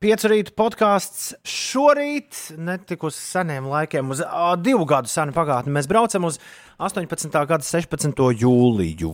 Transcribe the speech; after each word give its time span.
Piecu 0.00 0.30
rītu 0.32 0.54
podkāsts 0.56 1.34
šorīt, 1.44 2.32
netik 2.56 3.02
uz 3.04 3.18
seniem 3.20 3.66
laikiem, 3.68 4.08
uz 4.14 4.22
uh, 4.24 4.54
divu 4.56 4.86
gadu 4.88 5.10
senu 5.12 5.34
pagātni. 5.36 5.74
Mēs 5.76 5.84
braucam 5.90 6.24
uz 6.24 6.38
18. 6.80 7.28
gada 7.28 7.60
16. 7.60 8.22
jūliju. 8.40 9.10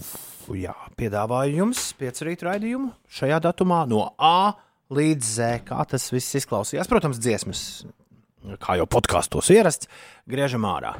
Jā, 0.54 0.76
piedāvāju 0.94 1.56
jums 1.58 1.80
piecu 1.98 2.28
rītu 2.28 2.46
raidījumu 2.46 2.92
šajā 3.18 3.40
datumā 3.48 3.80
no 3.90 4.04
A 4.14 4.54
līdz 4.94 5.26
Z. 5.26 5.48
Kā 5.66 5.82
tas 5.90 6.06
viss 6.14 6.38
izklausījās? 6.38 6.86
Protams, 6.86 7.18
dziesmas, 7.18 7.62
kā 8.62 8.78
jau 8.78 8.86
podkāstos 8.86 9.50
ierasts, 9.56 9.90
griežam 10.30 10.68
ārā. 10.70 10.94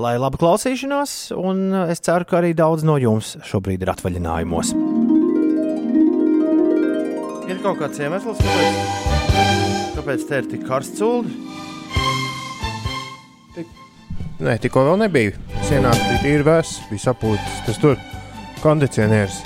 Lai 0.00 0.14
laba 0.16 0.40
klausīšanās, 0.40 1.34
un 1.36 1.76
es 1.90 2.00
ceru, 2.08 2.24
ka 2.24 2.40
arī 2.40 2.54
daudz 2.56 2.88
no 2.88 2.96
jums 2.96 3.34
šobrīd 3.44 3.84
ir 3.84 3.92
atvaļinājumos. 3.92 4.72
Ir 7.52 7.60
kaut 7.60 7.84
kāds 7.84 8.00
iemesls, 8.00 8.40
kāpēc, 8.40 9.05
kāpēc 9.96 10.28
te 10.28 10.40
ir 10.42 10.50
tik 10.52 10.66
karsts 10.68 11.02
ūdens? 11.02 11.42
Nē, 14.36 14.58
tikko 14.60 14.82
vēl 14.84 14.98
nebija. 15.00 15.32
Sienās 15.64 15.96
bija 15.96 16.18
tīri 16.20 16.44
vēss, 16.44 16.82
bija 16.90 17.06
sapūtis. 17.06 17.60
Tas 17.64 17.78
tur 17.80 17.96
kondicionieris. 18.60 19.38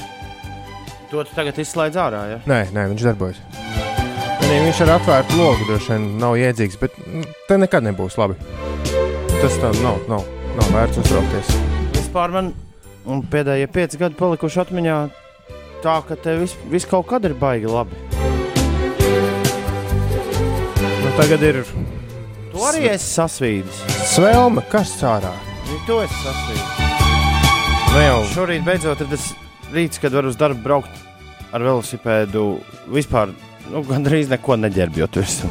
To 1.12 1.22
tu 1.26 1.36
tagad 1.36 1.60
izslēdz 1.62 1.98
ārā. 1.98 2.22
Ja? 2.32 2.40
Nē, 2.50 2.58
nē, 2.74 2.88
viņš 2.90 3.06
darbojas. 3.06 3.38
Nē, 4.42 4.56
viņš 4.66 4.82
ar 4.82 4.96
atvērtu 4.96 5.38
logu 5.38 5.68
droši 5.68 5.94
vien 5.94 6.08
nav 6.18 6.34
iedzīgs, 6.42 6.78
bet 6.82 6.98
mm, 6.98 7.28
te 7.46 7.58
nekad 7.62 7.86
nebūs 7.86 8.18
labi. 8.18 8.34
Tas 9.38 9.60
tā 9.62 9.70
nav, 9.78 10.02
nav, 10.10 10.26
nav 10.58 10.74
vērts 10.74 10.98
uztraukties. 11.04 11.54
Vispār 11.94 12.34
man 12.34 12.52
pēdējie 13.30 13.70
pieci 13.70 14.02
gadi 14.02 14.18
palikuši 14.18 14.64
atmiņā 14.64 14.98
tā, 15.86 16.00
ka 16.08 16.18
tev 16.18 16.42
viss 16.42 16.58
vis 16.72 16.88
kaut 16.90 17.06
kad 17.14 17.30
ir 17.30 17.38
baigi 17.38 17.70
labi. 17.70 17.94
Nu, 21.10 21.16
tagad 21.18 21.42
ir 21.42 21.56
Tu 22.52 22.60
arī 22.62 22.84
esi 22.86 23.08
sasvīdis. 23.16 23.78
svelme, 24.12 24.62
kas 24.70 24.92
cārā. 25.00 25.32
Nu, 25.66 25.78
Tu 25.86 25.96
esi 26.04 26.18
sasvīdis. 26.22 26.68
Nu 27.90 28.02
jau 28.04 28.20
Šorīt 28.30 28.62
beidzot 28.62 29.02
ir 29.02 29.08
tas 29.10 29.24
rīts, 29.74 29.98
kad 29.98 30.14
var 30.14 30.28
uz 30.30 30.38
darbu 30.38 30.62
braukt 30.62 31.00
ar 31.50 31.64
velosipēdu. 31.66 32.44
Vispār 32.94 33.34
nu, 33.72 33.82
gandrīz 33.88 34.30
neko 34.30 34.54
neģērbjot 34.62 35.18
virsū. 35.18 35.50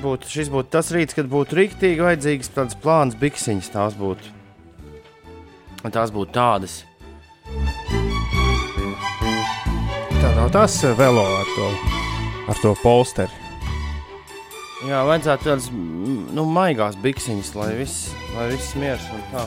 Būtu, 0.00 0.30
šis 0.32 0.50
būtu 0.50 0.70
tas 0.72 0.90
rīts, 0.90 1.14
kad 1.14 1.30
būtu 1.30 1.60
rīktīgi 1.60 2.02
vajadzīgs 2.02 2.50
tāds 2.56 2.74
plāns, 2.74 3.14
biksiņas. 3.20 3.70
Tās 3.70 3.94
būtu, 3.94 4.34
tās 5.86 6.10
būtu 6.10 6.34
tādas. 6.34 6.80
tā 10.20 10.34
nav 10.36 10.50
tas 10.52 10.82
eh, 10.84 10.94
velo 10.98 11.22
ar 11.22 11.48
to, 11.56 11.99
ar 12.50 12.60
to 12.62 12.74
polsteri. 12.82 13.32
Jā, 14.88 15.02
vajadzētu 15.08 15.46
tādas 15.46 15.70
nu, 15.70 16.44
maigās 16.48 16.96
biksiņas, 17.00 17.54
lai 17.58 17.70
viss, 17.78 18.10
lai 18.36 18.48
viss 18.52 18.76
miers 18.80 19.06
un 19.12 19.24
tā. 19.32 19.46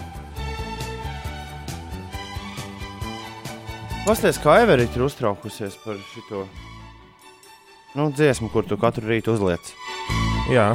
Pastāstiet, 4.03 4.41
kā 4.43 4.57
Everita 4.63 4.99
ir 4.99 5.05
uztraukusies 5.07 5.77
par 5.85 6.01
šo 6.11 6.43
nu, 7.93 8.09
dziesmu, 8.11 8.51
kur 8.53 8.67
tu 8.67 8.77
katru 8.81 9.07
rītu 9.07 9.37
uzliec. 9.37 9.71
Jā, 10.51 10.73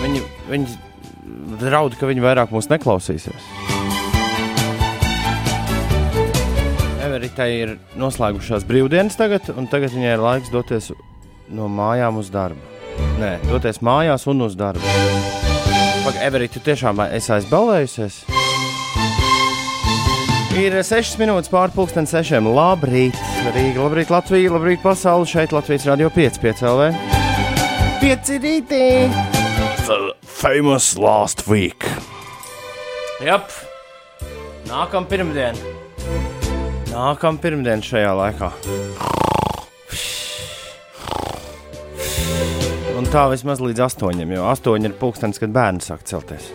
Viņi, 0.00 0.20
viņi 0.48 1.58
draud, 1.60 1.94
ka 2.00 2.08
viņi 2.08 2.22
vairāk 2.24 2.52
mūs 2.54 2.70
neklausīsies. 2.70 3.48
Everita 7.20 7.44
ir 7.52 7.74
noslēgušās 8.00 8.62
brīvdienas 8.64 9.18
tagad, 9.20 9.50
un 9.52 9.66
tagad 9.68 9.92
viņai 9.92 10.12
ir 10.14 10.22
laiks 10.24 10.48
doties 10.48 10.86
no 11.52 11.66
mājām 11.68 12.16
uz 12.16 12.30
darbu. 12.32 12.56
Nē, 13.20 13.34
doties 13.44 13.82
mājās 13.84 14.22
un 14.32 14.40
uz 14.46 14.54
darbu. 14.56 14.80
Pagaid, 16.06 16.22
Everita, 16.24 16.54
tu 16.54 16.62
tiešām 16.64 17.02
esi 17.10 17.28
aizbalējusies? 17.34 18.16
Ir 20.62 20.78
6 20.80 21.18
minūtes 21.20 21.52
pāri 21.52 21.74
pusdienas 21.74 22.14
sešiem. 22.16 22.48
Labrīt, 22.56 23.20
Rīga, 23.50 23.82
labrīt, 23.84 24.14
Latvija, 24.16 24.54
labrīt, 24.56 24.80
pasaule. 24.80 25.28
Šeit 25.28 25.52
Latvijas 25.52 25.84
radio 25.90 26.08
5, 26.16 26.40
5 26.40 26.64
LV. 26.70 26.88
5 28.00 28.32
rītī! 28.46 28.88
The 29.84 30.16
famous 30.24 30.96
last 30.96 31.44
week. 31.52 31.84
Jap, 33.20 33.52
nākamā 34.72 35.12
pirmdiena. 35.12 35.79
Nākamā 36.90 37.38
pirmdiena 37.38 37.84
šajā 37.86 38.10
laikā. 38.18 38.48
Un 42.98 43.06
tā 43.08 43.22
vismaz 43.30 43.62
līdz 43.62 43.84
astoņiem, 43.86 44.32
jo 44.34 44.48
astoņi 44.50 44.90
ir 44.90 44.96
pulkstenis, 44.98 45.38
kad 45.40 45.52
bērni 45.54 45.84
sāk 45.84 46.02
celties. 46.08 46.50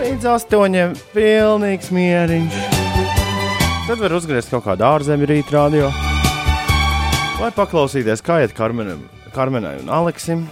Līdz 0.00 0.28
astoņiem 0.32 0.94
pilnīgs 1.12 1.92
mieriņš. 1.94 2.56
Tad 3.84 4.00
var 4.00 4.16
uzgriezt 4.16 4.48
kaut 4.54 4.64
kādu 4.64 4.86
ārzemju 4.88 5.28
rītu 5.28 5.52
radio. 5.52 5.90
Vai 7.36 7.50
paklausīties, 7.52 8.24
kā 8.24 8.40
iet 8.40 8.56
Karmenam, 8.56 9.04
Karmenai 9.36 9.76
un 9.82 9.92
Aleksim. 9.92 10.46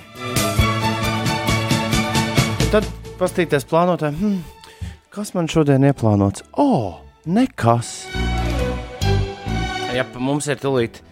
Tad 2.68 2.84
paskatīties 3.16 3.64
plānotājiem, 3.70 4.20
hmm, 4.20 4.38
kas 5.14 5.32
man 5.38 5.48
šodien 5.48 5.88
ieplānots. 5.88 6.44
O, 6.52 6.68
oh, 6.68 7.00
nekas. 7.24 7.96
Ja 9.92 10.06
mums 10.16 10.46
ir 10.48 10.56
tūlīt, 10.56 11.02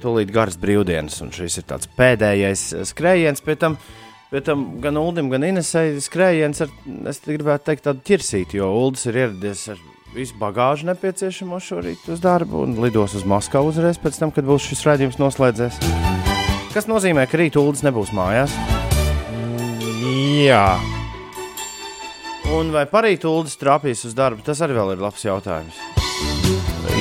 tūlīt 0.00 0.30
garas 0.32 0.56
brīvdienas, 0.60 1.18
un 1.24 1.32
šis 1.36 1.58
ir 1.60 1.66
tāds 1.68 1.88
pēdējais 1.98 2.62
skrējiens, 2.88 3.42
pēc 3.44 3.58
tam, 3.60 3.76
pēc 4.30 4.46
tam 4.46 4.62
gan 4.80 4.96
Ulim, 5.00 5.28
gan 5.32 5.44
Inesai 5.44 5.98
skrējiens 6.00 6.64
ar, 6.64 6.72
es 7.12 7.20
gribētu 7.26 7.68
teikt, 7.68 7.84
tādu 7.84 8.00
ķirsīti, 8.08 8.56
jo 8.62 8.70
Uldis 8.72 9.04
ir 9.10 9.20
ieradies 9.20 9.66
ar 9.74 9.82
visu 10.16 10.38
bagāžu 10.40 10.88
nepieciešamo 10.88 11.58
šorīt 11.60 12.06
uz 12.08 12.22
darbu 12.24 12.62
un 12.64 12.78
lidos 12.80 13.18
uz 13.18 13.26
Maskavu 13.28 13.68
uzreiz 13.68 14.00
pēc 14.00 14.22
tam, 14.22 14.32
kad 14.32 14.48
būs 14.48 14.70
šis 14.70 14.86
raidījums 14.88 15.20
noslēdzies. 15.20 15.76
Kas 16.72 16.88
nozīmē, 16.88 17.26
ka 17.28 17.40
rīt 17.40 17.58
Uldis 17.60 17.84
nebūs 17.84 18.14
mājās. 18.16 18.54
jā. 20.40 20.64
Un 22.56 22.72
vai 22.72 22.86
parīt 22.88 23.28
Uldis 23.28 23.60
trāpīs 23.60 24.06
uz 24.08 24.16
darbu, 24.16 24.40
tas 24.46 24.64
arī 24.64 24.78
vēl 24.78 24.94
ir 24.96 25.04
labs 25.04 25.28
jautājums. 25.28 25.84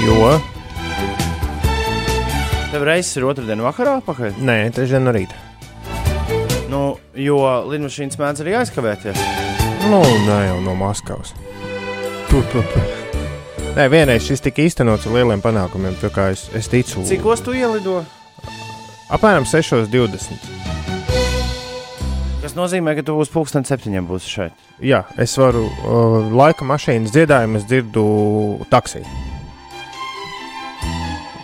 jo. 0.03 0.64
Tev 2.75 2.83
reizes 2.83 3.15
ir 3.15 3.23
otrdien 3.23 3.61
vakarā 3.63 4.01
pakaļ? 4.03 4.33
Nē, 4.43 4.55
trešdien 4.75 5.05
no 5.07 5.13
rīta. 5.15 5.37
Nu, 6.67 6.79
jo 7.15 7.37
lidmašīnas 7.71 8.17
mēdz 8.19 8.41
arī 8.43 8.55
aizkavēties. 8.59 9.21
Nu, 9.87 10.01
nē, 10.25 10.39
jau 10.49 10.57
no 10.65 10.73
Maskavas. 10.75 11.31
Tu, 12.27 12.41
tu, 12.51 12.59
tu. 12.73 12.81
Nē, 13.77 13.85
vienreiz 13.93 14.27
šis 14.27 14.43
tika 14.43 14.59
īstenots 14.65 15.07
ar 15.07 15.15
lieliem 15.15 15.39
panākumiem. 15.39 15.95
Tā 16.01 16.09
kā 16.11 16.25
es, 16.33 16.49
es 16.51 16.67
ticu, 16.67 17.05
Cik 17.07 17.23
ostas 17.23 17.45
tu 17.47 17.55
ielido? 17.55 18.01
apmēram 19.15 19.47
6.20. 19.47 20.43
Tas 22.43 22.57
nozīmē, 22.59 22.97
ka 22.99 23.05
tu 23.07 23.15
būsi 23.15 23.31
pulksten 23.37 23.63
septiņiem 23.63 24.09
būsi 24.11 24.33
šeit. 24.33 24.67
Jā, 24.83 25.05
es 25.15 25.37
varu 25.39 25.63
uh, 25.71 26.27
laika 26.27 26.67
mašīnas 26.67 27.15
dziedājumu, 27.15 27.63
es 27.63 27.69
dzirdu 27.71 28.03
taksiju. 28.67 29.24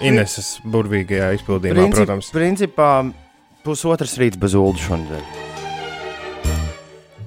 Ineses 0.02 0.56
burvīgajā 0.66 1.32
izpildījumā, 1.38 1.88
protams. 1.94 2.32
Principā 2.34 2.90
pusotrs 3.66 4.18
rīts 4.22 4.40
bez 4.42 4.56
ulu 4.58 4.78
šodien. 4.82 5.24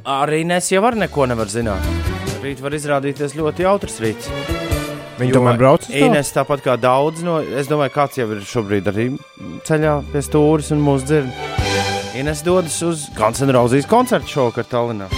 Arī 0.05 0.43
nes 0.45 0.67
jau 0.69 0.83
var 0.85 0.99
neko 0.99 1.29
nevar 1.31 1.49
zināt. 1.49 1.87
Rīt 2.45 2.61
var 2.61 2.75
izrādīties 2.77 3.37
ļoti 3.39 3.65
jautrs 3.65 4.01
rīts. 4.05 4.29
Viņi 5.15 5.37
tomēr 5.37 5.57
brauc? 5.57 5.87
Ines 5.95 6.33
tāpat 6.35 6.65
kā 6.65 6.75
daudz 6.81 7.23
no, 7.25 7.39
es 7.41 7.71
domāju, 7.71 7.95
kāds 7.95 8.19
jau 8.19 8.27
ir 8.35 8.43
šobrīd 8.45 8.91
arī 8.91 9.07
ceļā 9.65 9.95
pie 10.11 10.25
stūres 10.27 10.73
un 10.75 10.83
mūsu 10.85 11.09
dzird. 11.09 11.43
Ines 12.19 12.43
dodas 12.47 12.77
uz 12.87 13.07
N' 13.15 13.55
Roses 13.55 13.89
koncertu 13.91 14.35
šovakar 14.35 14.69
Tallinā. 14.71 15.09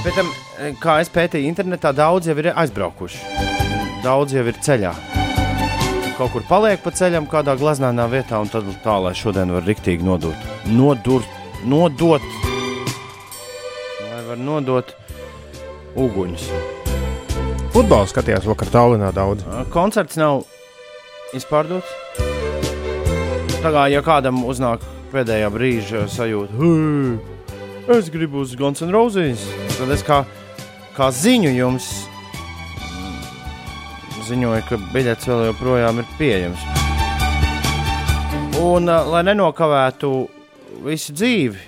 Pēc 0.00 0.16
tam, 0.16 0.28
kā 0.80 0.98
es 1.04 1.12
pētīju 1.12 1.52
internetā, 1.52 1.92
daudz 1.92 2.30
jau 2.30 2.36
ir 2.40 2.54
aizbraukuši. 2.54 3.20
Daudz 4.00 4.32
jau 4.32 4.46
ir 4.48 4.56
ceļā. 4.64 5.19
Kaut 6.20 6.34
kur 6.34 6.42
paliek 6.44 6.82
pa 6.84 6.90
ceļam, 6.92 7.24
kādā 7.32 7.54
glaznānā 7.56 8.04
vietā, 8.12 8.36
un 8.44 8.48
tad 8.52 8.66
tā, 8.84 8.98
lai 9.00 9.14
šodien 9.16 9.54
var 9.54 9.64
riktīgi 9.64 10.04
nodot. 10.04 10.42
Nodur, 10.68 11.24
nodot. 11.64 12.26
Lai 14.04 14.18
var 14.26 14.36
nodot 14.36 14.92
uguņus. 15.96 16.44
Futbolu 17.72 18.10
skatījās 18.12 18.44
vakar 18.50 18.68
Tallinā 18.68 19.08
daudz. 19.16 19.48
Koncerts 19.72 20.20
nav 20.20 20.44
izpārdots. 21.32 21.88
Tā 23.64 23.72
kā 23.72 23.88
ja 23.88 24.04
kādam 24.04 24.44
uznāk 24.44 24.84
pēdējā 25.14 25.48
brīža 25.56 26.04
sajūta, 26.12 26.68
es 27.96 28.12
gribu 28.12 28.44
uz 28.44 28.52
Guns 28.60 28.84
N' 28.84 28.92
Roses, 28.92 29.48
tad 29.78 29.96
es 29.96 30.04
kā, 30.04 30.26
kā 31.00 31.08
ziņu 31.16 31.56
jums 31.56 31.88
ziņoja, 34.30 34.62
ka 34.68 34.78
biļets 34.94 35.28
vēl 35.30 35.48
joprojām 35.50 36.00
ir 36.02 36.14
pieejams. 36.18 36.62
Un, 38.60 38.86
lai 38.86 39.22
nenokavētu 39.26 40.10
visu 40.84 41.14
dzīvi, 41.16 41.60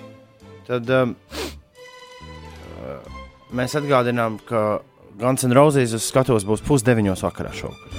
tad 0.68 0.90
um, 0.92 1.14
mēs 3.56 3.76
atgādinām, 3.78 4.38
ka 4.48 4.82
Guns 5.20 5.44
N' 5.46 5.56
Roses 5.56 5.94
uz 5.96 6.06
skatuves 6.08 6.46
būs 6.48 6.64
pusdeviņos 6.66 7.24
vakarā 7.26 7.52
šovakar. 7.56 7.98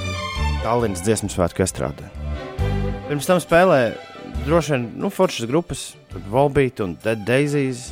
Tallinas 0.63 1.03
dziesmu 1.03 1.29
svētku 1.31 1.65
estrādē. 1.65 2.07
Pirms 3.09 3.27
tam 3.29 3.41
spēlē 3.43 3.81
droši 4.45 4.75
vien 4.75 4.87
nu, 5.01 5.11
foršas 5.13 5.49
grupas, 5.49 5.91
Volbeat 6.31 6.81
un 6.85 6.97
Dead 7.03 7.21
Daisies. 7.27 7.91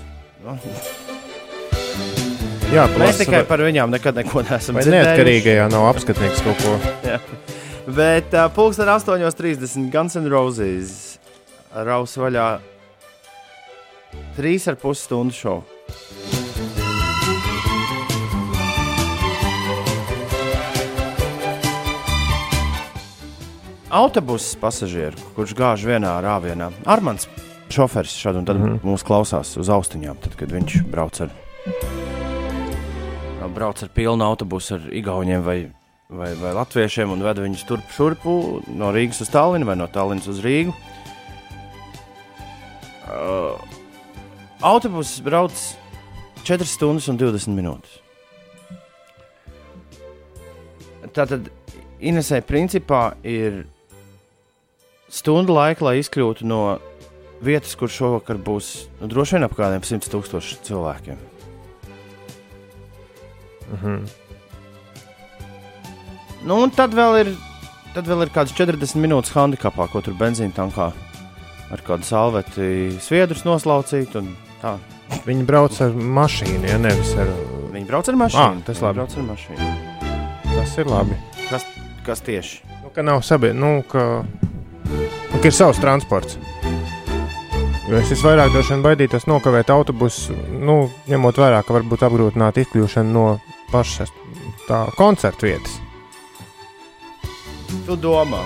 Jā, 2.72 2.86
mēs 2.88 2.96
plasa- 2.96 3.26
tikai 3.26 3.42
par 3.44 3.60
viņām 3.60 3.92
nekad 3.92 4.16
neko 4.16 4.46
neesam 4.48 4.78
dzirdējuši. 4.80 4.96
neatkarīgajā 4.96 5.66
nav 5.74 5.90
apskatnieks 5.90 6.44
kaut 6.46 6.62
ko? 6.64 6.78
Jā. 7.04 7.18
Bet 7.92 8.32
uh, 8.32 8.48
pulksten 8.56 8.88
8.30 8.88 9.90
Guns 9.92 10.16
N' 10.16 10.30
Roses 10.32 11.20
raus 11.76 12.16
vaļā 12.16 12.62
trīs 14.38 14.70
ar 14.72 14.78
pus 14.80 15.04
stundu 15.04 15.36
šovu. 15.36 15.66
Autobuss 23.92 24.56
pasažieru, 24.56 25.20
kurš 25.36 25.52
gāž 25.60 25.84
vienā 25.84 26.14
rāvienā. 26.24 26.70
Armāns 26.88 27.28
šoferis 27.68 28.16
šādi 28.16 28.40
un 28.40 28.48
tad 28.48 28.56
mm. 28.62 28.70
-hmm. 28.70 28.88
mūs 28.88 29.04
klausās 29.04 29.58
uz 29.60 29.68
austiņām, 29.68 30.24
tad, 30.24 30.40
kad 30.40 30.56
viņš 30.56 30.86
brauc 30.88 31.20
ar, 31.28 31.36
brauc 33.50 33.82
ar 33.82 33.90
pilnu 33.96 34.26
autobusu 34.26 34.76
ar 34.78 34.90
igauniem 34.94 35.42
vai 35.42 35.60
vai, 36.12 36.34
vai 36.36 36.54
latviešiem 36.56 37.12
un 37.14 37.24
veda 37.24 37.44
viņus 37.44 37.64
turp 37.68 37.94
šurpu 37.96 38.36
no 38.76 38.92
Rīgas 38.94 39.24
uz 39.24 39.32
Tallinu 39.32 39.68
vai 39.70 39.78
no 39.80 39.88
Tallinas 39.92 40.28
uz 40.32 40.42
Rīgu. 40.44 40.76
Uh, 43.12 43.56
autobuss 44.64 45.22
brauc 45.24 45.56
4 46.44 46.68
stundas 46.68 47.10
un 47.12 47.20
20 47.20 47.56
minūtes. 47.56 47.98
Tātad 51.12 51.50
Inesē 52.02 52.40
principā 52.42 53.12
ir 53.28 53.66
stunda 55.12 55.54
laika, 55.54 55.86
lai 55.86 56.00
izkļūtu 56.00 56.48
no 56.48 56.80
vietas, 57.44 57.76
kur 57.78 57.92
šovakar 57.92 58.40
būs 58.42 58.72
nu, 59.02 59.12
droši 59.12 59.38
vien 59.38 59.46
ap 59.46 59.58
kādiem 59.58 59.84
100 59.86 60.10
tūkstošiem 60.14 60.64
cilvēkiem. 60.66 61.31
Mhm. 63.72 64.04
Nu, 66.42 66.58
un 66.64 66.72
tad 66.74 66.96
vēl 66.98 67.20
ir, 67.22 67.32
tad 67.94 68.08
vēl 68.10 68.26
ir 68.26 68.32
kāds 68.34 68.54
40 68.58 68.98
minūtes 68.98 69.34
handikapā, 69.36 69.86
ko 69.92 70.02
tur 70.02 70.16
benzīna 70.18 70.56
tankā 70.56 70.90
ar 71.72 71.84
kādu 71.86 72.08
salveti 72.08 72.98
sviedrus 73.04 73.46
noslaucīt. 73.48 74.18
Viņi 75.28 75.46
brauc 75.46 75.76
ar 75.84 75.94
mašīnu, 75.94 76.66
ja 76.72 76.80
nevis 76.82 77.14
ar. 77.20 77.30
Viņi 77.72 77.88
brauc 77.88 78.10
ar 78.10 78.18
mašīnu. 78.20 78.58
Ah, 78.58 78.66
tas 78.68 78.82
labi. 78.84 79.00
Brauc 79.02 79.16
ar 79.18 79.28
mašīnu. 79.28 79.70
Tas 80.52 80.76
ir 80.82 80.90
labi. 80.92 81.18
Kas, 81.50 81.68
kas 82.08 82.24
tieši? 82.26 82.62
Nu, 82.82 82.92
ka 82.96 83.06
nav 83.06 83.22
sabiedrība, 83.28 83.60
nu, 83.62 83.84
ka, 83.92 84.24
nu, 84.90 85.38
ka 85.38 85.46
ir 85.48 85.56
savs 85.56 85.80
transports. 85.84 86.40
Jo 87.92 88.00
es 88.00 88.12
visvairāk 88.14 88.54
droši 88.54 88.72
vien 88.76 88.84
baidītos 88.86 89.28
nokavēt 89.28 89.72
autobusu, 89.74 90.36
nu, 90.64 90.86
ņemot 91.12 91.40
vērā, 91.42 91.60
ka 91.68 91.76
varbūt 91.76 92.06
apgrūtināt 92.08 92.62
izkļūšanu 92.62 93.12
no 93.12 93.26
pašas 93.72 94.12
tā 94.68 94.84
koncerta 94.98 95.48
vietas. 95.48 95.80
Tu 97.86 97.96
domā, 97.98 98.44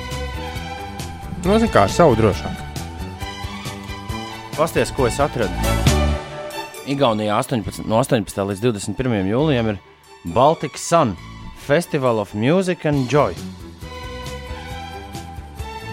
Nu, 1.45 1.59
zin 1.61 1.69
kā, 1.69 1.83
ar 1.85 1.91
savu 1.93 2.15
drošāk. 2.17 2.61
pasties, 4.57 4.89
ko 4.97 5.05
es 5.05 5.19
atradu. 5.19 5.53
Igaunijā 6.89 7.35
18, 7.37 7.85
no 7.85 7.99
18. 8.01 8.41
līdz 8.49 8.61
21. 8.63 9.27
jūlijam 9.29 9.69
ir 9.69 9.77
Baltic 10.33 10.77
Sun 10.77 11.15
Festival 11.67 12.19
of 12.19 12.33
Music 12.33 12.85
and 12.85 13.09
Joy. 13.11 13.33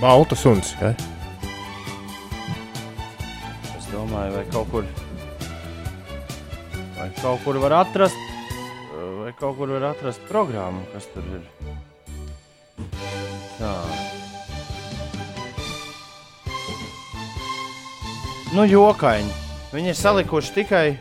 Baltu 0.00 0.36
suns. 0.36 0.72
Ja? 0.80 0.94
Es 3.76 3.86
domāju, 3.92 4.32
vai 4.38 4.44
kaut 4.52 4.70
kur, 4.72 4.84
vai 6.96 7.10
kaut 7.20 7.44
kur 7.44 7.60
var 7.62 7.76
atrast, 7.82 8.16
vai 9.32 9.38
kaut 9.38 9.56
kur 9.56 9.68
var 9.68 9.82
atrast 9.92 10.20
programmu, 10.28 10.82
kas 10.92 11.06
tur 11.12 11.24
ir. 11.24 11.42
Tā. 13.58 13.72
Nu, 18.52 18.66
jokaini. 18.68 19.32
Viņi 19.72 19.92
ir 19.92 19.96
salikuši 19.96 20.52
tikai. 20.52 20.98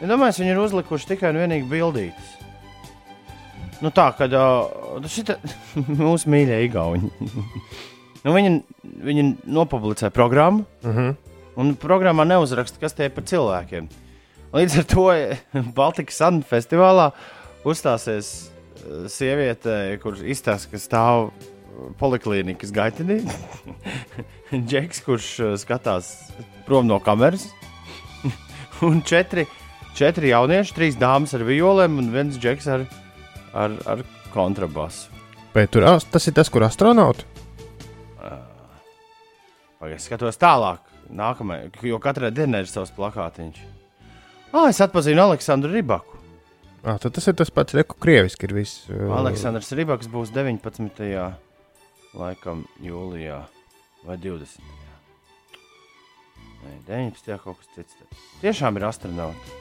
Ja 0.00 0.08
domāju, 0.10 0.40
viņi 0.40 0.54
ir 0.54 0.58
uzlikuši 0.58 1.12
tikai 1.12 1.30
un 1.30 1.38
vienīgi 1.38 1.68
bildītas. 1.70 2.36
Nu, 3.80 3.92
tā 3.94 4.10
kā 4.16 4.26
šita 5.06 5.38
mūsu 6.02 6.30
mīļie 6.32 6.64
Igauni. 6.66 7.12
nu, 8.24 8.34
viņi, 8.34 8.62
viņi 8.82 9.26
nopublicēja 9.46 10.10
programmu, 10.10 10.66
Uh 10.82 10.96
-huh. 10.96 11.16
Un 11.56 11.74
programmā 11.76 12.24
neuzraksta, 12.24 12.78
kas 12.80 12.92
tie 12.92 13.04
ir 13.04 13.10
par 13.10 13.24
cilvēkiem. 13.24 13.88
Līdz 14.50 14.78
ar 14.80 14.86
to 14.90 15.04
Baltikas 15.78 16.18
Sun 16.18 16.40
festivālā 16.46 17.10
uzstāsies 17.68 18.30
eh, 18.82 19.06
sieviete, 19.12 19.76
kurš 20.02 20.24
izstāsta, 20.34 20.72
ka 20.72 20.80
stāv 20.82 21.30
poliklīnikas 22.00 22.72
gaitenī. 22.74 23.20
Džeks, 24.70 25.04
kurš 25.06 25.28
eh, 25.44 25.54
skatās 25.60 26.10
prom 26.66 26.88
no 26.90 26.98
kameras. 27.04 27.46
un 28.88 29.00
četri, 29.06 29.46
četri 29.94 30.32
jaunieši, 30.34 30.76
trīs 30.76 30.98
dāmas 30.98 31.36
ar 31.38 31.46
violēm 31.46 32.00
un 32.02 32.10
viens 32.14 32.38
džeks 32.40 32.66
ar, 32.74 32.86
ar, 33.54 33.78
ar 33.86 34.04
kontrabasu. 34.34 35.14
Bet 35.54 35.72
tur, 35.74 35.86
as- 35.94 36.06
tas 36.10 36.26
ir 36.30 36.34
tas, 36.36 36.50
kur 36.50 36.66
astronauts. 36.66 37.26
Pagaidiet, 39.80 40.02
skatos 40.04 40.36
tālāk. 40.36 40.82
Nākamajā, 41.16 41.70
jo 41.88 41.96
katrai 42.02 42.28
dienai 42.34 42.60
ir 42.62 42.68
savs 42.70 42.92
plakātiņš. 42.94 43.62
Ah, 44.52 44.66
es 44.68 44.80
atpazinu 44.82 45.22
Aleksandru 45.22 45.70
Ribaku. 45.72 46.18
Ah, 46.82 46.96
tad 46.98 47.12
tas 47.14 47.26
ir 47.28 47.36
tas 47.38 47.50
pats, 47.54 47.74
reku 47.76 47.94
krieviski 48.00 48.48
ir 48.48 48.54
viss. 48.56 48.86
uh, 48.90 49.10
Aleksandrs 49.18 49.68
Rībaks 49.76 50.08
būs 50.10 50.32
19. 50.34 51.34
laikam 52.16 52.64
jūlijā 52.82 53.42
vai 54.08 54.16
20. 54.16 54.62
Nē, 56.60 56.72
19. 56.88 57.36
kaut 57.44 57.60
kas 57.60 57.68
cits. 57.76 57.98
Tiešām 58.40 58.80
ir 58.80 58.88
astronauti. 58.88 59.58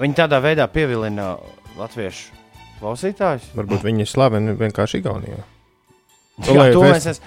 Viņi 0.00 0.16
tādā 0.18 0.38
veidā 0.42 0.64
pievilina 0.70 1.34
latviešu 1.76 2.32
klausītājus. 2.80 3.50
Varbūt 3.58 3.84
viņi 3.84 4.06
ir 4.06 4.10
slaveni 4.10 4.54
vienkārši 4.58 5.02
Igaunijā. 5.02 5.42
Jā, 6.48 6.70
to, 6.72 6.80
mēs 6.86 7.06
es, 7.10 7.20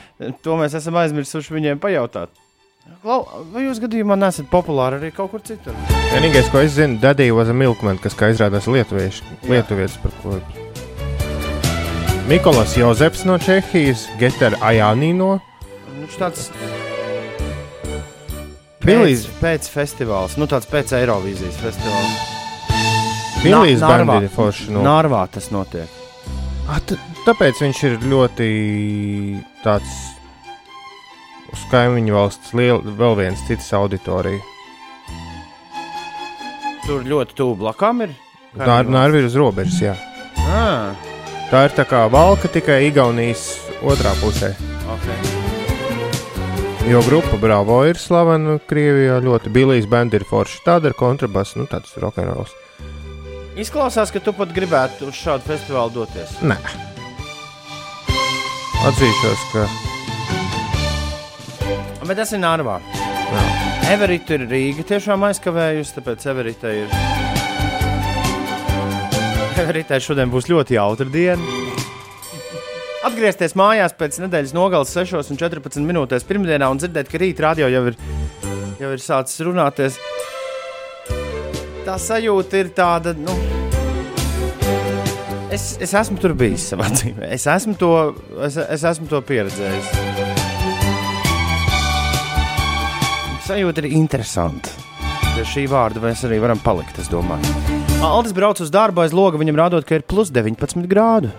to 0.43 0.57
mēs 0.59 0.73
esam 0.79 0.97
aizmirsuši 0.99 1.53
viņiem 1.53 1.79
pajautāt. 1.83 2.33
Vai 3.05 3.63
jūs 3.65 3.79
gadījumā 3.83 4.15
nesat 4.17 4.47
populāri 4.49 4.97
arī 4.99 5.09
kaut 5.13 5.31
kur 5.33 5.41
citur? 5.45 5.75
Vienīgais, 6.11 6.47
ko 6.53 6.61
es 6.65 6.73
zinu, 6.77 6.97
Daddy 7.01 7.31
was 7.33 7.49
a 7.49 7.55
milkman, 7.57 7.99
kas, 8.01 8.15
kā 8.17 8.31
izrādās, 8.33 8.65
lietuvietis, 8.69 9.97
par 10.01 10.13
ko. 10.23 10.39
Mikolas 12.29 12.73
Jozefs 12.77 13.25
no 13.29 13.37
Čehijas, 13.37 14.07
Geter 14.21 14.57
Ajānino. 14.65 15.35
Nu, 15.37 15.99
Viņš 16.01 16.17
tāds 16.21 16.47
Billijs 18.85 19.25
pēc, 19.25 19.41
pēc 19.41 19.69
festivāls, 19.73 20.37
nu 20.41 20.49
tāds 20.49 20.69
pēc 20.69 20.93
Eirovīzijas 20.97 21.61
Narvā. 23.81 24.15
Bandi 24.15 24.29
ir 24.29 24.33
forši. 24.33 24.71
No. 24.73 24.81
Nārvā 24.85 25.21
tas 25.33 25.51
notiek. 25.53 25.89
T- 26.89 26.97
tāpēc 27.27 27.61
viņš 27.61 27.83
ir 27.89 27.97
ļoti 28.09 28.49
tāds 29.61 30.14
uz 31.55 31.63
kaimiņu 31.71 32.13
valsts 32.15 32.53
liel, 32.57 32.83
vēl 32.99 33.15
viens 33.23 33.41
cits 33.47 33.71
auditorija. 33.73 34.43
Tur 36.85 37.01
ļoti 37.07 37.33
tuvu 37.39 37.55
blakām 37.63 38.03
ir. 38.05 38.13
Tā 38.55 38.81
ir 38.83 38.91
Nārvi 38.93 39.23
ir 39.23 39.29
uz 39.31 39.35
robežas, 39.39 39.79
jā. 39.81 39.95
Ah, 40.45 40.93
Tā 41.51 41.65
ir 41.67 41.73
tā 41.77 41.83
kā 41.85 42.03
valka 42.09 42.49
tikai 42.49 42.87
Igaunijas 42.87 43.43
otrā 43.85 44.11
pusē. 44.21 44.53
okay. 44.89 45.17
Jo 46.89 47.01
grupa 47.05 47.37
Bravo 47.41 47.79
ir 47.85 47.97
slavena 48.01 48.59
Krievijā 48.69 49.19
ļoti. 49.21 49.49
Billijs 49.53 49.85
Bandi 49.89 50.17
ir 50.19 50.25
forši. 50.29 50.59
Tāda 50.65 50.89
ir 50.91 50.97
kontrabass, 50.97 51.55
nu 51.55 51.65
tāds 51.69 51.93
rokenrols. 52.01 52.53
Izklausās, 53.57 54.11
ka 54.11 54.19
tu 54.19 54.33
pat 54.33 54.51
gribētu 54.53 55.07
uz 55.09 55.15
šādu 55.17 55.45
festivālu 55.47 55.93
doties. 56.01 56.33
Nē. 56.45 56.57
Atzīšos, 58.85 59.45
ka 59.53 59.63
Bet 62.05 62.19
tas 62.21 62.31
ir 62.35 62.41
Nārvā. 62.43 62.77
Everita 63.89 64.35
ir 64.37 64.45
Rīga 64.49 64.85
tiešām 64.85 65.23
aizkavējusi, 65.27 65.95
tāpēc 65.97 66.25
Everita 66.29 66.73
ir 66.73 66.89
tā 69.89 69.97
šodien 70.03 70.29
būs 70.29 70.49
ļoti 70.51 70.75
jautra 70.77 71.07
diena. 71.09 71.41
Atgriezties 73.05 73.53
mājās 73.57 73.93
pēc 73.97 74.19
nedēļas 74.23 74.53
nogales 74.57 74.93
6,14 74.93 75.85
minūtēs 75.85 76.25
pirmdienā 76.27 76.69
un 76.69 76.81
dzirdēt, 76.81 77.09
ka 77.09 77.21
rīt 77.21 77.41
radio 77.41 77.69
jau 77.69 77.83
ir, 77.91 77.97
jau 78.81 78.93
ir 78.93 79.01
sācis 79.01 79.45
runāties. 79.45 79.99
Tā 81.85 81.99
sajūta 82.01 82.61
ir 82.61 82.73
tāda, 82.77 83.13
nu, 83.17 83.37
es, 85.53 85.75
es 85.81 85.93
esmu 85.93 86.21
tur 86.21 86.33
bijis 86.37 86.65
savā 86.73 86.89
dzīvē. 86.93 87.29
Es 87.37 87.45
esmu 87.49 87.77
to, 87.81 87.93
es, 88.45 88.57
es 88.57 88.89
esmu 88.93 89.09
to 89.09 89.21
pieredzējis. 89.25 90.04
Sajūta 93.45 93.83
ir 93.83 93.93
interesanta. 93.93 94.71
Pie 95.35 95.43
šī 95.45 95.67
vārda 95.69 96.01
mēs 96.01 96.23
arī 96.25 96.39
varam 96.41 96.57
palikt, 96.63 96.97
es 96.97 97.11
domāju. 97.11 97.45
Aldis 98.01 98.33
brauc 98.33 98.57
uz 98.63 98.71
darbu 98.73 99.03
aiz 99.03 99.13
loga, 99.13 99.37
viņam 99.37 99.59
rādot, 99.59 99.85
ka 99.85 99.99
ir 99.99 100.05
plus 100.09 100.31
19 100.33 100.87
grādu. 100.89 101.29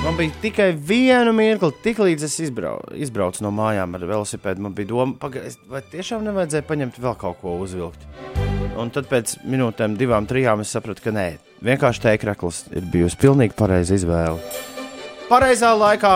Man 0.00 0.16
bija 0.16 0.32
tikai 0.40 0.70
viena 0.72 1.34
mirkli, 1.36 1.68
tik 1.84 2.00
līdz 2.00 2.24
es 2.24 2.36
izbrau, 2.46 2.78
izbraucu 2.96 3.44
no 3.44 3.50
mājām 3.52 3.92
ar 3.98 4.06
velosipēdu. 4.08 4.64
Man 4.64 4.72
bija 4.76 4.88
doma, 4.94 5.18
pagaid, 5.20 5.58
vai 5.68 5.82
tiešām 5.92 6.24
nevajadzēja 6.30 6.66
paņemt 6.70 6.96
vēl 7.00 7.18
kaut 7.20 7.42
ko 7.42 7.58
uzvilkt. 7.60 8.08
Un 8.80 8.92
tad 8.94 9.10
pēc 9.12 9.34
minūtēm, 9.44 9.98
divām, 10.00 10.24
trijām 10.28 10.64
es 10.64 10.72
sapratu, 10.72 11.04
ka 11.04 11.12
nē, 11.12 11.26
vienkārši 11.64 12.06
tēkraklis 12.06 12.62
ir 12.72 12.88
bijusi 12.92 13.20
pilnīgi 13.20 13.56
pareiza 13.60 14.00
izvēle. 14.00 14.40
Pareizā 15.28 15.74
laikā, 15.76 16.14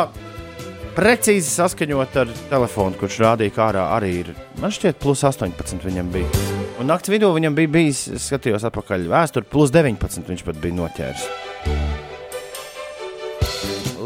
precīzi 0.98 1.52
saskaņot 1.52 2.16
ar 2.24 2.30
telefonu, 2.50 2.98
kurš 2.98 3.20
rādīja, 3.22 3.54
kā 3.54 3.68
ārā 3.70 3.84
arī 3.94 4.12
ir. 4.24 4.32
Man 4.58 4.74
šķiet, 4.74 4.98
plus 5.02 5.22
18 5.26 5.84
viņam 5.86 6.10
bija. 6.14 6.46
Un 6.78 6.90
naktas 6.90 7.12
vidū 7.14 7.30
viņam 7.34 7.54
bija 7.58 7.70
bijis, 7.78 8.08
skatījos 8.26 8.66
atpakaļ 8.66 9.06
vēsturē, 9.12 9.46
plus 9.50 9.70
19 9.74 10.26
viņš 10.32 10.46
pat 10.48 10.62
bija 10.62 10.78
noķēris 10.82 11.28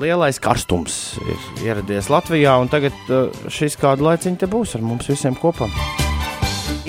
lielais 0.02 0.40
karstums 0.42 1.14
ir 1.22 1.42
ieradies 1.62 2.08
Latvijā, 2.10 2.56
un 2.58 2.66
tagad 2.66 2.96
uh, 3.06 3.30
šis 3.52 3.76
kādu 3.78 4.08
laiciņu 4.08 4.40
te 4.40 4.48
būs 4.50 4.74
ar 4.74 4.82
mums 4.82 5.06
visiem 5.06 5.36
kopā. 5.38 5.68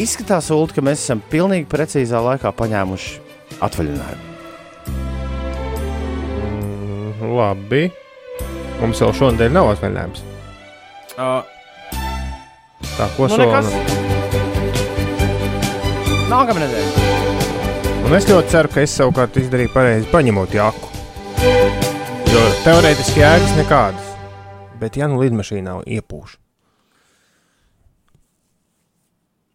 Izskatās, 0.01 0.50
Ulu, 0.50 0.72
ka 0.74 0.81
mēs 0.81 1.03
esam 1.05 1.22
pilnīgi 1.29 1.69
precīzā 1.69 2.17
laikā 2.25 2.50
paņēmuši 2.57 3.60
atvaļinājumu. 3.62 4.31
Labi. 7.38 8.02
Mums 8.83 8.99
jau 8.99 9.09
šodien 9.15 9.53
nav 9.55 9.69
atvaļinājums. 9.73 10.23
Uh, 11.15 11.41
Tā, 12.93 13.07
ko 13.15 13.25
nu 13.29 13.37
solam? 13.39 13.67
Nākamā 16.29 16.61
nedēļa. 16.65 17.09
Un 18.03 18.15
es 18.17 18.27
ļoti 18.27 18.51
ceru, 18.51 18.69
ka 18.73 18.83
es 18.83 18.93
savukārt 18.99 19.37
izdarīju 19.39 19.71
pareizi 19.73 20.09
paņemot 20.11 20.53
jaku. 20.53 20.91
Jo 22.33 22.43
teorētiski 22.65 23.23
jēgas 23.23 23.55
nekādas. 23.57 24.09
Bet, 24.81 24.97
ja 24.99 25.07
nu 25.07 25.21
lidmašīnā 25.23 25.79
iepūš, 25.99 26.39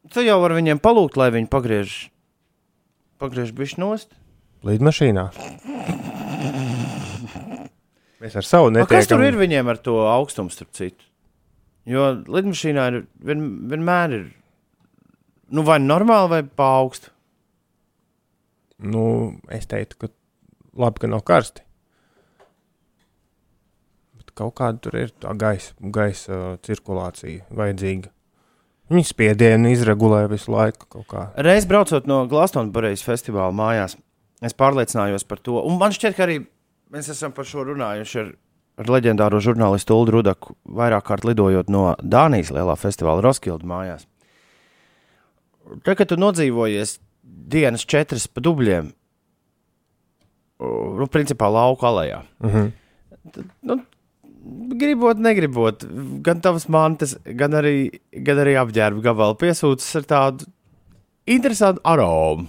Tu 0.08 0.22
jau 0.24 0.38
vari 0.40 0.54
viņiem 0.56 0.78
palūgt, 0.80 1.18
lai 1.20 1.26
viņi 1.34 1.50
pagriež, 1.52 1.90
pagriež 3.20 3.50
bišķi 3.52 3.82
nost. 3.82 4.14
lidmašīnā. 4.64 5.26
Mēs 8.22 8.34
ar 8.38 8.46
savu 8.46 8.72
A, 8.72 8.86
Kas 8.86 9.06
tur 9.06 9.20
netiekam. 9.20 9.26
ir 9.28 9.38
viņiem 9.38 9.68
ar 9.70 9.78
to 9.78 9.94
augstumu, 10.10 10.50
starp 10.50 10.72
citu? 10.74 11.04
Jo 11.88 12.10
lidmašīnā 12.26 12.88
ir 12.90 12.96
vien, 13.24 13.44
vienmēr 13.70 14.14
ir 14.16 14.24
nu, 15.54 15.62
vai 15.64 15.78
normāli, 15.80 16.28
vai 16.32 16.42
pa 16.42 16.66
augstu. 16.82 17.12
Nu, 18.78 19.38
es 19.50 19.66
teiktu, 19.70 19.96
ka 20.02 20.10
labi, 20.78 21.02
ka 21.02 21.10
nav 21.10 21.22
karsti. 21.26 21.64
Bet 24.18 24.34
kaut 24.38 24.54
kāda 24.60 24.82
tur 24.82 24.98
ir 25.00 25.14
tā 25.22 25.32
gaisa, 25.38 25.72
gaisa 25.80 26.34
uh, 26.34 26.52
cirkulācija 26.66 27.46
vajadzīga. 27.54 28.12
Viņi 28.88 29.04
spiedienu 29.04 29.72
izregulē 29.72 30.22
visu 30.30 30.52
laiku. 30.54 31.02
Reiz 31.44 31.66
braucot 31.68 32.06
no 32.08 32.22
Glastonburas 32.28 33.02
festivāla 33.04 33.52
mājās, 33.52 33.98
es 34.40 34.54
pārliecinājos 34.56 35.26
par 35.28 35.42
to. 35.44 35.58
Un 35.60 35.76
man 35.80 35.92
šķiet, 35.92 36.16
ka 36.16 36.24
arī 36.24 36.38
mēs 36.92 37.10
esam 37.12 37.34
par 37.36 37.48
šo 37.48 37.64
runājuši 37.68 38.20
ar, 38.22 38.30
ar 38.82 38.92
leģendāro 38.94 39.40
žurnālistu 39.44 39.96
Ulu 39.96 40.18
Rudaku, 40.18 40.56
vairāk 40.64 41.06
kārt 41.10 41.26
lidojot 41.28 41.70
no 41.72 41.92
Dānijas 42.02 42.52
lielā 42.54 42.76
festivāla 42.78 43.24
Roskildu 43.24 43.68
mājās. 43.68 44.06
Tad, 45.84 45.94
kad 45.98 46.08
tu 46.08 46.16
nodzīvojies 46.16 46.96
dienas 47.22 47.84
četras 47.88 48.26
pa 48.30 48.40
dubļiem, 48.44 48.92
nu, 50.58 51.08
principā 51.12 51.50
lauka 51.52 51.90
alejā, 51.90 52.22
Uh 52.40 52.54
-huh. 52.54 52.72
nu, 53.62 53.80
gribot, 54.78 55.18
negribot, 55.18 55.84
gan 56.22 56.40
tavas 56.40 56.68
mantas, 56.68 57.16
gan 57.24 57.52
arī, 57.52 58.00
gan 58.12 58.36
arī 58.38 58.56
apģērba 58.56 59.02
gabalu 59.02 59.34
piesūcas 59.34 59.96
ar 59.96 60.02
tādu 60.02 60.46
interesantu 61.26 61.80
aromu. 61.84 62.48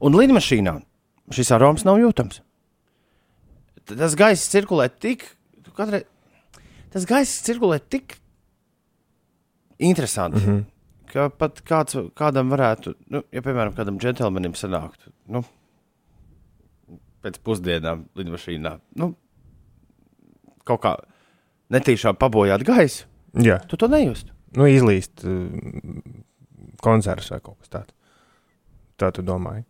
Un 0.00 0.12
lidmašīnā 0.12 0.80
šis 1.30 1.52
aroms 1.52 1.84
nav 1.84 1.98
jūtams. 1.98 2.40
Tas 3.84 4.14
gaiss 4.16 4.48
cirkulē 4.52 4.88
tik, 4.88 5.26
katrai, 5.76 6.04
tas 6.92 7.04
gaiss 7.08 7.42
cirkulē 7.44 7.80
tik 7.80 8.16
interesanti. 9.78 10.40
Mm 10.40 10.46
-hmm. 10.46 10.64
Ka 11.12 11.28
pat 11.28 11.60
kāds, 11.62 11.94
kādam 12.14 12.50
varētu, 12.50 12.94
nu, 13.08 13.22
ja 13.32 13.42
piemēram, 13.42 13.74
kādam 13.74 13.98
džentlmenim 13.98 14.54
sanāktu, 14.54 15.12
nu, 15.28 15.44
pēc 17.22 17.38
pusdienām 17.38 18.04
lidmašīnā, 18.16 18.78
nu, 18.96 19.14
kaut 20.64 20.80
kā 20.80 20.96
netīšām 21.70 22.16
pabojāt 22.16 22.64
gaisu, 22.64 23.04
Jā, 23.34 23.58
tu 23.68 23.76
to 23.76 23.86
nejūti. 23.86 24.30
nu 24.56 24.66
izlīst 24.66 25.24
uh, 25.24 25.48
koncerts 26.82 27.30
vai 27.30 27.40
kaut 27.40 27.58
kas 27.58 27.68
tāds. 27.68 27.94
Tā 28.96 29.10
tu 29.12 29.22
domāji? 29.22 29.64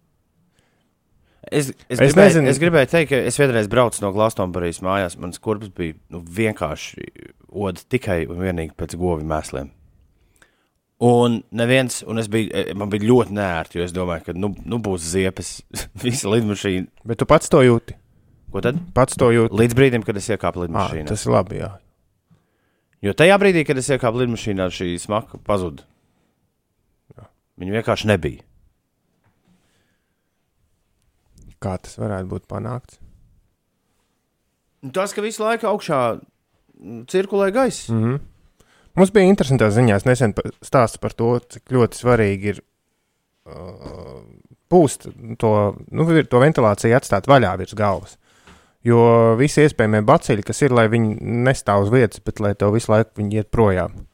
Es, 1.50 1.68
es, 1.88 1.98
Es 1.98 2.00
gribēju, 2.00 2.28
nezinu. 2.30 2.48
es 2.50 2.58
gribēju 2.62 2.88
teikt, 2.90 3.08
ka 3.10 3.18
es 3.28 3.36
vienreiz 3.40 3.66
braucu 3.68 4.00
no 4.04 4.12
Glastonburgas 4.14 4.78
mājās. 4.84 5.16
Mans 5.20 5.40
kurpes 5.42 5.68
bija 5.74 5.94
nu, 6.14 6.20
vienkārši 6.24 7.04
oda 7.52 7.80
tikai 7.92 8.24
un 8.30 8.38
vienīgi 8.40 8.72
pēc 8.78 8.94
govi 9.00 9.26
mēsliem. 9.28 9.68
Un 11.04 11.40
neviens, 11.52 12.00
un 12.08 12.18
es 12.22 12.28
biju, 12.30 12.48
eh, 12.54 12.70
man 12.78 12.88
bija 12.88 13.04
ļoti 13.04 13.34
nērti, 13.34 13.76
jo 13.80 13.84
es 13.84 13.92
domāju, 13.92 14.24
ka 14.28 14.32
nu, 14.38 14.52
nu 14.64 14.78
būs 14.80 15.04
ziepes, 15.12 15.56
visa 16.04 16.30
lidmašīna. 16.32 16.86
Bet 17.04 17.18
tu 17.20 17.26
pats 17.28 17.50
to 17.52 17.60
jūti. 17.66 17.96
Ko 18.54 18.62
tad? 18.62 18.78
Pats 18.94 19.18
to 19.18 19.32
jūti. 19.34 19.52
Līdz 19.58 19.74
brīdim, 19.74 20.04
kad 20.06 20.16
es 20.16 20.30
iekāpu 20.30 20.62
À, 20.62 20.66
lidmašīnā. 20.68 21.08
tas 21.10 21.26
ir 21.26 21.32
labi. 21.34 21.58
Jā. 21.58 21.72
Jo 23.04 23.12
tajā 23.12 23.36
brīdī, 23.42 23.66
kad 23.66 23.76
es 23.82 23.90
iekāpu 23.90 24.22
lidmašīnā, 24.22 24.70
šī 24.72 24.94
smaka 25.02 25.42
pazuda. 25.44 25.82
Viņa 27.60 27.74
vienkārši 27.82 28.08
nebija. 28.10 28.42
Kā 31.64 31.78
tas 31.80 31.96
varētu 32.00 32.28
būt 32.28 32.46
panākts? 32.50 33.00
Tas, 34.92 35.14
ka 35.16 35.24
visu 35.24 35.44
laiku 35.44 35.70
augšā 35.70 36.00
cirkulē 37.08 37.50
gaisa. 37.54 37.92
Mm 37.92 38.04
-hmm. 38.04 38.20
Mums 38.94 39.10
bija 39.10 39.26
interesantās 39.26 39.74
ziņās 39.74 40.04
nesen 40.06 40.32
pa- 40.32 40.50
stāsts 40.62 41.00
par 41.00 41.12
to, 41.12 41.38
cik 41.38 41.72
ļoti 41.72 41.98
svarīgi 41.98 42.44
ir 42.52 42.60
uh, 43.46 44.20
pūst 44.70 45.08
to, 45.38 45.74
nu, 45.90 46.06
to 46.22 46.42
ventilāciju 46.42 46.96
atstāt 46.96 47.26
vaļā 47.26 47.56
virs 47.58 47.74
galvas. 47.74 48.18
Jo 48.84 49.34
visi 49.40 49.64
iespējamie 49.64 50.02
baciļi, 50.04 50.44
kas 50.44 50.62
ir, 50.62 50.74
lai 50.76 50.88
viņi 50.88 51.16
nestāv 51.20 51.86
uz 51.86 51.90
vietas, 51.90 52.20
bet 52.20 52.40
lai 52.40 52.54
tev 52.54 52.74
visu 52.74 52.92
laiku 52.92 53.10
viņi 53.16 53.40
iet 53.40 53.50
projām. 53.50 54.06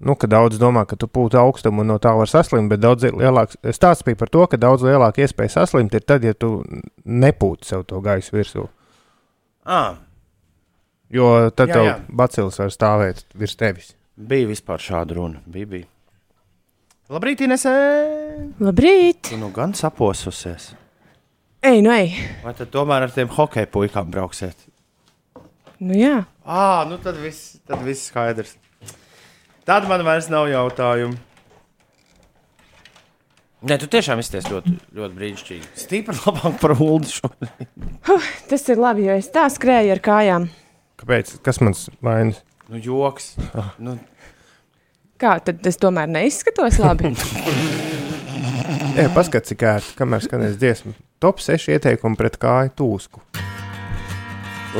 Nu, 0.00 0.14
ka 0.16 0.26
daudz 0.32 0.56
domā, 0.56 0.86
ka 0.88 0.96
tu 0.96 1.04
pūti 1.12 1.36
augstumu 1.36 1.82
un 1.84 1.90
no 1.92 1.98
tā 2.00 2.14
var 2.16 2.28
saslimt, 2.30 2.70
bet 2.72 2.80
daudz 2.80 3.04
lielāks 3.04 3.58
stāsts 3.76 4.04
bija 4.06 4.16
par 4.16 4.30
to, 4.32 4.46
ka 4.48 4.56
daudz 4.56 4.80
lielāka 4.86 5.20
iespēja 5.26 5.58
saslimt 5.58 5.92
ir 5.94 6.00
tad, 6.08 6.24
ja 6.24 6.32
tu 6.32 6.62
nepūti 7.04 7.68
sev 7.68 7.84
to 7.90 8.00
gaisu 8.04 8.36
virsū. 8.38 8.68
Ah, 9.68 9.98
Jo 11.10 11.50
tad 11.50 11.68
Jā, 11.68 11.74
tev 11.74 11.84
jā. 11.88 11.94
bacils 12.14 12.58
var 12.62 12.68
stāvēt 12.70 13.24
virs 13.34 13.56
tevis. 13.58 13.88
bija 14.16 14.46
vispār 14.46 14.78
šāda 14.78 15.16
runa. 15.16 15.40
Bija, 15.46 15.66
bija. 15.66 15.86
Labrīt, 17.10 17.40
Inesē! 17.42 17.72
Labrīt! 18.62 19.24
Tu 19.32 19.36
nu 19.40 19.48
gan 19.50 19.74
saposusies. 19.74 20.68
Ej, 21.66 21.80
nu 21.82 21.90
ej! 21.90 22.12
Vai 22.44 22.52
tad 22.54 22.70
tomēr 22.70 23.08
ar 23.08 23.10
tiem 23.10 23.26
hokeja 23.34 23.66
puikām 23.66 24.06
brauksiet? 24.14 24.54
Nu 25.82 25.98
jā, 25.98 26.20
Ah, 26.46 26.86
nu 26.88 26.96
tad 27.02 27.18
viss, 27.18 27.58
tad 27.66 27.82
viss 27.82 28.06
skaidrs. 28.12 28.54
Tad 29.70 29.84
man 29.86 30.02
vairs 30.02 30.26
nav 30.26 30.48
jautājumu. 30.50 31.14
Nē, 33.70 33.76
tu 33.78 33.86
tiešām 33.92 34.18
izties 34.18 34.48
ļoti, 34.50 34.72
ļoti 34.98 35.14
brīnišķīgi. 35.14 35.68
Stipri 35.78 36.16
labāk 36.24 36.56
par 36.58 36.72
ulu 36.74 37.06
šodien. 37.06 37.68
tas 38.50 38.64
ir 38.72 38.80
labi, 38.82 39.04
jo 39.06 39.14
es 39.20 39.28
tā 39.30 39.44
skrēju 39.52 39.92
ar 39.94 40.00
kājām. 40.02 40.48
Kāpēc? 40.98 41.36
Kas 41.46 41.60
man 41.62 41.76
vainas? 42.02 42.40
Nu, 42.66 42.82
joks. 42.82 43.36
Nu, 43.84 43.94
Kā 45.20 45.36
tad 45.44 45.62
es 45.68 45.78
tomēr 45.78 46.10
neizskatos 46.10 46.80
labi? 46.82 47.12
Jā, 48.98 49.06
paskatās, 49.14 49.52
cik 49.52 49.62
ērti, 49.70 49.94
kamēr 50.00 50.26
skanēs 50.26 50.58
dziesma. 50.58 50.96
top 51.22 51.38
6 51.44 51.70
ieteikumi 51.76 52.18
pret 52.18 52.40
kāju 52.42 52.74
tūsku. 52.80 53.22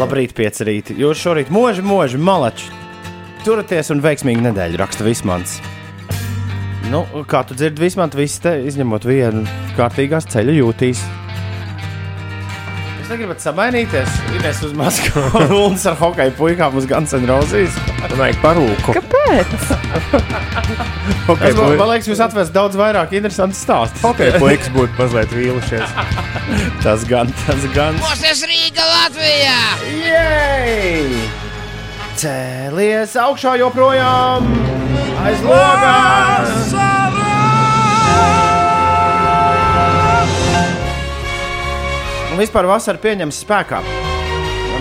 Labrīt, 0.01 0.35
pieci 0.35 0.67
rīti. 0.67 0.99
Jūs 0.99 1.23
šorīt 1.23 1.55
mūži, 1.55 1.87
mūži, 1.87 2.19
malači. 2.19 2.80
Turieties 3.41 3.89
un 3.95 4.03
veiksmīgi 4.05 4.43
nedēļu, 4.45 4.77
raksta 4.83 5.05
Vismans. 5.07 5.57
Nu, 6.91 7.05
kā 7.31 7.41
tu 7.49 7.55
dzirdi, 7.57 7.81
Vismans, 7.81 8.17
viss 8.19 8.43
te 8.43 8.53
izņemot 8.69 9.07
vienu 9.09 9.47
kārtīgās 9.79 10.27
ceļu 10.29 10.59
jūtīs. 10.59 11.01
Jūs 12.99 13.09
negribat 13.15 13.41
samainīties? 13.41 14.19
Ines 14.37 14.61
uz 14.67 14.75
Maskavu 14.77 15.63
un 15.71 15.79
ar 15.93 15.97
hokeju 16.03 16.37
puikām 16.37 16.77
uz 16.77 16.89
Guns 16.91 17.17
N' 17.17 17.25
Roses. 17.31 17.79
Vajag 18.19 18.41
parūku. 18.45 18.97
Kāpēc? 18.99 19.57
Okay, 21.31 21.51
Es, 21.53 21.57
man, 21.57 21.77
man 21.79 21.89
liekas, 21.93 22.09
jūs 22.11 22.21
atvest 22.23 22.51
daudz 22.55 22.75
vairāk 22.79 23.13
interesantu 23.15 23.55
stāstu. 23.59 24.01
Hokeja 24.03 24.41
puikas 24.43 24.71
būtu 24.75 24.99
mazliet 24.99 25.35
vīlušies. 25.35 25.95
Tas 26.85 27.05
gan, 27.07 27.31
tas 27.47 27.69
gan. 27.75 27.99
Mūsu 28.03 28.49
Rīga 28.51 28.89
Latvijā! 28.91 29.61
Jej! 30.01 31.40
Cēlies 32.21 33.15
augšā 33.17 33.55
joprojām 33.63 34.45
aiz 35.25 35.41
logas! 35.41 36.75
Un 42.29 42.37
vispār 42.43 42.69
vasara 42.69 43.01
pieņems 43.01 43.41
spēkā. 43.41 43.81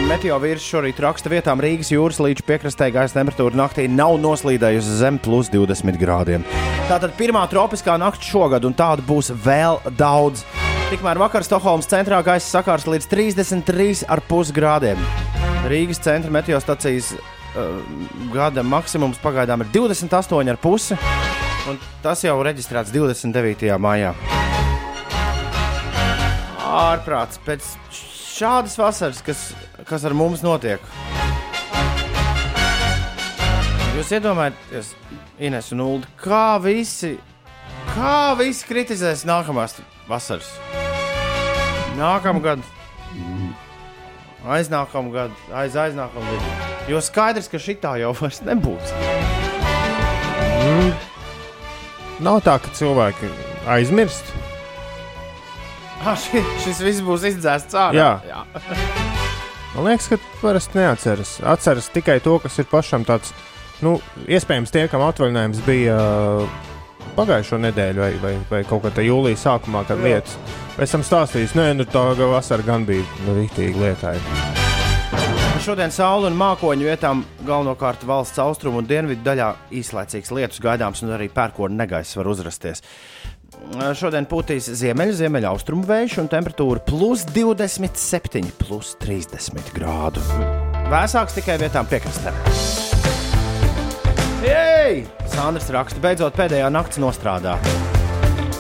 Meteo 0.10 0.36
vīrs 0.43 0.67
šorīt 0.67 1.00
raksta 1.05 1.31
vietām 1.31 1.63
Rīgas 1.63 1.93
jūras 1.93 2.19
līča 2.19 2.43
piekrastē 2.43 2.89
gaisa 2.91 3.22
temperatūra 3.22 3.55
naktī 3.55 3.88
nav 3.88 4.17
noslīdējusi 4.19 5.00
zem 5.00 5.22
plus 5.24 5.48
20 5.53 5.96
grādiem. 6.01 6.43
Tātad 6.91 7.15
pirmā 7.15 7.46
tropiskā 7.48 7.96
nakts 8.01 8.27
šogad, 8.34 8.67
un 8.67 8.75
tādu 8.75 9.08
būs 9.08 9.31
vēl 9.31 9.79
daudz. 9.96 10.43
Tikmēr 10.89 11.19
vakar 11.22 11.43
Stokholmas 11.46 11.86
centrā 11.86 12.17
gaisa 12.25 12.48
sakārs 12.50 12.88
līdz 12.89 13.05
33,5 13.12 14.50
grādiem. 14.55 15.01
Rīgas 15.69 16.00
centra 16.01 16.34
meteostacijas 16.34 17.12
uh, 17.13 17.75
gada 18.34 18.63
maksimums 18.65 19.19
pagaidām 19.22 19.62
ir 19.62 19.69
28,5, 19.75 20.96
un 21.69 21.77
tas 22.01 22.24
jau 22.25 22.34
reģistrēts 22.41 22.89
29. 22.96 23.69
maijā. 23.77 24.15
Ārprāts 26.65 27.38
pēc 27.46 27.69
šādas 28.39 28.79
vasaras, 28.81 29.22
kas, 29.29 29.46
kas 29.86 30.08
ar 30.10 30.17
mums 30.17 30.41
notiek. 30.41 30.81
Jūs 33.93 34.17
iedomājaties, 34.17 34.96
Ines 35.38 35.69
un 35.77 35.86
Ulu, 35.86 36.12
kā 36.25 36.58
visi, 36.65 37.13
kā 37.93 38.34
visi 38.41 38.65
kritizēs 38.74 39.27
nākamās 39.29 39.77
vasaras? 40.09 40.49
Nākamgad, 41.99 42.63
aiznākamgad, 44.47 45.33
aiz 45.53 45.75
aiznākamgad. 45.77 46.51
Jo 46.89 47.01
skaidrs, 47.03 47.49
ka 47.51 47.59
šitā 47.61 47.97
jau 48.01 48.13
vairs 48.17 48.41
nebūs. 48.47 48.93
Nav 52.23 52.41
tā, 52.43 52.57
ka 52.59 52.71
cilvēki 52.75 53.29
aizmirst. 53.69 54.33
Ah, 55.99 56.15
ši, 56.15 56.41
šis 56.63 56.79
viss 56.83 57.03
būs 57.03 57.25
izdzēsts 57.27 57.75
ārā. 57.75 57.95
Jā. 57.95 58.11
Jā. 58.27 58.43
Man 59.75 59.85
liekas, 59.85 60.07
ka 60.11 60.17
parasti 60.41 60.79
neatceras. 60.79 61.37
Atceras 61.45 61.91
tikai 61.93 62.17
to, 62.23 62.37
kas 62.43 62.57
ir 62.59 62.67
pašam 62.71 63.05
tāds. 63.07 63.33
Nu, 63.83 63.97
iespējams, 64.27 64.71
tie, 64.73 64.87
kam 64.91 65.03
atvaļinājums 65.05 65.61
bija 65.67 65.95
uh, 65.99 66.63
pagājušo 67.17 67.59
nedēļu 67.65 68.03
vai, 68.03 68.11
vai, 68.23 68.33
vai 68.49 68.61
kaut 68.67 68.85
kādā 68.85 69.05
jūlijā 69.05 69.39
sākumā, 69.39 69.85
kad 69.89 69.99
Jā. 69.99 70.07
lietas. 70.09 70.37
Pēc 70.77 70.95
tam 70.95 71.05
stāstījis, 71.05 71.55
nē, 71.59 71.71
nu 71.79 71.87
tā 71.89 72.05
vasara 72.19 72.65
gan 72.65 72.87
bija 72.87 73.05
nu, 73.25 73.35
rīktīgi 73.39 73.79
lietaina. 73.79 74.57
Šodien 75.59 75.91
saule 75.91 76.29
un 76.29 76.37
mākoņu 76.39 76.87
vietām 76.87 77.25
galvenokārt 77.43 78.05
valsts 78.07 78.39
austrumu 78.39 78.79
un 78.79 78.87
dienvidu 78.87 79.25
daļā 79.25 79.49
īslaicīgs 79.75 80.31
lietus 80.31 80.62
gaidāms 80.63 81.03
un 81.03 81.12
arī 81.17 81.27
pērkona 81.34 81.81
negaiss 81.81 82.15
var 82.17 82.29
uzrasties. 82.31 82.81
Šodien 83.99 84.25
pūtīs 84.29 84.69
ziemeļu, 84.79 85.17
ziemeļu 85.19 85.49
austrumu 85.51 85.84
vējš 85.89 86.21
un 86.23 86.29
temperatūra 86.31 86.86
plus 86.88 87.25
27, 87.36 88.53
plus 88.62 88.95
30 89.03 89.73
grādu. 89.75 90.23
Vēsāks 90.89 91.38
tikai 91.38 91.60
vietām 91.62 91.89
piekrastē. 91.91 92.34
Jej! 94.89 95.04
Sandrs 95.30 95.67
raksta, 95.69 96.02
beidzot 96.02 96.34
pēdējā 96.34 96.65
nakts 96.73 96.97
nostrādā. 96.97 97.52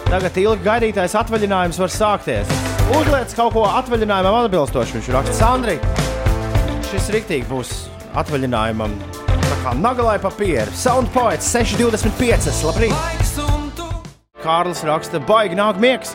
Tagad 0.09 0.35
ilgi 0.37 0.61
gaidītais 0.61 1.15
atvaļinājums 1.17 1.79
var 1.81 1.89
sākties. 1.89 2.51
Uzliec 2.93 3.33
kaut 3.37 3.55
ko 3.55 3.63
atvaļinājumam 3.65 4.37
atbilstoši. 4.43 4.99
Viņš 4.99 5.09
raksta, 5.15 5.33
Sandri, 5.39 5.79
šis 6.91 7.09
rīktīgi 7.15 7.49
būs 7.49 7.71
atvaļinājumam. 8.21 8.93
Tā 9.25 9.57
kā 9.63 9.73
nagalai 9.79 10.19
papīra. 10.21 10.67
Sound 10.77 11.09
poets 11.15 11.49
625. 11.49 12.61
Labrīt! 12.67 13.25
Kārlis 14.43 14.85
raksta, 14.85 15.23
baigi 15.25 15.57
nāk 15.57 15.81
miegs. 15.81 16.13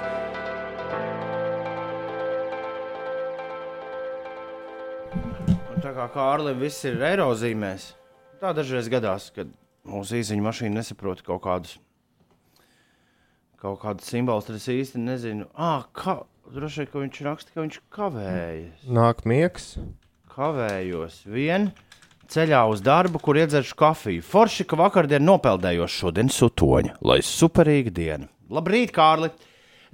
Kā 5.94 6.08
Kārlim 6.10 6.58
viss 6.58 6.82
ir 6.84 6.98
eirozīmēs, 7.06 7.84
tā 8.42 8.50
dažreiz 8.56 8.88
gadās, 8.90 9.28
kad 9.32 9.46
mūsu 9.88 10.18
īsiņa 10.20 10.44
mašīna 10.44 10.78
nesaprot 10.80 11.22
kaut 11.26 11.42
kādus, 11.44 11.76
kaut 13.60 13.80
kādus 13.82 14.08
simbolus, 14.10 14.50
es 14.52 14.68
īsti 14.72 15.00
nezinu, 15.02 15.46
ah, 15.56 15.84
kā, 15.96 16.18
droši 16.54 16.82
vien, 16.84 16.90
ka 16.92 17.02
viņš 17.04 17.22
raksta, 17.28 17.54
ka 17.54 17.64
viņš 17.64 17.80
kavējas 17.94 18.86
Nāk 18.88 19.24
miegs. 19.28 19.74
kavējos 20.34 21.22
vien 21.30 21.70
ceļā 22.28 22.62
uz 22.72 22.80
darbu, 22.84 23.20
kur 23.22 23.36
iedzeršu 23.38 23.76
kafiju. 23.78 24.22
Forši, 24.24 24.64
ka 24.68 24.76
vakardien 24.80 25.22
nopeldējos 25.24 25.92
šodien 26.00 26.32
sutoņa, 26.32 26.96
lai 27.04 27.20
superīga 27.22 27.92
diena. 27.94 28.28
Labrīt, 28.50 28.92
Kārli! 28.96 29.30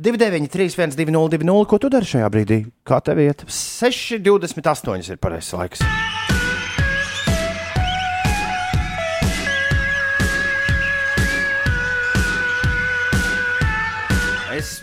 293, 0.00 0.72
1202, 0.96 1.66
ko 1.68 1.76
tu 1.82 1.90
dari 1.92 2.08
šajā 2.08 2.30
brīdī? 2.32 2.62
Kā 2.88 3.02
tev 3.04 3.20
iet? 3.20 3.44
6,28 3.52 5.12
ir 5.12 5.20
pareizais 5.20 5.52
laiks. 5.58 5.84
Es 14.60 14.82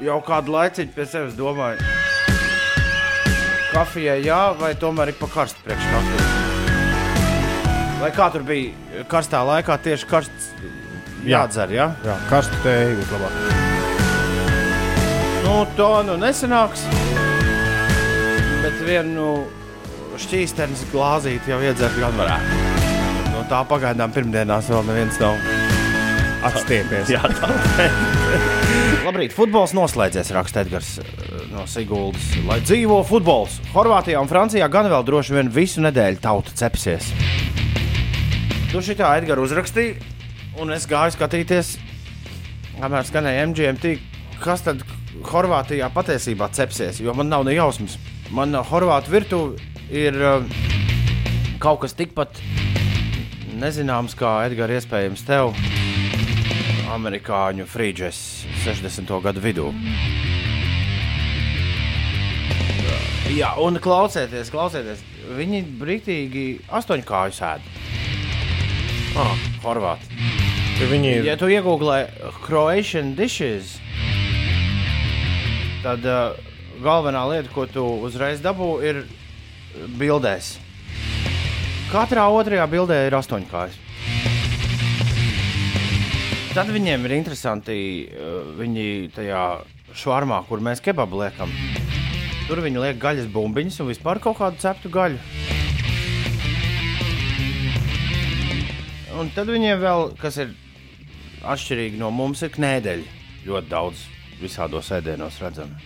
jau 0.00 0.16
kādu 0.24 0.54
laiku 0.54 0.86
pie 0.94 1.04
sevis 1.04 1.34
domāju, 1.36 1.82
kafijai 3.68 4.22
jā, 4.24 4.38
vai 4.56 4.70
tomēr 4.80 5.12
ir 5.12 5.18
pa 5.18 5.28
karstu 5.34 5.60
priekš 5.66 5.88
kafijas. 5.92 6.28
Vai 7.98 8.08
kā 8.16 8.28
tur 8.32 8.46
bija 8.48 9.04
karstā 9.10 9.42
laikā 9.44 9.76
tieši 9.84 10.08
karsts 10.08 10.46
jādzer, 11.28 11.74
jā? 11.74 11.90
Jā, 12.06 12.14
karstu 12.30 12.60
tēju 12.64 12.96
būtu 13.00 13.18
labāk. 13.18 13.34
Nu, 15.44 15.54
to 15.76 15.90
nu 16.08 16.16
nesanāks. 16.22 16.86
Bet 18.62 18.78
vienu 18.86 19.26
šķīstenes 20.18 20.86
glāzīti 20.94 21.52
jau 21.52 21.60
iedzert 21.60 21.98
gan 22.00 22.16
varētu. 22.16 22.62
No 23.34 23.44
tā 23.52 23.60
pagaidām 23.68 24.16
pirmdienās 24.16 24.72
vēl 24.72 24.88
neviens 24.88 25.20
nav. 25.20 25.36
Atstiepies. 26.48 27.10
Jā, 27.16 27.22
tā 27.34 27.52
Labrīt, 29.08 29.32
futbols 29.32 29.72
noslēdzies, 29.72 30.28
raksta 30.36 30.60
Edgars 30.66 30.88
eh, 31.00 31.06
no 31.48 31.62
Siguldas. 31.70 32.26
Lai 32.44 32.58
dzīvo 32.60 32.98
futbols! 33.08 33.54
Horvātijā 33.72 34.20
un 34.20 34.28
Francijā 34.28 34.66
gan 34.68 34.84
vēl 34.92 35.06
droši 35.06 35.32
vien 35.32 35.48
visu 35.48 35.80
nedēļu 35.80 36.20
tauta 36.20 36.52
cepsies. 36.58 37.08
Tu 38.68 38.82
šitā 38.84 39.14
Edgars 39.16 39.46
uzrakstīja, 39.46 39.96
un 40.60 40.74
es 40.76 40.84
gāju 40.90 41.14
skatīties, 41.16 41.72
kamēr 42.74 43.08
skanēja 43.08 43.48
MGMT, 43.48 43.94
kas 44.44 44.66
tad 44.66 44.84
Horvātijā 45.30 45.88
patiesībā 45.94 46.50
cepsies, 46.52 47.00
jo 47.00 47.16
man 47.16 47.32
nav 47.32 47.48
ne 47.48 47.56
jausmas. 47.56 47.96
Man 48.28 48.52
Horvātu 48.60 49.16
virtuve 49.16 49.56
ir 49.88 50.20
eh, 50.20 50.56
kaut 51.64 51.80
kas 51.86 51.96
tikpat 51.96 52.44
nezināms, 53.56 54.20
kā 54.20 54.42
Edgars, 54.50 54.82
iespējams, 54.82 55.24
tev 55.32 55.56
amerikāņu 56.94 57.66
frīdžes 57.68 58.18
60. 58.64 59.12
gadu 59.24 59.42
vidū. 59.44 59.68
Jā, 63.28 63.52
un 63.60 63.76
klausieties, 63.82 64.48
klausieties, 64.52 65.02
viņi 65.36 65.60
brīvīgi 65.80 66.44
astoņkāju 66.78 67.34
sēž. 67.36 67.66
Ah, 69.18 69.34
Horvāti. 69.64 70.08
Ja 70.78 70.86
viņi 70.88 71.10
ir 71.18 71.26
Ja 71.26 71.34
tu 71.36 71.50
iegūlē 71.50 71.98
Croatian 72.44 73.12
dishes, 73.18 73.76
tad 75.82 76.06
uh, 76.08 76.38
galvenā 76.82 77.24
lieta, 77.32 77.52
ko 77.52 77.66
tu 77.68 77.84
uzreiz 78.06 78.40
dabū, 78.44 78.70
ir 78.86 79.02
bildēs. 79.98 80.56
Katrā 81.92 82.28
otrajā 82.32 82.64
bildē 82.70 83.04
ir 83.08 83.16
astoņkājas. 83.18 83.87
Tad 86.58 86.72
viņiem 86.74 87.04
ir 87.06 87.12
interesanti, 87.14 87.74
uh, 88.10 88.48
viņi 88.58 89.12
tajā 89.14 89.42
švarmā, 89.94 90.40
kur 90.48 90.58
mēs 90.58 90.80
kebabu 90.82 91.20
liekam. 91.20 91.52
Tur 92.48 92.58
viņi 92.64 92.82
liek 92.82 92.98
gaļas 92.98 93.28
bumbiņas 93.30 93.76
un 93.84 93.88
vispār 93.92 94.18
kaut 94.18 94.40
kādu 94.40 94.58
ceptu 94.58 94.90
gaļu. 94.90 95.20
Un 99.22 99.30
tad 99.36 99.54
viņiem 99.54 99.78
vēl, 99.84 100.08
kas 100.18 100.40
ir 100.42 100.50
atšķirīgi 101.46 102.02
no 102.02 102.10
mums, 102.10 102.42
ir 102.42 102.50
knēdeļi. 102.58 103.06
Ļoti 103.46 103.70
daudz 103.70 104.02
visādos 104.42 104.90
ēdienos 104.98 105.38
redzami. 105.44 105.78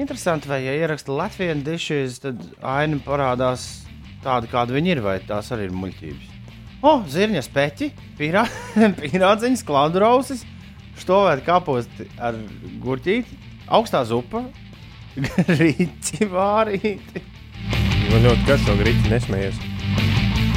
Interesanti, 0.00 0.48
vai 0.48 0.62
ja 0.64 0.80
ieraksta 0.80 1.12
Latvijas 1.12 1.60
dišs, 1.68 2.24
tad 2.24 2.48
aina 2.64 2.96
parādās 3.04 3.70
tāda, 4.24 4.48
kāda 4.48 4.80
viņi 4.80 4.96
ir, 4.96 5.04
vai 5.04 5.20
tās 5.20 5.52
arī 5.52 5.68
ir 5.68 5.80
muļķības. 5.84 6.29
Oh, 6.80 7.02
zirņa 7.04 7.42
speķi, 7.44 7.90
pirā, 8.16 8.46
pirādziņas, 9.02 9.62
klaudrausis, 9.68 10.46
štovēta 11.02 11.44
kaposti 11.44 12.06
ar 12.16 12.38
gurķīti, 12.80 13.36
augstā 13.68 14.00
zupa, 14.08 14.46
rīci 15.60 16.24
vārīti. 16.30 17.20
Man 18.10 18.24
ļoti 18.24 18.48
garšo 18.48 18.78
grīķi 18.80 19.12
nesmējies. 19.12 19.60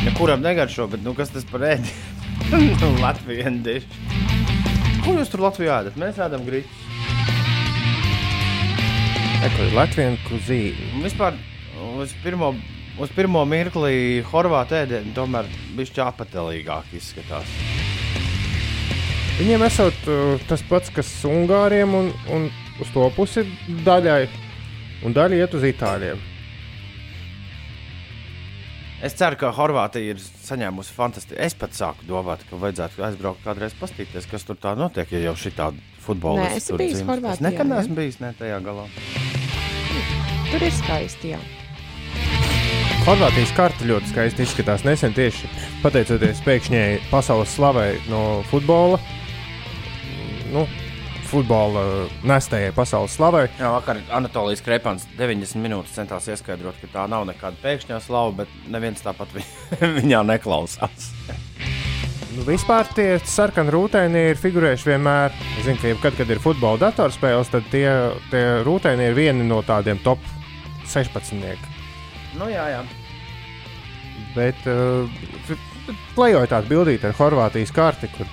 Nekuram 0.06 0.40
negaršo, 0.44 0.88
bet 0.94 1.04
nu, 1.04 1.12
kas 1.18 1.34
tas 1.36 1.44
par 1.50 1.68
ēdienu? 1.74 2.94
Latvijas 3.04 3.60
dišs. 3.66 4.00
Ko 5.04 5.18
jūs 5.18 5.32
tur 5.32 5.44
Latvijā 5.44 5.82
ēdat? 5.84 6.00
Mēs 6.00 6.20
ēdam. 6.24 6.48
Eko, 9.44 9.68
Latvijas 9.76 10.24
kuzīna. 10.30 11.04
Vispār 11.04 11.36
uz 12.00 12.16
pirmo, 12.24 12.54
uz 13.02 13.14
pirmo 13.16 13.42
mirkli 13.50 14.24
horvātu 14.30 14.78
ēdienu 14.78 15.14
tomēr 15.16 15.48
bija 15.78 16.10
apatelīgāk 16.10 16.94
izskatās. 16.98 17.56
Viņiem 19.40 19.64
esot 19.66 20.12
uh, 20.12 20.36
tas 20.50 20.62
pats, 20.70 20.92
kas 20.94 21.10
Ungāriem, 21.26 21.96
un, 21.98 22.12
un 22.30 22.52
uz 22.84 22.92
to 22.94 23.08
pusi 23.16 23.48
daļai, 23.86 24.28
un 25.08 25.16
daļa 25.16 25.40
iet 25.42 25.58
uz 25.58 25.66
Itāļiem. 25.66 26.22
Es 29.04 29.18
ceru, 29.20 29.36
ka 29.36 29.50
Horvātija 29.52 30.14
ir 30.14 30.22
saņēmusi 30.22 30.94
fantastiski. 30.96 31.40
Es 31.44 31.58
pat 31.60 31.74
sāku 31.76 32.06
domāt, 32.08 32.46
ka 32.48 32.60
vajadzētu 32.62 33.04
aizbraukt 33.04 33.42
kādreiz 33.44 33.76
paskatīties, 33.82 34.30
kas 34.32 34.48
tur 34.48 34.56
tā 34.56 34.78
notiek, 34.80 35.12
ja 35.12 35.26
jau 35.26 35.34
šī 35.42 35.52
tāda 35.58 35.84
futbola 36.06 36.46
esi 36.54 36.78
bijis 36.80 37.02
Es 37.02 37.44
nekad 37.44 37.68
ne? 37.68 37.74
neesmu 37.74 38.00
bijis 38.00 38.22
ne 38.24 38.32
tajā 38.38 38.62
galā. 38.64 38.88
Tur 40.54 40.70
ir 40.70 40.78
skaisti. 40.78 41.34
Jā. 41.34 41.63
Horvātijas 43.04 43.50
karte 43.52 43.84
ļoti 43.84 44.14
skaisti 44.14 44.46
izskatās. 44.46 44.86
Nesen 44.88 45.12
tieši 45.12 45.50
pateicoties 45.82 46.38
pēkšņai 46.46 47.10
pasaules 47.10 47.52
slavai 47.52 47.98
no 48.08 48.22
futbola, 48.48 48.96
nu, 50.54 50.64
futbola 51.28 51.84
nestējai 52.24 52.72
pasaules 52.78 53.18
slavai. 53.18 53.50
Jā, 53.60 53.74
vakar 53.76 54.00
Anatolijas 54.08 54.64
Krepans 54.64 55.04
90 55.18 55.60
minūtes 55.66 55.98
centās 55.98 56.30
ieskaidrot, 56.32 56.80
ka 56.80 56.92
tā 56.94 57.04
nav 57.12 57.28
nekāda 57.28 57.60
pēkšņā 57.66 58.00
slava, 58.06 58.38
bet 58.40 58.56
neviens 58.72 59.04
tāpat 59.04 59.36
vi 59.36 59.44
viņā 60.00 60.24
neklausās. 60.32 61.12
Nu, 62.38 62.48
vispār 62.48 62.88
tie 62.96 63.18
sarkani 63.28 63.76
rūtēni 63.76 64.30
ir 64.32 64.40
figurējuši 64.40 64.94
vienmēr. 64.94 65.36
Es 65.58 65.68
zinu, 65.68 65.82
ka 65.84 65.92
jebkad, 65.92 66.22
kad 66.22 66.32
ir 66.32 66.40
futbola 66.48 66.86
datorspēles, 66.88 67.52
tad 67.52 67.68
tie, 67.76 67.86
tie 68.32 68.48
rūtēni 68.64 69.12
ir 69.12 69.20
vieni 69.20 69.52
no 69.52 69.60
tādiem 69.68 70.00
top 70.08 70.24
16. 70.88 71.73
Nu, 72.40 72.48
jā, 72.50 72.66
jā. 72.74 72.82
Bet 74.34 74.64
uh, 74.70 75.10
plejoja 76.16 76.50
tādu 76.56 76.72
bildīti 76.72 77.06
ar 77.10 77.16
Horvātijas 77.18 77.74
karti, 77.76 78.10
kur 78.16 78.30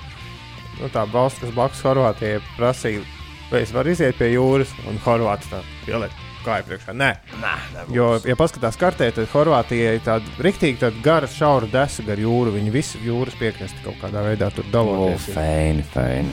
nu, 0.81 0.89
tā 0.95 1.05
valsts, 1.13 1.43
kas 1.45 1.53
blakus 1.57 1.83
Horvātijai 1.85 2.41
prasīja, 2.57 3.05
vai 3.51 3.63
es 3.67 3.75
varu 3.77 3.93
iziet 3.93 4.17
pie 4.21 4.33
jūras, 4.35 4.73
un 4.89 5.01
Horvāts 5.05 5.51
tā 5.53 5.61
pieliek 5.85 6.15
kāju 6.41 6.65
priekšā. 6.71 6.95
Nē, 6.97 7.11
Nē, 7.43 7.53
nebūs. 7.75 7.93
jo, 7.93 8.07
ja 8.25 8.37
paskatās 8.41 8.79
kartē, 8.81 9.11
tad 9.13 9.29
Horvātijai 9.35 9.99
ir 9.99 10.05
tāda 10.07 10.37
rīktīgi 10.47 10.81
tāda 10.81 11.03
gara, 11.05 11.29
šaura 11.29 11.69
desa 11.69 12.05
gar 12.07 12.21
jūru. 12.23 12.55
Viņi 12.57 12.73
visi 12.73 13.01
jūras 13.05 13.37
piekrasti 13.41 13.85
kaut 13.85 14.01
kādā 14.01 14.25
veidā 14.25 14.49
tur 14.57 14.65
daloties. 14.73 15.29
feini, 15.35 15.85
feini. 15.93 16.33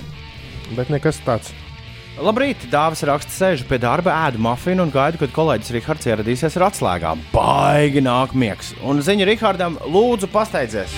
Bet 0.80 0.92
nekas 0.94 1.20
tāds. 1.28 1.52
Labrīt, 2.18 2.64
Dāvis 2.72 3.04
raksta, 3.06 3.30
sēžu 3.30 3.68
pie 3.70 3.78
darba, 3.78 4.10
ēdu 4.26 4.40
mafiju 4.42 4.82
un 4.82 4.90
gaidu, 4.90 5.20
kad 5.22 5.34
kolēģis 5.36 5.74
Rihards 5.76 6.08
ieradīsies 6.10 6.56
ar 6.58 6.66
atslēgām. 6.72 7.22
Baigi 7.30 8.02
nāk 8.02 8.34
miegs. 8.34 8.72
Un 8.82 9.04
ziņa 9.06 9.28
Rihardam, 9.30 9.78
lūdzu, 9.86 10.30
pasteidzies. 10.34 10.96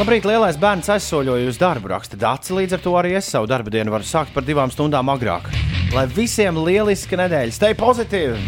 Labrīt, 0.00 0.26
lielais 0.26 0.58
bērns 0.58 0.90
aizsoļoja 0.90 1.52
uz 1.52 1.60
darbu, 1.60 1.92
raksta 1.92 2.18
Dācis. 2.18 2.54
Līdz 2.56 2.78
ar 2.78 2.82
to 2.82 2.94
arī 2.98 3.12
es 3.20 3.28
savu 3.30 3.46
darba 3.50 3.70
dienu 3.70 3.94
varu 3.94 4.06
sākt 4.08 4.34
par 4.34 4.46
divām 4.46 4.72
stundām 4.74 5.12
agrāk. 5.12 5.52
Lai 5.94 6.06
visiem 6.10 6.58
lieliska 6.58 7.18
nedēļa, 7.20 7.54
stay 7.54 7.76
pozitīvi! 7.78 8.40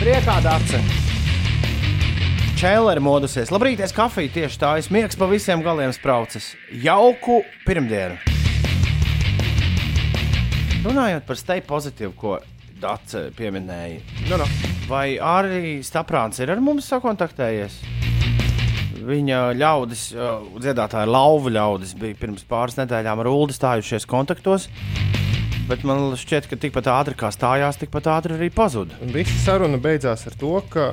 Priekā, 0.00 0.40
Dācis! 0.42 1.04
Čēlere 2.58 2.98
modusies. 2.98 3.52
Labrīt, 3.54 3.84
es 3.86 3.94
kafiju 3.94 4.34
tieši 4.34 4.58
tā, 4.58 4.72
es 4.82 4.90
miegs 4.90 5.20
pa 5.20 5.30
visiem 5.30 5.62
galiem 5.62 5.94
spraucas. 5.94 6.56
Jauku 6.74 7.44
pirmdienu! 7.68 8.37
Runājot 10.84 11.24
par 11.26 11.38
stay 11.38 11.62
pozitīvu, 11.66 12.12
ko 12.18 12.36
Dārsa 12.78 13.24
pieminēja, 13.34 13.98
Nu, 14.30 14.36
nu. 14.38 14.44
vai 14.86 15.16
arī 15.18 15.80
Staprāns 15.82 16.38
ir 16.38 16.52
ar 16.54 16.60
mums 16.62 16.86
sakontaktējies? 16.92 17.80
Viņa 19.08 19.40
ļaudis, 19.58 20.04
dziedātāja 20.62 21.08
lauva 21.08 21.50
ļaudis, 21.54 21.96
bija 21.98 22.14
pirms 22.20 22.44
pāris 22.46 22.76
nedēļām 22.78 23.22
ar 23.24 23.30
Ulu 23.30 23.54
stājušies 23.56 24.06
kontaktos. 24.10 24.68
Bet 25.68 25.82
man 25.84 26.14
šķiet, 26.16 26.46
ka 26.48 26.56
tikpat 26.60 26.86
ātri 26.92 27.16
kā 27.18 27.32
stājās, 27.34 27.80
tikpat 27.82 28.06
ātri 28.14 28.38
arī 28.38 28.48
pazuda. 28.54 28.96
Visa 29.12 29.34
saruna 29.42 29.80
beidzās 29.82 30.26
ar 30.30 30.38
to, 30.40 30.54
ka 30.70 30.92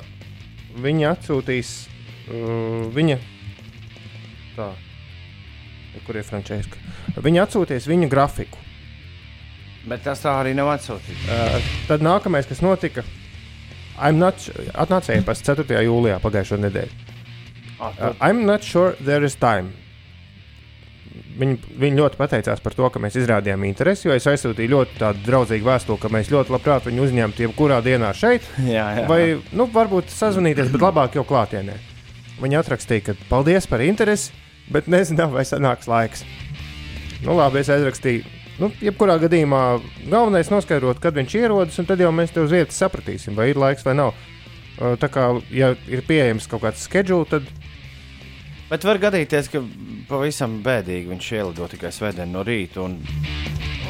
viņi 0.81 1.07
atsūtīs 1.13 1.75
uh, 1.85 2.89
viņa. 2.95 3.19
Tā, 4.57 4.71
kur 6.07 6.17
ir 6.19 6.25
Frančiska? 6.27 6.81
Viņi 7.21 7.43
atsūtīs 7.45 7.87
viņa 7.91 8.09
grafiku. 8.11 8.64
Bet 9.85 10.01
tas 10.05 10.23
tā 10.23 10.33
arī 10.41 10.55
nav 10.57 10.71
atsūtīts. 10.73 11.27
Uh, 11.29 11.71
tad 11.89 12.01
nākamais, 12.05 12.47
kas 12.49 12.63
notika, 12.65 13.03
I'm 14.01 14.17
not, 14.19 14.41
atnāca 14.73 15.15
e-pasta 15.15 15.55
4. 15.55 15.83
jūlijā 15.85 16.19
pagājušo 16.23 16.59
nedēļu. 16.65 17.01
Ah, 17.79 17.91
Uh, 17.99 18.13
I'm 18.21 18.45
not 18.45 18.63
sure 18.63 18.95
there 19.03 19.23
is 19.25 19.35
time. 19.35 19.73
Viņi, 21.35 21.57
viņi 21.79 21.99
ļoti 21.99 22.15
pateicās 22.15 22.61
par 22.63 22.73
to, 22.75 22.87
ka 22.91 22.99
mēs 23.03 23.17
izrādījām 23.19 23.65
interesi, 23.67 24.07
jo 24.07 24.15
es 24.15 24.25
aizsūtīju 24.31 24.71
ļoti 24.71 24.99
tādu 25.01 25.23
draudzīgu 25.25 25.67
vēstuli, 25.67 25.99
ka 25.99 26.11
mēs 26.11 26.31
ļoti 26.31 26.53
labprāt 26.55 26.87
viņu 26.87 27.03
uzņemtu 27.03 27.43
jebkurā 27.43 27.81
dienā 27.83 28.13
šeit. 28.15 28.47
jā, 28.75 28.85
jā. 29.01 29.05
Vai, 29.11 29.19
nu, 29.51 29.67
varbūt 29.71 30.11
sazvanīties, 30.15 30.71
bet 30.71 30.85
labāk 30.87 31.19
jau 31.19 31.25
klātienē. 31.27 31.75
Viņa 32.39 32.63
atrakstīja, 32.63 33.09
ka 33.09 33.17
paldies 33.29 33.67
par 33.67 33.83
interesi, 33.83 34.31
bet 34.71 34.87
nezinu, 34.91 35.27
vai 35.35 35.43
sanāks 35.47 35.91
laiks. 35.91 36.23
Nu, 37.23 37.35
labi, 37.35 37.61
es 37.61 37.71
aizrakstīju. 37.75 38.23
Nu, 38.59 38.71
jebkurā 38.79 39.17
gadījumā 39.19 39.63
galvenais 40.07 40.47
ir 40.47 40.55
noskaidrot, 40.55 41.01
kad 41.03 41.17
viņš 41.17 41.35
ierodas, 41.41 41.79
un 41.79 41.89
tad 41.89 41.99
jau 41.99 42.11
mēs 42.15 42.31
te 42.31 42.39
uz 42.39 42.53
vietas 42.55 42.77
sapratīsim, 42.79 43.35
vai 43.35 43.49
ir 43.51 43.59
laiks 43.59 43.83
vai 43.85 43.97
nav. 43.99 44.13
Uh, 44.15 44.95
Tā 44.99 45.07
kā, 45.07 45.29
ja 45.55 45.71
ir 45.87 46.01
pieejams 46.07 46.49
kaut 46.51 46.65
kāds 46.65 46.83
schedule, 46.83 47.27
tad 47.29 47.47
Bet 48.65 48.81
var 48.81 48.97
gadīties, 48.97 49.47
ka 49.53 49.59
pavisam 50.09 50.57
bēdīgi 50.65 51.11
viņš 51.11 51.27
ielido 51.37 51.67
tikai 51.69 51.91
svētdien 51.93 52.31
no 52.33 52.41
rīta. 52.43 52.81
Un, 52.81 52.97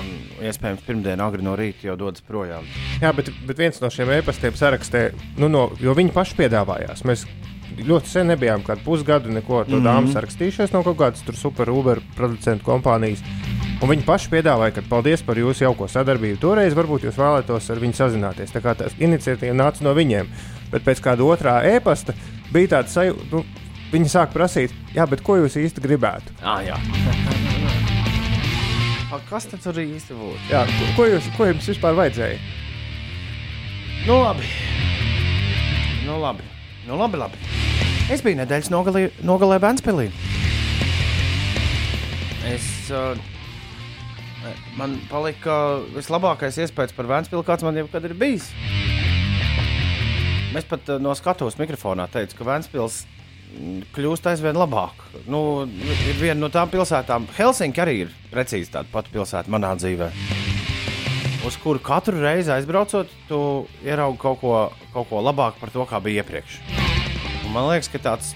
un 0.01 0.09
iespējams, 0.43 0.83
pirmdien 0.83 1.23
agri 1.23 1.45
no 1.47 1.53
rīta 1.55 1.87
jau 1.87 1.95
dodas 1.99 2.25
projām. 2.27 2.67
Jā, 2.99 3.13
bet, 3.15 3.31
bet 3.47 3.61
viens 3.63 3.79
no 3.79 3.89
šiem 3.93 4.11
e-pastiem 4.17 4.57
sarakstē, 4.59 5.07
nu, 5.39 5.47
no, 5.47 5.69
jo 5.79 5.95
viņi 5.95 6.11
paši 6.15 6.35
piedāvājās. 6.41 7.05
Mēs 7.07 7.23
ļoti 7.87 8.11
sen 8.17 8.27
nebijām 8.33 8.67
kādu 8.67 8.83
pusgadu 8.83 9.31
neko 9.31 9.63
to 9.63 9.77
mm 9.77 9.79
-hmm. 9.79 9.87
dāmu 9.87 10.11
sarakstījušies 10.11 10.75
no 10.75 10.83
kaut 10.83 10.99
kādas 10.99 11.39
super 11.39 11.71
Uber 11.71 12.03
producentu 12.15 12.67
kompānijas. 12.67 13.23
Un 13.83 13.91
viņi 13.91 14.05
paši 14.07 14.29
piedāvāja, 14.31 14.77
ka 14.77 14.83
paldies 14.87 15.21
par 15.25 15.39
jūsu 15.39 15.65
jauko 15.65 15.87
sadarbību. 15.91 16.39
Toreiz 16.39 16.75
varbūt 16.77 17.09
jūs 17.09 17.17
vēlētos 17.19 17.67
ar 17.73 17.81
viņu 17.83 17.97
sazināties. 17.97 18.53
Tā 18.55 18.61
kā 18.63 18.71
tā 18.79 18.87
iniciatīva 19.03 19.55
nāca 19.57 19.83
no 19.83 19.91
viņiem. 19.97 20.29
Bet 20.71 20.85
pēc 20.85 21.01
kāda 21.03 21.27
otrā 21.27 21.57
e-pasta 21.67 22.15
bija 22.53 22.77
tāds 22.77 22.95
sajūta, 22.95 23.27
nu, 23.33 23.43
viņi 23.91 24.13
sāk 24.15 24.31
prasīt, 24.33 24.73
jā, 24.95 25.03
bet 25.11 25.23
ko 25.25 25.37
jūs 25.41 25.59
īsti 25.59 25.83
gribētu? 25.83 26.37
Ah, 26.41 26.63
jā. 26.63 26.79
A, 29.13 29.19
kas 29.29 29.45
tad 29.51 29.61
tur 29.63 29.77
īsti 29.79 30.15
būtu? 30.17 30.39
Jā, 30.49 30.63
ko, 30.71 30.87
ko, 30.97 31.05
jūs, 31.11 31.27
ko 31.37 31.51
jums 31.51 31.67
vispār 31.69 31.99
vajadzēja? 31.99 32.39
Nu, 34.07 34.17
labi. 34.23 34.49
Nu, 36.07 36.17
labi. 36.23 36.47
Nu, 36.87 36.97
labi, 36.99 37.21
labi. 37.21 37.53
Es 38.11 38.23
biju 38.25 38.39
nedēļas 38.41 38.71
nogalī, 38.73 39.07
nogalē 39.25 39.59
Vēnspilī. 39.63 40.09
Es. 42.49 42.67
Uh, 42.93 43.34
man 44.77 44.97
palika 45.09 45.81
vislabākais 45.95 46.59
iespējas 46.63 46.95
par 46.95 47.09
Vēnspili, 47.09 47.45
kāds 47.47 47.65
man 47.65 47.77
jebkad 47.79 48.07
ir 48.07 48.15
bijis. 48.19 48.49
Mēs 50.55 50.67
pat 50.69 50.87
uh, 50.93 51.01
no 51.03 51.11
skatuves 51.17 51.57
mikrofonā 51.59 52.07
teicām, 52.11 52.37
ka 52.37 52.47
Vēnspils 52.47 53.01
mm, 53.03 53.81
kļūst 53.95 54.29
aizvien 54.31 54.55
labāk. 54.55 55.03
Nu, 55.27 55.65
ir 55.65 56.19
viena 56.21 56.39
no 56.39 56.51
tām 56.53 56.71
pilsētām, 56.71 57.27
Helsinki 57.35 57.83
arī 57.83 57.97
ir 58.05 58.13
precīzi 58.31 58.71
tāda 58.77 58.87
pati 58.93 59.11
pilsēta 59.15 59.51
manā 59.51 59.73
dzīvē. 59.79 60.11
Uz 61.45 61.59
kuru 61.61 61.81
katru 61.83 62.17
reizi 62.23 62.49
aizbraucot, 62.55 63.11
tu 63.29 63.39
ieraugi 63.85 64.17
kaut 64.21 64.39
ko, 64.41 64.53
kaut 64.95 65.11
ko 65.11 65.19
labāku 65.21 65.61
par 65.61 65.73
to, 65.73 65.83
kā 65.89 65.99
bija 66.01 66.23
iepriekš. 66.23 66.55
Un 67.45 67.51
man 67.53 67.67
liekas, 67.69 67.91
ka 67.93 68.01
tāds, 68.01 68.31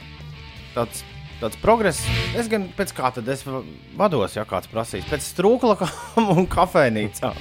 tāds, 0.75 1.01
tāds 1.41 1.59
progress, 1.61 2.03
es 2.37 2.49
gan 2.51 2.67
pēc 2.77 2.93
kā 2.97 3.11
tad 3.15 3.27
es 3.31 3.43
vados, 3.97 4.35
ja 4.37 4.45
kāds 4.49 4.69
prasīs, 4.71 5.07
pēc 5.09 5.25
strūklakām 5.33 6.29
un 6.35 6.47
kafejnīcām. 6.51 7.39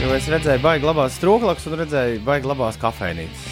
Jo 0.00 0.14
es 0.16 0.28
redzēju, 0.32 0.62
baigi 0.64 0.86
labās 0.88 1.18
strūklakas 1.20 1.66
un 1.68 1.74
redzēju, 1.82 2.22
baigi 2.24 2.48
labās 2.48 2.78
kafejnīcas. 2.80 3.42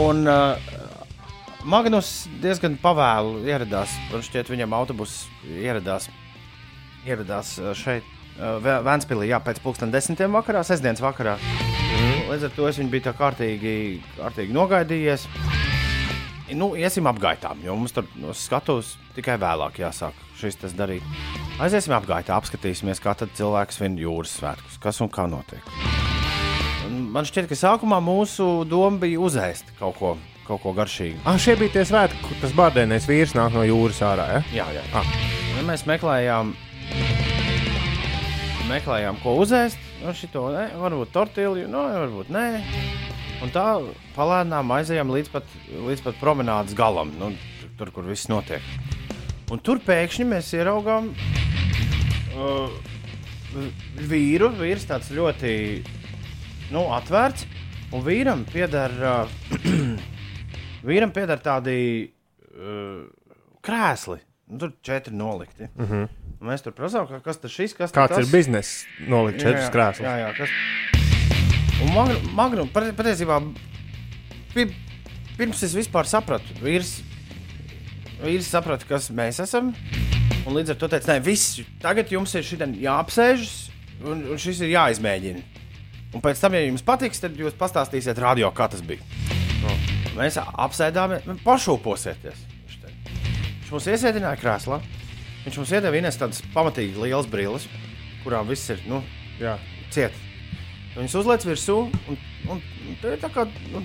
Un 0.00 0.24
uh, 0.26 0.56
Magnus 1.68 2.24
diezgan 2.42 2.74
pavēlu 2.82 3.44
ieradās. 3.46 3.92
Man 4.10 4.24
šķiet, 4.24 4.48
viņam 4.50 4.72
autobuss 4.76 5.26
ieradās, 5.46 6.08
ieradās 7.06 7.52
uh, 7.60 7.74
šeit, 7.76 8.08
uh, 8.38 8.56
Vē- 8.64 8.80
Vēnspilī, 8.88 9.28
jā, 9.30 9.38
pēc 9.44 9.60
pusdienas 9.64 9.94
desmitiem 9.94 10.34
vakarā, 10.34 10.64
sestdienas 10.66 11.04
vakarā. 11.04 11.36
Mm. 11.94 12.24
Līdz 12.32 12.48
ar 12.48 12.56
to 12.56 12.66
es 12.70 12.80
viņu 12.80 12.90
biju 12.96 13.04
tā 13.06 13.12
kārtīgi, 13.20 13.76
kārtīgi 14.16 14.56
nogaidījies. 14.56 15.28
Nu, 16.52 16.74
iesim 16.76 17.06
apgaitām, 17.08 17.62
jo 17.64 17.72
mums 17.78 17.94
tur 17.96 18.04
no 18.20 18.34
skatuves 18.36 18.98
tikai 19.16 19.38
vēlāk 19.40 19.78
jāsāk 19.80 20.18
šis 20.36 20.58
tas 20.60 20.74
darīt. 20.76 21.04
Aiziesim 21.62 21.94
apgaitā, 21.96 22.36
apskatīsimies, 22.36 23.00
kā 23.00 23.14
tad 23.16 23.32
cilvēks 23.38 23.78
svin 23.78 23.96
jūras 24.00 24.34
svētkus, 24.36 24.76
kas 24.82 25.00
un 25.00 25.08
kā 25.12 25.24
notiek. 25.30 25.64
Un 26.84 27.06
Man 27.14 27.24
šķiet, 27.24 27.48
ka 27.48 27.56
sākumā 27.56 28.00
mūsu 28.04 28.66
doma 28.68 29.00
bija 29.06 29.22
uzēst 29.24 29.72
kaut 29.78 29.96
ko, 30.00 30.10
kaut 30.48 30.60
ko 30.66 30.74
garšīgu. 30.76 31.22
Ah, 31.24 31.38
šie 31.40 31.56
bija 31.60 31.78
tie 31.78 31.86
svētki, 31.88 32.20
kur 32.26 32.40
tas 32.42 32.52
bārdēnais 32.58 33.08
vīrs 33.08 33.32
nāk 33.38 33.54
no 33.54 33.64
jūras 33.64 34.02
ārā. 34.04 34.28
Ja? 34.34 34.44
Jā, 34.58 34.68
jā. 34.76 34.84
Ah. 34.92 35.16
Un 35.54 35.70
Mēs 35.70 35.86
meklējām, 35.88 36.52
meklējām, 38.68 39.22
ko 39.22 39.38
uzēst. 39.40 39.80
Nu, 40.02 40.12
šito, 40.12 40.50
ne, 40.52 40.66
varbūt 40.76 41.14
tortilju, 41.14 41.70
nu, 41.72 41.86
varbūt 42.02 42.34
nē. 42.34 42.46
Un 43.42 43.50
tā 43.54 43.64
palēnām 44.14 44.70
aizējām 44.76 45.10
līdz 45.14 45.30
pat, 45.32 45.48
līdz 45.68 46.04
pat 46.06 46.20
promenādes 46.20 46.76
galam, 46.78 47.10
nu, 47.18 47.32
tur, 47.78 47.90
kur 47.94 48.06
viss 48.08 48.28
notiek. 48.30 48.62
Un 49.52 49.60
tur 49.60 49.80
pēkšņi 49.84 50.26
mēs 50.30 50.52
ieraugām 50.56 51.10
uh, 52.34 52.70
vīru. 54.08 54.50
Vīrs 54.58 54.86
tāds 54.88 55.10
ļoti 55.14 55.52
nu, 56.74 56.86
atvērts, 56.96 57.46
un 57.92 58.04
vīram 58.06 58.46
pieder, 58.48 58.94
uh, 59.04 59.60
vīram 60.88 61.12
pieder 61.14 61.42
tādi 61.44 61.76
uh, 62.06 63.04
krēsli. 63.64 64.20
Nu, 64.48 64.60
tur 64.60 64.74
četri 64.84 65.14
nolikti. 65.16 65.68
Mm 65.74 65.86
-hmm. 65.88 66.08
Mēs 66.44 66.64
tur 66.64 66.74
prasām, 66.76 67.06
ka- 67.08 67.20
kas 67.24 67.38
tas 67.40 67.56
kas 67.56 67.92
Kāds 67.92 68.08
tas 68.08 68.18
ir 68.18 68.32
bizness 68.32 68.84
nolikt 69.08 69.40
četrus 69.40 69.70
krēslus? 69.72 70.04
Jā, 70.04 70.16
jā, 70.18 70.36
kas... 70.36 70.50
Un 71.82 71.90
Magnum, 71.94 72.28
Magnum 72.34 72.68
pati- 72.72 72.94
patiesībā, 72.96 73.40
pi, 74.54 74.66
pirms 75.38 75.62
es 75.66 75.74
vispār 75.76 76.06
sapratu, 76.08 76.54
vīrs, 76.62 77.00
vīrs 78.22 78.48
saprata, 78.48 78.86
kas 78.88 79.10
mēs 79.10 79.40
esam. 79.44 79.72
Un 80.44 80.56
līdz 80.58 80.74
ar 80.74 80.78
to 80.80 80.88
teica, 80.92 81.12
nē, 81.14 81.18
viss, 81.24 81.60
tagad 81.80 82.10
jums 82.12 82.34
ir 82.36 82.44
šitam 82.44 82.74
jāapsēžas, 82.76 83.54
un, 84.04 84.26
un 84.34 84.40
šis 84.40 84.60
ir 84.64 84.74
jāizmēģina. 84.74 85.42
Un 86.14 86.22
pēc 86.22 86.40
tam, 86.40 86.54
ja 86.54 86.62
jums 86.66 86.84
patiks, 86.86 87.20
tad 87.22 87.36
jūs 87.40 87.56
pastāstīsiet 87.58 88.20
radio, 88.22 88.52
kā 88.54 88.68
tas 88.70 88.84
bija. 88.86 89.02
Nu, 89.64 89.72
mēs 90.18 90.36
apsēdāmies, 90.38 91.24
pašūposieties. 91.42 92.44
Viņš 93.64 93.72
mums 93.72 93.88
iesēdināja 93.90 94.38
krēslā. 94.38 94.78
Viņš 95.44 95.56
mums 95.60 95.72
iedeva 95.74 95.98
Ines 95.98 96.20
tādas 96.20 96.44
pamatīgi 96.54 97.00
lielas 97.00 97.26
brilles, 97.28 97.66
kurām 98.22 98.46
viss 98.48 98.70
ir 98.72 98.84
nu, 98.88 99.02
Jā. 99.40 99.56
Viņus 100.94 101.16
uzliek 101.18 101.42
virsū, 101.42 101.74
un, 101.90 102.18
un 102.54 102.60
tā 103.02 103.16
ir 103.16 103.22
tā 103.22 103.30
kā, 103.34 103.48
nu, 103.72 103.80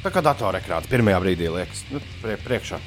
tā 0.00 0.12
kā 0.14 0.22
datorekrāns 0.24 0.88
pirmajā 0.88 1.18
brīdī 1.20 1.50
liekas, 1.52 1.82
nu, 1.92 2.00
prie, 2.22 2.38
priekšā. 2.40 2.78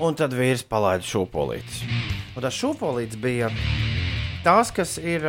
Un 0.00 0.16
tad 0.16 0.32
vīrs 0.32 0.64
palaida 0.64 1.04
šūpolītes. 1.04 1.82
Un 2.32 2.46
tas 2.46 2.56
šūpolītes 2.56 3.20
bija 3.20 3.50
tās, 4.40 4.72
kas 4.72 4.96
ir 4.96 5.26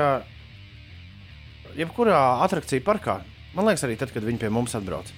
jebkurā 1.76 2.22
attrakciju 2.46 2.86
parkā. 2.86 3.20
Man 3.52 3.68
liekas, 3.68 3.84
arī 3.84 3.98
tad, 4.00 4.14
kad 4.16 4.24
viņi 4.24 4.40
pie 4.40 4.52
mums 4.54 4.78
atbrauc. 4.80 5.12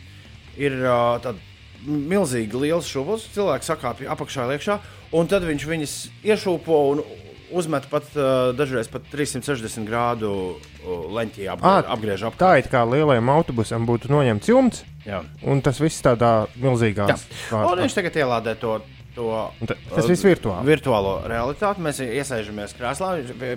Ir 0.58 0.80
tāda 0.82 1.38
milzīga 1.86 2.58
liela 2.58 2.82
šūpoles, 2.82 3.30
cilvēks 3.36 3.70
sakāpja 3.70 4.10
apakšā 4.16 4.48
iekšā, 4.56 4.80
un 5.14 5.30
tad 5.30 5.46
viņš 5.46 5.68
viņas 5.70 5.96
iešūpo 6.26 6.80
un 6.94 7.04
uzmet 7.54 7.86
pat 7.92 8.08
uh, 8.18 8.52
dažreiz 8.58 8.90
pat 8.92 9.06
360 9.14 9.86
grādu 9.88 10.32
uh, 10.34 11.06
leņķī 11.18 11.48
apgriež, 11.54 11.88
apgriež 11.96 12.26
apkārt. 12.30 12.42
Tā 12.42 12.52
it 12.64 12.70
kā 12.72 12.82
lielajam 12.90 13.30
autobusam 13.34 13.86
būtu 13.90 14.10
noņemts 14.14 14.50
jumts, 14.52 14.84
Jā. 15.06 15.22
un 15.46 15.62
tas 15.66 15.80
viss 15.84 16.02
tādā 16.06 16.48
milzīgā. 16.60 17.08
Un 17.54 17.84
viņš 17.86 17.96
tagad 18.00 18.20
ielādē 18.24 18.56
to. 18.62 18.80
to 19.16 19.30
ta- 19.70 19.78
tas 19.94 20.08
viss 20.10 20.26
virtuāli. 20.26 20.66
Virtuālo 20.66 21.20
realitāti. 21.30 21.84
Mēs 21.86 22.02
iesaistāmies 22.02 22.74
krēslā, 22.80 23.12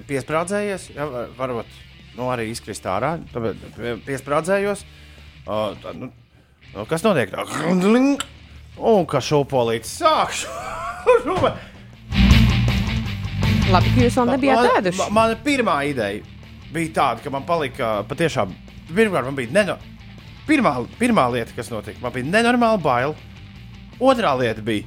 piesprādzējies. 0.06 0.90
Ja, 0.96 1.06
var- 1.08 1.30
varbūt 1.38 1.78
nu, 2.16 2.28
arī 2.32 2.50
izkrist 2.52 2.84
ārā. 2.84 3.16
Tāpēc 3.32 3.64
pie- 3.76 3.96
piesprādzējos. 4.06 4.84
Uh, 5.46 5.72
tā, 5.80 5.94
nu, 5.96 6.10
nu, 6.74 6.84
kas 6.90 7.02
notiek? 7.06 7.30
Tā, 7.32 7.44
Un 8.76 9.06
kā 9.08 9.22
šūpolītis 9.24 9.94
sākšu. 10.02 10.52
Labi, 13.72 13.90
ka 13.96 14.04
jūs 14.04 14.16
vēl 14.20 14.28
nebijāt 14.30 14.60
Man- 14.62 14.76
ēduši. 14.78 14.98
ma- 15.00 15.08
Mana 15.16 15.36
pirmā 15.42 15.76
ideja 15.90 16.22
bija 16.72 16.92
tāda, 16.94 17.22
ka 17.22 17.30
man 17.30 17.42
palika 17.48 18.04
patiešām. 18.08 18.52
Pirmkārt, 18.94 19.24
man 19.26 19.34
bija 19.34 19.50
neno... 19.52 19.78
pirmā, 20.46 20.86
pirmā 21.00 21.24
lieta, 21.32 21.52
kas 21.56 21.70
notika. 21.72 21.98
Man 22.02 22.12
bija 22.14 22.24
nenormāli 22.30 22.80
bail. 22.82 23.14
Otrā 23.98 24.36
lieta 24.38 24.62
bija, 24.62 24.84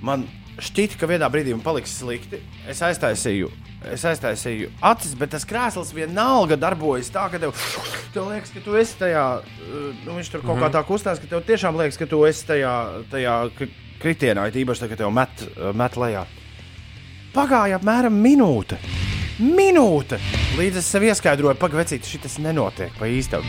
man 0.00 0.24
šķita, 0.62 0.96
ka 1.00 1.06
vienā 1.10 1.28
brīdī 1.32 1.52
man 1.52 1.60
paliks 1.64 1.92
slikti. 1.98 2.40
Es 2.68 2.80
aiztaisīju, 2.80 3.50
es 3.92 4.04
aiztaisīju 4.08 4.70
acis, 4.80 5.14
bet 5.18 5.30
tas 5.34 5.44
krēsls 5.44 5.92
vienalga 5.96 6.56
darbojas 6.56 7.10
tā, 7.12 7.26
ka 7.32 7.38
tev, 7.42 7.52
tev 8.14 8.30
liekas, 8.30 8.52
ka 8.54 8.60
tu 8.64 8.76
esi 8.80 8.96
tajā. 9.00 9.26
uh, 9.42 10.04
Nu, 10.06 10.16
viņš 10.16 10.30
tur 10.32 10.40
kaut 10.46 10.60
kā 10.62 10.70
tā 10.72 10.84
kustās, 10.88 11.20
ka 11.20 11.26
tev 11.28 11.42
tiešām 11.44 11.76
liekas, 11.76 11.98
ka 12.00 12.06
tu 12.06 12.22
esi 12.24 12.46
tajā, 12.48 12.72
tajā 13.12 13.36
kritienā, 14.00 14.48
it 14.48 14.54
īpaši, 14.62 14.84
tā, 14.86 14.88
ka 14.94 14.96
tev 15.04 15.12
met, 15.12 15.44
uh, 15.58 15.72
met 15.76 15.92
lejā. 16.00 16.24
Pagāja 17.32 17.78
apmēram 17.80 18.12
minūte. 18.20 18.76
Minūte! 19.40 20.18
Līdz 20.58 20.82
es 20.82 20.88
sev 20.92 21.06
ieskaidroju, 21.08 21.56
pagaidīt, 21.56 22.04
šis 22.04 22.36
nenotiek 22.44 22.92
pa 22.98 23.08
īstam. 23.08 23.46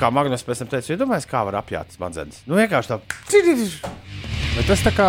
Kā 0.00 0.08
Magnus 0.10 0.42
pēc 0.42 0.64
tam 0.64 0.70
teica, 0.72 0.90
iedomājieties, 0.96 1.28
kā 1.30 1.44
var 1.46 1.60
apjāt 1.60 1.94
smadzenes. 1.94 2.40
Nu, 2.50 2.56
vienkārši 2.58 2.90
tā. 2.90 2.98
Bet 4.56 4.66
tas 4.68 4.82
tā 4.82 4.90
kā, 4.96 5.08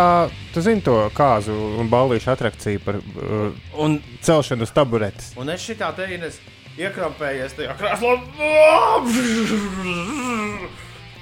tu 0.54 0.62
zini 0.64 0.82
to 0.86 0.94
kāzu 1.16 1.56
un 1.82 1.90
ballīšu 1.90 2.30
atrakciju 2.32 2.80
par 2.86 3.00
uh, 3.02 3.50
Un, 3.82 3.98
celšanu 4.24 4.64
uz 4.64 4.72
taburetes. 4.76 5.32
un 5.36 5.50
es 5.52 5.66
šitā 5.66 5.90
te 5.98 6.06
ienes 6.14 6.38
iekrampējies 6.78 7.58
tajā 7.58 7.74
krēslā. 7.82 8.14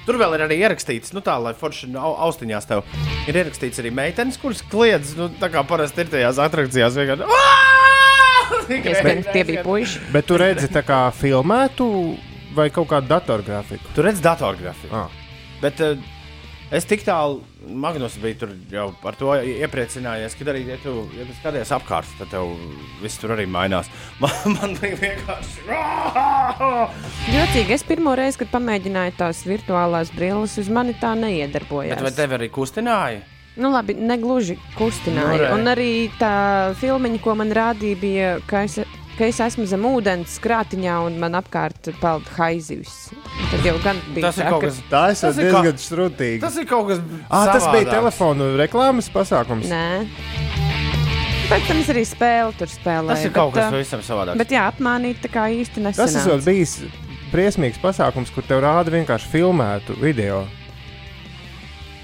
Tur 0.06 0.16
vēl 0.18 0.34
ir 0.34 0.42
arī 0.48 0.56
ierakstīts, 0.64 1.12
nu 1.14 1.20
tā, 1.22 1.36
lai 1.42 1.52
forši 1.54 1.92
au- 1.94 2.16
austiņās 2.26 2.66
tev 2.66 2.82
ir 3.30 3.36
ierakstīts 3.38 3.78
arī 3.78 3.92
meitenes, 3.94 4.38
kuras 4.42 4.62
kliedz, 4.72 5.12
nu 5.18 5.28
tā 5.38 5.46
kā 5.52 5.62
parasti 5.66 6.02
ir 6.02 6.10
tajās 6.10 6.40
atrakcijās. 6.42 6.96
vienkārši- 6.98 7.28
Iespējams, 8.92 9.28
tie 9.32 9.44
bija 9.48 9.62
puiši. 9.66 10.00
Bet 10.14 10.26
tu 10.28 10.36
redzi 10.40 10.68
tā 10.72 10.82
kā 10.86 10.98
filmētu 11.14 11.86
vai 12.56 12.68
kaut 12.74 12.88
kādu 12.90 13.08
datorgrafiku. 13.10 13.92
Tu 13.96 14.02
redz 14.04 14.20
datorgrafiku. 14.24 14.92
Ah. 14.94 15.08
Bet 15.62 15.80
uh, 15.80 15.94
es 16.72 16.86
tik 16.88 17.02
tālu, 17.06 17.42
Magnus 17.68 18.16
bija 18.22 18.38
tur 18.42 18.54
jau 18.72 18.86
par 19.02 19.14
to 19.20 19.34
iepriecinājies, 19.36 20.34
ka 20.38 20.46
arī, 20.52 20.64
ja 20.72 20.78
tu, 20.82 20.94
ja 21.18 21.26
tu 21.28 21.36
skaties 21.38 21.72
apkārt, 21.76 22.08
tad 22.18 22.32
tev 22.32 22.54
viss 23.02 23.20
tur 23.22 23.34
arī 23.36 23.46
mainās. 23.50 23.90
Man, 24.22 24.56
man 24.56 24.74
bija 24.80 24.96
vienkārši. 25.02 25.66
Jocīgi, 27.32 27.76
es 27.76 27.84
pirmo 27.86 28.14
reizi, 28.18 28.40
kad 28.42 28.50
pamēģināju 28.54 29.14
tās 29.18 29.44
virtuālās 29.48 30.10
brilles, 30.14 30.56
uz 30.62 30.68
mani 30.72 30.94
tā 31.00 31.14
neiedarbojās. 31.18 31.96
Bet 31.98 32.08
vai 32.08 32.14
tevi 32.16 32.38
arī 32.40 32.50
kustināja? 32.54 33.22
Nu, 33.56 33.68
labi, 33.68 33.92
negluži 34.00 34.54
Nu, 34.56 34.68
kustināja. 34.78 35.38
re. 35.42 35.48
un 35.52 35.68
arī 35.68 36.08
tā 36.16 36.72
filmiņa, 36.80 37.18
ko 37.20 37.34
man 37.36 37.50
rādīja, 37.52 37.98
bija, 38.00 38.30
ka 38.48 38.62
es, 38.64 38.78
ka 39.18 39.24
es 39.28 39.38
esmu 39.44 39.66
zem 39.68 39.82
ūdens 39.88 40.38
krātiņā 40.42 40.94
un 41.06 41.18
man 41.20 41.32
apkārt 41.38 41.90
peld 42.00 42.24
haizivs. 42.38 43.10
Tad 43.50 43.66
jau 43.66 43.76
gan 43.84 44.00
bija 44.14 44.30
Tas 44.30 44.40
kaut 44.40 44.60
ka- 44.62 44.66
kas. 44.68 44.80
Tā 44.90 45.02
ir 45.10 45.18
Tas 45.20 45.38
ir 45.38 45.50
kā- 45.52 45.62
diezgan 45.62 45.78
strūtīgi. 45.86 46.40
Tas 46.40 46.56
ir 46.56 46.64
kaut 46.66 46.88
kas. 46.88 47.00
Ah, 47.30 47.46
tas 47.52 47.66
bija 47.72 47.90
telefonu 47.90 48.56
reklāmas 48.58 49.10
pasākums. 49.12 49.68
Nē. 49.68 50.08
pēc 51.52 51.66
tam 51.68 51.80
es 51.82 51.88
arī 51.92 52.02
spēli 52.08 52.54
tur 52.56 52.66
spēlēju. 52.72 53.08
Tas 53.12 53.24
ir 53.24 53.30
kaut 53.30 53.52
bet, 53.52 53.62
kas 53.62 53.68
ā, 53.68 53.76
pavisam 53.76 54.00
savādāks. 54.06 54.38
Bet 54.40 54.48
jā, 54.48 54.62
apmānīt 54.72 55.18
tā 55.20 55.28
kā 55.28 55.42
īsti 55.52 55.82
Tas 55.84 55.98
nesanāca. 55.98 56.22
esot 56.22 56.44
bijis 56.46 56.78
briesmīgs 57.32 57.78
pasākums, 57.82 58.32
kur 58.32 58.42
tev 58.48 58.62
rāda 58.64 58.88
vienkārši 58.92 59.28
filmētu 59.28 59.98
video. 60.00 60.46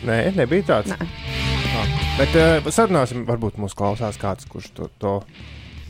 Nē, 0.05 0.35
nebija 0.37 0.63
tāds. 0.63 0.93
Nē. 0.93 1.07
Ah, 1.79 1.87
Bet 2.19 2.35
uh, 2.35 2.69
sarunāsim, 2.75 3.25
varbūt 3.29 3.57
mūsu 3.63 3.77
klausās 3.79 4.17
kāds, 4.19 4.45
kurš 4.51 4.71
to, 4.75 4.89
to 4.99 5.13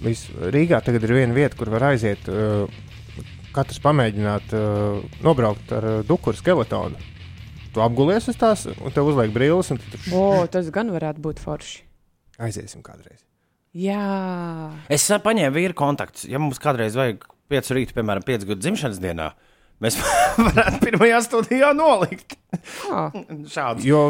visu. 0.05 0.35
Rīgā 0.55 0.81
tagad 0.85 1.05
ir 1.07 1.15
viena 1.17 1.37
vieta, 1.37 1.57
kur 1.59 1.71
var 1.73 1.91
aiziet. 1.93 2.29
Uh, 2.31 2.67
katrs 3.57 3.81
pamēģināt 3.83 4.53
uh, 4.57 4.99
nobraukt 5.25 5.73
ar 5.75 5.87
uh, 5.89 6.01
dukuru 6.07 6.39
skeletonu. 6.39 7.01
Tu 7.75 7.83
apgulies 7.85 8.29
uz 8.31 8.37
tās, 8.41 8.65
un 8.71 8.95
tev 8.95 9.11
uzliek 9.11 9.33
brilles, 9.35 9.69
un 9.75 9.81
tu 9.83 9.99
O, 10.17 10.23
tas 10.51 10.71
gan 10.75 10.93
varētu 10.95 11.23
būt 11.25 11.43
forši. 11.43 11.83
aiziesim 12.39 12.83
kādreiz. 12.87 13.25
Jā, 13.77 14.71
Es 14.89 15.05
paņēmu 15.11 15.55
vīru 15.55 15.77
kontaktus. 15.77 16.25
Ja 16.25 16.41
mums 16.41 16.59
kādreiz 16.63 16.97
vajag 16.97 17.27
5 17.53 17.75
rīta, 17.77 17.95
piemēram, 17.99 18.25
5 18.25 18.47
gadu 18.49 18.63
dzimšanas 18.65 19.01
dienā, 19.03 19.29
mēs 19.85 19.99
varētu 20.49 20.81
pirmajā 20.87 21.21
studijā 21.27 21.75
nolikt 21.77 22.39
šādu. 23.53 23.85
Jo 23.85 24.03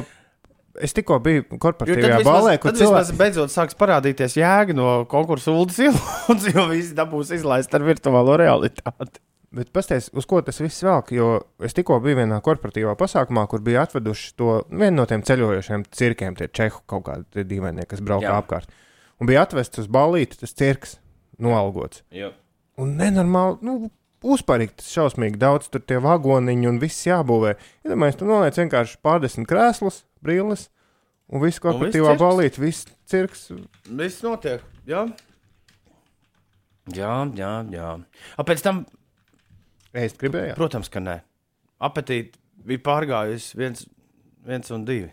es 0.84 0.94
tikko 0.96 1.18
biju 1.24 1.44
korporatīvajā 1.60 2.20
balē, 2.26 2.56
kur 2.62 2.74
cilvēki. 2.76 3.16
beidzot 3.18 3.52
sāks 3.52 3.78
parādīties 3.78 4.36
jēga 4.38 4.76
no 4.76 4.90
konkursu 5.10 5.54
ULDS 5.54 5.80
ilūdzu, 5.88 6.52
jo 6.54 6.66
visi 6.72 6.96
dabūs 6.98 7.32
izlaist 7.38 7.74
ar 7.74 7.86
virtuālo 7.86 8.36
realitāti. 8.40 9.22
Bet 9.54 9.70
pasties, 9.72 10.10
uz 10.12 10.26
ko 10.28 10.42
tas 10.44 10.58
viss 10.60 10.84
velk? 10.84 11.08
Jo 11.16 11.28
es 11.64 11.72
tikko 11.76 11.96
biju 12.04 12.18
vienā 12.18 12.42
korporatīvā 12.44 12.92
pasākumā, 13.00 13.46
kur 13.48 13.62
bija 13.64 13.86
atveduši 13.86 14.34
to 14.36 14.58
vienu 14.68 14.98
no 14.98 15.06
tiem 15.08 15.24
ceļojošiem 15.24 15.86
cirkiem, 15.88 16.36
tie 16.36 16.50
čehu 16.52 16.82
kaut 16.90 17.06
kādi 17.06 17.46
dīvainie, 17.48 17.86
kas 17.88 18.04
braukā 18.04 18.28
Jā. 18.28 18.40
apkārt. 18.42 18.74
Un 19.18 19.30
bija 19.30 19.46
atvests 19.46 19.80
uz 19.80 19.88
ballīti 19.88 20.42
tas 20.42 20.52
cirks, 20.52 20.98
noalgots. 21.40 22.04
Jā. 22.12 22.34
Un 22.78 22.92
nenormāli, 23.00 23.56
nu, 23.64 23.90
uzparīgi 24.22 24.76
tas 24.82 24.90
šausmīgi 24.92 25.40
daudz, 25.40 25.70
tur 25.72 25.80
tie 25.80 25.96
vagoniņi 26.02 26.68
un 26.68 26.80
viss 26.82 27.06
jābūvē. 27.08 27.56
Iedomājieties, 27.86 28.20
tu 28.20 28.28
noliec 28.28 28.60
vienkārši 28.60 29.00
pārdesmit 29.04 29.48
krēslus, 29.50 30.02
brilles, 30.22 30.68
un 31.28 31.42
viss 31.42 31.60
korporatīvā 31.62 32.14
cirks. 32.14 32.22
ballīte, 32.22 32.60
viss 32.62 32.86
cirks. 33.08 33.48
Viss 33.88 34.22
notiek. 34.24 34.62
Jā, 34.88 35.06
jā, 36.94 37.12
jā. 37.36 37.52
jā. 37.74 37.90
A, 38.38 38.44
pēc 38.48 38.62
tam, 38.64 38.84
Ēst 39.98 40.18
gribēju. 40.20 40.54
protams, 40.58 40.88
ka 40.92 41.00
nē. 41.00 41.18
Apetīte 41.80 42.36
bija 42.68 42.82
pārgājusi 42.84 43.56
viens, 43.56 43.86
viens 44.44 44.70
un 44.74 44.84
divi. 44.88 45.12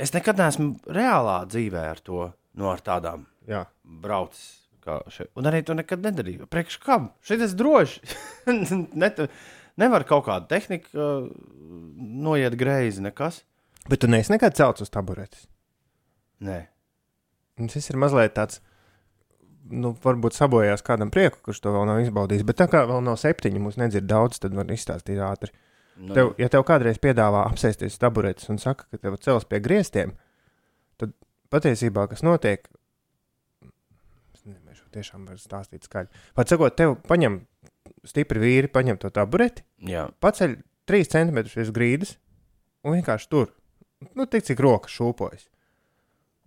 Es 0.00 0.14
nekad 0.16 0.38
neesmu 0.40 0.70
reālā 0.96 1.42
dzīvē 1.50 1.82
ar 1.90 1.98
to, 2.04 2.30
no 2.56 2.70
ar 2.72 2.80
tādām 2.84 3.26
Jā. 3.48 3.66
braucis. 3.84 4.56
kā 4.80 4.94
še- 5.12 5.26
Un 5.36 5.44
arī 5.44 5.58
to 5.64 5.74
nekad 5.76 6.00
nedarīju. 6.00 6.46
Priekš 6.48 6.78
kam? 6.80 7.10
Šeit 7.20 7.42
es 7.44 7.52
droši. 7.54 8.00
Net, 8.96 9.18
nevar 9.80 10.04
kaut 10.08 10.26
kāda 10.26 10.48
tehnika 10.50 10.90
uh, 10.96 11.28
noiet 12.26 12.56
greizi, 12.58 13.02
nekas. 13.04 13.44
Bet 13.90 14.02
tu 14.02 14.10
neesi 14.10 14.32
nekad 14.34 14.56
celts 14.58 14.84
uz 14.84 14.90
taburetes. 14.92 15.46
Nē. 16.44 16.60
Un 17.60 17.68
Tas 17.68 17.90
ir 17.92 17.98
mazliet 18.00 18.34
tāds, 18.36 18.60
nu, 19.70 19.92
varbūt 20.04 20.36
sabojājās 20.36 20.84
kādam 20.86 21.10
prieku, 21.12 21.42
kurš 21.44 21.60
to 21.64 21.72
vēl 21.74 21.86
nav 21.88 22.00
izbaudījis. 22.04 22.46
Bet 22.48 22.58
tā 22.62 22.66
kā 22.72 22.84
vēl 22.88 23.02
nav 23.04 23.18
septiņi, 23.20 23.60
mums 23.62 23.78
nedzird 23.80 24.08
daudz, 24.08 24.40
tad 24.40 24.56
var 24.56 24.70
izstāstīt 24.72 25.20
ātri. 25.24 25.52
Nu, 26.00 26.14
Tev, 26.16 26.32
ja 26.40 26.48
tev 26.48 26.64
kādreiz 26.64 26.96
piedāvā 27.02 27.44
apsēsties 27.50 27.92
uz 27.92 28.00
taburetes 28.00 28.48
un 28.48 28.60
saka, 28.62 28.86
ka 28.88 29.00
tev 29.02 29.18
cels 29.20 29.44
pie 29.44 29.60
griestiem, 29.60 30.14
tad 31.00 31.12
patiesībā 31.52 32.06
kas 32.08 32.24
notiek? 32.24 32.64
Es 34.32 34.46
nezinu, 34.46 34.88
tiešām 34.96 35.26
var 35.28 35.36
stāstīt 35.42 35.84
skaļi. 35.84 36.08
Pat 36.38 36.48
sakot, 36.48 36.78
tev 36.78 36.96
paņem 37.04 37.42
stipri 38.06 38.42
vīri, 38.42 38.72
paņem 38.72 38.98
to 39.00 39.10
tabureti, 39.14 39.64
Jā, 39.86 40.08
paceļ 40.20 40.58
3 40.90 41.08
centimetrus 41.12 41.56
virs 41.58 41.72
grīdas 41.74 42.16
un 42.84 42.98
vienkārši 42.98 43.30
tur. 43.30 43.50
Nu, 44.16 44.24
tik 44.24 44.46
cik 44.46 44.60
roka 44.64 44.88
šūpojas. 44.90 45.48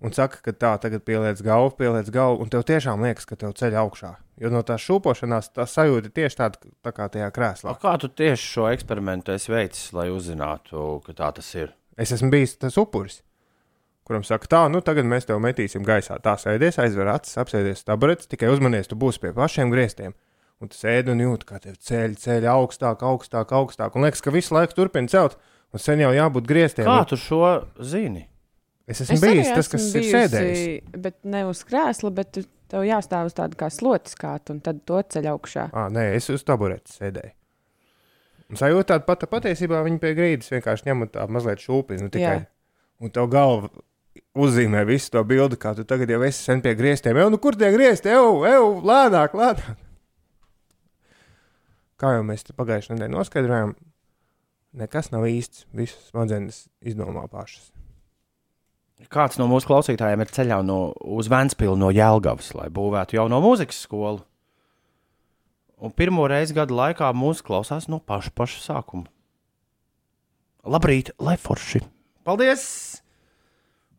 Un 0.03 0.11
saka, 0.11 0.41
ka 0.43 0.51
tā 0.51 0.71
tagad 0.83 1.05
pieliec 1.07 1.39
galvu, 1.45 1.75
pieliec 1.77 2.09
galvu, 2.11 2.41
un 2.43 2.49
tev 2.51 2.65
tiešām 2.67 3.05
liekas, 3.05 3.27
ka 3.29 3.37
tev 3.39 3.53
ceļ 3.55 3.77
augšā. 3.83 4.15
Jo 4.41 4.49
no 4.51 4.63
tās 4.65 4.83
šūpošanās 4.83 5.51
tā 5.53 5.67
sajūta 5.69 6.09
ir 6.09 6.15
tieši 6.17 6.39
tāda 6.39 6.71
tā 6.83 6.91
kā 6.95 7.05
tajā 7.13 7.29
krēslā. 7.31 7.71
A, 7.71 7.79
kā 7.79 7.93
tu 8.01 8.09
tieši 8.09 8.49
šo 8.55 8.65
eksperimentu 8.73 9.31
esi 9.35 9.53
veicis, 9.53 9.93
lai 9.95 10.09
uzzinātu, 10.11 10.97
ka 11.05 11.15
tā 11.15 11.29
tas 11.37 11.51
ir? 11.55 11.71
Es 11.95 12.11
esmu 12.11 12.33
bijis 12.33 12.57
tas 12.59 12.75
upuris, 12.81 13.21
kuram 14.03 14.25
saka, 14.27 14.49
tā, 14.49 14.63
nu 14.73 14.81
tagad 14.83 15.07
mēs 15.07 15.29
tev 15.29 15.39
metīsim 15.43 15.85
gaisā. 15.87 16.17
Tā 16.25 16.35
sēdies, 16.41 16.81
aizver 16.81 17.13
acis, 17.13 17.37
apsēdies 17.39 17.85
taburetes, 17.87 18.27
tikai 18.27 18.49
uzmanies, 18.51 18.89
tu 18.89 18.97
būsi 18.99 19.21
pie 19.23 19.31
pašiem 19.37 19.71
griestiem. 19.71 20.17
Un 20.63 20.69
tu 20.71 20.77
sēdi 20.79 21.11
un 21.11 21.19
jūti, 21.19 21.43
kā 21.49 21.57
tev 21.59 21.75
ceļ, 21.83 22.13
ceļ 22.23 22.45
augstāk, 22.53 23.01
augstāk, 23.03 23.49
augstāk. 23.51 23.97
Un 23.99 24.05
liekas, 24.07 24.21
ka 24.23 24.31
visu 24.31 24.55
laiku 24.55 24.77
turpina 24.77 25.11
celt, 25.11 25.35
un 25.75 25.81
sen 25.83 25.99
jau 25.99 26.13
jābūt 26.15 26.47
griestiem. 26.47 26.87
Kā 26.87 27.01
tu 27.09 27.17
šo 27.19 27.41
zini? 27.83 28.29
Es 28.87 29.01
esmu 29.03 29.17
Es 29.17 29.21
bijis 29.23 29.51
tas, 29.51 29.67
kas 29.71 29.83
esmu 29.89 29.99
ir 29.99 30.07
sēdējis. 30.15 30.63
bijusi, 30.63 31.01
Bet 31.03 31.17
ne 31.27 31.43
uz 31.49 31.63
krēsla, 31.67 32.13
bet 32.15 32.31
tu- 32.35 32.45
tev 32.71 32.83
jāstāv 32.87 33.27
uz 33.27 33.35
tāda 33.35 33.59
kā 33.59 33.67
slotas 33.71 34.15
kāta, 34.15 34.55
un 34.55 34.59
tad 34.63 34.79
to 34.87 35.03
ceļ 35.03 35.27
augšā. 35.35 35.69
Ah, 35.73 35.89
nē, 35.91 36.15
es 36.15 36.29
uz 36.29 36.43
taburetes 36.47 36.95
sēdēju. 36.99 37.31
Un 38.49 38.59
sajūta 38.59 38.85
tāda 38.93 39.05
pati 39.05 39.27
patiesībā 39.27 39.83
viņa 39.83 39.99
pie 39.99 40.15
grīdas 40.15 40.51
vienkārši 40.51 40.87
ņem 40.87 41.01
un 41.01 41.07
tā 41.09 41.27
mazliet 41.27 41.59
šūpina. 41.59 42.07
Nu. 42.07 42.45
Un 43.03 43.09
tev 43.09 43.27
galva 43.31 43.69
uzzīmē 44.35 44.85
visu 44.87 45.11
to 45.11 45.23
bildi, 45.27 45.57
kā 45.59 45.75
tu 45.75 45.83
tagad 45.83 46.09
jau 46.09 46.21
esi 46.23 46.43
sen 46.43 46.61
pie 46.61 46.73
griestiem. 46.75 47.17
Jau, 47.17 47.29
nu 47.33 47.37
kur 47.37 47.51
tie 47.57 47.71
griezti? 47.73 48.09
Eju, 48.13 48.43
eju, 48.47 48.67
lēnāk, 48.85 49.33
lēnāk. 49.33 49.77
Kā 52.03 52.17
jau 52.17 52.23
mēs 52.27 52.43
pagājušajā 52.51 52.97
nedēļā 52.97 53.13
noskaidrojām, 53.13 53.69
nekas 54.75 55.07
nav 55.13 55.23
īsts. 55.29 55.63
Visas 55.71 56.09
smadzenes 56.09 56.65
izdomā 56.83 57.23
pašas. 57.31 57.69
Kāds 59.13 59.39
no 59.39 59.47
mūsu 59.47 59.69
klausītājiem 59.69 60.19
ir 60.23 60.31
ceļā 60.35 60.57
no, 60.67 60.91
uz 61.15 61.29
Vēncpilsnu 61.31 61.79
no 61.79 61.91
Jēlgavas, 61.95 62.51
lai 62.59 62.67
būvētu 62.75 63.15
jauno 63.15 63.39
mūzikas 63.43 63.79
skolu? 63.85 64.19
Un 65.83 65.95
pirmo 65.95 66.27
reizi 66.27 66.55
gada 66.55 66.75
laikā 66.75 67.09
mūsu 67.15 67.47
klausās 67.47 67.87
no 67.91 68.01
paša, 68.03 68.35
paša 68.35 68.59
sākuma. 68.67 69.07
Labrīt, 70.67 71.13
lai 71.23 71.37
forši! 71.39 71.85
Paldies! 72.27 72.67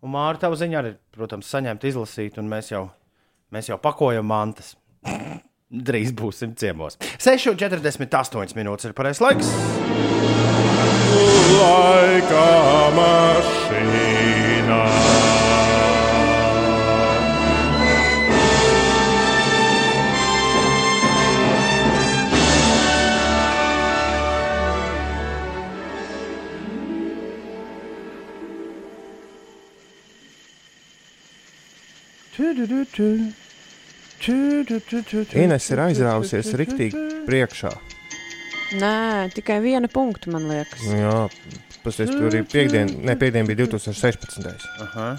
Un 0.05 0.13
Mārta, 0.13 0.45
tava 0.45 0.61
ziņā 0.61 0.81
arī, 0.81 0.95
protams, 1.17 1.49
saņemt, 1.49 1.89
izlasīt, 1.89 2.37
un 2.41 2.53
mēs 2.53 2.69
jau, 2.73 2.87
mēs 3.53 3.73
jau 3.73 3.81
pakojam 3.81 4.29
mantas. 4.29 4.75
Drīz 5.75 6.13
būsim 6.15 6.55
ciemos. 6.55 6.99
6,48 7.19 8.55
minūtes 8.59 8.87
ir 8.87 8.95
pareizais 8.95 9.25
laiks. 9.25 9.51
Laika 11.59 12.47
mašīnā. 12.99 14.83
Ines 34.29 35.67
ir 35.71 35.83
aizrāvusies 35.85 36.55
riktīgi 36.61 37.03
priekšā. 37.29 37.73
Nē, 38.81 39.31
tikai 39.35 39.61
viena 39.63 39.89
punkta, 39.93 40.33
man 40.35 40.49
liekas. 40.51 40.83
Jā, 40.89 41.29
pasties, 41.85 42.11
tur 42.11 42.31
arī 42.31 42.43
piekdien, 42.49 42.91
ne, 43.05 43.15
piekdien 43.21 43.47
bija 43.47 43.67
2016. 43.67 44.67
Aha. 44.87 45.13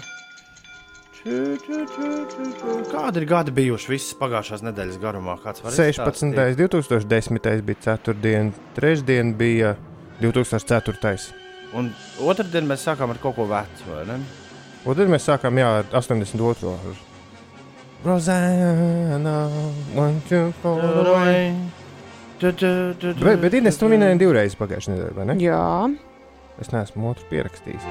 Kādi 2.86 3.22
ir 3.22 3.26
gadi 3.26 3.54
bijuši 3.54 3.90
visas 3.90 4.12
pagājušās 4.20 4.62
nedēļas 4.66 5.00
garumā? 5.02 5.34
Kāds 5.42 5.64
var 5.64 5.74
16. 5.74 6.36
2010. 6.60 7.64
bija 7.66 7.82
ceturtdiena, 7.88 8.54
trešdiena 8.76 9.34
bija 9.38 9.74
2004. 10.22 11.32
Un 11.76 11.90
otrdien 12.22 12.68
mēs 12.68 12.86
sākām 12.86 13.10
ar 13.14 13.18
kaut 13.22 13.34
ko 13.38 13.48
vecu, 13.50 13.88
vai 13.90 14.04
ne? 14.12 14.20
Un 14.86 14.94
tad 14.94 15.10
mēs 15.10 15.26
sākām 15.26 15.58
jā, 15.58 15.72
ar 15.80 15.90
82. 15.98 17.05
Rozēna, 18.06 19.36
want 19.96 20.30
you 20.30 20.52
for 20.62 20.78
away. 20.78 21.54
Bet, 22.38 22.60
bet 23.42 23.54
Ines, 23.58 23.78
tu 23.80 23.88
minēji 23.90 24.20
divreiz 24.20 24.54
pagājušajā 24.60 24.94
nedēļā, 24.94 25.14
vai 25.16 25.24
ne? 25.32 25.36
Jā, 25.42 25.62
Es 26.56 26.70
neesmu 26.72 27.10
otru 27.10 27.26
pierakstījis. 27.28 27.82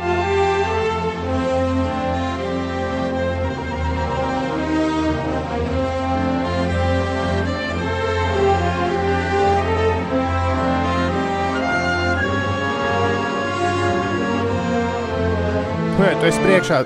Nē, 15.95 16.09
tu 16.20 16.28
esi 16.28 16.41
priekšā 16.41 16.80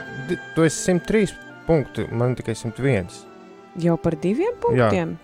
tu 0.55 0.67
esi 0.67 0.91
103 0.91 1.48
punkti, 1.69 2.07
man 2.11 2.33
tikai 2.37 2.57
101. 2.57 3.13
Jau 3.79 3.95
par 4.01 4.17
diviem 4.17 4.57
punktiem. 4.61 5.15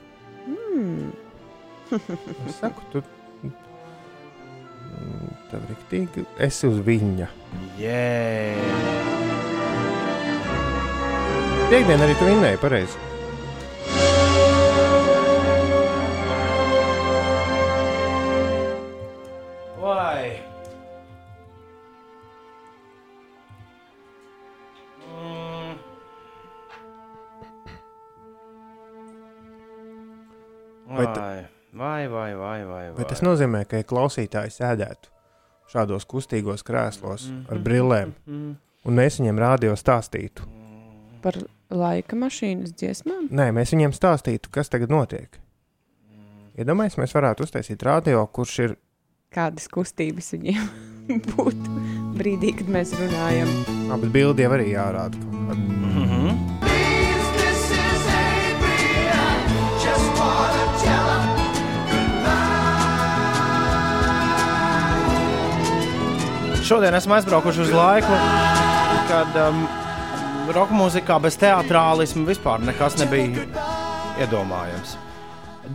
Mm. 0.46 1.10
Es 2.46 2.60
saku, 2.62 2.86
tu 2.94 3.02
tev 5.50 5.66
riktīgi 5.70 6.26
esi 6.42 6.70
uz 6.70 6.80
viņa. 6.86 7.28
Jē, 7.82 8.06
Piektdien 11.66 12.06
arī 12.06 12.14
tu 12.20 12.30
vinnēji 12.30 12.62
pareizi. 12.62 13.06
vai. 19.86 20.45
Vai 30.88 31.06
ta- 31.06 31.44
Vai, 31.76 32.08
vai, 32.08 32.36
vai, 32.36 32.64
vai, 32.66 32.84
vai. 32.90 32.94
Vai 32.96 33.06
tas 33.06 33.20
nozīmē, 33.22 33.66
ka 33.68 33.78
ja 33.82 33.84
klausītājs 33.84 34.62
sēdētu 34.62 35.10
šādos 35.74 36.06
kustīgos 36.08 36.64
krēslos 36.64 37.26
ar 37.52 37.58
brillēm, 37.60 38.14
Mm. 38.28 38.56
un 38.86 38.96
mēs 38.96 39.20
viņiem 39.20 39.38
rādio 39.42 39.74
stāstītu? 39.76 40.46
Par 41.22 41.34
laika 41.72 42.16
mašīnas 42.16 42.72
dziesmām. 42.80 43.28
Nē, 43.30 43.50
mēs 43.52 43.74
viņiem 43.76 43.92
stāstītu, 43.92 44.48
kas 44.52 44.70
tagad 44.70 44.90
notiek. 44.90 45.40
Iedomājieties, 46.58 46.98
mēs 47.02 47.14
varētu 47.18 47.44
uztaisīt 47.44 47.84
radio, 47.84 48.26
kurš 48.28 48.60
ir 48.64 48.76
Kādas 49.36 49.68
kustības 49.68 50.32
viņiem 50.32 50.70
būtu 51.36 51.70
brīdī, 52.16 52.54
kad 52.58 52.68
mēs 52.72 52.94
runājam? 52.96 53.50
abas 53.92 54.10
bildi 54.16 54.46
jau 54.46 54.52
arī 54.56 54.70
jārāda. 54.72 55.18
kāda. 55.20 55.56
Mm 55.60 56.06
-hmm. 56.08 56.25
Šodien 66.66 66.96
esmu 66.98 67.14
aizbraukuši 67.14 67.62
uz 67.62 67.72
laiku, 67.78 68.16
kad 69.06 69.36
um, 69.38 69.60
roka 70.50 70.74
mūzikā 70.74 71.20
bez 71.22 71.38
teātrālisma 71.38 72.26
vispār 72.26 72.64
nekas 72.66 72.98
nebija 72.98 73.44
iedomājams. 74.26 74.96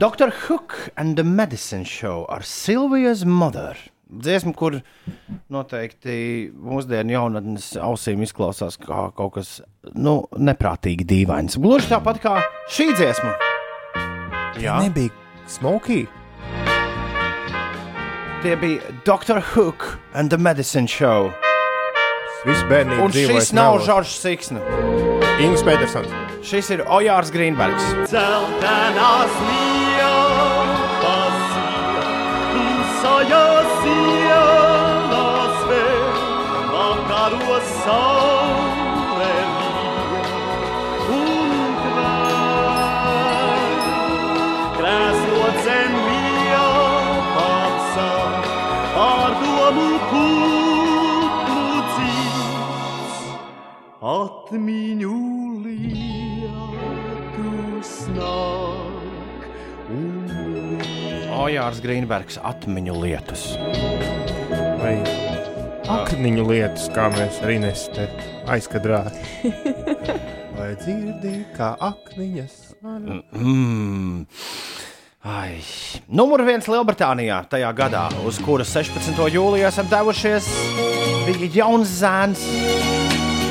Dr. 0.02 0.34
Hook 0.48 0.74
and 0.98 1.14
the 1.14 1.22
Medicine 1.22 1.86
Show 1.86 2.26
ar 2.26 2.42
Silvijas 2.42 3.22
Mother. 3.22 3.78
Dziesma, 4.10 4.50
kur 4.50 4.80
noteikti 5.46 6.50
mūsdienu 6.58 7.14
jaunatnes 7.14 7.76
ausīm 7.78 8.26
izklausās 8.26 8.74
kā 8.82 9.12
kaut 9.14 9.36
kas 9.38 9.60
nu, 9.94 10.24
neprātīgi 10.34 11.06
dīvains. 11.06 11.60
Gluži 11.62 11.92
tāpat 11.94 12.18
kā 12.24 12.40
šī 12.66 12.90
dziesma. 12.98 13.36
Jā, 14.58 14.82
Nebija 14.82 15.14
smoky. 15.46 16.08
Tie 18.42 18.56
bija 18.56 18.80
Dr. 19.04 19.40
Hook 19.40 19.98
and 20.14 20.30
the 20.30 20.38
Medicine 20.38 20.86
Show. 20.88 21.32
Viss 22.46 22.62
bērnības 22.70 23.04
Un 23.04 23.12
šis 23.12 23.52
nav 23.52 23.80
Žoržs 23.84 24.14
Siksna. 24.22 24.62
Ingūns 25.40 25.64
Petersons. 25.64 26.14
Šis 26.44 26.70
ir 26.72 26.84
Ojārs 26.88 27.32
Grīnbergs. 27.34 27.84
Celtenās 28.08 29.36
liepas, 29.48 31.42
klusajās 32.54 33.76
ielās 33.96 35.60
vēl 35.68 36.24
vakaros 36.72 37.76
saule 37.84 38.19
atmiņu 54.50 55.16
lietus 55.62 55.90
nāk. 58.16 59.44
Ojārs 61.38 61.78
Grīnbergs 61.84 62.40
atmiņu 62.42 62.96
lietus. 62.98 63.44
Vai 64.80 64.96
akniņu 65.86 66.48
lietas, 66.48 66.88
kā 66.90 67.06
mēs 67.14 67.38
arī 67.44 67.60
neste 67.62 68.08
aizkadrā. 68.50 69.04
Vai 70.58 70.74
dzirdēji, 70.82 71.44
kā 71.54 71.70
akniņas? 71.86 72.56
Mm. 72.82 74.26
Ai. 75.30 75.62
Numur 76.10 76.42
viens 76.48 76.66
Lielbritānijā 76.66 77.44
tajā 77.54 77.70
gadā, 77.76 78.08
uz 78.26 78.42
kuras 78.42 78.74
16. 78.74 79.14
jūlijā 79.30 79.70
esam 79.70 79.86
devušies, 79.94 80.50
bija 81.28 81.54
jauns 81.62 82.00
zēns, 82.02 82.42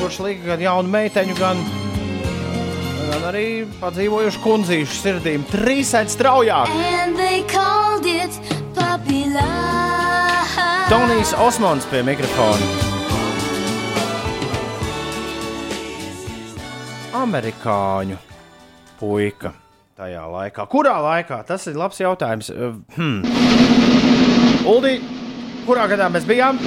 kurš 0.00 0.18
lika 0.24 0.46
gan 0.52 0.62
jaunu 0.64 0.88
meiteņu, 0.90 1.34
gan, 1.38 1.60
gan 3.10 3.26
arī 3.30 3.46
padzīvojušu 3.80 4.42
kundzīšu 4.44 5.00
sirdīm. 5.02 5.44
Straujāk! 5.50 6.72
It 8.10 8.40
Puppy 8.74 9.26
Love. 9.28 10.64
Tonijs 10.90 11.34
Osmans 11.38 11.84
pie 11.86 12.00
mikrofona. 12.02 12.66
Amerikāņu 17.20 18.16
puika 19.00 19.52
tajā 19.98 20.24
laikā. 20.32 20.66
Kurā 20.70 20.96
laikā? 21.04 21.42
Tas 21.46 21.66
ir 21.68 21.76
labs 21.78 22.00
jautājums. 22.00 22.50
Uh, 22.50 22.80
Hmm. 22.96 23.22
Uldi, 24.66 25.00
kurā 25.66 25.86
gadā 25.90 26.08
mēs 26.12 26.26
bijām? 26.28 26.58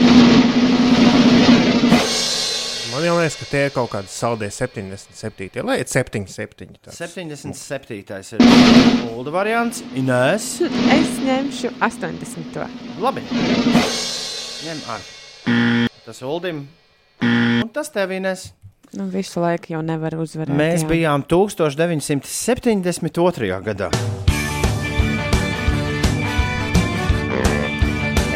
Man 2.93 3.01
jau 3.07 3.15
liekas, 3.17 3.35
ka 3.41 3.45
tie 3.49 3.61
ir 3.65 3.71
kaut 3.73 3.89
kādi 3.89 4.05
saldie 4.13 4.51
77. 4.53 5.65
Lai 5.65 5.81
ir 5.81 5.87
77. 5.89 6.77
tāds. 6.77 6.93
77. 6.93 8.37
ir 8.37 8.41
Ulda 9.07 9.33
variants. 9.33 9.81
Inês. 9.97 10.61
Es 10.93 11.09
ņemšu 11.25 11.73
80. 11.81 12.53
Labi. 13.01 13.25
Ņem 13.33 14.77
ar. 14.93 15.01
Tas 16.05 16.21
Uldim. 16.21 16.69
Un 17.25 17.65
tas 17.73 17.89
tev 17.95 18.13
Inês. 18.13 18.53
Nu, 18.93 19.09
visu 19.09 19.41
laiku 19.41 19.73
jau 19.73 19.81
nevar 19.81 20.13
uzvarēt. 20.21 20.53
Mēs 20.53 20.85
jā. 20.85 20.93
bijām 20.93 21.25
1972. 21.25 23.57
gadā. 23.71 23.89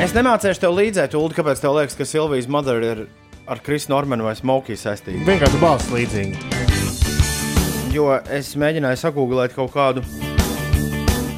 Es 0.02 0.18
nemācīšu 0.18 0.66
tev 0.66 0.74
līdzēt, 0.82 1.14
Ulu, 1.14 1.30
kāpēc 1.38 1.62
tev 1.62 1.78
liekas, 1.78 1.94
ka 1.94 2.10
Silvijas 2.10 2.50
Mother 2.50 2.82
ir 2.82 3.06
ar 3.48 3.60
Krisu 3.64 3.92
Normanu 3.92 4.28
vai 4.28 4.36
Smokiju 4.36 4.78
saistīta. 4.80 5.24
Vienkārši 5.28 5.60
balss 5.62 5.92
līdzīgi. 5.94 6.36
Jo 7.96 8.10
es 8.36 8.52
mēģināju 8.60 9.00
sagūglēt 9.00 9.56
kaut 9.56 9.72
kādu, 9.72 10.04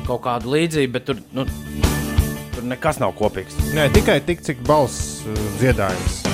kaut 0.07 0.23
kādu 0.25 0.55
līdzību, 0.55 0.93
bet 0.95 1.05
tur, 1.05 1.21
nu, 1.37 1.45
tur 2.55 2.65
nekas 2.65 2.97
nav 3.01 3.13
kopīgs. 3.19 3.59
Nē, 3.77 3.91
tikai 3.93 4.17
tik, 4.25 4.41
cik 4.45 4.65
balss 4.65 5.21
uh, 5.29 5.37
dziedājums. 5.61 6.25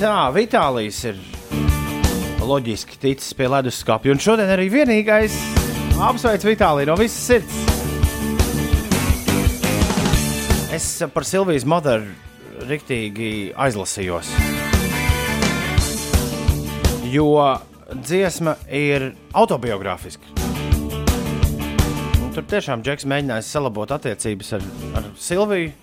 Tā, 0.00 0.14
Vitālijas 0.32 1.02
ir 1.08 1.18
loģiski 2.44 3.00
ticis 3.00 3.34
pie 3.36 3.48
leduskapja, 3.52 4.12
un 4.12 4.20
šodien 4.20 4.48
arī 4.52 4.70
vienīgais 4.72 5.36
apsveic 6.00 6.44
Vitāliju 6.52 6.92
no 6.92 7.00
visas 7.00 7.20
sirds. 7.32 7.60
Es 10.80 11.02
par 11.12 11.26
Silvijas 11.28 11.66
Mother 11.68 12.06
riktīgi 12.64 13.50
aizlasījos. 13.52 14.30
Jo 17.12 17.26
dziesma 18.00 18.54
ir 18.72 19.10
autobiogrāfiska. 19.36 20.24
Un 22.16 22.32
Tur 22.32 22.48
tiešām 22.48 22.80
Džeks 22.86 23.04
mēģinājis 23.12 23.50
salabot 23.52 23.92
attiecības 23.92 24.54
ar, 24.56 24.64
ar 24.96 25.10
Silviju. 25.20 25.74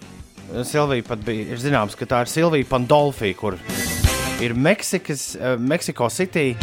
Silvija 0.66 1.06
pat 1.12 1.22
bija 1.30 1.46
ir 1.54 1.62
zināms, 1.62 1.94
ka 1.94 2.10
tā 2.10 2.24
ir 2.26 2.34
Silvija 2.34 2.66
Pandolfi, 2.72 3.36
kur 3.38 3.60
ir 4.42 4.58
Meksikas, 4.58 5.36
eh, 5.38 5.60
Meksiko 5.62 6.10
City 6.10 6.56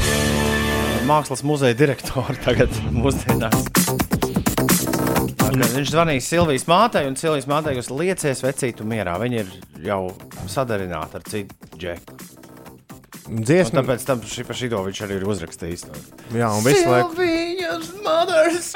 mākslas 1.06 1.46
muzeja 1.46 1.78
direktore 1.78 2.34
tagad 2.42 2.82
mūsdienās. 2.90 3.62
Kā 5.38 5.50
Viņš 5.54 5.90
zvanīja 5.92 6.24
Silvijas 6.24 6.66
mātei, 6.70 7.04
un 7.08 7.16
Silvijas 7.18 7.48
mātei 7.50 7.76
jūs 7.78 7.90
liecies 7.92 8.42
vecītu 8.44 8.86
mierā. 8.88 9.16
Viņa 9.22 9.42
ir 9.42 9.52
jau 9.86 10.00
sadarināta 10.50 11.20
ar 11.20 11.28
citu 11.30 11.78
džeku. 11.78 12.43
Un 13.24 13.40
Dziesma, 13.40 13.80
tāpēc 13.80 14.02
tam 14.04 14.20
šī, 14.28 14.42
par 14.44 14.56
šito 14.58 14.80
viņš 14.84 14.98
arī 15.06 15.14
ir 15.16 15.22
uzrakstījis. 15.32 15.84
jā, 16.36 16.48
un 16.52 16.64
visu 16.66 16.84
laiku, 16.90 17.14
Silvija! 17.16 17.44
Indians 17.54 17.88
mothers. 18.04 18.66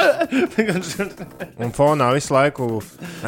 Un 1.64 1.72
fonā 1.76 2.08
visu 2.16 2.32
laiku, 2.32 2.68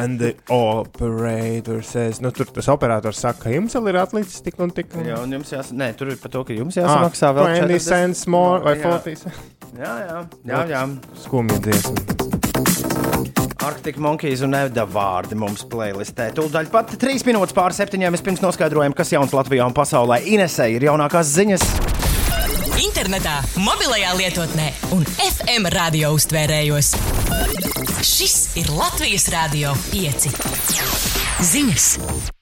and 0.01 0.17
the 0.19 0.31
operator 0.49 1.81
says, 1.85 2.21
nu 2.23 2.31
tur 2.33 2.49
tas 2.49 2.67
operators 2.73 3.21
saka, 3.21 3.43
ka 3.45 3.53
jums 3.53 3.75
vēl 3.77 3.91
ir 3.93 3.99
atlicis 4.01 4.41
tik 4.41 4.57
un 4.63 4.73
tik. 4.73 4.89
jā, 4.97 5.19
un 5.21 5.37
jums 5.37 5.53
jāsaka, 5.53 5.77
nē, 5.83 5.91
tur 5.99 6.09
ir 6.13 6.17
par 6.23 6.33
to, 6.33 6.41
ka 6.47 6.57
jums 6.57 6.79
Ah, 6.79 6.87
jāsamaksā 6.87 7.33
vēl 7.37 7.51
20 7.53 7.69
40 7.69 7.87
cents 7.91 8.25
more 8.31 8.63
vai 8.65 8.75
Jā. 8.79 8.97
40 8.97 9.21
cents. 9.27 9.37
Jā, 9.77 9.93
jā, 10.07 10.19
jā. 10.49 10.65
jā. 10.73 10.83
Skumja 11.21 11.61
dziesma. 11.67 13.50
Arctic 13.61 13.97
Monkeys 14.01 14.41
un 14.41 14.55
Evda 14.57 14.87
vārdi 14.89 15.37
mums 15.37 15.61
playlistē. 15.69 16.31
Tūdaļ 16.37 16.69
pat 16.73 16.95
trīs 17.01 17.25
minūtes 17.27 17.53
pār 17.53 17.75
septiņiem. 17.77 18.15
Vispirms 18.17 18.41
noskaidrojam, 18.41 18.95
kas 18.97 19.13
jauns 19.13 19.35
Latvijā 19.37 19.67
un 19.69 19.75
pasaulē. 19.77 20.17
Inesē 20.33 20.71
ir 20.73 20.87
jaunākās 20.89 21.29
ziņas. 21.35 21.67
Internetā, 22.81 23.37
mobilajā 23.61 24.15
lietotnē 24.17 24.67
un 24.97 25.05
FM 25.27 25.69
radio 25.77 26.15
uztvērējos. 26.17 26.93
Šis 28.01 28.37
ir 28.57 28.73
Latvijas 28.73 29.29
Rādio 29.29 29.77
5. 29.93 30.29
Ziņas! 31.53 32.40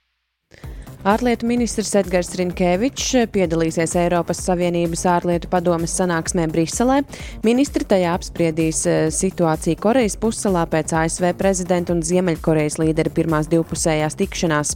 Ārlietu 1.10 1.48
ministrs 1.50 1.96
Edgars 1.98 2.28
Rinkevičs 2.38 3.32
piedalīsies 3.34 3.96
Eiropas 3.98 4.44
Savienības 4.46 5.08
ārlietu 5.10 5.48
padomes 5.50 5.96
sanāksmē 5.98 6.44
Briselē. 6.52 7.00
Ministri 7.42 7.88
tajā 7.90 8.12
apspriedīs 8.14 8.84
eh, 8.86 8.98
situāciju 9.10 9.80
Korejas 9.82 10.20
pussalā 10.22 10.68
pēc 10.70 10.94
ASV 11.00 11.32
prezidenta 11.40 11.96
un 11.96 12.04
Ziemeļkorejas 12.06 12.78
līdera 12.84 13.14
pirmās 13.16 13.50
divpusējās 13.50 14.20
tikšanās. 14.20 14.76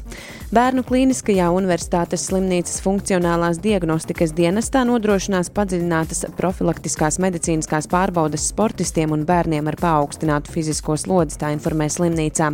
Bērnu 0.56 0.82
klīniskajā 0.88 1.52
universitātes 1.54 2.26
slimnīcas 2.32 2.82
funkcionālās 2.82 3.62
diagnostikas 3.62 4.34
dienestā 4.34 4.82
nodrošinās 4.90 5.54
padziļinātas 5.54 6.26
profilaktiskās 6.40 7.20
medicīniskās 7.22 7.90
pārbaudes 7.94 8.48
sportistiem 8.50 9.14
un 9.14 9.28
bērniem 9.30 9.70
ar 9.70 9.78
paaugstinātu 9.84 10.56
fizisko 10.56 10.98
slodzi, 10.98 11.38
tā 11.46 11.54
informē 11.54 11.92
slimnīcā. 11.94 12.50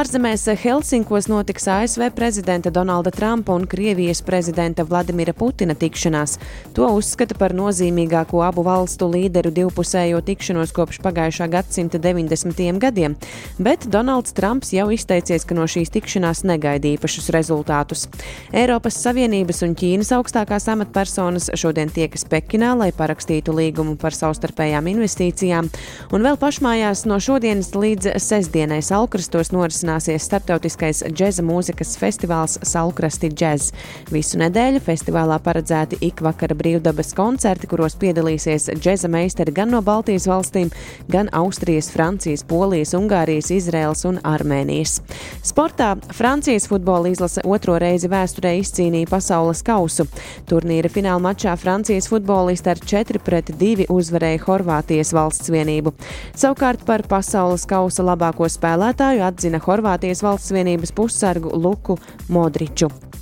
Ārzemēs 0.00 0.48
Helsinkos 0.64 1.28
notiks 1.28 1.68
ASV 1.68 2.08
prezidenta 2.16 2.72
Donalda 2.72 3.01
Trumpa 3.10 3.54
un 3.56 3.66
Krievijas 3.66 4.22
prezidenta 4.22 4.84
Vladimira 4.84 5.32
Putina 5.32 5.74
tikšanās. 5.74 6.36
To 6.76 6.86
uzskata 6.94 7.34
par 7.34 7.54
nozīmīgāko 7.56 8.42
abu 8.46 8.62
valstu 8.62 9.08
līderu 9.10 9.50
divpusējo 9.50 10.20
tikšanos 10.22 10.74
kopš 10.76 11.00
pagājušā 11.02 11.48
gadsimta 11.50 11.98
90. 11.98 12.78
gadiem, 12.78 13.16
bet 13.58 13.88
Donalds 13.90 14.36
Trumps 14.36 14.70
jau 14.76 14.90
izteicies, 14.94 15.46
ka 15.48 15.56
no 15.58 15.66
šīs 15.66 15.90
tikšanās 15.94 16.44
negaida 16.46 16.92
īpašus 16.92 17.32
rezultātus. 17.34 18.06
Eiropas 18.52 19.00
Savienības 19.02 19.64
un 19.66 19.74
Ķīnas 19.78 20.12
augstākās 20.16 20.68
amatpersonas 20.72 21.50
šodien 21.58 21.90
tiekas 21.92 22.26
Pekinā, 22.28 22.74
lai 22.78 22.90
parakstītu 22.94 23.56
līgumu 23.56 23.96
par 24.00 24.14
savstarpējām 24.16 24.92
investīcijām, 24.92 25.72
un 26.12 26.28
vēl 26.28 26.38
pašmājās 26.40 27.06
no 27.10 27.18
šodienas 27.22 27.72
līdz 27.74 28.14
sestdienai 28.22 28.82
Salkrastos 28.84 29.52
norisināsies 29.54 30.28
starptautiskais 30.28 31.02
džeza 31.10 31.44
mūzikas 31.46 31.96
festivāls 32.00 32.58
Salkrasti 32.82 33.30
Jazz. 33.38 33.70
Visu 34.10 34.38
nedēļu 34.40 34.80
festivālā 34.82 35.38
paredzēti 35.42 36.00
ikvakara 36.08 36.56
brīvdabas 36.58 37.12
koncerti, 37.14 37.68
kuros 37.70 37.94
piedalīsies 38.00 38.72
džeza 38.74 39.10
meistari 39.12 39.54
gan 39.54 39.70
no 39.70 39.82
Baltijas 39.86 40.26
valstīm, 40.30 40.72
gan 41.12 41.30
Austrijas, 41.36 41.90
Francijas, 41.92 42.42
Polijas, 42.48 42.94
Ungārijas, 42.98 43.52
Izraels 43.54 44.02
un 44.08 44.18
Armēnijas. 44.26 44.98
Sportā 45.46 45.92
Francijas 46.10 46.66
futbola 46.70 47.12
izlase 47.12 47.44
otro 47.46 47.76
reizi 47.78 48.10
vēsturē 48.10 48.56
izcīnīja 48.60 49.10
pasaules 49.10 49.62
kausu. 49.66 50.08
Turnīra 50.50 50.90
fināla 50.90 51.22
mačā 51.22 51.54
Francijas 51.60 52.10
futbolisti 52.10 52.72
ar 52.72 52.82
4 52.82 53.22
pret 53.22 53.54
2 53.62 53.86
uzvarēja 53.92 54.42
Horvātijas 54.48 55.14
valsts 55.14 55.52
vienību. 55.54 55.94
Savukārt 56.34 56.82
par 56.88 57.06
pasaules 57.06 57.68
kausa 57.70 58.06
labāko 58.10 58.50
spēlētāju 58.50 59.22
atzina 59.28 59.62
Horvātijas 59.62 60.24
valsts 60.26 60.54
vienības 60.56 60.94
pussargu 60.98 61.54
Luku 61.54 62.00
Modriču. 62.32 62.71
8. 62.74 63.21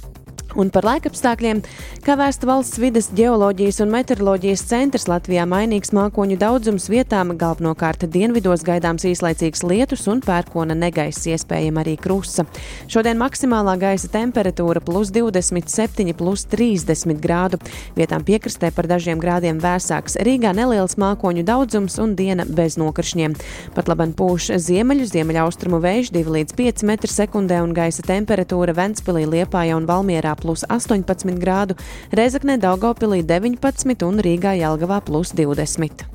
Un 0.58 0.70
par 0.74 0.82
laikapstākļiem, 0.88 1.60
kā 2.02 2.16
vēsta 2.18 2.48
valsts 2.48 2.80
vidas 2.82 3.10
geoloģijas 3.14 3.78
un 3.84 3.92
meteoroloģijas 3.94 4.64
centrs 4.66 5.06
Latvijā, 5.10 5.44
mainīgs 5.46 5.92
mākoņu 5.94 6.38
daudzums 6.40 6.88
vietām, 6.90 7.36
galvenokārt 7.38 8.08
dienvidos 8.10 8.64
gaidāms 8.66 9.06
īslaicīgs 9.06 9.62
lietus 9.62 10.08
un 10.10 10.22
pērkona 10.24 10.74
negaiss, 10.74 11.28
iespējama 11.30 11.84
arī 11.84 11.94
krusta. 12.00 12.46
Šodien 12.90 13.20
maksimālā 13.20 13.76
gaisa 13.78 14.10
temperatūra 14.10 14.82
plus 14.82 15.12
27, 15.14 16.16
plus 16.18 16.46
30 16.50 17.22
grādu. 17.22 17.60
Vietām 17.94 18.26
piekrastē 18.26 18.72
par 18.74 18.90
dažiem 18.90 19.22
grādiem 19.22 19.62
vēsāks. 19.62 20.18
Rīgā 20.26 20.50
neliels 20.56 20.98
mākoņu 20.98 21.46
daudzums 21.46 22.00
un 22.02 22.16
diena 22.18 22.48
bez 22.48 22.74
nokrišņiem. 22.80 23.38
Pat 23.78 23.92
laban 23.92 24.16
pūš 24.18 24.50
ziemeļu, 24.66 25.06
ziemeļaustrumu 25.14 25.78
vējš 25.84 26.12
2 26.18 26.36
līdz 26.40 26.58
5 26.58 26.86
m2 26.90 27.62
un 27.62 27.76
gaisa 27.76 28.02
temperatūra 28.06 28.74
Ventspilī, 28.74 29.28
Liepājā 29.30 29.78
un 29.78 29.86
Valmierā 29.86 30.34
plus 30.40 30.64
18 30.68 31.36
grādu, 31.38 31.76
Rezaknē 32.16 32.56
Daugopilī 32.60 33.22
19 33.22 34.02
un 34.08 34.18
Rīgā 34.24 34.56
Jelgavā 34.58 35.00
plus 35.04 35.32
20. 35.36 36.06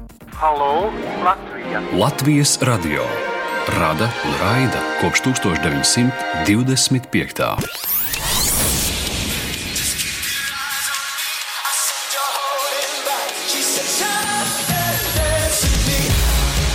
Halo, 0.41 0.89
Latvija! 1.23 1.79
Latvijas 1.95 2.57
radio 2.61 3.05
rada 3.79 4.09
un 4.25 4.33
raida 4.41 4.81
kopš 5.01 5.19
1925. 5.25 7.55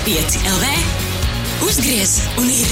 Pieci 0.05 0.39
LV 0.39 0.65
uzgriez 1.63 2.21
un 2.39 2.51
ir. 2.51 2.67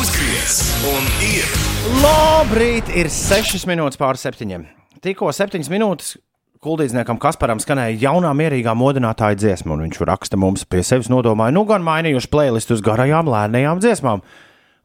Uzgriez 0.00 0.72
un 0.94 1.04
ir! 1.34 1.65
Labrīt, 1.86 2.88
ir 2.98 3.06
6 3.12 3.62
minūtes 3.70 3.98
pār 4.00 4.18
7. 4.18 4.64
Tikko 5.04 5.28
7 5.30 5.68
minūtes 5.70 6.16
kuldīdzniekam 6.64 7.20
Kasparam 7.22 7.60
skanēja 7.62 7.94
jaunā 8.08 8.32
mierīgā 8.34 8.72
modinātāja 8.74 9.38
dziesma, 9.38 9.76
un 9.76 9.84
viņš 9.84 10.00
raksta 10.08 10.38
mums 10.40 10.64
pie 10.66 10.82
sevis 10.82 11.06
nodomāja, 11.12 11.54
nu 11.54 11.62
gan 11.68 11.86
mainījuši 11.86 12.30
playlistu 12.32 12.74
uz 12.74 12.82
garajām, 12.82 13.30
lēnajām 13.30 13.82
dziesmām. 13.84 14.24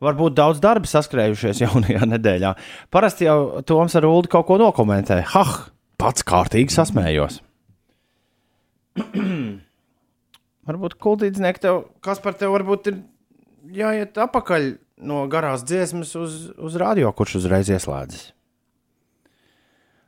Varbūt 0.06 0.36
daudz 0.38 0.62
darba 0.62 0.90
saskrējušies 0.92 1.62
jaunajā 1.66 2.06
nedēļā. 2.12 2.54
Parasti 2.94 3.26
jau 3.26 3.64
Toms 3.66 3.98
ar 3.98 4.06
Ulu 4.06 4.30
kaut 4.30 4.46
ko 4.52 4.60
nokomentē. 4.62 5.24
Hah, 5.34 5.56
pats 6.02 6.28
kārtīgi 6.28 6.70
sasmējos. 6.76 7.42
varbūt 10.70 11.00
kuldīdznieki 11.02 11.66
tev, 11.66 11.84
kas 12.06 12.22
par 12.22 12.38
tevi 12.38 12.54
varbūt 12.60 12.94
ir 12.94 13.02
jāiet 13.82 14.22
apakaļ 14.22 14.74
no 15.02 15.24
garās 15.32 15.66
dziesmas 15.68 16.14
uz, 16.20 16.38
uz 16.58 16.78
radio, 16.80 17.12
kurš 17.16 17.42
uzreiz 17.42 17.72
ieslēdzas. 17.74 18.30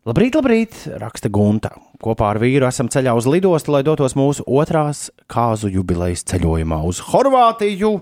Labrīt, 0.04 0.36
labrīt, 0.36 0.78
raksta 1.00 1.30
Gunta. 1.32 1.70
Kopā 2.04 2.34
ar 2.34 2.40
vīru 2.42 2.68
esam 2.68 2.90
ceļā 2.92 3.14
uz 3.16 3.24
lidostu, 3.24 3.72
lai 3.72 3.86
dotos 3.88 4.18
mūsu 4.20 4.44
otrās 4.52 5.06
kāzu 5.32 5.70
jubilejas 5.72 6.26
ceļojumā 6.28 6.82
uz 6.84 7.00
Horvātiju. 7.08 7.94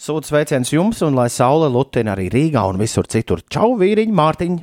Sūta 0.00 0.30
sveiciens 0.30 0.72
jums, 0.72 1.02
un 1.04 1.18
lai 1.18 1.28
saule 1.28 1.68
lutina 1.68 2.14
arī 2.14 2.30
Rīgā 2.32 2.62
un 2.70 2.80
visur 2.80 3.04
citur. 3.12 3.44
Čau, 3.52 3.74
vīriņ, 3.80 4.14
Mārtiņ! 4.16 4.56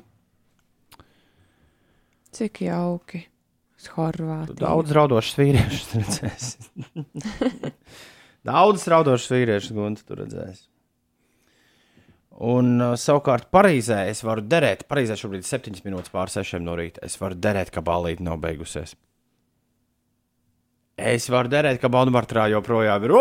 Cik 2.33 2.63
jauki! 2.65 3.27
Uz 3.77 3.91
Horvātiju. 3.93 4.57
Daudz 4.63 4.97
raudošas 4.97 5.37
vīriešus 5.37 5.93
redzēs. 5.99 6.49
Daudz 8.49 8.87
raudošas 8.89 9.35
vīriešus, 9.35 9.77
Gunta, 9.77 10.01
tur 10.01 10.23
redzēs. 10.23 10.65
Un 12.37 12.75
uh, 12.77 12.93
savukārt 12.93 13.47
Parīzē 13.49 14.03
es 14.11 14.21
varu 14.21 14.43
derēt, 14.45 14.83
Parīzē 14.85 15.15
šobrīd 15.17 15.41
ir 15.41 15.49
7 15.49 15.81
minūtes 15.85 16.13
pār 16.13 16.29
6 16.29 16.61
no 16.61 16.75
rīta. 16.77 17.01
Es 17.05 17.17
varu 17.17 17.33
derēt, 17.33 17.71
ka 17.73 17.81
balīti 17.81 18.25
nav 18.25 18.37
beigusies. 18.43 18.93
Es 20.97 21.27
varu 21.29 21.49
derēt, 21.49 21.79
ka 21.81 21.89
Bonmartrā 21.93 22.47
joprojām 22.53 23.03
ir. 23.05 23.13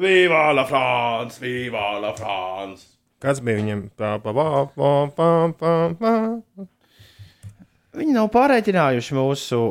Viva 0.00 0.42
la 0.56 0.64
France, 0.66 1.38
viva 1.42 1.86
la 2.00 2.12
France! 2.18 2.86
Kas 3.20 3.42
bija 3.44 3.60
viņam? 3.60 3.86
Tā, 3.98 4.16
pa, 4.22 4.32
pa, 4.32 4.46
pa, 4.74 4.90
pa, 5.14 5.30
pa, 5.60 5.72
pa. 6.00 6.66
Viņi 8.00 8.14
nav 8.16 8.30
pārreķinājuši 8.32 9.18
mūsu 9.18 9.62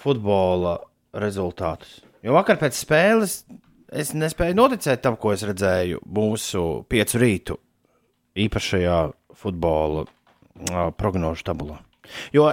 futbola 0.00 0.78
rezultātus. 1.16 2.00
Jo 2.22 2.36
vakar 2.36 2.60
pēc 2.60 2.76
spēles 2.76 3.42
es 3.90 4.12
nespēju 4.14 4.56
noticēt 4.58 5.02
tam, 5.02 5.16
ko 5.20 5.32
es 5.34 5.44
redzēju 5.46 6.02
mūsu 6.06 6.64
piecu 6.90 7.20
rītu 7.22 7.58
īpašajā 8.38 8.98
futbola 9.40 10.06
prognožu 11.00 11.46
tabulā. 11.46 11.80
Jo, 12.34 12.50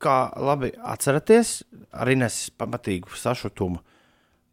kā 0.00 0.18
labi 0.40 0.72
atceraties, 0.80 1.62
arī 1.92 2.16
nes 2.20 2.38
pamatīgu 2.58 3.12
sašutumu 3.18 3.80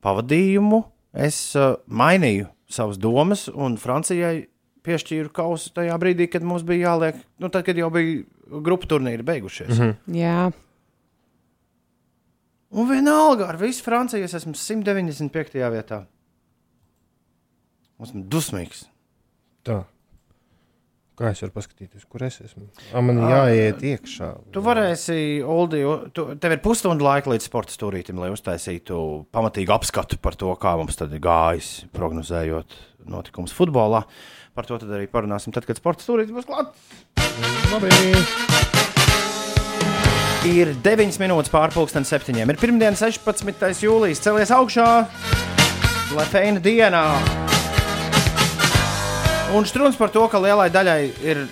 pavadījumu, 0.04 0.82
es 1.14 1.40
mainīju 1.88 2.50
savas 2.72 3.00
domas, 3.02 3.48
un 3.52 3.78
Francijai 3.80 4.48
piešķīru 4.86 5.32
kausu 5.36 5.74
tajā 5.76 5.96
brīdī, 6.02 6.28
kad 6.32 6.46
mums 6.48 6.66
bija 6.68 6.92
jāliek, 6.92 7.22
nu, 7.42 7.52
tad, 7.54 7.66
kad 7.68 7.78
jau 7.78 7.92
bija 7.94 8.24
grupu 8.66 8.90
turnīri 8.90 9.26
beigušies. 9.26 9.72
Mm 9.78 9.82
-hmm. 9.82 10.18
Jā, 10.18 10.52
Un 12.72 12.88
vienalga, 12.88 13.50
ar 13.52 13.58
visu 13.60 13.84
Franciju 13.84 14.24
es 14.24 14.36
esmu 14.38 14.54
195. 14.56 15.58
vietā. 15.74 16.06
Esmu 18.02 18.24
dusmīgs. 18.32 18.86
Tā. 19.68 19.84
Kā 21.20 21.34
es 21.36 21.42
varu 21.44 21.54
paskatīties, 21.54 22.06
kur 22.10 22.24
es 22.26 22.40
esmu? 22.42 22.64
A, 22.96 23.02
man 23.04 23.20
jāiet 23.30 23.84
iekšā. 23.86 24.32
Tu 24.56 24.64
varēsi, 24.64 25.18
Oldi, 25.46 25.84
tu, 26.16 26.26
tev 26.42 26.56
ir 26.56 26.64
pusstunda 26.64 27.06
laika 27.06 27.30
līdz 27.30 27.46
sporta 27.46 27.76
stūrītam, 27.76 28.24
lai 28.24 28.32
uztaisītu 28.34 28.98
pamatīgu 29.36 29.76
apskatu 29.76 30.18
par 30.24 30.40
to, 30.40 30.56
kā 30.58 30.74
mums 30.80 30.98
tad 30.98 31.14
ir 31.14 31.22
gājis, 31.22 31.74
prognozējot 31.94 32.80
notikumus 33.12 33.54
futbolā. 33.54 34.06
Par 34.58 34.68
to 34.68 34.80
arī 34.88 35.06
parunāsim, 35.12 35.54
tad, 35.54 35.68
kad 35.70 35.78
sporta 35.78 36.08
stūrītis 36.08 36.34
būs 36.40 36.50
klāts. 36.50 36.92
Labi. 37.76 38.71
Ir 40.42 40.72
9 40.82 41.20
minūtes 41.22 41.52
pārpusdienas 41.54 42.10
septiņiem. 42.10 42.50
Ir 42.50 42.58
pirmdiena, 42.58 42.98
16. 42.98 43.62
jūlijas. 43.86 44.22
Celies 44.24 44.50
augšā, 44.56 44.88
feina 46.32 46.58
dienā. 46.64 47.04
Un 49.54 49.68
strūns 49.70 50.00
par 50.00 50.10
to, 50.10 50.26
ka 50.32 50.42
lielai 50.42 50.72
daļai 50.74 51.02
ir. 51.22 51.46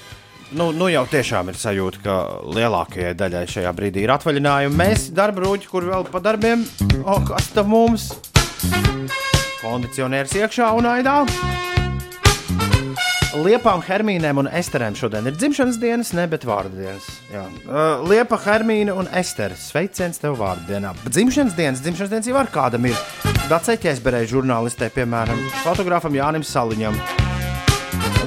Nu, 0.58 0.72
nu 0.74 0.88
jau 0.90 1.04
tiešām 1.06 1.52
ir 1.52 1.60
sajūta, 1.62 2.02
ka 2.02 2.18
lielākajai 2.50 3.14
daļai 3.14 3.46
šajā 3.54 3.76
brīdī 3.78 4.08
ir 4.08 4.16
atvaļinājumi. 4.16 4.80
Mēs 4.82 5.12
darba 5.14 5.46
rūķi, 5.46 5.70
kur 5.70 5.86
vēl 5.86 6.10
pa 6.10 6.24
darbiem, 6.26 6.66
o, 7.04 7.22
kas 7.30 7.54
tam 7.54 7.70
mums? 7.76 8.10
Kondicionieris 9.62 10.34
iekšā 10.42 10.74
un 10.80 10.90
aidā. 10.90 11.20
Liepām, 13.30 13.84
Hermīnēm 13.86 14.40
un 14.42 14.48
Esterēm 14.58 14.96
šodien 14.98 15.28
ir 15.30 15.36
dzimšanas 15.38 15.76
dienas, 15.78 16.10
ne 16.18 16.24
bet 16.32 16.48
vārdu 16.50 16.80
dienas. 16.80 17.06
Jā. 17.30 17.44
Uh, 17.62 18.02
Liepa, 18.10 18.40
Hermīna 18.42 18.96
un 18.98 19.10
Estere. 19.20 19.54
Sveiciens 19.60 20.18
tev 20.18 20.40
vārdu 20.40 20.66
dienā. 20.72 20.96
Dzimšanas 21.06 21.54
dienas, 21.58 21.84
dzimšanas 21.86 22.10
dienas 22.10 22.30
jau 22.32 22.40
ar 22.42 22.50
kādam 22.50 22.90
ir. 22.90 22.98
Dacēķēs 23.52 24.02
berēja 24.02 24.32
žurnālistē, 24.34 24.90
piemēram, 24.98 25.46
fotografam 25.62 26.18
Jānim 26.18 26.46
Saliņam. 26.46 26.98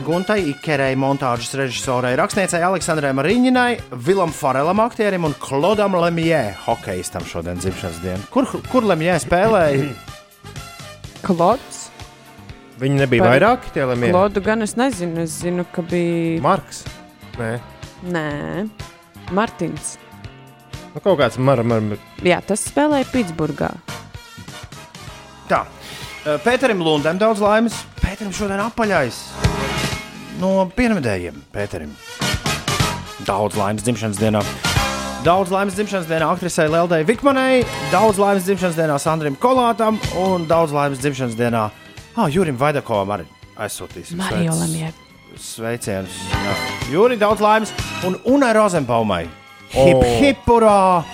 Guntai 0.07 0.38
Ikerei, 0.53 0.94
montāžas 0.98 1.50
režisorai, 1.59 2.14
rakstniecei 2.18 2.62
Aleksandrai 2.62 3.11
Mariņinai, 3.18 3.68
Vilam 4.07 4.30
Farelam, 4.34 4.86
aktierim 4.86 5.26
un 5.26 5.34
Klodam 5.42 5.98
Lemjē, 5.98 6.44
hokeistam 6.68 7.26
šodien 7.26 7.59
dzimšanas 7.59 8.03
diena. 8.07 8.22
Kur, 8.30 8.46
kur 8.70 8.86
Lemjē 8.86 9.18
spēlēja? 9.26 9.94
Klods. 11.26 11.82
Viņi 12.83 12.99
nebija 12.99 13.22
Par- 13.22 13.37
vairāki 13.37 13.70
tie 13.76 13.85
lemjē. 13.87 14.11
Klodu 14.11 14.43
gan 14.43 14.62
es 14.64 14.74
nezinu. 14.74 15.22
Es 15.22 15.37
zinu, 15.45 15.64
ka 15.72 15.85
bija. 15.87 16.41
Marks. 16.43 16.83
Nē, 17.39 17.53
Nē, 18.11 18.68
Martins. 19.30 19.97
nu, 20.93 21.01
kaut 21.01 21.20
kāds 21.20 21.39
mar, 21.39 21.62
mar, 21.62 21.80
mar. 21.80 21.99
Jā, 22.26 22.41
tas 22.45 22.64
spēlēja 22.66 23.07
Pitsburgā. 23.12 23.70
Tā. 25.49 25.62
Uh, 26.26 26.37
Pēterim 26.43 26.83
Lundam 26.83 27.18
daudz 27.18 27.41
laimes. 27.43 27.74
Pēterim 28.03 28.35
šodien 28.35 28.61
apaļais. 28.66 29.22
No 30.43 30.66
pienvedējiem 30.74 31.39
Pēterim. 31.55 31.95
Daudz 33.26 33.55
laimes 33.59 33.87
dzimšanas 33.87 34.18
dienā. 34.18 34.43
Daudz 35.22 35.53
laimes 35.55 35.76
dzimšanas 35.78 36.09
dienā 36.11 36.26
aktrisei 36.35 36.66
Leldai 36.66 37.05
Vikmanai, 37.07 37.62
daudz 37.93 38.18
laimes 38.18 38.43
dzimšanas 38.43 38.74
dienā 38.74 38.97
Sandram 38.99 39.37
Kolātam 39.39 40.01
un 40.18 40.49
daudz 40.51 40.74
laimes 40.74 40.99
dzimšanas 40.99 41.39
dienā 41.39 41.68
ah, 42.16 42.28
Jurim 42.28 42.56
Vaidakovam 42.58 43.14
arī 43.16 43.26
aizsūtīsim. 43.56 44.20
Sveic- 44.20 44.50
Lemjē. 44.60 44.92
Sveicienus. 45.40 46.12
Jā. 46.28 46.54
Juri, 46.92 47.16
daudz 47.16 47.40
laimes 47.40 47.70
un 48.04 48.18
Unai 48.28 48.52
Rozenbaumai. 48.52 49.22
Hip, 49.72 49.96
O. 49.96 50.02
hip, 50.20 50.42
urā! 50.52 51.04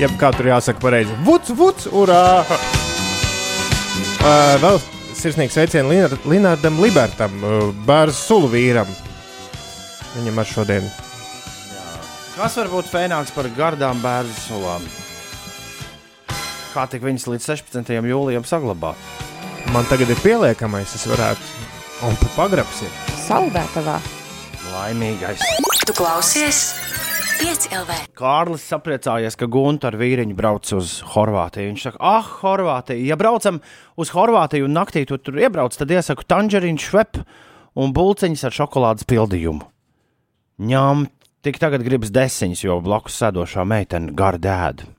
Jeb 0.00 0.14
kā 0.16 0.30
tur 0.32 0.46
jāsaka 0.48 0.80
pareizi. 0.80 1.12
Vuc, 1.26 1.50
vuc, 1.58 1.84
urā! 1.92 2.40
Uh, 4.22 4.56
vēl 4.62 4.78
sirsnīgs 5.18 5.52
sveiciens 5.58 5.88
Linar- 5.90 6.18
Linardam 6.30 6.80
Libertam, 6.80 7.34
uh, 7.44 7.68
bērnu 7.86 8.14
sulu 8.16 8.48
vīram. 8.54 8.88
Viņam 10.16 10.38
ar 10.40 10.48
šodien. 10.48 10.88
Kas 12.36 12.56
var 12.56 12.70
būt 12.72 12.88
fēnāks 12.88 13.34
par 13.36 13.44
gardām 13.56 14.00
bērnu 14.00 14.32
sulām? 14.46 14.82
Kā 16.72 16.86
tik 16.88 17.02
viņas 17.04 17.26
līdz 17.28 17.44
16. 17.52 18.08
jūlijam 18.08 18.46
saglabāt? 18.48 18.96
Man 19.70 19.86
tagad 19.86 20.10
ir 20.10 20.18
pieliekamais, 20.20 20.90
es 20.98 21.06
varētu. 21.06 21.52
Un 22.02 22.16
pa 22.18 22.30
pagrabs 22.34 22.82
ir. 22.82 22.90
Saldētavā. 23.22 24.00
Laimīgais. 24.72 25.44
Tu 25.86 25.94
klausies? 25.94 26.64
5 27.42 27.68
LV. 27.74 27.94
Kārlis 28.18 28.64
sapriecājies, 28.70 29.36
ka 29.38 29.46
Gunta 29.50 29.88
ar 29.90 29.96
vīriņu 29.98 30.34
brauc 30.38 30.68
uz 30.76 30.98
Horvātiju. 31.14 31.70
Viņš 31.70 31.86
saka, 31.86 32.00
ah, 32.02 32.26
Horvātija. 32.42 33.06
Ja 33.06 33.16
braucam 33.18 33.62
uz 33.98 34.12
Horvātiju 34.14 34.66
un 34.66 34.76
naktī 34.76 35.04
tu 35.08 35.18
tur 35.18 35.38
iebrauc, 35.40 35.78
tad 35.78 35.94
iesaku 35.94 36.26
tanģerīnu 36.26 36.82
švepu 36.82 37.22
un 37.82 37.94
bulciņus 37.96 38.46
ar 38.46 38.58
šokolādes 38.58 39.08
pildījumu. 39.10 39.66
Ņem, 40.62 41.06
tik 41.46 41.62
tagad 41.62 41.86
gribas 41.86 42.12
desiņas, 42.14 42.66
jo 42.66 42.78
blakus 42.84 43.16
sēdošā 43.22 43.64
meitene 43.66 44.14
gar 44.18 44.38
dēdu. 44.42 44.90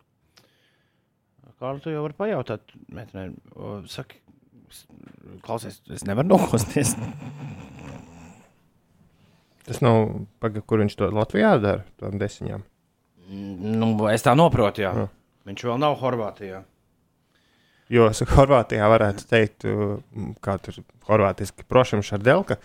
Kārli, 1.63 1.79
tu 1.79 1.93
jau 1.93 2.01
vari 2.03 2.17
pajautāt, 2.19 2.73
meitenei, 2.91 3.29
saki, 3.87 4.17
klausies, 5.45 5.81
es 5.93 6.03
nevaru 6.07 6.27
nokosties. 6.35 6.95
Tas 9.63 9.79
nav, 9.79 10.09
paga, 10.43 10.59
kur 10.67 10.81
viņš 10.83 10.95
to 10.99 11.07
Latvijā 11.15 11.53
dara, 11.63 11.85
tādām 12.01 12.19
desiņām. 12.19 12.63
Nu, 13.79 13.93
es 14.11 14.25
tā 14.25 14.33
noprotu, 14.35 14.83
jā. 14.83 14.91
Jā. 14.91 15.07
Viņš 15.47 15.63
vēl 15.69 15.79
nav 15.79 15.95
Horvātijā. 16.01 16.63
Jo 17.93 18.07
es 18.09 18.19
Horvātijā 18.27 18.85
varētu 18.91 19.25
teikt, 19.29 19.65
kā 20.43 20.53
tur 20.63 20.77
horvātiski 21.07 21.65
prošam 21.69 22.01
šardelka. 22.03 22.57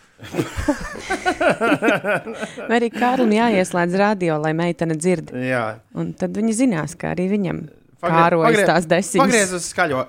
Vai 2.68 2.78
arī 2.78 2.88
Kārlim 2.94 3.32
jāieslēdz 3.36 3.96
radio, 4.00 4.38
lai 4.42 4.52
meitene 4.56 4.96
dzird. 4.98 5.32
Jā, 5.42 5.64
Un 5.98 6.12
tad 6.18 6.36
viņi 6.38 6.54
zinās, 6.64 6.94
ka 6.98 7.12
arī 7.14 7.28
viņam 7.34 7.64
Pagrie- 7.98 8.14
kārojas 8.22 8.46
pagrie- 8.52 8.66
tās 8.70 8.86
desiņas. 8.90 9.22
Pagriez 9.24 9.52
uz 9.58 9.66
skaļo, 9.72 10.04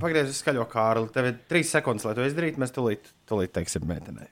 pagriez 0.00 0.32
skaļo 0.38 0.64
Kārli. 0.70 1.10
Tev 1.14 1.28
ir 1.28 1.40
trīs 1.50 1.72
sekundes, 1.74 2.06
lai 2.08 2.14
to 2.16 2.24
izdarītu. 2.28 2.60
Mēs 2.62 2.72
tūlīt, 2.74 3.10
tūlīt 3.28 3.52
teiksim, 3.56 3.84
meitenei. 3.88 4.28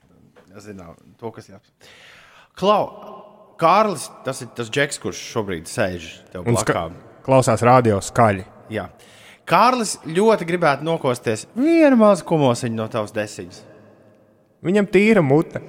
Es 0.55 0.65
zinu, 0.67 0.93
to, 1.19 1.31
kas 1.35 1.49
jāsaka. 1.51 1.91
Klau, 2.59 2.81
Kārlis, 3.61 4.09
tas 4.25 4.41
ir 4.43 4.49
tas 4.57 4.71
džeks, 4.73 4.99
kurš 5.03 5.21
šobrīd 5.35 5.69
sēž 5.69 6.09
tev 6.33 6.47
blakām. 6.49 6.97
klausās 7.25 7.61
radio 7.65 7.99
skaļi. 8.03 8.45
Jā. 8.73 8.87
Kārlis 9.47 9.97
ļoti 10.07 10.47
gribētu 10.47 10.85
nokosties 10.87 11.45
vienu 11.57 11.99
mazu 11.99 12.25
kumosiņu 12.29 12.77
no 12.77 12.87
tavas 12.91 13.13
desiņas. 13.15 13.61
Viņam 14.65 14.87
tīra 14.93 15.23
mute. 15.25 15.61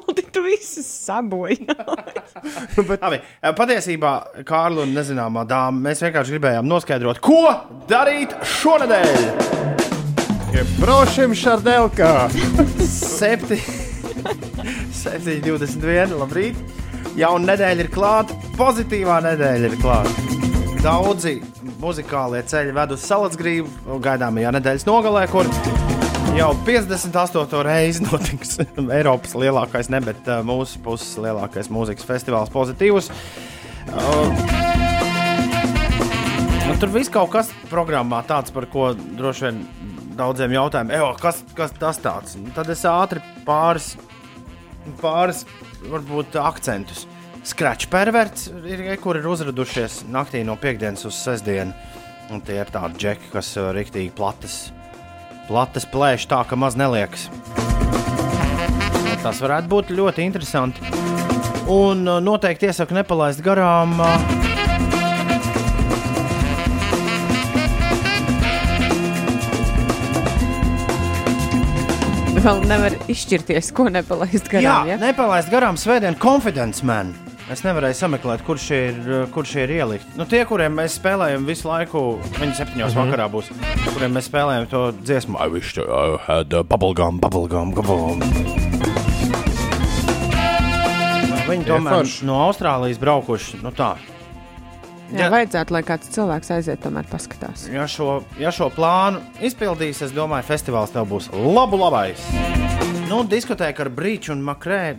Uldi, 0.00 0.24
tu 0.32 0.42
visus 0.44 0.86
saboji. 0.86 1.66
Labi, 3.02 3.20
patiesībā 3.56 4.12
Kārlis 4.48 4.86
un 4.86 4.94
nezināmā 4.96 5.44
dāma 5.48 5.88
mēs 5.88 6.02
vienkārši 6.04 6.36
gribējām 6.36 6.68
noskaidrot, 6.70 7.20
ko 7.24 7.42
darīt 7.90 8.34
šonadēļ. 8.58 9.68
Prošam 10.80 11.34
šardelka! 11.36 12.28
7, 12.90 13.60
7, 14.96 15.40
21. 15.46 16.16
Labrīt! 16.18 16.58
Jauna 17.18 17.52
nedēļa 17.52 17.86
ir 17.86 17.90
klāta, 17.92 18.36
pozitīvā 18.58 19.20
nedēļa 19.26 19.70
ir 19.70 19.78
klāta. 19.82 20.28
Daudzi 20.80 21.38
muzikālie 21.80 22.42
ceļi 22.48 22.76
ved 22.76 22.94
uz 22.96 23.06
Salacgrību 23.08 24.00
gaidāmajā 24.04 24.54
nedēļas 24.56 24.86
nogalē, 24.88 25.26
kur 25.32 25.50
jau 26.36 26.54
58. 26.66 27.62
reizi 27.64 28.04
notiks 28.04 28.58
Eiropas 28.98 29.34
lielākais, 29.38 29.90
ne 29.92 30.00
bet 30.04 30.28
uh, 30.28 30.40
mūsu 30.46 30.80
puses 30.84 31.16
lielākais 31.20 31.70
mūzikas 31.72 32.06
festivāls 32.06 32.52
pozitīvs. 32.52 33.10
Uh, 33.90 34.28
nu, 36.68 36.76
tur 36.80 36.92
viss 36.94 37.12
kaut 37.12 37.32
kas 37.34 37.52
programmā 37.70 38.22
tāds, 38.28 38.54
par 38.54 38.68
ko 38.70 38.90
droši 38.94 39.48
vien 39.48 39.62
daudziem 40.20 40.54
jautājumiem, 40.54 40.96
"Ejo, 40.98 41.12
kas, 41.20 41.42
kas 41.56 41.74
tas 41.78 42.00
tāds? 42.02 42.36
Nu, 42.40 42.52
Tad 42.54 42.70
es 42.72 42.84
ātri 42.88 43.22
pāris, 43.46 43.94
pāris 45.00 45.44
varbūt 45.88 46.36
akcentus. 46.40 47.06
Scratch 47.44 47.88
perverts 47.88 48.50
ir, 48.68 48.84
kur 49.00 49.16
ir 49.16 49.26
uzradušies 49.26 50.04
naktī 50.12 50.44
no 50.44 50.58
piekdienas 50.60 51.06
uz 51.08 51.16
sestdienu. 51.16 51.72
Un 52.30 52.44
tie 52.44 52.60
ir 52.60 52.68
tādi 52.70 53.00
džeki, 53.00 53.32
kas 53.32 53.56
uh, 53.58 53.72
riktīgi 53.74 54.12
platas, 54.14 54.68
platas 55.50 55.86
plēš 55.90 56.28
tā, 56.30 56.44
ka 56.46 56.54
maz 56.58 56.78
neliekas. 56.78 57.26
Tas 59.20 59.40
varētu 59.42 59.68
būt 59.68 59.90
ļoti 59.92 60.24
interesanti. 60.24 60.80
Un 61.70 62.06
uh, 62.08 62.20
noteikti 62.22 62.70
iesaku 62.70 62.96
nepalaist 62.96 63.42
garām. 63.44 63.98
Uh, 64.00 64.38
Vēl 72.40 72.62
nevar 72.64 72.94
izšķirties, 73.12 73.68
ko 73.76 73.90
nepalaist 73.92 74.46
Jā, 74.48 74.54
garām. 74.54 74.88
Ja? 74.88 74.96
nepalaist 75.02 75.50
garām 75.52 75.76
svētdienu 75.76 76.16
Confidence 76.22 76.86
Man. 76.86 77.12
Es 77.50 77.64
nevarēju 77.66 77.96
sameklēt, 77.98 78.44
kurš 78.46 78.64
ir, 78.76 78.98
kurš 79.34 79.56
ir 79.64 79.72
ielikt. 79.80 80.12
Nu, 80.18 80.22
tie, 80.30 80.44
kuriem 80.46 80.76
mēs 80.78 80.94
spēlējam 81.00 81.42
visu 81.48 81.66
laiku, 81.66 82.02
viņi 82.38 82.54
septiņos 82.60 82.94
Mhm. 82.94 83.00
vakarā 83.00 83.26
būs, 83.32 83.48
kuriem 83.90 84.14
mēs 84.14 84.28
spēlējam 84.30 84.68
to 84.70 84.92
dziesmu. 85.02 85.36
I 85.40 85.48
wish 85.48 85.76
I 85.78 86.16
had 86.28 86.52
a 86.54 86.62
bubblegum, 86.62 87.18
bubblegum, 87.20 87.74
bubblegum. 87.74 88.22
Viņi 91.50 91.66
tomēr 91.66 91.96
forši. 92.04 92.22
no 92.28 92.38
Austrālijas 92.46 92.98
braukuši. 93.02 93.62
Nu 93.64 93.72
tā. 93.72 93.96
Jā, 95.10 95.18
Ja- 95.26 95.30
vajadzētu, 95.30 95.70
lai 95.72 95.82
kāds 95.82 96.06
cilvēks 96.14 96.50
aiziet, 96.54 96.78
tomēr 96.78 97.04
paskatās. 97.10 97.66
Ja 97.72 97.82
šo, 97.90 98.22
ja 98.38 98.50
šo 98.52 98.70
plānu 98.70 99.18
izpildīs, 99.42 100.00
es 100.02 100.12
domāju, 100.12 100.44
festivāls 100.46 100.92
tev 100.92 101.08
būs 101.10 101.26
labu 101.34 101.76
labais. 101.76 102.20
Nu, 103.10 103.24
diskotēka 103.26 103.82
ar 103.82 103.88
brīču 103.90 104.30
un 104.36 104.42
makrē 104.46 104.92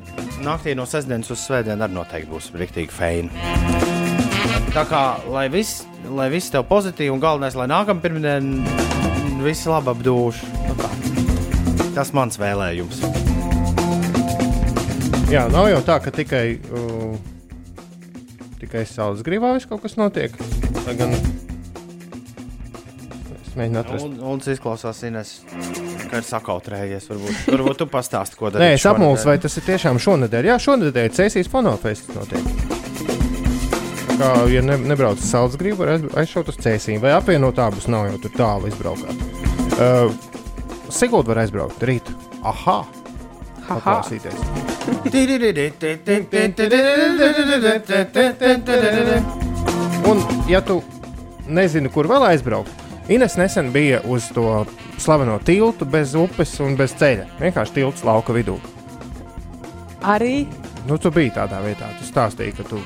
naktī 0.44 0.74
no 0.76 0.84
sestdienas 0.90 1.32
uz 1.32 1.46
svētdienu 1.46 1.86
arī 1.86 1.96
noteikti 1.96 2.28
būs 2.28 2.50
rīktīgi 2.60 2.92
feina. 2.92 3.32
Tā 4.76 4.84
kā, 4.90 5.04
lai 5.32 5.46
viss, 5.54 5.86
lai 6.12 6.26
viss 6.34 6.52
tev 6.52 6.66
pozitīvi 6.68 7.14
un 7.14 7.22
galvenais, 7.24 7.56
lai 7.56 7.70
nākamā 7.72 8.04
pirmdiena 8.04 9.40
viss 9.46 9.64
labi 9.70 9.94
apdūš. 9.94 10.42
Nu. 10.68 10.76
Tas 11.96 12.12
mans 12.16 12.36
vēlējums. 12.42 13.00
Jā, 15.32 15.46
nav 15.54 15.70
jau 15.72 15.80
tā, 15.88 16.02
ka 16.04 16.12
tikai, 16.12 16.46
uh, 16.68 17.16
tikai 18.60 18.84
saules 18.92 19.24
gribā 19.24 19.54
viss 19.56 19.72
kaut 19.72 19.86
kas 19.88 19.96
notiek. 19.96 20.36
Lai 20.84 21.00
gan 21.00 21.16
es 23.52 23.58
mēģinu 23.60 23.80
atrast. 23.82 24.06
Un, 24.08 24.14
un 24.32 24.40
tas 24.42 24.54
izklausās, 24.56 25.02
Ines, 25.08 25.32
ka 26.10 26.22
ir 26.22 26.28
sakautrējies. 26.28 27.08
Varbūt, 27.12 27.42
varbūt 27.52 27.82
tu 27.84 27.88
pastāsti, 27.92 28.40
ko 28.40 28.50
darīt. 28.50 28.64
Nē, 28.64 28.78
es 28.80 28.86
apmulsu, 28.88 29.28
vai 29.30 29.38
tas 29.44 29.58
ir 29.60 29.66
tiešām 29.68 30.00
šonadēļ. 30.02 30.50
Jā, 30.54 30.58
šonadēļ 30.66 31.12
Cēsīs 31.18 31.52
fonofests 31.52 32.16
notiek. 32.16 32.46
Tā 34.12 34.18
Kā, 34.22 34.32
ja 34.54 34.62
ne, 34.62 34.76
nebrauc 34.86 35.18
uz 35.18 35.30
saules 35.32 35.56
gribu, 35.58 35.82
var 35.82 35.96
aiz- 35.96 36.12
aizšaut 36.24 36.52
uz 36.54 36.58
Cēsīm. 36.62 37.00
Vai 37.02 37.14
apvienot 37.16 37.58
abus 37.64 37.88
nav 37.90 38.06
jau 38.12 38.20
tur 38.22 38.36
tālu 38.38 38.70
izbraukāt. 38.70 39.24
Uh, 39.82 40.12
Sigūda 40.92 41.32
var 41.34 41.42
aizbraukt 41.46 41.82
rīt. 41.88 42.12
Aha! 42.44 42.82
Haha. 43.66 43.80
Paklausīties. 43.80 44.36
Un, 50.12 50.22
ja 50.50 50.62
tu 50.66 50.82
nezini, 51.48 51.90
kur 51.94 52.10
vēl 52.10 52.26
aizbraukt, 52.32 52.81
Ines 53.12 53.36
nesen 53.38 53.74
bija 53.76 54.00
uz 54.08 54.30
to 54.32 54.66
slaveno 55.02 55.38
tiltu 55.44 55.86
bez 55.86 56.16
upes 56.16 56.56
un 56.64 56.78
bez 56.80 56.96
ceļa. 57.00 57.28
Vienkārši 57.42 57.82
tilts 57.82 58.06
lauka 58.08 58.36
vidū. 58.36 58.56
Arī 60.02 60.48
Nu, 60.90 60.98
tu 60.98 61.12
biji 61.14 61.30
tādā 61.36 61.60
vietā, 61.62 61.92
tu 62.00 62.08
stāstīji, 62.08 62.56
ka 62.58 62.66
tu 62.66 62.80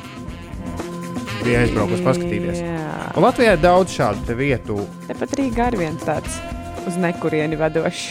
biji 1.46 1.56
aizbraucis 1.62 2.04
paskatīties. 2.04 2.60
Jā. 2.60 2.88
Un 3.16 3.24
Latvijā 3.24 3.56
ir 3.56 3.62
daudz 3.64 3.96
šādu 3.96 4.36
vietu. 4.36 4.80
Tepat 5.08 5.36
Rīgā 5.40 5.70
ir 5.72 5.78
viens 5.80 6.04
tāds 6.04 6.40
uz 6.86 6.98
nekurieni 7.00 7.60
vadošs. 7.60 8.08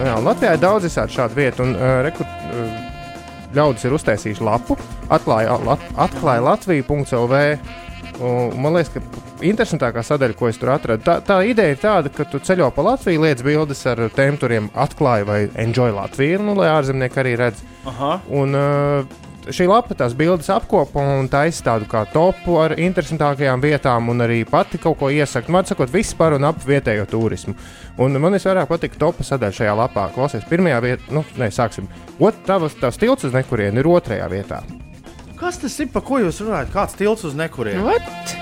Jā, 0.00 0.16
Latvijā 0.24 0.54
ir 0.56 0.62
daudz 0.62 0.88
šādu 0.88 1.36
vietu. 1.36 1.66
Un, 1.66 1.76
uh, 1.76 1.98
reku, 2.06 2.24
uh, 2.24 2.78
ļaudis 3.56 3.84
ir 3.84 3.96
uztaisījuši 3.98 4.46
lapu, 4.46 4.78
atklāja, 5.12 5.58
lat, 5.68 5.84
atklāja 6.06 6.46
Latviju.CLV. 6.48 7.42
Un 8.20 8.56
Man 8.66 8.74
liekas, 8.74 8.94
ka 8.94 9.44
interesantākā 9.46 10.02
sadaļa, 10.06 10.36
ko 10.38 10.48
es 10.50 10.58
tur 10.60 10.72
atradu, 10.74 11.04
tā, 11.04 11.18
tā 11.24 11.36
ideja 11.46 11.74
ir 11.74 11.82
tāda, 11.82 12.10
ka 12.12 12.24
tu 12.30 12.40
ceļo 12.42 12.70
pa 12.74 12.84
Latviju, 12.86 13.22
liec 13.26 13.42
bildes 13.44 13.84
ar 13.90 14.00
tēmturiem, 14.16 14.70
atklāja 14.74 15.28
vai 15.28 15.38
enjoy 15.62 15.92
Latviju, 15.94 16.40
nu, 16.46 16.56
lai 16.58 16.72
ārzemnieki 16.72 17.22
arī 17.22 17.36
redz. 17.38 17.62
Aha. 17.86 18.16
Un 18.34 18.56
uh, 18.56 19.18
šī 19.52 19.68
lapa 19.70 19.94
tās 19.98 20.16
bildes 20.18 20.48
apkopo 20.50 21.02
un 21.02 21.28
taisa 21.30 21.68
tādu 21.68 21.86
kā 21.90 22.02
topu 22.10 22.56
ar 22.62 22.74
interesantākajām 22.80 23.62
vietām, 23.62 24.10
un 24.10 24.24
arī 24.26 24.40
pati 24.48 24.80
kaut 24.82 24.98
ko 25.02 25.12
iesaka. 25.12 25.52
Man 25.52 25.68
sakot, 25.68 25.92
viss 25.92 26.16
par 26.16 26.34
un 26.36 26.48
ap 26.48 26.58
vietējo 26.66 27.06
turismu. 27.12 27.54
Un 28.02 28.18
man 28.22 28.34
visvairāk 28.38 28.70
patīk 28.72 28.98
topa 29.00 29.26
sadaļa 29.26 29.60
šajā 29.60 29.76
lapā. 29.84 30.08
Klausies, 30.16 30.48
pirmajā 30.50 30.82
vietā, 30.84 31.14
nu, 31.14 31.22
nē, 31.38 31.52
sāksim. 31.54 31.86
Ot, 32.18 32.42
tavs, 32.48 32.78
tavs 32.80 32.98
tilts 33.00 33.28
uz 33.28 33.36
nekurienu 33.36 33.82
ir 33.82 33.94
otrajā 33.94 34.26
vietā. 34.32 34.64
Kas 35.46 35.60
tas 35.62 35.76
ir? 35.78 35.86
Par 35.94 36.02
ko 36.02 36.16
jūs 36.18 36.40
runājat? 36.42 36.72
Kāds 36.74 36.96
tilts 36.98 37.22
uz 37.28 37.34
nekurienu? 37.38 37.84
Ot, 37.86 38.32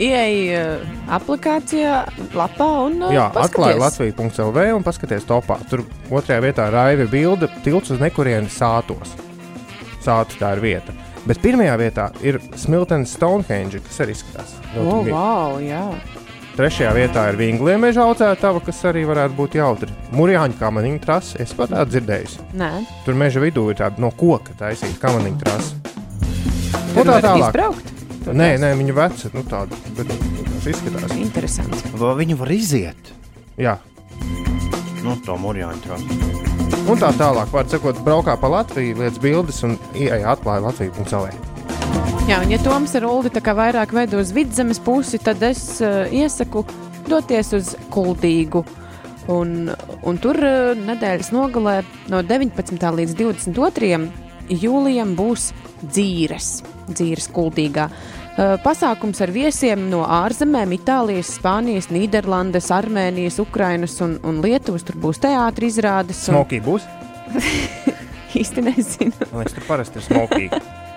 Ieej 0.00 0.34
uh, 0.52 0.82
aplikācijā, 1.16 1.94
lapā 2.36 2.66
un 2.84 2.98
uh, 3.06 3.12
Jā, 3.14 3.30
atklāja. 3.32 3.78
Latviju.CLV 3.80 4.66
un 4.76 4.84
paskaties 4.84 5.24
topā. 5.28 5.56
Tur 5.72 5.86
otrajā 6.12 6.42
vietā 6.44 6.66
raiva 6.72 7.06
bilde 7.08 7.48
tilts 7.64 7.94
uz 7.94 8.00
nekurienu 8.04 8.52
sātos. 8.52 9.14
Sātu 10.04 10.36
tā 10.36 10.52
ir 10.58 10.60
vieta. 10.66 10.92
Bet 11.24 11.40
pirmajā 11.40 11.78
vietā 11.80 12.10
ir 12.24 12.42
Smiltenes 12.60 13.16
Stonehenge, 13.16 13.80
kas 13.86 14.02
arī 14.04 14.18
izskatās. 14.18 14.52
Oh, 14.76 15.00
wow, 15.08 15.56
jā. 15.64 15.86
Trešajā 16.58 16.92
vietā 16.92 17.24
ir 17.32 17.40
Vinglija 17.40 17.80
meža 17.80 18.04
audzētava, 18.04 18.60
kas 18.66 18.82
arī 18.88 19.06
varētu 19.08 19.36
būt 19.38 19.56
jautri. 19.56 19.96
Mūrjāņu 20.12 20.60
kamaniņu 20.60 21.00
trase, 21.06 21.40
es 21.40 21.56
pat 21.56 21.72
tādu 21.72 21.96
dzirdēju. 21.96 22.50
Nē, 22.60 22.74
Tur 23.08 23.16
meža 23.16 23.40
vidū 23.40 23.70
ir 23.72 23.80
tāda 23.80 24.04
no 24.04 24.12
koka 24.12 24.52
taisīta 24.60 25.00
kamaniņu 25.06 25.40
trase. 25.40 25.99
Tur 26.94 27.02
Un 27.04 27.12
tā 27.12 27.20
tālāk. 27.24 27.46
izbraukt. 27.48 27.92
Tur 28.24 28.34
Nē, 28.36 28.48
nē, 28.60 28.72
viņa 28.76 28.94
veca, 28.96 29.30
nu 29.32 29.42
tāda, 29.48 29.76
bet 29.96 30.10
vienkārši 30.10 30.74
izskatās. 30.74 31.14
Interesanti. 31.16 31.92
Vai 31.96 32.14
viņi 32.20 32.36
var 32.40 32.52
iziet? 32.52 33.12
Jā. 33.60 33.78
Nu, 35.04 35.14
to 35.24 35.36
mūrjāņu 35.40 35.80
trāsu. 35.86 36.18
Un 36.90 36.98
tā 37.00 37.10
tālāk, 37.16 37.48
var 37.52 37.68
sakot, 37.70 38.00
braukā 38.04 38.34
pa 38.40 38.48
Latviju, 38.52 38.98
liec 39.00 39.16
bildes 39.22 39.62
un 39.64 39.78
ieeja 39.94 40.34
atklāja 40.34 40.64
Latviju.CLV. 40.66 41.30
Jā, 42.28 42.42
un 42.44 42.52
ja 42.52 42.58
Toms 42.62 42.92
ar 42.98 43.06
Ulu 43.08 43.30
tā 43.32 43.40
kā 43.42 43.54
vairāk 43.56 43.94
veido 43.96 44.20
uz 44.20 44.30
vidzemes 44.36 44.78
pusi, 44.84 45.18
tad 45.18 45.42
es 45.42 45.80
uh, 45.82 46.04
iesaku 46.12 46.64
doties 47.08 47.52
uz 47.56 47.72
Kuldīgu. 47.90 48.62
Un, 49.32 49.70
un 50.06 50.18
tur 50.22 50.36
uh, 50.36 50.74
nedēļas 50.78 51.32
nogalē 51.34 51.80
no 52.12 52.20
19. 52.26 52.76
līdz 53.00 53.16
22. 53.18 53.98
jūlijam 54.52 55.14
būs 55.18 55.50
dzīves, 55.82 56.50
dzīves 56.96 57.28
kuldīgā. 57.34 57.88
Uh, 57.90 58.54
pasākums 58.64 59.20
ar 59.20 59.32
viesiem 59.34 59.88
no 59.90 60.04
ārzemēm, 60.06 60.72
Itālijas, 60.78 61.34
Spānijas, 61.40 61.90
Nīderlandes, 61.92 62.70
Armēnijas, 62.72 63.40
Ukrainas 63.42 63.98
un, 64.04 64.16
un 64.24 64.40
Lietuvas. 64.44 64.86
Tur 64.86 64.96
būs 65.02 65.20
teātris 65.22 65.76
izrādes. 65.76 66.22
Un, 66.30 66.38
Smokī 66.40 66.62
būs? 66.64 66.86
īsti 68.40 68.64
nezinu. 68.64 69.12
Man 69.32 69.42
liekas, 69.42 69.56
tur 69.58 69.66
parasti 69.68 70.00
ir 70.00 70.06
smokī. 70.06 70.48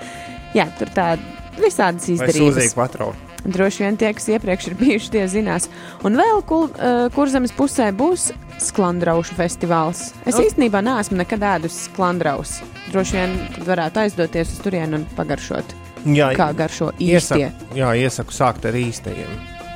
Jā, 0.58 0.68
tur 0.78 0.91
tādas 0.94 1.41
visādas 1.58 2.06
Vai 2.08 2.16
izdarības. 2.16 2.39
sūzīgi 2.41 2.76
patroli. 2.78 3.30
Droši 3.44 3.84
vien 3.84 3.98
tie, 4.00 4.14
kas 4.16 4.30
iepriekš 4.32 4.70
ir 4.70 4.76
bijuši, 4.80 5.10
tie 5.18 5.24
zinās. 5.28 5.66
Un 6.08 6.16
vēl 6.16 6.39
kul, 6.48 6.70
uh, 6.72 7.10
kurzemes 7.12 7.52
pusē 7.58 7.89
būs 7.91 8.30
sklandraušu 8.64 9.36
festivāls. 9.36 10.14
Es 10.24 10.38
Nu. 10.38 10.46
īstenībā 10.46 10.80
neesmu 10.86 11.18
nekad 11.20 11.44
ēdusi 11.44 11.89
sklandrausu. 11.89 12.64
Droši 12.94 13.18
vien 13.18 13.34
varētu 13.68 14.00
aizdoties 14.06 14.54
uz 14.56 14.62
turieni 14.64 15.02
un 15.02 15.04
pagaršot, 15.18 15.76
Jā, 16.04 16.32
kā 16.36 16.49
garšo 16.58 16.91
īstie. 16.99 17.47
iesaku, 17.47 17.76
jā, 17.80 17.91
iesaku 17.95 18.36
sākt 18.36 18.66
ar 18.68 18.76
īstajiem. 18.76 19.30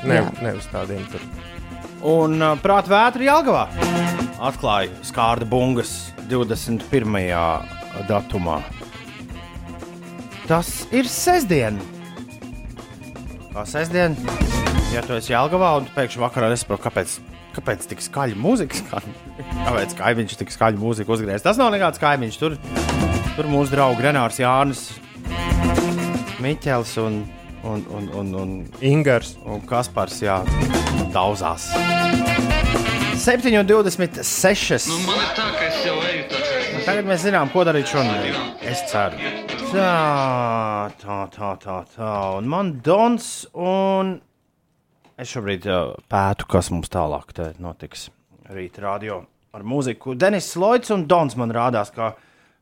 Ne, 0.07 0.19
Jā. 0.19 0.25
nevis 0.43 0.67
tādiem 0.71 1.03
tur. 1.11 1.21
Un 2.07 2.37
prāta 2.61 2.91
vētra 2.91 3.23
Jālgavā 3.25 3.63
atklāja 4.45 4.91
skārda 5.07 5.47
bungas 5.49 6.11
21. 6.29 7.23
datumā. 8.07 8.59
Tas 10.47 10.85
ir 10.95 11.07
sestdien. 11.11 11.79
Kā 13.55 13.63
sestdien, 13.65 14.13
ja 14.93 15.01
tu 15.01 15.15
esi 15.17 15.33
Jālgavā 15.33 15.73
un 15.79 15.87
tu 15.87 15.95
pēkšņi 15.95 16.21
vakarā 16.21 16.51
nesaproti, 16.53 16.83
kāpēc, 16.85 17.15
kāpēc 17.57 17.87
tik 17.89 18.03
skaļa 18.05 18.37
mūzika 18.37 18.77
skan. 18.83 19.17
Kāpēc 19.67 19.95
kaimiņš 19.97 20.37
tik 20.43 20.53
skaļu 20.53 20.79
mūziku 20.79 21.15
uzgriež? 21.17 21.41
Tas 21.43 21.57
nav 21.59 21.71
nekāds 21.73 21.99
kaimiņš. 21.99 22.37
Tur, 22.39 22.55
tur 23.35 23.49
mūsu 23.51 23.73
draugs 23.73 24.03
Renārs 24.05 24.37
Jānis, 24.39 24.85
Miķels 26.47 26.93
un, 27.03 27.15
un, 27.67 27.81
un, 27.91 28.05
un, 28.15 28.27
un 28.39 28.51
Ingars. 28.79 29.33
Un 29.43 29.59
Kaspars, 29.67 30.21
jā, 30.23 30.37
daudzās. 31.11 31.65
7,26. 33.19 34.87
Nu, 34.87 34.99
man 35.09 35.17
ir 35.25 35.33
tā, 35.35 35.47
ka 35.57 35.65
es 35.65 35.81
jau 35.83 35.97
eju 36.07 36.21
tāds. 36.31 36.69
Tagad 36.85 37.09
mēs 37.09 37.25
zinām, 37.25 37.51
ko 37.51 37.65
darīt 37.67 37.91
šodien. 37.91 38.37
Es 38.63 38.85
ceru. 38.87 39.19
Tā, 39.73 40.87
tā, 41.01 41.17
tā, 41.35 41.49
tā. 41.65 41.81
tā. 41.97 42.13
Un 42.37 42.47
man 42.47 42.71
Dons, 42.85 43.27
un 43.51 44.13
es 45.19 45.33
šobrīd 45.33 45.67
uh, 45.67 45.97
pētu, 46.07 46.47
kas 46.55 46.71
mums 46.71 46.93
tālāk 46.93 47.35
te 47.35 47.49
notiks. 47.59 48.07
Rīt 48.55 48.79
radio 48.85 49.19
ar 49.51 49.67
mūziku. 49.67 50.15
Denis 50.15 50.53
Lloyds 50.55 50.95
un 50.95 51.03
Dons 51.11 51.35
man 51.35 51.51
rādās, 51.51 51.91
kā, 51.91 52.13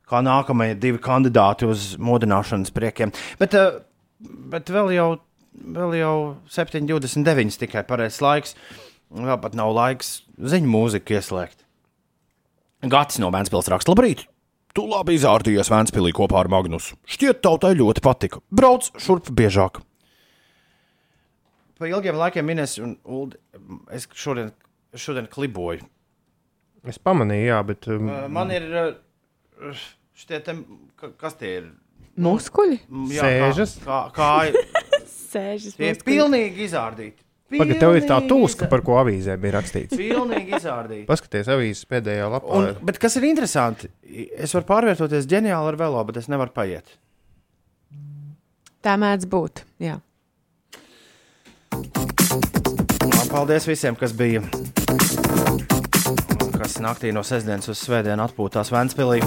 kā 0.10 0.22
nākamie 0.26 0.74
divi 0.80 1.02
kandidāti 1.02 1.68
uz 1.70 1.94
modināšanas 2.02 2.74
priekiem. 2.76 3.14
Bet, 3.42 3.58
uh, 3.58 3.82
bet 4.52 4.70
vēl 4.74 4.94
jau, 4.96 5.10
vēl 5.54 5.98
jau 6.00 6.16
7,29 6.52 7.60
tikai 7.66 7.86
pareizs 7.88 8.22
laiks. 8.24 8.56
Vēl 9.16 9.38
pat 9.42 9.56
nav 9.58 9.74
laiks 9.76 10.18
ziņu 10.42 10.72
mūziku 10.72 11.16
ieslēgt. 11.16 11.62
Gatis 12.86 13.22
no 13.22 13.32
Vēncpils 13.34 13.70
raksta, 13.72 13.94
labrīt! 13.94 14.26
Tu 14.76 14.84
labi 14.92 15.16
izrādījies 15.16 15.70
Vēncpilī 15.72 16.12
kopā 16.16 16.42
ar 16.42 16.50
Magnusu. 16.52 16.98
Šķiet, 17.08 17.40
tautai 17.46 17.72
ļoti 17.80 18.02
patika. 18.04 18.42
Brauc 18.52 18.90
šurp 19.00 19.30
biežāk. 19.32 19.80
Pa 21.80 21.88
ilgiem 21.88 22.20
laikiem 22.20 22.48
minēs, 22.48 22.76
un 22.84 22.98
Uldi, 23.08 23.40
es 23.96 24.08
šodien, 24.16 24.52
šodien 24.92 25.30
kliboju. 25.32 25.88
Es 26.92 27.00
pamanīju, 27.00 27.48
jā, 27.48 27.62
bet. 27.68 27.88
Um, 27.92 28.12
Man 28.36 28.52
ir 28.52 28.68
šitie, 30.16 30.42
ka- 31.00 31.12
kas 31.20 31.38
tie 31.40 31.52
ir? 31.62 31.68
Muskuļi? 32.16 32.78
Jā, 33.12 33.26
Sēžas? 33.28 33.78
Kā, 33.84 34.00
kā, 34.16 34.32
kā 34.56 35.04
Sēžas. 35.34 35.76
tie 35.76 35.92
ir 35.94 36.02
pilnīgi 36.08 36.68
izrādīti. 36.70 37.22
Pagaid, 37.56 37.78
tev 37.78 37.94
ir 37.96 38.06
tā 38.10 38.16
tūska, 38.26 38.66
par 38.72 38.82
ko 38.82 38.96
avīzē 39.04 39.36
bija 39.40 39.54
rakstīts. 39.60 39.94
Pilnīgi 40.00 40.56
izrādīti. 40.58 41.06
Paskaties, 41.08 41.52
avīzes 41.54 41.86
pēdējā 41.92 42.26
lapā. 42.34 42.50
Un, 42.58 42.72
bet 42.88 42.98
kas 43.00 43.16
ir 43.20 43.28
interesanti, 43.30 43.92
es 44.34 44.56
varu 44.58 44.66
pārvietoties 44.72 45.28
ģeniāli 45.30 45.70
ar 45.76 45.78
velo, 45.84 46.02
bet 46.10 46.18
es 46.24 46.28
nevaru 46.32 46.56
paiet. 46.56 46.96
Tā 48.82 48.98
mēdz 49.02 49.30
būt. 49.30 49.62
Jā. 49.86 50.00
Un 51.76 53.30
Paldies 53.30 53.70
visiem, 53.70 53.96
kas 54.00 54.14
bija. 54.18 54.42
Kas 56.56 56.78
naktī 56.84 57.12
no 57.14 57.22
sestdienas 57.26 57.70
uz 57.72 57.80
svētdienu 57.82 58.24
atpūtās 58.26 58.70
Vēnspīlī. 58.74 59.20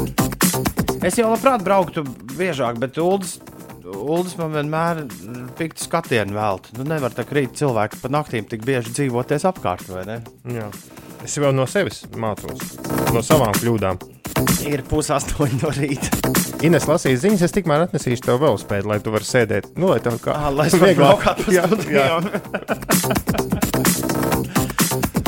Es 1.07 1.19
jau 1.19 1.29
labprāt 1.33 1.63
brauktu 1.67 2.03
biežāk, 2.39 2.79
bet 2.83 2.99
Uldis, 3.03 3.37
Uldis 3.89 4.35
man 4.41 4.53
vienmēr 4.57 5.03
piktu 5.59 5.85
skatienu 5.87 6.35
veltu. 6.37 6.75
Nu, 6.79 6.87
nevar 6.89 7.13
tā 7.15 7.25
krīt 7.29 7.55
cilvēki 7.59 8.01
pa 8.03 8.11
naktīm 8.13 8.45
tik 8.51 8.65
bieži 8.67 8.95
dzīvoties 8.97 9.47
apkārt, 9.51 9.87
vai 9.93 10.05
ne? 10.09 10.19
Jā. 10.55 10.69
Es 11.27 11.35
jau 11.39 11.51
no 11.55 11.67
sevis 11.71 12.05
mācos, 12.15 12.61
no 13.15 13.21
savām 13.27 13.55
kļūdām. 13.59 13.99
Ir 14.71 14.83
pusaustoņi 14.87 15.59
no 15.65 15.71
rīta. 15.75 16.09
Ines 16.67 16.87
lasīs 16.91 17.23
ziņas, 17.25 17.43
es 17.47 17.55
tikmēr 17.55 17.87
atnesīšu 17.87 18.23
tev 18.27 18.41
vēl 18.43 18.59
spēju, 18.59 18.87
lai 18.91 18.99
tu 19.03 19.11
varētu 19.15 19.31
sēdēt. 19.31 19.65
Nu, 19.79 19.91
lai 19.93 20.01
tev 20.03 20.19
kā 20.23 20.35
Ah, 20.39 20.51
lai 20.55 20.67
es 20.71 20.79
pa 20.79 20.87
Jā, 21.55 21.67
studijām. 21.67 22.23
jā. 22.27 22.39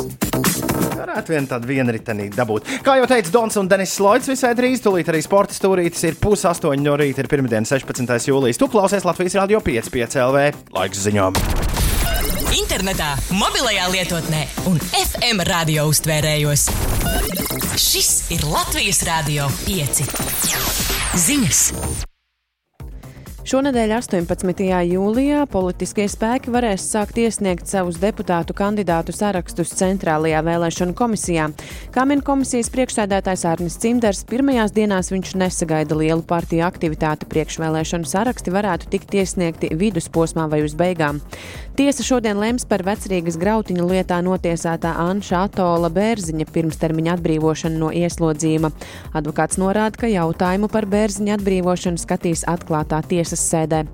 Varētu 1.00 1.32
vien 1.32 1.48
tādu 1.48 1.70
vienritenīgu 1.70 2.36
dabūt. 2.36 2.68
Kā 2.84 2.98
jau 3.00 3.06
teica 3.08 3.32
Dons 3.32 3.56
un 3.60 3.68
Denis 3.70 3.96
Loits, 4.02 4.28
visai 4.28 4.52
drīz 4.58 4.82
tūlīt 4.84 5.08
arī 5.08 5.22
sporta 5.24 5.56
stūrītis 5.56 6.04
ir 6.10 6.18
pusaustoņi 6.20 6.84
no 6.84 6.96
rīta, 7.00 7.24
ir 7.24 7.30
pirmdiena, 7.32 7.64
16. 7.68 8.28
jūlijas. 8.28 8.60
Tu 8.60 8.68
klausies 8.68 9.06
Latvijas 9.08 9.38
Rādio 9.40 9.62
5,5 9.64 10.20
LV 10.26 10.44
laiks 10.76 11.06
ziņām. 11.06 11.40
Internetā, 12.50 13.14
mobilajā 13.32 13.88
lietotnē 13.94 14.44
un 14.70 14.78
FM 15.00 15.44
radio 15.48 15.86
uztvērējos. 15.90 16.68
Šis 17.80 18.12
ir 18.36 18.44
Latvijas 18.50 19.04
Rādio 19.08 19.48
5. 19.64 20.04
Ziņas! 21.26 21.66
Šonadēļ, 23.50 23.90
18. 23.96 24.60
jūlijā, 24.86 25.40
politiskie 25.50 26.04
spēki 26.06 26.52
varēs 26.54 26.84
sākt 26.86 27.16
iesniegt 27.18 27.66
savus 27.66 27.96
deputātu 27.98 28.54
kandidātu 28.54 29.10
sarakstus 29.10 29.72
Centrālajā 29.74 30.38
vēlēšanu 30.46 30.94
komisijā. 30.94 31.48
Kā 31.90 32.04
min 32.06 32.22
komisijas 32.22 32.70
priekšsēdētājs 32.70 33.42
Arnis 33.50 33.80
Cimders, 33.82 34.20
pirmajās 34.30 34.70
dienās 34.76 35.10
viņš 35.10 35.32
nesagaida 35.42 35.98
lielu 35.98 36.22
partiju 36.22 36.62
aktivitāti. 36.68 37.26
Priekšvēlēšanu 37.32 38.06
saraksti 38.06 38.54
varētu 38.54 38.92
tikt 38.92 39.18
iesniegti 39.18 39.72
vidusposmā 39.82 40.46
vai 40.52 40.62
uz 40.68 40.78
beigām. 40.78 41.18
Tiesa 41.80 42.04
šodien 42.04 42.38
lems 42.38 42.66
par 42.68 42.84
vecrīgas 42.86 43.38
grautiņu 43.40 43.88
lietā 43.88 44.20
notiesātā 44.22 44.92
Anša 45.08 45.46
Atola 45.48 45.88
Bērziņa 45.90 46.46
pirmstermiņa 46.52 47.14
atbrīvošanu 47.16 47.82
no 47.82 47.90
ieslodzījuma. 47.96 48.70
Advokāts 49.16 49.58
norāda, 49.58 50.04
ka 50.04 50.10
jautājumu 50.12 50.68
par 50.70 50.86
Bērziņa 50.90 51.38
atbrīvošanu 51.38 52.02
skatīs 52.02 52.44
atklātā 52.50 53.00
tiesas 53.08 53.39
sēdē. 53.40 53.84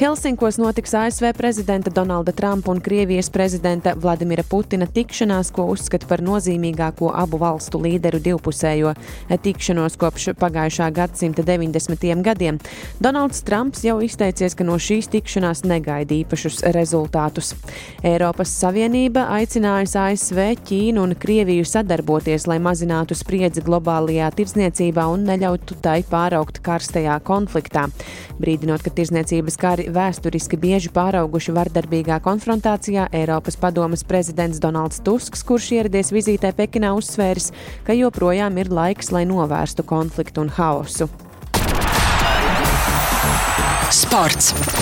Helsinkos 0.00 0.56
notiks 0.56 0.94
ASV 0.94 1.32
prezidenta 1.36 1.90
Donalda 1.90 2.32
Trumpa 2.32 2.70
un 2.70 2.80
Krievijas 2.80 3.30
prezidenta 3.30 3.92
Vladimira 3.96 4.42
Putina 4.50 4.86
tikšanās, 4.88 5.50
ko 5.52 5.66
uzskata 5.68 6.06
par 6.08 6.22
nozīmīgāko 6.24 7.10
abu 7.12 7.36
valstu 7.36 7.76
līderu 7.84 8.16
divpusējo 8.24 8.94
tikšanos 9.44 9.98
kopš 10.00 10.30
pagājušā 10.40 10.86
gadsimta 10.96 11.44
90. 11.44 12.22
gadiem. 12.24 12.56
Donalds 12.96 13.42
Trumps 13.44 13.84
jau 13.84 13.98
izteicies, 14.00 14.56
ka 14.56 14.64
no 14.64 14.78
šīs 14.80 15.10
tikšanās 15.12 15.66
negaida 15.68 16.16
īpašus 16.16 16.62
rezultātus. 16.72 17.52
Eiropas 18.00 18.56
Savienība 18.56 19.26
aicinājusi 19.36 20.00
ASV, 20.06 20.42
Ķīnu 20.64 21.04
un 21.04 21.12
Krieviju 21.12 21.68
sadarboties, 21.68 22.48
lai 22.48 22.56
mazinātu 22.56 23.20
spriedzi 23.20 23.60
globālajā 23.68 24.32
tirdzniecībā 24.40 25.04
un 25.12 25.28
neļautu 25.28 25.76
tai 25.84 26.00
pāraukt 26.08 26.64
karstajā 26.64 27.20
konfliktā. 27.20 27.90
Brīdinot, 28.40 28.80
ka 28.80 28.96
tirdzniecības 28.96 29.60
kari 29.60 29.89
vēsturiski 29.94 30.58
bieži 30.60 30.90
pārauguši 30.94 31.54
vardarbīgā 31.56 32.20
konfrontācijā, 32.24 33.08
Eiropas 33.12 33.58
padomas 33.60 34.04
prezidents 34.06 34.60
Donalds 34.62 35.02
Tusks, 35.04 35.44
kurš 35.46 35.70
ieradies 35.78 36.12
vizītē 36.14 36.52
Pekinā, 36.56 36.94
uzsvēris, 36.98 37.50
ka 37.86 37.96
joprojām 37.96 38.58
ir 38.62 38.72
laiks, 38.72 39.12
lai 39.14 39.26
novērstu 39.28 39.86
konfliktu 39.86 40.46
un 40.46 40.54
haosu. 40.58 41.10
Sports! 43.90 44.79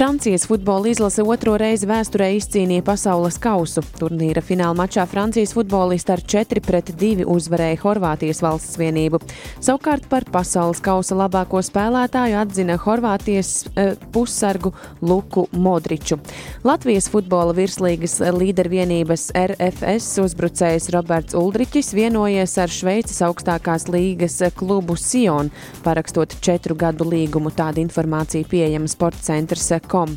Francijas 0.00 0.46
futbola 0.46 0.88
izlase 0.88 1.20
otro 1.28 1.58
reizi 1.60 1.84
vēsturē 1.84 2.30
izcīnīja 2.38 2.80
pasaules 2.86 3.36
kausu. 3.36 3.82
Turnīra 3.98 4.40
fināla 4.40 4.72
mačā 4.78 5.02
Francijas 5.04 5.50
futbolisti 5.52 6.14
ar 6.14 6.22
4-2 6.24 7.26
uzvarēja 7.28 7.76
Horvātijas 7.82 8.40
valsts 8.40 8.78
vienību. 8.80 9.20
Savukārt 9.60 10.06
par 10.08 10.24
pasaules 10.32 10.80
kausa 10.80 11.18
labāko 11.20 11.60
spēlētāju 11.60 12.38
atzina 12.40 12.78
Horvātijas 12.80 13.50
e, 13.74 13.84
pussargu 14.14 14.72
Luku 15.04 15.44
Modriču. 15.52 16.16
Latvijas 16.64 17.10
futbola 17.12 17.52
virslīgas 17.60 18.22
līdervienības 18.38 19.26
RFS 19.36 20.24
uzbrucējs 20.24 20.88
Roberts 20.96 21.36
Uldriķis 21.36 21.92
vienojies 21.92 22.56
ar 22.56 22.72
Šveices 22.72 23.20
augstākās 23.28 23.84
līgas 23.92 24.40
klubu 24.56 24.96
Sion, 24.96 25.52
parakstot 25.84 26.40
četru 26.40 26.80
gadu 26.86 27.04
līgumu. 27.12 27.52
Tāda 27.52 27.84
informācija 27.84 28.48
pieejama 28.48 28.88
sporta 28.88 29.28
centrs 29.28 29.68
kom. 29.90 30.16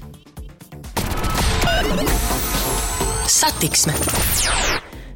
Satiksme! 3.28 3.94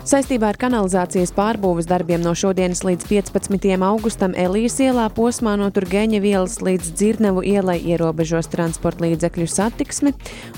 Saistībā 0.07 0.53
ar 0.53 0.55
kanalizācijas 0.55 1.33
pārbūves 1.35 1.83
darbiem 1.89 2.21
no 2.23 2.31
šodienas 2.31 2.79
līdz 2.87 3.09
15. 3.09 3.65
augustam 3.83 4.31
Elijas 4.39 4.77
ielā 4.79 5.09
posmā 5.11 5.57
no 5.59 5.65
Turgeņa 5.75 6.21
ielas 6.23 6.53
līdz 6.63 6.93
Dzirnevu 6.95 7.41
ielai 7.43 7.75
ierobežos 7.91 8.47
transporta 8.47 9.03
līdzekļu 9.03 9.47
satiksmi, 9.51 10.13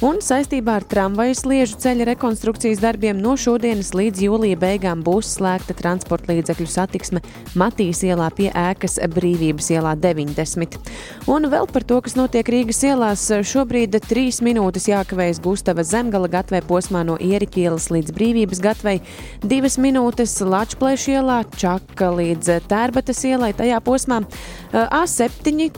un 0.06 0.22
saistībā 0.22 0.76
ar 0.78 0.86
tramvaju 0.86 1.38
sliežu 1.40 1.80
ceļa 1.82 2.06
rekonstrukcijas 2.12 2.84
darbiem 2.84 3.18
no 3.24 3.34
šodienas 3.42 3.90
līdz 3.98 4.22
jūlija 4.28 4.60
beigām 4.62 5.02
būs 5.08 5.32
slēgta 5.40 5.74
transporta 5.82 6.30
līdzekļu 6.36 6.70
satiksme 6.70 7.24
Matīs 7.58 8.04
ielā 8.06 8.30
pie 8.38 8.52
ēkas 8.54 9.00
Brīvības 9.16 9.72
ielā 9.74 9.96
90. 9.98 10.78
Un 11.26 11.50
vēl 11.50 11.66
par 11.74 11.88
to, 11.90 11.98
kas 12.06 12.14
notiek 12.20 12.54
Rīgas 12.54 12.84
ielās, 12.86 13.26
šobrīd 13.26 13.98
trīs 14.06 14.44
minūtes 14.46 14.86
jākavējas 14.94 15.42
Gustava 15.42 15.82
Zemgala 15.82 16.30
gatvē 16.38 16.62
posmā 16.70 17.02
no 17.10 17.18
Ieriķa 17.18 17.66
ielas 17.66 17.90
līdz 17.90 18.14
Brīvības 18.14 18.66
gatvei. 18.70 19.00
Divas 19.40 19.78
minūtes 19.80 20.34
Latvijas 20.44 21.06
ielā, 21.08 21.38
Čaka 21.56 22.10
līdz 22.12 22.58
Tērbatas 22.68 23.22
ielai, 23.24 23.54
tajā 23.56 23.80
posmā 23.84 24.20
A7. 24.74 25.70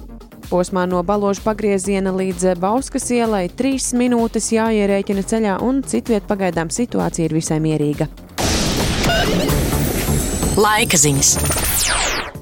Posmā 0.50 0.88
no 0.90 1.04
Baloža 1.06 1.46
pagrieziena 1.46 2.12
līdz 2.12 2.58
Bauskas 2.60 3.06
ielai 3.14 3.46
trīs 3.54 3.92
minūtes 3.94 4.50
jāierēķina 4.58 5.24
ceļā, 5.30 5.60
un 5.62 5.84
citviet 5.86 6.26
pagaidām 6.28 6.74
situācija 6.74 7.30
ir 7.30 7.38
visai 7.38 7.62
mierīga. 7.64 8.10
Laika 10.58 10.98
ziņas! 11.00 11.61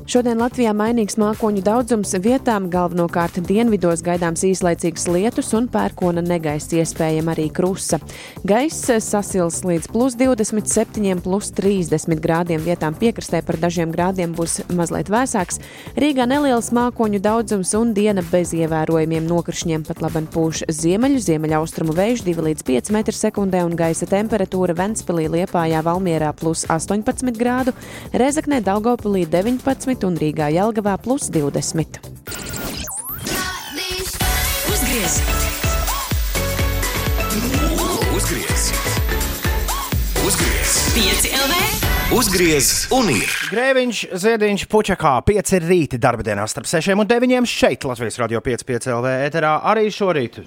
Šodien 0.09 0.39
Latvijā 0.41 0.71
mainīgs 0.73 1.19
mākoņu 1.21 1.61
daudzums 1.61 2.15
vietām, 2.17 2.65
galvenokārt 2.73 3.35
dienvidos 3.45 4.01
gaidāms 4.01 4.41
īslaicīgs 4.47 5.03
lietus 5.05 5.51
un 5.53 5.67
pērkona 5.69 6.23
negaisa, 6.25 6.79
iespējama 6.79 7.35
arī 7.35 7.45
krusa. 7.53 7.99
Gaiss 8.41 8.89
sasils 9.05 9.59
līdz 9.61 9.85
plus 9.93 10.15
27, 10.17 11.21
plus 11.21 11.51
30 11.53 12.17
grādiem, 12.23 12.63
vietām 12.65 12.97
piekrastē 12.97 13.43
par 13.45 13.59
dažiem 13.61 13.93
grādiem 13.93 14.33
būs 14.33 14.63
mazliet 14.73 15.11
vēsāks. 15.13 15.61
Rīgā 15.93 16.25
neliels 16.25 16.71
mākoņu 16.73 17.21
daudzums 17.21 17.75
un 17.77 17.93
diena 17.93 18.25
bez 18.31 18.55
ievērojumiem 18.57 19.29
nokrišņiem, 19.29 19.85
pat 19.91 20.01
laban 20.01 20.25
pūš 20.33 20.63
ziemeļu, 20.73 21.21
ziemeļaustrumu 21.27 21.93
vējš 22.01 22.25
2 22.31 22.47
līdz 22.47 22.65
5 22.71 22.91
m2 22.97 23.61
un 23.61 23.77
gaisa 23.77 24.09
temperatūra 24.09 24.73
Ventspilī, 24.81 25.29
Liepājā, 25.37 25.85
Valmierā 25.85 26.33
plus 26.41 26.65
18 26.65 27.37
grādu, 27.37 27.77
Rezaknē, 28.17 28.63
Daugopilī 28.65 29.27
19 29.29 29.98
un 30.07 30.15
Rīgā 30.19 30.49
Jelgavā 30.53 30.95
plus 31.01 31.29
20. 31.33 31.99
Uzgriez! 34.69 35.15
Uzgriez! 38.15 38.63
Uzgriez! 40.25 40.73
5 40.95 41.29
LV! 41.39 41.55
Uzgriez 42.17 42.69
un 42.95 43.09
ir. 43.13 43.29
Grēviņš, 43.53 43.99
Ziediņš, 44.23 44.63
Puķakā, 44.71 45.11
5 45.27 45.53
ir 45.59 45.67
rīta 45.69 45.99
darba 46.01 46.25
dienā 46.25 46.45
starp 46.49 46.67
6 46.69 46.95
un 46.95 47.05
9 47.09 47.49
šeit 47.49 47.85
Latvijas 47.85 48.17
radio 48.21 48.41
5,5 48.45 48.89
LV 48.95 49.13
ēterā 49.27 49.53
arī 49.71 49.87
šorīt. 49.93 50.41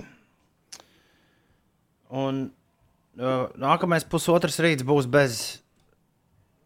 Un 2.13 2.43
uh, 2.49 3.47
nākamais 3.63 4.05
pusotrs 4.05 4.59
rīts 4.61 4.85
būs 4.85 5.07
bez, 5.09 5.39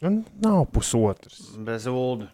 Un 0.05 0.25
nav 0.45 0.67
pusotrs. 0.75 1.55
bez 1.65 1.87
ulu. 1.89 2.27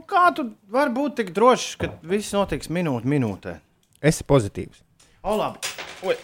Nu, 0.00 0.06
kā 0.08 0.30
tu 0.32 0.46
vari 0.72 0.88
būt 0.96 1.18
tik 1.18 1.30
drošs, 1.36 1.74
ka 1.76 1.90
viss 2.08 2.32
notiks 2.32 2.70
minūte 2.72 3.04
minūtē? 3.10 3.58
Esi 4.00 4.24
pozitīvs. 4.24 4.78
O, 5.20 5.34
labi. 5.36 5.60
Oi. 6.08 6.14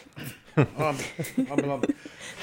labi, 0.81 1.05
labi, 1.51 1.64
labi. 1.68 1.91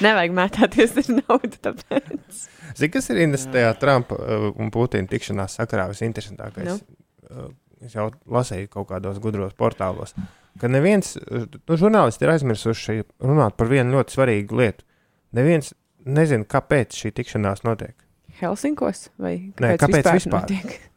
Nevajag 0.06 0.36
mētāties 0.38 0.94
ar 1.02 1.10
naudu. 1.16 1.58
Tāpēc. 1.66 2.44
Zini, 2.78 2.92
kas 2.94 3.10
ir 3.10 3.34
tajā 3.56 3.74
Trumpa 3.82 4.20
uh, 4.20 4.46
un 4.62 4.70
Putina 4.76 5.10
tikšanās 5.10 5.58
sakarā 5.58 5.88
visinteresantākais? 5.90 6.70
Nu? 6.70 7.02
Uh, 7.26 7.50
es 7.82 7.98
jau 7.98 8.12
lasīju 8.30 8.70
kaut 8.78 8.92
kādos 8.94 9.18
gudros 9.24 9.58
portālos, 9.58 10.14
ka 10.62 10.70
neviens, 10.70 11.16
uh, 11.18 11.50
nu, 11.50 11.82
žurnālisti 11.82 12.30
ir 12.30 12.36
aizmirsuši 12.38 13.00
runāt 13.26 13.58
par 13.58 13.74
vienu 13.74 13.98
ļoti 13.98 14.20
svarīgu 14.20 14.62
lietu. 14.62 14.86
Neviens 15.34 15.74
nezina, 16.06 16.46
kāpēc 16.46 16.94
šī 16.94 17.16
tikšanās 17.24 17.66
notiek. 17.66 17.98
Helsinkos 18.38 19.08
vai 19.18 19.40
Nē, 19.58 19.80
kāpēc 19.82 20.14
vispār? 20.14 20.44
notiek? 20.46 20.92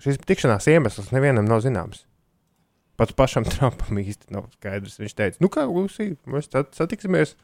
Šis 0.00 0.18
tikšanās 0.24 0.66
iemesls 0.72 1.10
nevienam 1.12 1.44
nav 1.48 1.60
zināms. 1.64 2.04
Pats 3.00 3.14
pašam 3.16 3.44
Trumpam 3.50 4.00
īsti 4.00 4.32
nav 4.34 4.48
skaidrs. 4.56 4.98
Viņš 5.00 5.14
teica, 5.18 5.40
nu 5.44 5.50
kā 5.52 5.66
Lūsija, 5.68 6.16
mēs 6.30 6.48
sat- 6.52 6.74
satiksimies. 6.76 7.34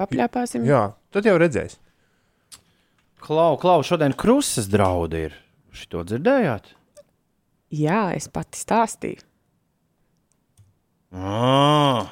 Papļāpāsim. 0.00 0.64
Jā, 0.68 0.88
tad 1.14 1.28
jau 1.28 1.36
redzēs. 1.40 1.78
Klau, 3.24 3.54
klau, 3.60 3.78
šodien 3.86 4.12
krusas 4.18 4.66
draudi 4.68 5.28
ir. 5.28 5.36
Šito 5.74 6.02
dzirdējāt? 6.06 6.72
Jā, 7.74 8.10
es 8.14 8.28
pati 8.30 8.60
stāstīju. 8.60 9.24
Ah, 11.14 12.10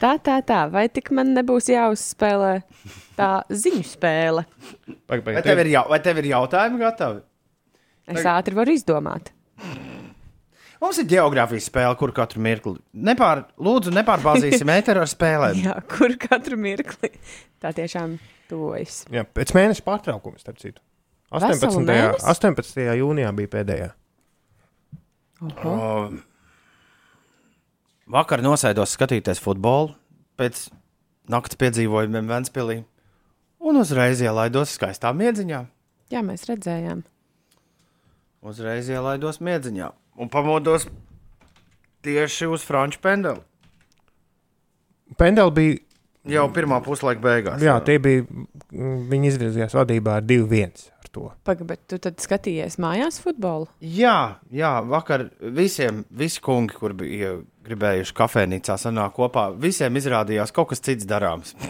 Tā, 0.00 0.14
tā, 0.24 0.38
tā. 0.48 0.62
Vai 0.72 0.86
tik 0.88 1.10
man 1.12 1.34
nebūs 1.36 1.66
jāuzspēlē 1.68 2.52
tā 3.18 3.26
ziņu 3.52 3.82
spēle? 3.84 4.46
Vai, 5.10 5.18
tev 5.44 5.60
ir 5.60 5.68
jau, 5.74 5.82
vai 5.92 5.98
tev 6.00 6.22
ir 6.22 6.28
jautājumi 6.30 6.80
gatavi? 6.80 7.20
Es 8.10 8.26
ātri 8.26 8.56
varu 8.58 8.74
izdomāt. 8.74 9.30
Mums 10.80 10.96
ir 11.02 11.08
geogrāfijas 11.10 11.66
spēle, 11.68 11.92
kur 12.00 12.12
katru 12.16 12.40
mirkli. 12.40 12.78
Nepār, 12.96 13.42
lūdzu, 13.60 13.92
nepārbāzīsim 13.92 14.70
ēteru 14.72 15.00
ar 15.04 15.10
spēlēm. 15.10 15.60
Jā, 15.66 15.74
kur 15.92 16.14
katru 16.20 16.56
mirkli 16.60 17.12
tā 17.60 17.74
tiešām 17.76 18.16
tuvojas. 18.48 19.02
Jā, 19.12 19.26
pēc 19.28 19.52
mēneša 19.56 19.84
pārtraukuma, 19.84 20.40
starp 20.40 20.58
citu. 20.62 20.80
18. 21.30 21.60
Veselu 21.62 21.84
mēnesi? 21.84 22.24
18. 22.32 22.80
jūnijā 22.98 23.30
bija 23.36 23.52
pēdējā. 23.52 23.90
Oho. 25.50 25.74
O, 25.74 26.08
vakar 28.16 28.42
nosēdos 28.44 28.96
skatīties 28.96 29.40
futbolu 29.40 29.94
pēc 30.40 30.66
naktas 31.30 31.60
piedzīvojumiem 31.60 32.28
Vēnspilī 32.28 32.80
un 33.60 33.80
uzreiz 33.80 34.20
ielaidos 34.24 34.74
skaistā 34.76 35.12
miedziņā. 35.16 35.62
Jā, 36.10 36.24
mēs 36.26 36.48
redzējām. 36.48 37.04
Uzreiz 38.40 38.88
ielaidos 38.88 39.40
miedziņā 39.44 39.90
un 40.20 40.28
pamodos 40.32 40.86
tieši 42.04 42.46
uz 42.48 42.62
franču 42.64 43.00
pendeli. 43.04 43.42
Pendeli 45.20 45.52
bija, 45.56 45.78
Jau 46.30 46.46
pirmā 46.52 46.78
puslaika 46.84 47.20
beigās. 47.24 47.62
jā, 47.64 47.74
tie 47.84 47.98
bija, 47.98 48.24
mm, 48.72 48.96
viņi 49.10 49.28
izvirzījās 49.32 49.72
vadībā 49.76 50.18
ar 50.20 50.24
2-1 50.28 50.82
ar 51.00 51.08
to. 51.12 51.30
Pagaid, 51.48 51.66
bet 51.68 51.80
tu 51.88 51.98
tad 51.98 52.20
skatījies 52.20 52.76
mājās 52.80 53.20
futbolu? 53.24 53.68
Jā, 53.80 54.36
jā, 54.52 54.72
vakar 54.88 55.26
visiem, 55.40 56.04
visi 56.10 56.40
kungi, 56.44 56.76
kur 56.76 56.92
bija 56.96 57.38
gribējuši 57.66 58.16
kafejnīcā 58.20 58.76
sanākt 58.80 59.16
kopā, 59.16 59.48
visiem 59.56 59.96
izrādījās 60.00 60.52
kaut 60.52 60.68
kas 60.74 60.80
cits 60.84 61.08
darāms. 61.08 61.54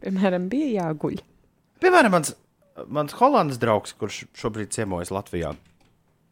Piemēram, 0.00 0.48
bija 0.52 0.70
jāguļ. 0.86 1.18
Piemēram, 1.80 2.12
mans, 2.16 2.34
mans 2.90 3.14
holandas 3.18 3.60
draugs, 3.62 3.94
kurš 3.98 4.24
šobrīd 4.38 4.72
ciemojas 4.74 5.12
Latvijā. 5.14 5.54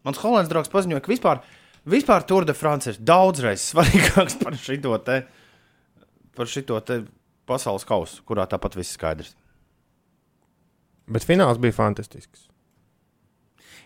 Mans 0.07 0.21
holandas 0.23 0.51
draugs 0.53 0.73
paziņoja, 0.73 1.03
ka 1.05 1.13
vispār, 1.13 1.43
vispār 1.89 2.27
Tour 2.29 2.47
de 2.49 2.57
France 2.57 2.93
ir 2.93 3.01
daudzreiz 3.01 3.65
svarīgāks 3.73 4.39
par 4.43 4.59
šito 4.59 4.97
te, 5.07 5.23
par 6.39 6.51
šito 6.51 6.81
te 6.85 7.03
pasaules 7.49 7.87
kausu, 7.89 8.23
kurā 8.29 8.47
tāpat 8.51 8.77
viss 8.79 8.97
skaidrs. 8.99 9.35
Bet 11.09 11.25
fināls 11.25 11.61
bija 11.61 11.73
fantastisks. 11.73 12.45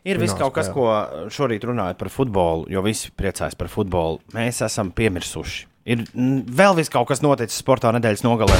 Ir 0.02 0.18
viss 0.18 0.34
kaut 0.34 0.50
kas, 0.56 0.66
ko 0.74 0.88
šorīt 1.30 1.62
runājot 1.68 2.00
par 2.00 2.10
futbolu, 2.10 2.66
jo 2.72 2.82
visi 2.82 3.12
priecājas 3.14 3.54
par 3.54 3.70
futbolu. 3.70 4.18
Mēs 4.34 4.58
esam 4.66 4.90
piemirsuši. 4.90 5.68
Ir 5.94 6.02
vēl 6.10 6.74
viss 6.78 6.90
kaut 6.90 7.06
kas 7.10 7.22
noticis 7.22 7.62
sportā 7.62 7.94
nedēļas 7.94 8.26
nogalē. 8.26 8.58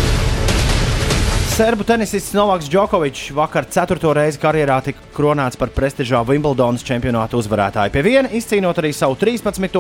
Serbu 1.52 1.84
tenisists 1.84 2.32
Novaks 2.32 2.64
Džokovičs 2.70 3.34
vakar 3.36 3.66
ceturto 3.68 4.14
reizi 4.16 4.38
karjerā 4.40 4.78
tika 4.86 5.02
kronēts 5.12 5.58
par 5.60 5.68
prestižā 5.76 6.22
Wimbledonas 6.24 6.80
čempionāta 6.88 7.36
uzvarētāju. 7.36 7.92
Pie 7.92 8.02
viena 8.06 8.30
izcīnot 8.32 8.80
arī 8.80 8.94
savu 8.96 9.18
13. 9.20 9.76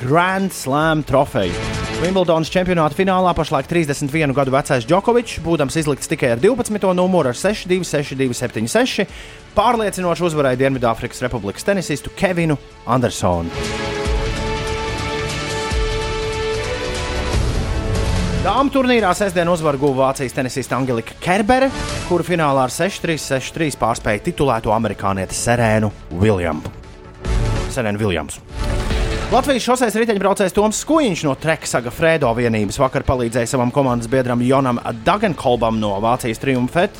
Grand 0.00 0.48
Slam 0.56 1.04
trofeju. 1.04 1.52
Wimbledonas 2.00 2.48
čempionāta 2.48 2.96
finālā 2.96 3.36
pašlaik 3.36 3.68
31 3.68 4.32
gadu 4.32 4.56
vecais 4.56 4.88
Džokovičs, 4.88 5.44
būdams 5.44 5.76
izlikts 5.82 6.08
tikai 6.08 6.32
ar 6.38 6.40
12. 6.40 6.88
numuru 6.96 7.34
ar 7.34 7.36
6-2, 7.36 7.84
6-2, 7.84 8.32
7-6, 8.40 9.04
pārliecinoši 9.60 10.30
uzvarēja 10.30 10.64
Dienvidāfrikas 10.64 11.20
Republikas 11.28 11.68
tenisistu 11.68 12.16
Kevinu 12.16 12.56
Andersonu. 12.88 13.99
Dāmas 18.40 18.72
turnīrā 18.72 19.10
sestdien 19.12 19.50
uzvaru 19.52 19.76
guva 19.82 20.06
Vācijas 20.06 20.32
tenisiste 20.32 20.72
Angelika 20.72 21.12
Kerbere, 21.20 21.66
kuru 22.08 22.24
finālā 22.24 22.62
ar 22.64 22.72
6-3, 22.72 23.18
6-3 23.20 23.76
pārspēja 23.76 24.22
titulēto 24.30 24.72
amerikānieti 24.72 25.36
Serēnu 25.36 25.90
Williamsu. 26.22 26.72
Serēnu 27.74 28.00
Williamsu. 28.00 28.40
Latvijas 29.28 29.68
šoseis 29.68 30.00
riteņbraucējs 30.00 30.56
Toms 30.56 30.80
Skuiņš 30.86 31.26
no 31.28 31.36
Treksaga 31.36 31.92
Fredo 31.92 32.32
vienības 32.40 32.80
vakar 32.80 33.04
palīdzēja 33.12 33.52
savam 33.52 33.68
komandas 33.76 34.08
biedram 34.08 34.40
Jonam 34.40 34.80
Dagenkolbam 35.04 35.76
no 35.76 35.98
Vācijas 36.00 36.40
Triumfet 36.40 36.96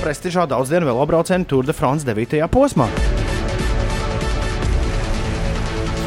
prestižā 0.00 0.48
daudzdienu 0.48 0.88
velobrauciena 0.88 1.44
Tour 1.44 1.68
de 1.68 1.76
France 1.76 2.08
9. 2.08 2.40
posmā. 2.48 2.88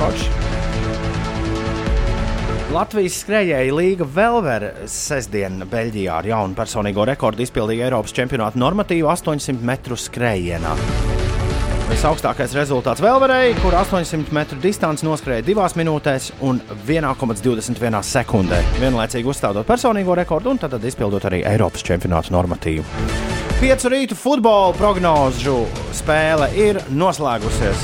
Forši. 0.02 0.41
Latvijas 2.72 3.18
skrejēja 3.20 3.74
Līga 3.76 4.06
Velvera 4.08 4.86
sestdien 4.88 5.60
Beļģijā 5.68 6.14
ar 6.22 6.28
jaunu 6.30 6.56
personīgo 6.56 7.04
rekordu 7.10 7.44
izpildīja 7.44 7.90
Eiropas 7.90 8.14
čempionāta 8.16 8.60
normatīvu 8.62 9.10
800 9.12 9.60
metru 9.68 9.98
skrējienā. 10.00 10.72
Visaugstākais 11.90 12.56
rezultāts 12.56 13.04
Velverei, 13.04 13.58
kur 13.60 13.76
800 13.76 14.32
metru 14.32 14.60
distanci 14.64 15.04
noskrēja 15.04 15.44
2 15.50 15.68
minūtēs 15.82 16.30
un 16.48 16.62
1,21 16.88 18.00
sekundē. 18.08 18.62
Vienlaicīgi 18.80 19.28
uzstādot 19.34 19.68
personīgo 19.68 20.16
rekordu 20.16 20.54
un 20.56 20.64
tad 20.64 20.80
izpildot 20.80 21.28
arī 21.28 21.44
Eiropas 21.52 21.84
čempionāta 21.84 22.32
normatīvu. 22.32 22.88
Piecu 23.60 23.92
rītu 23.92 24.16
futbola 24.16 24.72
prognožu 24.80 25.66
spēle 26.00 26.48
ir 26.56 26.80
noslēgusies. 26.88 27.84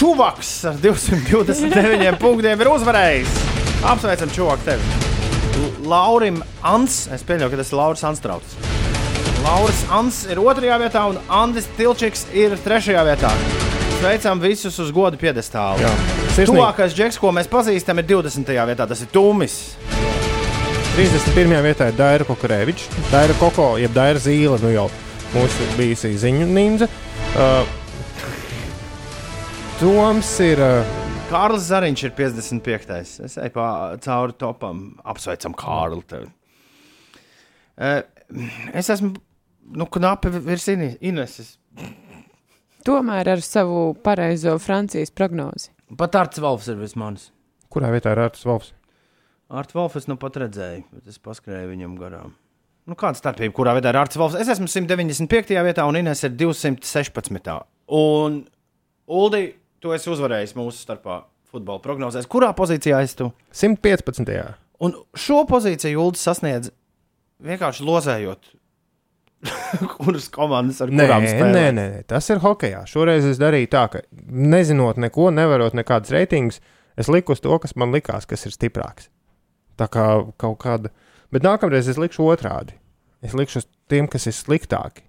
Čuvaks 0.00 0.56
ar 0.72 0.80
229 0.80 2.16
punktiem 2.16 2.64
ir 2.64 2.76
uzvarējis. 2.78 3.59
Apsveicam, 3.80 4.28
čuvak, 4.34 4.60
tevi. 4.64 4.82
Laurim 5.88 6.42
Ans, 6.60 7.06
es 7.14 7.22
pieļauju, 7.24 7.48
ka 7.54 7.58
tas 7.62 7.70
ir 7.72 7.78
Lauris 7.78 8.02
Anstrauts. 8.04 8.56
Lauris 9.40 9.80
Ans 9.96 10.18
ir 10.28 10.40
otrajā 10.42 10.76
vietā, 10.82 11.06
un 11.08 11.16
Andris 11.32 11.68
Tilčiks 11.78 12.26
ir 12.36 12.58
trešajā 12.60 13.06
vietā. 13.08 13.32
Sveicam 13.96 14.40
visus 14.40 14.76
uz 14.84 14.92
godu 14.92 15.16
piedestālu. 15.20 15.88
Tuvākais 16.36 16.92
džeks, 16.96 17.16
ko 17.20 17.32
mēs 17.32 17.48
pazīstam, 17.48 18.02
ir 18.02 18.08
20. 18.12 18.52
vietā. 18.68 18.84
Tas 18.88 19.00
ir 19.00 19.08
Tūmis. 19.16 19.58
31. 20.98 21.56
vietā 21.64 21.88
ir 21.88 21.96
Daira 21.96 22.28
Kokorevičs. 22.28 22.88
Daira 23.08 23.36
Koko, 23.40 23.72
jeb 23.80 23.96
Daira 23.96 24.20
Zīle, 24.20 24.60
nu 24.60 24.74
jau 24.76 24.88
mūsu 25.32 25.72
bijusī 25.80 26.12
ziņu 26.20 26.52
ninja. 26.52 26.90
Uh, 27.32 27.64
Toms 29.80 30.36
ir. 30.44 30.60
Uh, 30.60 31.09
Kārlis 31.30 31.68
Zariņš 31.70 32.02
ir 32.08 32.12
55. 32.18 33.10
Es 33.26 33.36
eju 33.38 33.52
pa 33.54 33.66
cauri 34.02 34.34
topam. 34.38 34.80
Apsveicam 35.06 35.54
Kārli. 35.58 36.02
tevi. 36.10 36.30
Eh, 37.78 38.02
Es 38.74 38.86
esmu 38.90 39.16
nu, 39.74 39.86
knapi 39.86 40.30
virs 40.30 40.68
Ine- 40.68 40.96
Ineses. 41.00 41.56
Tomēr 42.86 43.26
ar 43.28 43.40
savu 43.42 43.94
pareizo 43.94 44.56
Francijas 44.62 45.10
prognozi. 45.10 45.70
Pat 45.96 46.14
Arts 46.14 46.38
Valfs 46.38 46.68
ir 46.68 46.76
virs 46.76 46.94
manis. 46.96 47.30
kurā 47.70 47.90
vietā 47.90 48.12
ir 48.12 48.18
Arts 48.18 48.42
Valks? 48.44 48.72
Arts 49.50 49.72
Volfs 49.74 49.96
es 49.96 50.06
nu 50.08 50.16
pat 50.16 50.32
redzēju, 50.34 50.84
bet 50.92 51.06
es 51.08 51.18
paskrēju 51.18 51.70
viņam 51.76 51.98
garām. 51.98 52.32
Nu, 52.86 52.94
kāda 52.94 53.14
starpība, 53.18 53.52
kurā 53.52 53.74
veidā 53.80 53.90
ir 53.90 53.96
Arts 53.96 54.16
Volfs? 54.16 54.34
Es 54.38 54.48
esmu 54.48 54.66
195. 54.68 55.62
vietā, 55.62 55.86
un 55.88 55.94
Inês 55.94 56.22
ir 56.24 56.30
216. 56.30 57.64
Un 57.88 58.46
Uldi, 59.08 59.54
tu 59.80 59.92
esi 59.96 60.10
uzvarējis 60.12 60.56
mūsu 60.58 60.82
starpā 60.84 61.22
futbola 61.50 61.82
prognozēs. 61.82 62.28
Kurā 62.30 62.52
pozīcijā 62.56 63.00
esi 63.04 63.16
tu? 63.18 63.30
115. 63.56 64.30
Un 64.80 64.94
šo 65.18 65.42
pozīciju 65.48 66.06
Uldis 66.06 66.22
sasniedz 66.24 66.70
vienkārši 67.44 67.84
lozējot. 67.88 68.52
Kuras 69.96 70.28
komandas 70.32 70.82
ar 70.84 70.90
Nē, 70.92 71.06
kurām 71.06 71.24
nē, 71.24 71.30
spēlē? 71.32 71.52
nē, 71.56 71.66
nē, 71.76 72.02
tas 72.10 72.28
ir 72.32 72.42
hokeja. 72.44 72.82
Šoreiz 72.88 73.24
es 73.28 73.40
darīju 73.40 73.70
tā, 73.72 73.86
ka 73.92 74.02
nezinot 74.28 75.00
neko, 75.00 75.30
nevarot 75.32 75.76
nekādas 75.78 76.12
reitingus, 76.12 76.60
es 77.00 77.08
liku 77.08 77.32
uz 77.32 77.40
to, 77.40 77.56
kas 77.62 77.72
man 77.80 77.94
likās, 77.94 78.28
kas 78.28 78.44
ir 78.48 78.52
stiprāks. 78.52 79.08
Tā 79.80 79.88
kā 79.88 80.06
kaut 80.40 80.58
kāda. 80.60 80.92
Bet 81.32 81.46
nākamreiz 81.46 81.88
es 81.88 81.96
likšu 82.00 82.26
otrādi. 82.28 82.76
Es 83.24 83.32
likšu 83.36 83.62
uz 83.62 83.68
tiem, 83.88 84.08
kas 84.12 84.28
ir 84.28 84.36
sliktāki. 84.36 85.06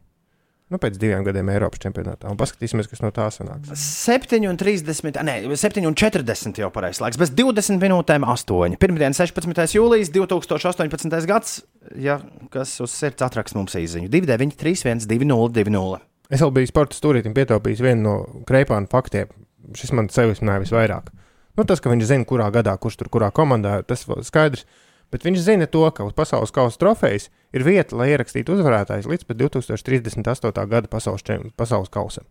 Nu, 0.71 0.79
pēc 0.79 0.95
diviem 0.95 1.25
gadiem 1.27 1.49
Eiropas 1.51 1.81
čempionātā. 1.83 2.29
Un 2.31 2.37
paskatīsimies, 2.39 2.87
kas 2.87 3.01
no 3.03 3.09
tā 3.11 3.25
sanāks. 3.35 3.73
7,30, 3.75 5.19
nē, 5.27 5.33
7,40 5.59 6.61
jau 6.63 6.69
pareizais 6.71 7.01
laiks, 7.03 7.19
bez 7.19 7.33
20 7.35 7.81
minūtēm 7.81 8.23
8. 8.23 8.77
Pirmdien, 8.79 9.11
16. 9.17 9.75
jūlijas 9.75 10.13
2018. 10.15 11.27
gads, 11.27 11.57
ja 11.99 12.21
kas 12.53 12.77
uz 12.79 12.95
sirds 12.95 13.25
atraks 13.27 13.57
mums 13.57 13.75
īziņu 13.75 14.07
293, 14.13 15.03
202. 15.11 15.99
Es 16.31 16.39
vēl 16.39 16.53
biju 16.55 16.69
sporta 16.71 16.95
stūrītam 16.95 17.35
pietaupījis 17.35 17.83
vienu 17.83 18.05
no 18.05 18.43
kreipānu 18.47 18.87
faktiem. 18.91 19.27
Šis 19.75 19.91
man 19.97 20.07
sevi 20.11 20.37
smināja 20.39 20.63
visvairāk. 20.63 21.11
Nu, 21.59 21.65
tas, 21.67 21.83
ka 21.83 21.91
viņš 21.91 22.07
zina, 22.07 22.27
kurā 22.27 22.47
gadā, 22.55 22.77
kurš 22.79 23.01
tur 23.01 23.11
kurā 23.11 23.27
komandā, 23.35 23.81
tas 23.83 24.07
skaidrs. 24.07 24.63
Bet 25.11 25.25
viņš 25.27 25.41
zina 25.43 25.67
to, 25.67 25.83
ka 25.91 26.05
uz 26.07 26.13
pasaules 26.15 26.53
kausa 26.55 26.79
trofejas 26.79 27.29
ir 27.51 27.65
vieta, 27.67 27.97
lai 27.99 28.11
ierakstītu 28.13 28.55
uzvarētājus 28.55 29.09
līdz 29.11 29.27
pat 29.27 29.41
2038. 29.41 30.67
gada 30.71 30.87
pasaules, 30.91 31.23
čem, 31.27 31.49
pasaules 31.59 31.91
kausam. 31.91 32.23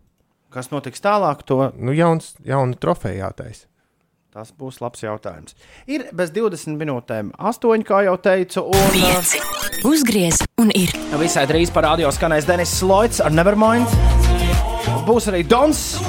Kas 0.51 0.71
notiks 0.73 0.99
tālāk, 0.99 1.45
to 1.47 1.71
Nu, 1.77 1.93
jauns, 1.95 2.33
jauna 2.43 2.75
trofeja 2.75 3.27
jātaisa. 3.29 3.67
tas 4.31 4.51
būs 4.55 4.79
labs 4.81 5.03
jautājums. 5.03 5.55
Ir 5.87 6.05
bez 6.15 6.31
20 6.31 6.77
minūtēm 6.79 7.33
8, 7.37 7.83
kā 7.83 8.03
jau 8.07 8.17
teicu, 8.17 8.63
un 8.63 8.99
uh, 9.03 9.23
5. 9.23 9.83
Uzgriez 9.87 10.39
un 10.61 10.71
ir. 10.71 10.93
visai 11.19 11.45
drīz 11.47 11.71
parādījā 11.75 12.11
skanēs 12.15 12.47
Denis 12.47 12.77
Sloits 12.79 13.19
ar 13.19 13.31
Nevermind. 13.35 13.91
Būs 15.07 15.27
arī 15.31 15.43
Dons. 15.43 15.99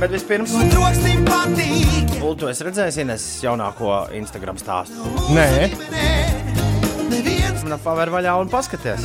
Bet 0.00 0.12
vispirms, 0.14 0.52
Ulu, 2.22 2.34
tu 2.38 2.50
esi 2.50 2.66
redzējis 2.66 3.00
Ines 3.02 3.24
jaunāko 3.42 4.04
Instagram 4.14 4.58
stāstu. 4.62 5.14
Nē, 5.34 5.46
Man 7.66 7.80
pavēr 7.82 8.12
vaļā 8.14 8.32
un 8.38 8.46
paskaties. 8.46 9.02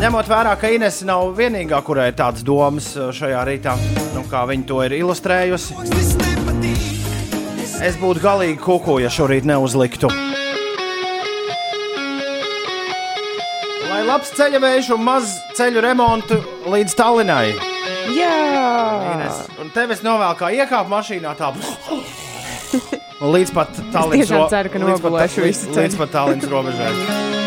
Ņemot 0.00 0.30
vērā, 0.32 0.54
ka 0.56 0.70
Ines 0.72 1.02
nav 1.04 1.34
vienīgā, 1.36 1.82
kurai 1.84 2.08
ir 2.08 2.16
tādas 2.16 2.46
domas 2.48 2.88
uh, 2.96 3.10
šajā 3.12 3.44
rītā, 3.50 3.76
nu, 4.16 4.24
kā 4.30 4.46
viņa 4.48 4.68
to 4.72 4.80
ir 4.86 4.96
ilustrējusi, 5.02 5.76
es 7.84 8.00
būtu 8.00 8.24
galīgi 8.24 8.60
kuku, 8.64 9.02
ja 9.04 9.12
šorīt 9.12 9.44
neuzliktu. 9.52 10.29
Labs 14.10 14.32
ceļavējš 14.36 14.88
un 14.96 15.04
maz 15.06 15.30
ceļu 15.58 15.82
remontu 15.84 16.40
līdz 16.70 16.94
Tallinai. 16.98 17.52
Jā, 18.10 18.34
Ines, 19.14 19.44
un 19.62 19.70
tev 19.74 19.92
es 19.94 20.02
novēlu, 20.02 20.36
kā 20.40 20.50
iekāpu 20.56 20.90
mašīnā 20.90 21.34
tā. 21.38 21.52
Un 23.20 23.34
līdz 23.34 23.50
pat 23.54 23.70
Tallinas 23.92 24.26
tiešām 24.30 24.40
ro- 24.42 24.48
ceru, 24.50 24.70
ka 24.72 24.78
līdz 24.80 25.02
pat- 25.04 25.16
līdz-. 25.44 25.64
Līdz 25.76 25.96
pat 26.00 26.10
Tallinas 26.14 26.48
robežai. 26.50 26.90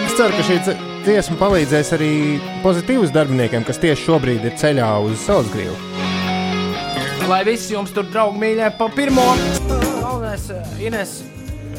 es 0.06 0.16
ceru, 0.20 0.36
ka 0.38 0.44
šī 0.48 0.58
dziesma 1.04 1.38
palīdzēs 1.42 1.90
arī 1.98 2.12
pozitīvus 2.64 3.12
darbiniekiem, 3.16 3.66
kas 3.68 3.82
tieši 3.82 4.06
šobrīd 4.08 4.46
ir 4.48 4.56
ceļā 4.62 4.92
uz 5.04 5.18
Salzgrīvu. 5.28 5.76
Lai 7.28 7.42
viss 7.48 7.70
jums 7.72 7.92
tur, 7.96 8.04
draugi, 8.12 8.38
mīļie, 8.40 8.70
pa 8.78 8.88
pirmo. 8.94 9.24
Eh, 10.34 10.86
Ines, 10.88 11.22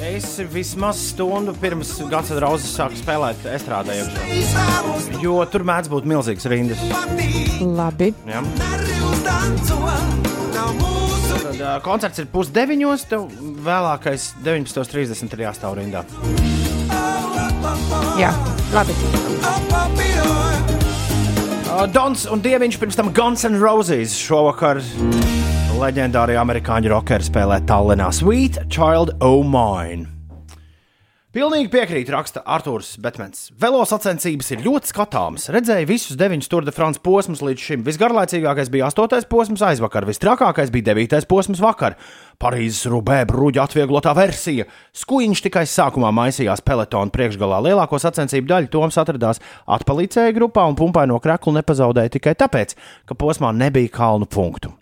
es 0.05 0.39
vismaz 0.53 0.99
stundu 1.11 1.55
pirms 1.61 1.95
Gans 2.11 2.31
Rauzes 2.43 2.73
sāku 2.77 2.99
spēlēt 2.99 3.45
estrādē. 3.49 3.97
Jo 5.23 5.39
tur 5.49 5.65
mēdz 5.67 5.91
būt 5.93 6.09
milzīgs 6.09 6.45
rindas. 6.51 6.83
labi. 7.61 8.13
Ja? 8.29 8.43
Tad, 11.55 11.61
uh, 11.61 11.79
koncerts 11.85 12.21
ir 12.21 12.29
pusdeviņos, 12.33 13.07
tev 13.11 13.27
vēlākais 13.65 14.33
19.30 14.45 15.37
ir 15.37 15.45
jāstāv 15.47 15.79
rindā. 15.79 16.05
Jā, 18.21 18.33
labi. 18.75 18.97
Uh, 21.65 21.87
Dons 21.91 22.29
un 22.31 22.45
Dieviņš 22.45 22.81
pirms 22.83 23.01
tam 23.01 23.13
Guns 23.17 23.47
N' 23.49 23.59
Roses 23.63 24.19
šovakar 24.21 24.83
leģendārajā 25.81 26.41
amerikāņu 26.45 26.91
rockeru 26.93 27.25
spēlē 27.27 27.61
Tallinā 27.69 28.11
Sweet 28.15 28.61
Child 28.73 29.17
O' 29.25 29.43
Mine. 29.43 30.11
Pilnīgi 31.35 31.67
piekrīt, 31.67 32.11
raksta 32.15 32.45
Arthurs 32.47 32.93
Betmans. 33.03 33.49
Velo 33.59 33.81
sacensības 33.91 34.53
ir 34.55 34.61
ļoti 34.63 34.93
skatāmas. 34.93 35.49
Redzēju 35.51 35.89
visus 35.89 36.19
deviņus 36.21 36.51
Tour 36.53 36.63
de 36.63 36.71
France 36.71 37.03
posmus 37.03 37.43
līdz 37.43 37.65
šim. 37.65 37.83
Visgarlaicīgākais 37.89 38.71
bija 38.71 38.87
astotais 38.87 39.27
posms 39.27 39.65
aizvakar, 39.67 40.07
vistrakākais 40.07 40.71
bija 40.71 40.93
devītais 40.93 41.27
posms 41.27 41.59
vakar. 41.65 41.99
Parīzes 42.39 42.87
rubē 42.93 43.25
bruģa 43.27 43.67
atvieglotā 43.67 44.15
versija. 44.15 44.69
Skuiņš 44.95 45.43
tikai 45.49 45.67
sākumā 45.67 46.15
maisījās 46.15 46.63
pelotona 46.63 47.11
priekšgalā. 47.11 47.59
Lielāko 47.67 47.99
sacensību 47.99 48.53
daļu 48.53 48.71
Toms 48.77 49.01
atradās 49.03 49.43
atpalīdzēja 49.67 50.39
grupā 50.39 50.69
un 50.71 50.79
pumpaino 50.79 51.19
kreklu 51.19 51.59
nepazaudēja 51.59 52.15
tikai 52.21 52.39
tāpēc, 52.47 52.79
ka 53.11 53.19
posmā 53.19 53.51
nebija 53.59 53.91
kalnu 53.99 54.31
punktu. 54.31 54.77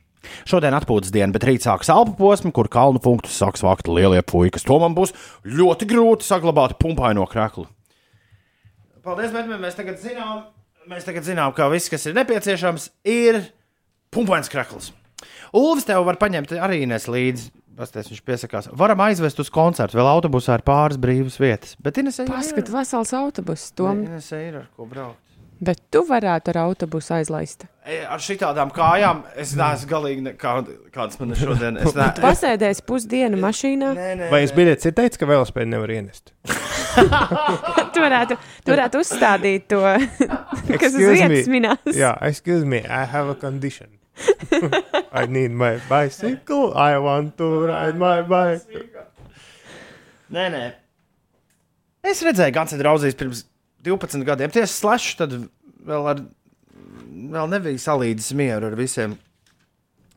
Šodien 0.48 0.74
atpūtas 0.76 1.12
diena, 1.14 1.32
bet 1.34 1.46
rīt 1.48 1.66
sāksies 1.66 1.92
alpu 1.94 2.14
posms, 2.18 2.54
kur 2.56 2.70
kalnu 2.72 3.02
punktus 3.02 3.36
sāks 3.40 3.64
vākt 3.64 3.90
lielie 3.90 4.22
puikas. 4.26 4.66
To 4.68 4.78
man 4.82 4.96
būs 4.96 5.14
ļoti 5.46 5.88
grūti 5.90 6.26
saglabāt 6.26 6.78
pumpaino 6.82 7.26
kreklu. 7.30 7.66
Paldies, 9.02 9.32
bet 9.34 9.48
mēs 9.50 9.78
tagad 9.78 9.98
zinām, 9.98 10.44
mēs 10.90 11.06
tagad 11.08 11.26
zinām, 11.26 11.54
ka 11.56 11.66
viss, 11.72 11.90
kas 11.90 12.06
ir 12.06 12.14
nepieciešams, 12.18 12.90
ir 13.08 13.40
pumpains 14.14 14.50
krekls. 14.52 14.92
Ulvis 15.54 15.86
tev 15.88 16.04
var 16.06 16.18
paņemt 16.20 16.54
arī 16.62 16.84
nes 16.88 17.08
līdzi. 17.10 17.50
Pastāties, 17.72 18.10
viņš 18.12 18.22
piesakās. 18.28 18.66
Varam 18.76 19.00
aizvest 19.00 19.38
uz 19.40 19.48
koncertu, 19.52 19.96
vēl 19.96 20.08
autobusā 20.10 20.58
ir 20.58 20.64
pāris 20.66 20.98
brīvas 21.00 21.38
vietas. 21.40 21.72
Bet 21.80 21.96
Paskat, 22.28 22.66
ir. 22.68 22.74
vesels 22.74 23.14
autobus. 23.16 23.70
Tom, 23.72 24.02
Inesē 24.04 24.40
ir 24.50 24.58
ar 24.60 24.66
ko 24.76 24.84
braukt. 24.90 25.21
Bet 25.62 25.80
tu 25.94 26.02
varētu 26.08 26.52
ar 26.52 26.58
autobusu 26.64 27.14
aizlaist. 27.18 27.66
Ar 27.82 28.22
šitādām 28.22 28.70
kājām 28.74 29.24
es 29.38 29.54
neesmu 29.58 29.90
galīgi 29.90 30.24
nekād, 30.28 30.68
kādas 30.94 31.18
man 31.20 31.34
ir 31.34 31.40
šodien. 31.40 31.78
Es 31.82 31.96
ne, 31.98 32.08
Pasēdēs 32.22 32.82
pusdienu 32.86 33.40
mašīnā. 33.42 33.92
Nē, 33.98 34.10
nē. 34.20 34.28
Vai 34.34 34.42
es 34.46 34.54
biļetes 34.54 34.90
ir 34.90 34.94
teicis, 34.98 35.20
ka 35.22 35.28
velospēdu 35.30 35.72
nevar 35.74 35.94
ienest? 35.94 36.34
Tu 36.92 38.00
varētu, 38.02 38.36
tu 38.66 38.72
varētu 38.72 39.00
uzstādīt 39.00 39.64
to, 39.72 39.78
kas 39.80 40.92
uz 40.92 40.98
Excuse 40.98 41.14
vietas 41.16 41.46
me. 41.48 41.54
minās. 41.54 41.96
Jā, 41.96 42.10
excuse 42.28 42.68
me, 42.68 42.82
I 42.84 43.06
have 43.08 43.32
a 43.32 43.36
condition. 43.38 43.88
I 45.12 45.24
need 45.24 45.56
my 45.56 45.78
bicycle. 45.88 46.74
I 46.76 46.98
want 47.00 47.38
to 47.40 47.48
ride 47.70 47.96
my 47.96 48.20
bicycle. 48.20 49.06
Nē, 50.32 50.46
nē. 50.52 50.62
Es 52.12 52.20
redzēju, 52.24 52.52
gan 52.56 52.68
draudzīs 52.80 53.16
pirms 53.16 53.44
12 53.86 54.26
gadiem. 54.26 54.52
Tieši 54.54 54.72
slēdz, 54.72 55.10
tad 55.18 55.36
vēl, 55.86 56.08
ar, 56.12 56.24
vēl 57.34 57.52
nebija 57.52 57.82
salīdzināts 57.82 58.38
mieru 58.38 58.70
ar 58.70 58.78
visiem. 58.78 59.16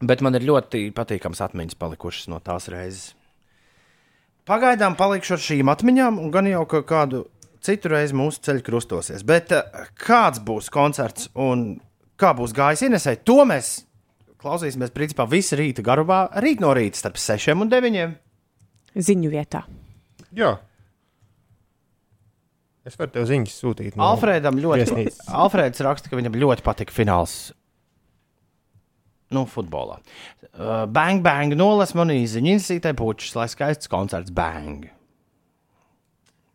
Bet 0.06 0.22
man 0.26 0.36
ir 0.38 0.46
ļoti 0.46 0.90
patīkams 0.96 1.42
atmiņas 1.46 1.80
palikušas 1.80 2.28
no 2.32 2.42
tās 2.44 2.68
reizes. 2.72 3.14
Pagaidām 4.46 4.94
palikšu 5.00 5.38
ar 5.38 5.42
šīm 5.42 5.72
atmiņām, 5.74 6.20
un 6.22 6.30
gan 6.34 6.46
jau 6.46 6.66
ka 6.70 6.84
kādu 6.86 7.24
citu 7.66 7.90
reizi 7.90 8.14
mūsu 8.18 8.44
ceļš 8.46 8.62
krustosies. 8.66 9.24
Bet 9.26 9.54
eh, 9.56 9.88
kāds 9.98 10.42
būs 10.46 10.70
koncerts 10.74 11.32
un 11.34 11.80
kā 12.20 12.36
būs 12.38 12.54
gājis 12.56 12.86
Inesai, 12.86 13.18
to 13.26 13.40
mēs 13.48 13.80
klausīsimies 14.42 14.94
principā 14.94 15.26
visu 15.30 15.58
rīta 15.58 15.82
garumā, 15.86 16.28
rīt 16.44 16.62
no 16.62 16.76
rīta 16.78 17.02
starp 17.02 17.18
6 17.18 17.56
un 17.56 17.72
9. 17.72 18.14
Ziņu 18.96 19.32
vietā. 19.34 19.66
Jā. 20.36 20.54
Es 22.86 22.98
varu 23.00 23.10
tev 23.16 23.26
ziņas 23.30 23.54
sūtīt. 23.64 23.96
No 23.98 24.12
Alfrēdam 24.12 24.60
ļoti 24.62 24.84
viesnīcas. 24.84 25.22
Alfrēds 25.44 25.82
raksta, 25.86 26.12
ka 26.12 26.20
viņam 26.20 26.36
ļoti 26.38 26.66
patika 26.66 26.94
fināls. 26.94 27.52
Nu, 29.34 29.48
futbolā. 29.50 29.98
Uh, 30.54 30.86
bang, 30.86 31.24
bang, 31.26 31.56
nolas 31.58 31.96
man 31.98 32.14
īziņa, 32.14 32.52
insītē 32.60 32.92
puķis, 32.96 33.34
lai 33.40 33.48
skaists 33.52 33.90
koncerts. 33.92 34.30
Bang! 34.32 34.86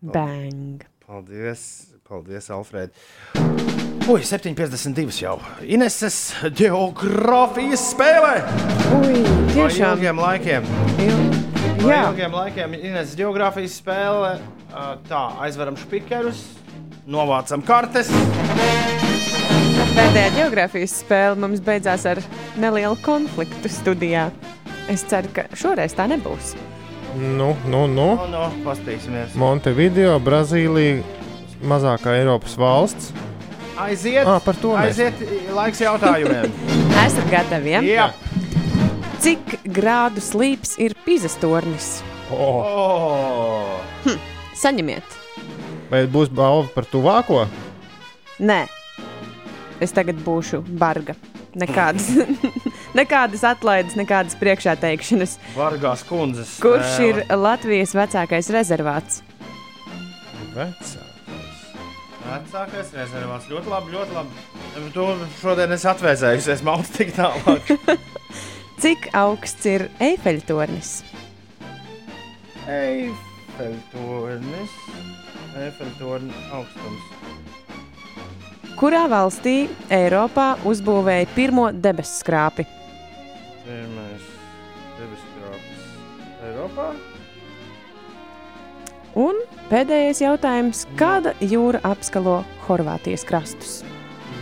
Bang. 0.01 0.85
Paldies, 1.05 1.65
paldies 2.09 2.47
Alfred. 2.55 2.95
Ui, 4.09 4.23
7,52 4.25 5.19
jau. 5.21 5.35
Ineses 5.67 6.17
geogrāfijas 6.57 7.83
spēlē. 7.93 8.37
Ui, 9.01 9.19
tiešām. 9.53 9.99
ilgiem 9.99 10.23
laikiem. 10.23 10.71
Il- 11.03 11.21
Jā. 11.91 12.01
ilgiem 12.09 12.33
laikiem 12.39 12.79
Ineses 12.79 13.19
geogrāfijas 13.19 13.77
spēle. 13.83 14.33
Tā, 14.71 15.21
aizveram 15.43 15.77
špikerus, 15.79 16.45
novācam 17.11 17.63
kartes. 17.67 18.11
Pēdējā 19.97 20.29
geogrāfijas 20.37 20.95
spēle 21.03 21.39
mums 21.43 21.63
beidzās 21.65 22.05
ar 22.07 22.21
nelielu 22.61 22.99
konfliktu 23.05 23.71
studijā. 23.73 24.29
Es 24.91 25.03
ceru, 25.11 25.31
ka 25.35 25.45
šoreiz 25.59 25.95
tā 25.99 26.07
nebūs. 26.11 26.55
Nu, 27.19 27.53
nu, 27.67 27.85
nu. 27.91 28.07
No, 28.21 28.27
no, 28.31 28.45
pastīsimies. 28.65 29.35
Montevideo, 29.39 30.15
Brazīlija, 30.23 31.03
mazākā 31.67 32.15
Eiropas 32.21 32.55
valsts. 32.59 33.11
Aiziet, 33.81 34.27
Ah, 34.29 34.39
par 34.45 34.55
to 34.61 34.75
mēs. 34.77 34.93
aiziet, 35.01 35.51
laiks 35.57 35.81
jautājumiem. 35.83 36.53
Esat 37.07 37.31
gatavi? 37.33 37.75
Ja? 37.79 37.83
Jā, 37.83 38.09
Cik 39.21 39.59
grādu 39.77 40.23
slīps 40.25 40.79
ir 40.81 40.95
Pīzes 41.05 41.35
tornis? 41.43 41.99
Oh. 42.31 42.63
oh. 42.65 43.70
Saņemiet! 44.61 45.17
Vai 45.91 46.05
būs 46.11 46.29
balva 46.29 46.69
par 46.75 46.87
tuvāko? 46.87 47.45
Nē, 48.45 48.61
es 49.81 49.95
tagad 49.97 50.21
būšu 50.25 50.63
barga. 50.81 51.17
Nekādas, 51.59 52.07
nekādas 53.01 53.43
atlaides, 53.49 53.97
nekādas 53.99 54.37
priekšāteikšanas. 54.39 55.39
Vargās 55.57 56.05
kundzes. 56.07 56.59
Kurš 56.63 56.99
ir 57.09 57.23
Latvijas 57.35 57.97
vecākais 57.97 58.53
rezervāts? 58.55 59.23
Vecā. 60.55 61.07
Vecākais 62.29 62.93
rezervāts. 62.95 63.49
Ļoti 63.51 63.73
labi, 63.73 63.95
ļoti 63.97 64.15
labi. 64.15 64.93
To 64.95 65.09
šodien 65.41 65.75
es 65.75 65.87
atvēsēju, 65.89 66.45
es 66.55 66.63
maltu 66.67 67.01
tik 67.01 67.15
tālāk. 67.17 67.73
Cik 68.83 69.11
augsts 69.19 69.67
ir 69.69 69.89
Eifeļtornis? 70.01 71.01
Eiffeltornis. 73.61 74.71
Eiffeltornis 75.61 76.37
augstums. 76.57 77.03
Kurā 78.81 79.03
valstī 79.13 79.69
Eiropā 79.93 80.55
uzbūvēja 80.65 81.29
pirmo 81.35 81.67
debesu 81.75 82.23
skrāpi? 82.23 82.65
Pirmais 83.67 84.25
debeskrāpes 84.97 85.85
Eiropā. 86.49 86.89
Un 89.21 89.43
pēdējais 89.69 90.23
jautājums- 90.25 90.87
kāda 91.01 91.35
jūra 91.45 91.83
apskalo 91.85 92.41
Horvātijas 92.67 93.27
krastus? 93.29 93.83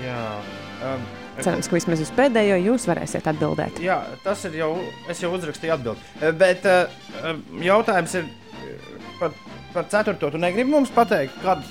Jā. 0.05 0.39
Um, 0.85 1.03
Cerams, 1.39 1.69
ka 1.71 1.77
vismaz 1.77 2.01
uz 2.03 2.11
pēdējo 2.15 2.57
jūs 2.65 2.87
varēsiet 2.91 3.27
atbildēt. 3.31 3.79
Jā, 3.83 4.01
tas 4.25 4.45
ir 4.49 4.59
jau. 4.59 4.73
Es 5.11 5.21
jau 5.23 5.31
uzrakstīju 5.37 5.75
atbildi. 5.77 6.01
Eh, 6.21 6.33
Bet 6.33 6.67
uh, 6.67 6.87
jautājums 7.63 8.15
ir 8.19 8.27
par, 9.21 9.37
par 9.75 9.89
ceturto. 9.93 10.31
Tu 10.33 10.41
negribi 10.41 10.71
mums 10.71 10.91
pateikt, 10.95 11.37
kad 11.45 11.65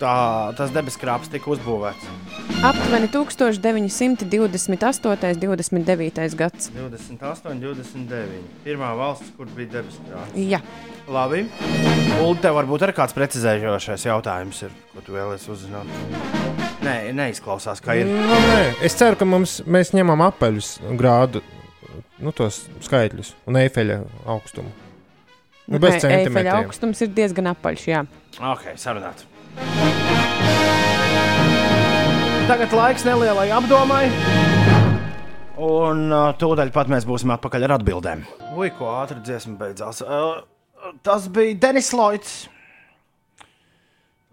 tā, 0.00 0.14
tas 0.58 0.72
debeskrāps 0.74 1.30
tika 1.32 1.50
uzbūvēts? 1.52 2.04
Aptuveni 2.66 3.08
1928. 3.12 4.26
29. 5.42 6.36
gads. 6.38 6.70
28, 6.74 7.60
29. 7.62 8.42
Pirmā 8.66 8.90
valsts, 8.98 9.32
kur 9.36 9.46
bija 9.56 9.78
debeskrāps. 9.78 10.34
Jā, 10.38 10.60
Labi. 11.10 11.46
Un 12.22 12.38
tev 12.42 12.54
varbūt 12.60 12.86
arī 12.86 12.94
kāds 12.96 13.16
precizējošais 13.16 14.06
jautājums, 14.06 14.62
ir, 14.66 14.74
ko 14.92 14.98
tu 15.04 15.16
vēlēsies 15.16 15.50
uzzināt. 15.56 15.86
Nē, 16.82 16.96
neizklausās, 17.14 17.82
kā 17.82 17.96
ir. 18.00 18.10
Nu, 18.10 18.38
nē. 18.48 18.62
Es 18.86 18.96
ceru, 18.98 19.18
ka 19.18 19.26
mums, 19.28 19.60
mēs 19.70 19.94
ņemam 19.94 20.20
apaļus 20.26 20.76
grādu, 20.98 21.42
nu, 22.22 22.34
tos 22.34 22.64
skaitļus 22.82 23.34
un 23.50 23.58
eifeļa 23.62 24.00
augstumu. 24.34 24.81
Nu, 25.66 25.78
bez 25.78 26.00
centimetriem. 26.02 26.54
augstums 26.58 27.00
ir 27.04 27.12
diezgan 27.14 27.52
apaļš. 27.52 27.84
Jā. 27.88 28.02
Ok, 28.40 28.72
sarunāt. 28.80 29.22
Tagad 32.48 32.72
laiks 32.74 33.04
nelielai 33.06 33.48
apdomai. 33.54 34.06
Un 35.62 36.08
uh, 36.10 36.32
tūdaļ 36.40 36.72
pat 36.74 36.88
mēs 36.90 37.06
būsim 37.06 37.30
atpakaļ 37.36 37.68
ar 37.68 37.76
atbildēm. 37.76 38.24
Ui, 38.58 38.72
ko 38.74 38.88
ātri 38.98 39.20
dziesma 39.22 39.54
beidzās. 39.60 40.02
Uh, 40.02 40.42
tas 41.06 41.28
bija 41.32 41.54
Denis 41.62 41.92
Loits. 41.94 42.32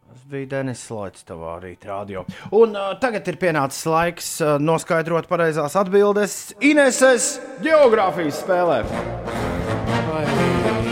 Tas 0.09 0.23
bija 0.31 0.49
Denis 0.55 0.81
Loits, 0.89 1.21
tavā 1.27 1.59
rītā 1.61 1.91
radio. 1.91 2.25
Un 2.57 2.73
uh, 2.73 2.95
tagad 3.03 3.27
ir 3.29 3.37
pienācis 3.41 3.85
laiks 3.91 4.31
uh, 4.41 4.55
noskaidrot 4.63 5.29
pareizās 5.29 5.77
atbildes 5.77 6.39
Ineses 6.65 7.35
geogrāfijas 7.61 8.41
spēlē. 8.41 8.81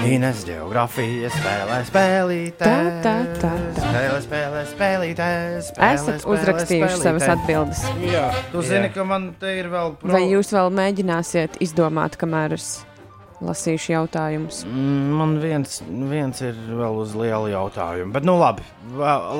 Ines 0.08 0.44
geogrāfijas 0.48 1.34
spēlē, 1.36 1.78
spēlītē. 1.90 2.64
Tā, 2.64 2.76
tā, 3.04 3.14
tā, 3.42 3.52
tā. 3.76 3.88
Spēlē, 3.92 4.20
spēlē, 4.24 4.62
spēlītē. 4.72 5.28
Esat 5.90 6.28
uzrakstījuši 6.30 7.00
savas 7.02 7.26
atbildes. 7.34 7.82
Jā, 8.08 8.28
tu 8.54 8.64
zini, 8.66 8.92
ka 8.94 9.04
man 9.08 9.32
te 9.42 9.58
ir 9.60 9.68
vēl. 9.74 9.98
Vai 10.08 10.24
jūs 10.32 10.54
vēl 10.56 10.72
mēģināsiet 10.78 11.60
izdomāt, 11.66 12.16
kamēr 12.22 12.56
es 12.56 12.70
lasīšu 13.44 13.92
jautājumus? 13.98 14.64
Mm, 14.70 15.12
Man 15.18 15.36
viens, 15.44 15.82
viens 16.14 16.40
ir 16.46 16.56
vēl 16.56 17.02
uz 17.04 17.12
lielu 17.18 17.52
jautājumu. 17.52 18.14
Bet, 18.16 18.26
nu, 18.26 18.38
labi, 18.40 18.64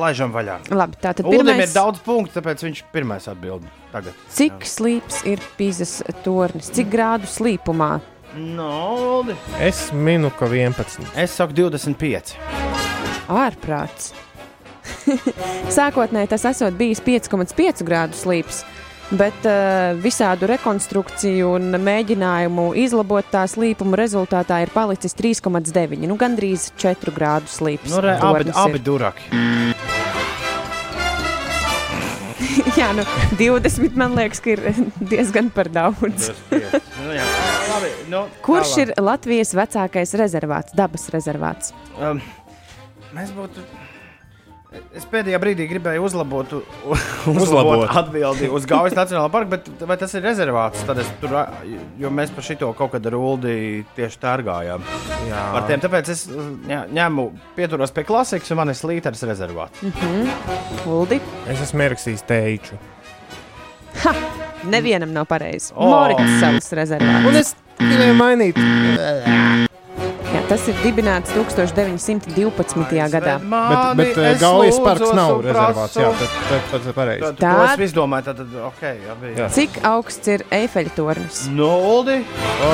laižam 0.02 0.36
vaļā. 0.36 0.60
Labi, 0.74 1.00
tātad 1.02 1.26
Ulim 1.30 1.48
pirmais. 1.48 1.70
ir 1.70 1.74
daudz 1.78 2.04
punktu, 2.06 2.36
tāpēc 2.42 2.66
viņš 2.68 2.84
pirmais 2.94 3.26
atbild. 3.32 3.64
Tagad. 3.94 4.14
Cik 4.36 4.68
slīps 4.68 5.24
ir 5.30 5.40
Pīzes 5.58 6.02
tornis? 6.26 6.68
Cik 6.76 6.92
grādu 6.92 7.30
slīpumā? 7.32 7.96
No. 8.38 9.26
Es 9.60 9.90
minu, 9.94 10.30
ka 10.30 10.46
11. 10.46 11.10
Es 11.18 11.34
saku 11.38 11.54
25. 11.58 12.36
Ārprāts. 13.28 14.14
Sākotnēji 15.78 16.30
tas 16.32 16.46
esot 16.52 16.76
bijis 16.78 17.02
5,5 17.04 17.84
grādu 17.88 18.16
slīps, 18.16 18.62
bet 19.18 19.48
uh, 19.48 19.98
visādu 20.04 20.48
rekonstrukciju 20.52 21.50
un 21.58 21.80
mēģinājumu 21.84 22.70
izlabot 22.84 23.28
tā 23.32 23.46
slīpuma 23.50 24.00
rezultātā 24.00 24.62
ir 24.64 24.72
palicis 24.76 25.18
3,9. 25.18 26.06
Nu, 26.08 26.20
gandrīz 26.20 26.70
4 26.80 27.16
grādu 27.16 27.52
slīps. 27.52 27.92
Nu, 27.92 28.04
re, 28.06 28.18
abi, 28.22 28.52
abi 28.54 28.84
duraki. 28.84 29.32
Jā, 32.78 32.92
nu, 32.94 33.04
20 33.40 33.96
man 33.98 34.14
liekas, 34.18 34.42
ka 34.44 34.54
ir 34.54 34.62
diezgan 35.12 35.50
par 35.54 35.72
daudz. 35.74 36.32
nu, 36.52 37.12
jā. 37.16 37.26
Nu, 38.12 38.26
Kurš 38.46 38.76
tālāk. 38.76 38.94
ir 38.96 39.04
Latvijas 39.04 39.52
vecākais 39.58 40.14
rezervāts, 40.22 40.76
dabas 40.78 41.10
rezervāts? 41.14 41.74
Um, 42.00 42.22
mēs 43.16 43.34
būtu. 43.36 43.66
Es 44.94 45.06
pēdējā 45.08 45.38
brīdī 45.40 45.64
gribēju 45.72 46.04
uzlabot, 46.04 46.52
u- 46.58 46.60
uzlabot 46.92 47.42
Uzlabot. 47.42 47.86
atbildi 47.98 48.50
uz 48.54 48.66
Gaujas 48.68 48.94
Nacionālā 48.98 49.30
parka, 49.32 49.50
bet 49.56 49.70
vai 49.90 49.96
tas 49.98 50.12
ir 50.20 50.26
rezervāts? 50.28 50.84
Tad 50.86 51.00
es 51.02 51.08
tur, 51.22 51.34
jo 51.98 52.12
mēs 52.14 52.34
par 52.36 52.44
šito 52.46 52.70
kaut 52.78 52.92
kad 52.94 53.08
ar 53.08 53.16
Uldi 53.18 53.86
tieši 53.96 54.20
tērgājām. 54.26 54.84
Jā. 55.32 55.44
Par 55.56 55.66
tiem, 55.72 55.82
tāpēc 55.88 56.12
es 56.14 56.26
jā, 56.68 56.82
ņēmu, 56.94 57.26
pieturos 57.58 57.96
pie 57.96 58.04
klasikas, 58.08 58.52
un 58.54 58.60
man 58.62 58.74
ir 58.76 58.78
slīters 58.78 59.24
rezervāts. 59.32 59.82
Uldi? 60.86 61.22
Es 61.48 61.64
esmu 61.70 61.88
ierakstījis 61.88 62.28
teiču. 62.28 62.78
Ha! 64.04 64.14
Nevienam 64.68 65.14
nav 65.16 65.26
pareizi. 65.30 65.72
Oh. 65.76 65.90
Morits 65.90 66.40
savs 66.42 66.72
rezervāts. 66.78 67.28
Un 67.30 67.40
es 67.40 67.56
gribēju 67.80 68.16
mainīt. 68.20 68.60
Jā, 70.28 70.42
tas 70.50 70.66
ir 70.68 70.76
dibināts 70.84 71.32
1912. 71.38 72.98
gadā. 73.14 73.38
Bet, 73.40 73.96
bet 74.00 74.18
eh, 74.20 74.34
Gaujas 74.42 74.80
parks 74.84 75.14
nav 75.16 75.38
rezervāts. 75.46 75.96
Jā, 75.96 76.10
tad, 76.20 76.66
tad 76.74 76.90
pareizi. 76.98 77.30
Tā- 77.40 77.54
to 77.56 77.64
es 77.64 77.86
izdomāju, 77.92 78.28
tad, 78.28 78.42
tad 78.44 78.58
ok, 78.68 78.82
jā, 78.84 79.16
Jā. 79.38 79.48
Cik 79.56 79.80
augsts 79.88 80.28
ir 80.36 80.44
Eifeļa 80.52 80.92
tornis? 80.98 81.46
No 81.48 81.72
Uldi? 81.94 82.20
O, 82.68 82.74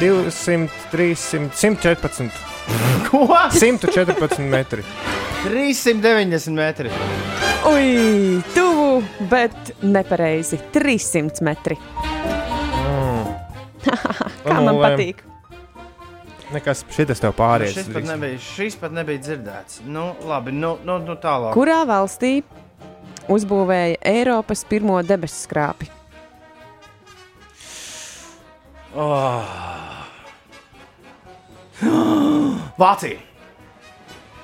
200, 0.00 0.70
300, 0.94 1.52
114. 1.60 2.51
Ko? 3.10 3.26
114 3.50 4.38
metri. 4.50 4.84
390 5.44 6.54
metri. 6.54 6.90
Ui, 7.72 8.42
tuvu, 8.54 9.02
bet 9.30 9.74
nepareizi. 9.82 10.58
300 10.72 11.44
metri. 11.46 11.76
Kā 14.46 14.58
man 14.58 14.74
Nulēm. 14.76 14.82
patīk. 14.84 15.22
Nekas, 16.52 16.82
šitas 16.92 17.22
tev 17.22 17.32
pāries. 17.36 17.72
Šis 17.74 17.88
pat 17.94 18.06
nebija, 18.10 18.40
šis 18.44 18.76
pat 18.80 18.92
nebija 18.94 19.22
dzirdēts. 19.24 19.80
Nu, 19.88 20.12
labi, 20.28 20.52
nu, 20.52 20.74
nu, 20.84 20.98
nu 21.00 21.16
tālāk. 21.20 21.54
Kurā 21.56 21.80
valstī 21.88 22.42
uzbūvēja 23.32 23.96
Eiropas 24.12 24.66
pirmo 24.68 24.98
debesu 25.06 25.46
skrāpi? 25.46 25.88
Oh. 28.92 29.48
Vācija. 32.80 33.20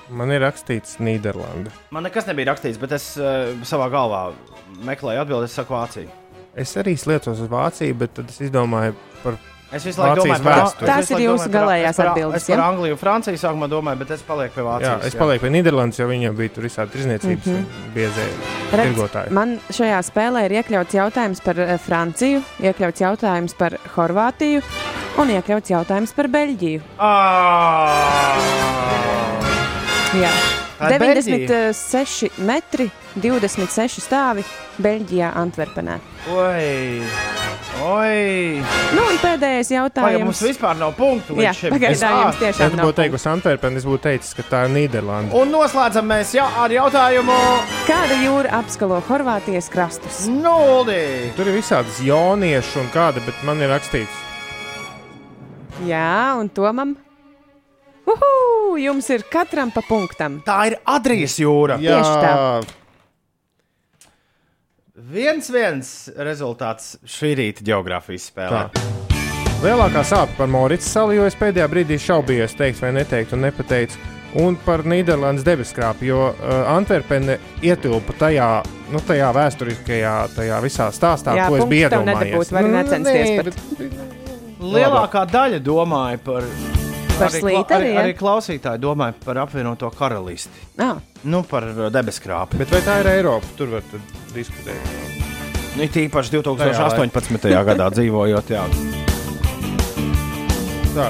Man 0.09 0.33
ir 0.33 0.41
rakstīts 0.41 0.97
Nīderlanda. 1.05 1.73
Man 1.93 2.07
nekas 2.09 2.29
nebija 2.29 2.55
rakstīts, 2.55 2.81
bet 2.81 2.95
es 2.97 3.11
uh, 3.21 3.53
savā 3.69 3.91
galvā 3.93 4.31
meklēju 4.89 5.25
atbildi. 5.25 5.51
Es 5.51 5.59
saku 5.59 5.77
Vāciju. 5.77 6.09
Es 6.59 6.73
arī 6.81 6.97
slēdzos 6.99 7.45
uz 7.45 7.53
Vāciju, 7.53 7.97
bet 8.01 8.17
tad 8.17 8.33
es 8.33 8.41
izdomāju 8.49 8.97
par 9.23 9.37
Es 9.69 9.85
visu 9.85 10.01
laiku 10.01 10.23
Vācijas 10.23 10.41
domāju 10.41 10.63
vēsturi. 10.63 10.89
Tās 10.89 11.11
ir 11.13 11.23
jūsu 11.27 11.49
galējās 11.53 11.99
atbildes, 12.01 12.41
Es 12.41 12.47
par? 12.49 12.63
Angliju 12.65 12.95
un 12.97 13.01
Franciju 13.03 13.41
sākumā 13.43 13.67
domāju, 13.69 14.01
bet 14.01 14.15
es 14.17 14.23
palieku 14.25 14.55
pie 14.55 14.63
Jā, 14.63 14.69
Vācijas. 14.69 15.09
es 15.11 15.17
palieku 15.21 15.45
pie 15.45 15.51
Nīderlandes, 15.53 16.01
jo 16.01 16.07
viņam 16.09 16.39
bija 16.39 16.55
tur 16.55 16.65
visādi 16.65 16.95
tirzniecības 16.95 17.51
mm. 17.53 17.67
-hmm. 17.93 18.39
Redz, 18.73 18.89
tirgotāji. 18.89 19.31
man 19.37 19.59
šajā 19.69 20.01
spēlē 20.09 20.47
ir 20.47 20.57
iekļauts 20.63 20.97
jautājums 20.97 21.45
par 21.45 21.61
eh, 21.61 21.77
Franciju, 21.85 22.41
iekļauts 22.65 23.05
jautājums 23.05 23.55
par 23.61 23.77
Horvātiju 23.97 24.65
un 25.19 25.32
iekļauts 25.35 25.73
jautājums 25.74 26.12
par 26.16 26.28
Beļģiju. 26.32 26.81
Jā. 30.19 30.31
Tā 30.78 30.93
ir 30.95 31.03
96 31.03 32.28
metri, 32.47 32.85
26 33.19 33.99
stāvi 34.05 34.45
Beļģijā, 34.78 35.32
Antverpenē. 35.40 35.97
Oi! 36.31 37.01
Oi! 37.82 38.61
Nu, 38.95 39.03
un 39.11 39.19
pēdējais 39.23 39.73
Vai 39.73 39.81
mums 40.23 40.39
jautājums. 40.39 40.43
vispār 40.47 40.78
nav 40.78 40.95
punktu? 40.99 41.35
Jā, 41.43 41.51
pagaidām 41.51 41.90
Es- 41.90 42.03
jums 42.03 42.39
Ja 42.39 42.53
tiešām 42.53 42.70
tu 42.70 42.77
nav. 42.78 42.86
būtu 42.86 42.99
teikusi 43.03 43.28
Antverpena, 43.32 43.77
es 43.77 43.85
būtu 43.85 44.03
teicis, 44.07 44.35
ka 44.39 44.43
tā 44.43 44.62
ir 44.66 44.70
Nīderlanda. 44.77 45.35
Un 45.35 45.51
noslēdzam 45.53 46.07
mēs 46.07 46.32
jau 46.39 46.47
ar 46.47 46.70
jautājumu 46.70 47.36
Kāda 47.90 48.15
jūra 48.23 48.51
apskalo 48.62 49.03
Horvātijas 49.11 49.69
krastus? 49.70 50.27
nulli. 50.28 51.32
Tur 51.36 51.47
ir 51.51 51.59
visādas 51.61 51.99
jauniešu 52.01 52.81
un 52.81 52.89
kāda, 52.95 53.19
bet 53.27 53.35
man 53.45 53.61
ir 53.61 53.69
rakstīts. 53.69 54.15
Jā, 55.87 56.35
un 56.41 56.49
Tomam? 56.51 56.97
Uhu, 58.09 58.79
jums 58.81 59.09
ir 59.13 59.23
katram 59.31 59.71
pa 59.71 59.83
punktam. 59.87 60.41
Tā 60.47 60.59
ir 60.71 60.79
Adrijas 60.89 61.37
jūra. 61.39 61.77
Jā, 61.83 61.99
Tieši 61.99 62.15
tā. 62.25 62.33
Viens, 65.09 65.49
viens 65.55 65.91
rezultāts 66.17 66.97
šī 67.07 67.35
rīta 67.39 67.65
geogrāfijas 67.69 68.27
spēlē. 68.33 68.63
Tā. 68.75 68.87
Lielākā 69.63 70.03
sāpe 70.07 70.35
par 70.39 70.51
Maurītas 70.51 70.91
salu, 70.91 71.15
jo 71.17 71.27
es 71.27 71.37
pēdējā 71.39 71.67
brīdī 71.71 71.99
šaubījos, 72.03 72.55
teikt 72.59 72.83
vai 72.83 72.93
neteikt, 72.99 73.35
un 73.35 73.43
nepateicu. 73.47 73.99
Un 74.39 74.59
par 74.61 74.83
Nīderlandes 74.85 75.45
debeskrāpu, 75.47 76.05
jo 76.05 76.19
uh, 76.29 76.59
Antverpene 76.75 77.39
ietilpa 77.65 78.13
tajā, 78.21 78.49
nu, 78.93 79.01
tajā 79.09 79.31
vēsturiskajā, 79.35 80.13
tajā 80.37 80.59
visā 80.63 80.91
stāstā, 80.93 81.33
Jā, 81.39 81.47
ko 81.49 81.57
es 81.57 81.65
punktu 81.65 81.73
biju 81.73 81.89
iedomājies. 81.89 82.21
nedabūt, 82.21 82.53
vari 82.59 82.75
necensties 82.75 83.31
pat. 83.41 84.28
Lielākā 84.59 85.23
daļa 85.31 85.61
domāja 85.63 86.19
par. 86.23 86.47
Par 87.19 87.33
arī, 87.33 87.41
slīteri, 87.43 87.75
arī, 87.75 87.87
ja? 87.91 88.03
arī 88.05 88.13
klausītāji 88.15 88.79
domāja 88.83 89.15
par 89.25 89.41
apvienoto 89.43 89.91
karalisti. 89.91 90.67
Ah, 90.79 91.01
Nu, 91.27 91.41
par 91.43 91.65
uh, 91.67 91.89
debeskrāpu. 91.91 92.61
Bet 92.61 92.71
vai 92.71 92.79
tā 92.87 93.01
ir 93.03 93.09
Eiropa? 93.11 93.49
Tur 93.59 93.73
var 93.73 93.83
tad 93.91 94.13
diskutēt. 94.37 94.93
Nu, 95.75 95.83
it 95.83 95.97
īpaši 95.99 96.37
2018. 96.37 97.49
gadā 97.67 97.89
dzīvojot. 97.97 98.53
Jā. 98.55 98.63
Tā. 100.95 101.09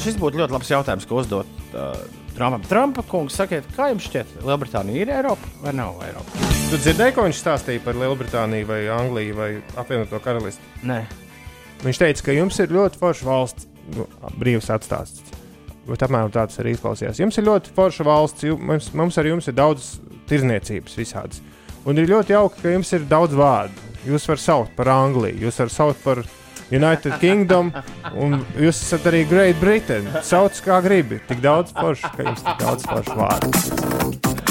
Šis 0.00 0.14
būtu 0.16 0.38
ļoti 0.40 0.54
labs 0.54 0.70
jautājums, 0.70 1.06
ko 1.10 1.18
uzdot 1.20 1.74
uh, 1.74 1.90
Trumpam. 2.36 2.62
Trumpa 2.70 3.02
kungs, 3.10 3.34
sakiet, 3.36 3.66
kā 3.76 3.90
jums 3.90 4.06
šķiet, 4.06 4.38
Lielbritānija 4.46 5.02
ir 5.02 5.10
Eiropa 5.18 5.50
vai 5.60 5.74
nav 5.76 5.98
Eiropa? 6.06 6.46
Tu 6.70 6.78
dzirdēji, 6.80 7.16
ko 7.18 7.26
viņš 7.26 7.40
stāstīja 7.42 7.82
par 7.84 7.98
Lielbritāniju, 7.98 8.68
vai 8.70 8.78
Angliju, 8.94 9.34
vai 9.36 9.50
apvienoto 9.82 10.22
karalisti? 10.24 10.64
Nē, 10.88 11.02
Viņš 11.84 12.00
teica, 12.02 12.24
ka 12.26 12.32
jums 12.36 12.58
ir 12.60 12.72
ļoti 12.76 12.98
forša 13.00 13.24
valsts, 13.28 13.66
nu, 13.96 14.04
brīvs 14.40 14.68
atstāsts. 14.74 15.22
Bet 15.88 16.02
apmēram 16.04 16.30
tāds 16.34 16.58
arī 16.60 16.74
izklausījās. 16.76 17.18
Jums 17.22 17.38
ir 17.40 17.46
ļoti 17.48 17.72
forša 17.74 18.04
valsts, 18.06 18.44
ju- 18.46 18.58
mums, 18.60 18.90
mums 18.94 19.16
ar 19.18 19.24
jums 19.26 19.48
ir 19.48 19.56
daudz 19.56 19.94
tirzniecības 20.28 20.98
visādas. 21.00 21.40
Un 21.88 21.96
ir 21.98 22.06
ļoti 22.10 22.34
jauki, 22.36 22.60
ka 22.62 22.68
jums 22.76 22.92
ir 22.92 23.06
daudz 23.08 23.32
vārdu. 23.34 23.88
Jūs 24.06 24.28
varat 24.28 24.40
saukt 24.44 24.76
par 24.76 24.88
Angliju, 24.92 25.40
jūs 25.46 25.58
varat 25.60 25.72
saukt 25.72 26.04
par 26.04 26.20
United 26.70 27.16
Kingdom, 27.18 27.72
un 28.14 28.44
jūs 28.60 28.78
esat 28.84 29.08
arī 29.10 29.24
Great 29.28 29.58
Britain. 29.60 30.06
Sauc 30.22 30.52
kā 30.62 30.78
gribi. 30.84 31.18
Tik 31.26 31.40
daudz 31.42 31.72
forša, 31.74 32.12
ka 32.14 32.22
jums 32.28 32.44
tik 32.46 32.60
daudz 32.62 32.86
forša 32.86 33.16
vārdu. 33.18 33.50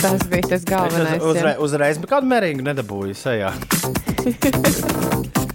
tas 0.02 0.28
bija 0.32 0.50
tas 0.50 0.64
galvenais. 0.66 1.22
uz, 1.22 1.36
uzre, 1.36 1.56
uzreiz 1.60 1.98
nekādu 2.00 2.28
mērīgu 2.34 2.66
nedabūju 2.66 3.16
sejā. 3.16 3.54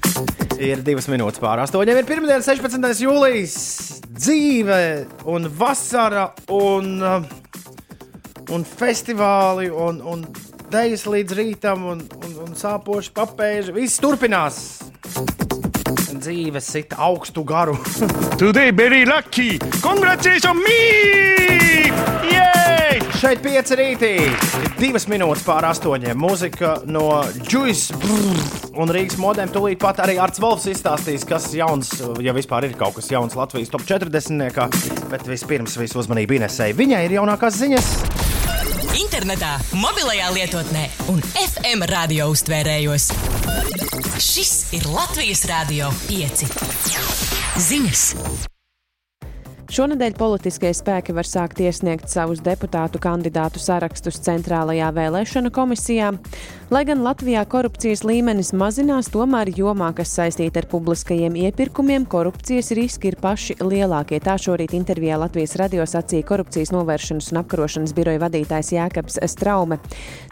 ir 0.65 0.82
divas 0.85 1.09
minūtes 1.11 1.43
pār 1.43 1.62
astoņiem. 1.65 2.01
Ir 2.01 2.09
pirmdiena, 2.09 2.43
16. 2.45 3.05
jūlijas. 3.05 3.57
Dzīve 4.15 4.78
un 5.31 5.49
vasara 5.59 6.28
un, 6.55 6.91
uh, 7.03 7.24
un 8.55 8.66
festivāli 8.69 9.70
un, 9.70 10.01
un 10.01 10.24
dēļas 10.73 11.07
līdz 11.11 11.39
rītam 11.39 11.86
un, 11.93 12.03
un, 12.24 12.36
un 12.47 12.59
sāpoši 12.59 13.15
papēži. 13.16 13.74
Viss 13.77 14.03
turpinās. 14.03 14.61
Dzīve 16.15 16.62
sit 16.62 16.95
augstu 16.97 17.45
garu. 17.45 17.77
Today 18.41 18.70
very 18.70 19.05
lucky. 19.05 19.59
Congratulations 19.82 20.62
me! 20.65 22.34
Šeit 23.24 23.40
pieci 23.40 23.76
rītī, 23.80 24.09
divas 24.76 25.06
minūtes 25.09 25.46
pār 25.46 25.64
astoņiem. 25.70 26.18
Mūzika 26.20 26.74
no 26.84 27.22
Juice 27.48 27.96
un 28.76 28.92
Rīgas 28.92 29.16
modēm. 29.16 29.48
Tūlīt 29.48 29.80
pat 29.80 30.02
arī 30.05 30.18
Arts 30.20 30.42
Volfs 30.44 30.68
izstāstīs, 30.68 31.24
kas 31.24 31.48
jauns, 31.56 31.94
ja 32.20 32.36
vispār 32.36 32.68
ir 32.68 32.76
kaut 32.76 32.98
kas 32.98 33.09
jauns 33.09 33.32
Latvijas 33.32 33.72
top 33.72 33.88
40. 33.88 35.09
Bet 35.09 35.24
vispirms 35.24 35.78
visu 35.80 36.02
uzmanību 36.05 36.36
Inesai. 36.36 36.74
Viņai 36.76 37.01
ir 37.09 37.16
jaunākās 37.16 37.56
ziņas. 37.64 37.92
Internetā, 39.01 39.56
mobilajā 39.72 40.28
lietotnē 40.36 40.86
un 41.16 41.24
FM 41.48 41.88
radio 41.96 42.28
uztvērējos. 42.36 43.09
Šis 44.20 44.56
ir 44.76 44.90
Latvijas 44.92 45.48
Rādio 45.48 45.94
5. 46.12 46.51
Ziņas! 47.72 48.52
Šonadēļ 49.73 50.16
politiskie 50.19 50.70
spēki 50.77 51.15
var 51.16 51.24
sākt 51.24 51.61
iesniegt 51.65 52.11
savus 52.12 52.43
deputātu 52.45 53.01
kandidātu 53.01 53.62
sarakstus 53.62 54.20
Centrālajā 54.27 54.91
vēlēšana 54.93 55.53
komisijā. 55.55 56.11
Lai 56.74 56.80
gan 56.82 57.05
Latvijā 57.06 57.44
korupcijas 57.46 58.01
līmenis 58.02 58.48
mazinās, 58.59 59.06
tomēr 59.14 59.46
jomā, 59.55 59.92
kas 59.94 60.10
saistīta 60.16 60.59
ar 60.59 60.66
publiskajiem 60.72 61.36
iepirkumiem, 61.38 62.02
korupcijas 62.10 62.72
riski 62.74 63.12
ir 63.12 63.16
paši 63.22 63.55
lielākie. 63.60 64.18
Tā 64.18 64.34
šorīt 64.42 64.72
intervijā 64.74 65.14
Latvijas 65.22 65.55
radio 65.60 65.84
sacīja 65.86 66.26
korupcijas 66.26 66.72
novēršanas 66.74 67.28
un 67.30 67.38
apkarošanas 67.44 67.92
biroja 67.94 68.18
vadītājs 68.24 68.72
Jēkabs 68.74 69.20
Straume. 69.30 69.78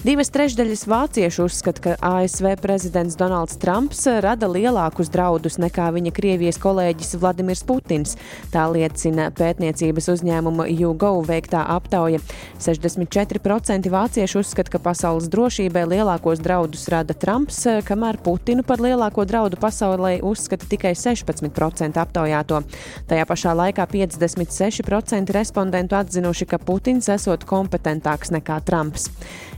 Divas 0.02 0.32
trešdaļas 0.35 0.82
vāciešu 0.90 1.47
uzskata, 1.47 1.85
ka 1.85 1.94
ASV 2.09 2.56
prezidents 2.64 3.14
Donalds 3.20 3.60
Trumps 3.62 4.02
rada 4.27 4.51
lielākus 4.51 5.12
draudus 5.14 5.60
nekā 5.62 5.93
viņa 5.94 6.14
Krievijas 6.16 6.59
kolēģis 6.64 7.20
Vladimirs 7.23 7.62
Putins. 7.70 8.16
Tā 8.51 8.66
liecina 8.73 9.28
pētniecības 9.31 10.10
uzņēmuma 10.16 10.66
YouGov 10.73 11.23
veiktā 11.31 11.62
aptauja. 11.77 12.19
64% 12.59 13.94
vāciešu 13.94 14.43
uzskata, 14.43 14.74
ka 14.74 14.82
pasaules 14.90 15.31
drošībai 15.31 15.86
lielākos 16.33 16.41
draudus 16.41 16.89
rada 16.89 17.15
Trumps, 17.15 17.67
kamēr 17.85 18.17
Putinu 18.23 18.63
par 18.65 18.81
lielāko 18.81 19.25
draudu 19.27 19.57
pasaulē 19.61 20.23
uzskata 20.23 20.65
tikai 20.67 20.95
16% 20.95 21.99
aptaujāto. 22.01 22.63
Tajā 23.07 23.25
pašā 23.27 23.53
laikā 23.55 23.87
56% 23.87 25.33
respondentu 25.33 25.97
atzinuši, 25.97 26.47
ka 26.47 26.59
Putins 26.59 27.09
esot 27.09 27.45
kompetentāks 27.45 28.33
nekā 28.33 28.63
Trumps. 28.65 29.11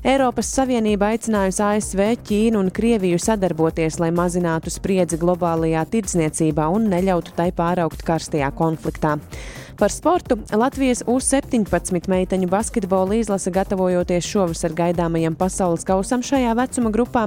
Eiropas 0.05 0.51
Savienība 0.51 1.15
aicinājusi 1.15 1.63
ASV, 1.63 2.01
Ķīnu 2.27 2.59
un 2.59 2.71
Krieviju 2.71 3.19
sadarboties, 3.19 4.01
lai 4.01 4.11
mazinātu 4.11 4.71
spriedzi 4.71 5.17
globālajā 5.17 5.85
tirdzniecībā 5.91 6.67
un 6.69 6.91
neļautu 6.91 7.37
tai 7.37 7.53
pāraukt 7.53 8.03
karstajā 8.05 8.51
konfliktā. 8.57 9.19
Par 9.79 9.91
sportu 9.91 10.37
Latvijas 10.55 11.03
U-17 11.07 12.07
meiteņu 12.09 12.47
basketbola 12.47 13.17
izlase 13.19 13.51
gatavojoties 13.51 14.27
šovasar 14.29 14.71
gaidāmajam 14.77 15.35
pasaules 15.35 15.83
kausam 15.89 16.23
šajā 16.23 16.53
vecuma 16.55 16.93
grupā. 16.95 17.25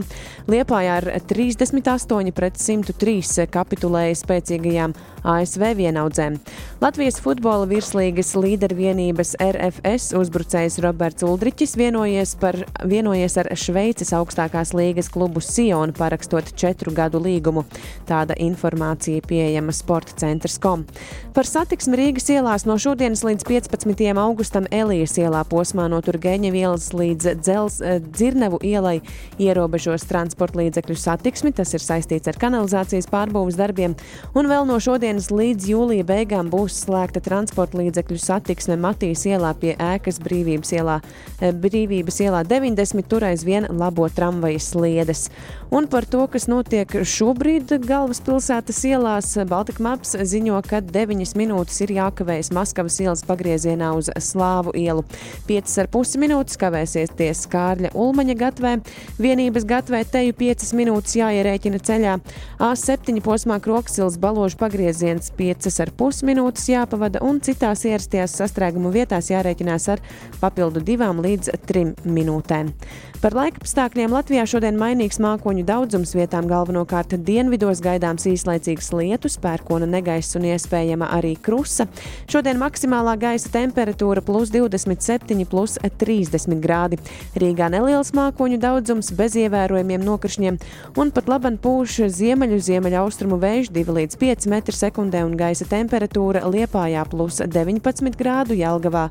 Liepājā 0.47 0.93
ar 1.01 1.09
38 1.27 2.31
pret 2.31 2.55
103 2.61 3.47
kapitulēja 3.51 4.15
spēcīgajām 4.21 4.95
ASV 5.27 5.65
vienaudzēm. 5.81 6.37
Latvijas 6.79 7.19
futbola 7.19 7.67
virslīgas 7.67 8.31
līdervienības 8.39 9.35
RFS 9.43 10.13
uzbrucējs 10.15 10.79
Roberts 10.85 11.27
Uldriķis 11.27 11.75
vienojies 11.75 12.37
par 12.39 12.61
vienojies 12.87 13.35
ar 13.41 13.51
Šveices 13.59 14.13
augstākās 14.15 14.71
līgas 14.77 15.11
klubu 15.11 15.43
Sionu, 15.43 15.91
parakstot 15.97 16.53
četru 16.55 16.95
gadu 16.95 17.19
līgumu. 17.19 17.65
Tāda 18.07 18.39
informācija 18.39 19.25
pieejama 19.27 19.75
sporta 19.75 20.15
centrs.com. 20.23 20.87
Par 21.35 21.49
satiksmi 21.49 21.99
Rīgas 21.99 22.31
ielās 22.37 22.65
no 22.67 22.75
šodienas 22.77 23.23
līdz 23.25 23.45
15. 23.47 24.01
augustam 24.21 24.67
Elijas 24.73 25.15
ielā 25.17 25.39
posmā 25.49 25.87
no 25.89 25.97
Turgeņa 26.05 26.51
ielas 26.53 26.91
līdz 26.93 27.31
dzels, 27.41 27.79
eh, 27.81 27.97
Dzirnevu 27.99 28.59
ielai 28.61 29.01
ierobežos 29.41 30.05
transporta 30.05 30.59
līdzekļu 30.59 30.97
satiksmi. 31.01 31.53
Tas 31.57 31.73
ir 31.73 31.81
saistīts 31.81 32.29
ar 32.29 32.37
kanalizācijas 32.37 33.09
pārbūves 33.09 33.57
darbiem. 33.57 33.95
Un 34.35 34.45
vēl 34.45 34.67
no 34.69 34.77
šodienas 34.77 35.31
līdz 35.31 35.69
jūlija 35.71 36.05
beigām 36.05 36.51
būs 36.53 36.77
slēgta 36.85 37.23
transporta 37.23 37.79
līdzekļu 37.81 38.19
satiksme 38.21 38.77
Matīs 38.77 39.25
ielā 39.25 39.55
pie 39.57 39.73
ēkas 39.75 40.21
Brīvības 40.21 40.73
ielā, 40.77 41.01
eh, 41.41 41.51
Brīvības 41.51 42.21
ielā 42.21 42.43
90, 42.45 43.07
tur 43.07 43.21
aizvien 43.21 43.65
labo 43.69 44.09
tramvajas 44.09 44.73
sliedes. 44.73 45.29
Un 45.69 45.87
par 45.87 46.05
to, 46.07 46.21
kas 46.31 46.45
notiek 46.47 46.93
šobrīd 47.03 47.73
galvaspilsētas 47.83 48.77
ielās, 48.87 49.33
Baltika 49.49 49.83
Maps 49.83 50.13
ziņo, 50.15 50.61
ka 50.63 50.79
9 50.79 51.33
minūtes 51.35 51.81
ir 51.83 51.91
jākavējas 51.97 52.53
Maskavas 52.55 52.95
ielas 53.03 53.25
pagriezienā 53.27 53.89
uz 53.99 54.07
Slāvu 54.23 54.71
ielu. 54.79 55.03
5,5 55.49 56.21
minūtes 56.23 56.55
kavēsies 56.61 57.43
Kārļa 57.51 57.91
Ulmaņa 57.99 58.37
gatvē, 58.39 58.71
vienības 59.19 59.67
gatvē 59.67 60.05
teju 60.07 60.37
5 60.39 60.71
minūtes 60.79 61.17
jāierēķina 61.19 61.83
ceļā, 61.89 62.15
A7 62.63 63.19
posmā 63.27 63.59
Kroksils 63.59 64.15
baložu 64.23 64.61
pagrieziens 64.63 65.33
5,5 65.35 66.23
minūtes 66.31 66.69
jāpavada 66.71 67.19
un 67.27 67.43
citās 67.43 67.83
ierastajās 67.83 68.39
sastrēgumu 68.39 68.95
vietās 68.95 69.33
jārēķinās 69.35 69.91
ar 69.91 70.07
papildu 70.39 70.85
2 70.95 71.11
līdz 71.27 71.53
3 71.67 72.07
minūtēm. 72.07 72.71
Par 73.17 73.33
laika 73.33 73.57
apstākļiem 73.57 74.11
Latvijā 74.13 74.43
šodien 74.45 74.75
mainīgs 74.77 75.17
mākoņu 75.17 75.63
daudzums 75.65 76.11
vietām 76.13 76.45
galvenokārt 76.45 77.15
dienvidos 77.25 77.79
gaidāms 77.81 78.27
īslaicīgs 78.29 78.91
lietus, 78.93 79.39
pērkona 79.41 79.87
negaiss 79.89 80.37
un 80.37 80.45
iespējama 80.45 81.07
arī 81.15 81.31
krusa. 81.41 81.87
Šodien 82.29 82.59
maksimālā 82.61 83.15
gaisa 83.17 83.49
temperatūra 83.55 84.21
plus 84.21 84.51
27, 84.53 85.47
plus 85.49 85.79
30 85.81 86.61
grādi. 86.61 86.99
Rīgā 87.41 87.71
neliels 87.73 88.13
mākoņu 88.13 88.59
daudzums 88.61 89.09
bez 89.17 89.39
ievērojumiem 89.41 90.05
nokrišņiem 90.05 90.61
un 91.01 91.13
pat 91.15 91.33
laban 91.33 91.57
pūš 91.57 92.03
ziemeļu 92.19 92.61
ziemeļaustrumu 92.69 93.41
vējš 93.41 93.73
2 93.79 93.97
līdz 93.97 94.21
5 94.21 94.47
m2 94.53 95.23
un 95.23 95.35
gaisa 95.41 95.65
temperatūra 95.73 96.45
Liepājā 96.45 97.07
plus 97.09 97.41
19 97.41 98.21
grādu, 98.21 98.53
Jelgavā 98.61 99.07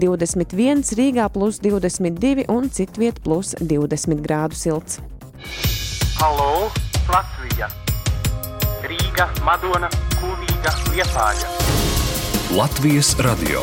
21, 0.00 0.80
Rīgā 0.96 1.28
plus 1.36 1.60
22 1.60 2.48
un 2.48 2.72
citviet 2.72 3.20
plus 3.20 3.49
20 3.60 4.22
grādu 4.24 4.58
silts. 4.58 4.98
Halo, 6.20 6.70
Latvija! 7.10 7.70
Rīga, 8.86 9.28
Madona, 9.44 9.90
Kulīga, 10.18 10.74
Liepāja! 10.94 11.48
Latvijas 12.56 13.14
radio 13.22 13.62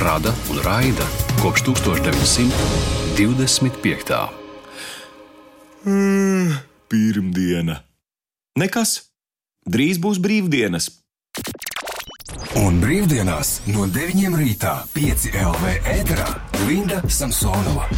rada 0.00 0.32
un 0.50 0.58
raida 0.64 1.04
kopš 1.42 1.62
1925. 1.62 4.28
Mm, 5.84 6.52
pirmdiena. 6.88 7.80
Nekas. 8.58 9.02
Drīz 9.64 9.96
būs 10.00 10.18
brīvdienas. 10.20 10.90
Un 12.60 12.80
brīvdienās 12.82 13.60
no 13.72 13.86
9 13.88 14.36
rītā 14.36 14.84
5 14.92 15.32
LV 15.40 15.64
ēterā 15.94 16.28
Linda 16.68 17.00
Samsonova. 17.08 17.88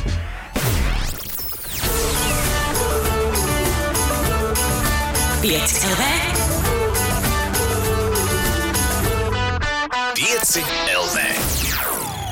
Pieci 5.47 5.79
LV. 5.87 6.03
5 10.19 10.63
LV. 10.91 11.19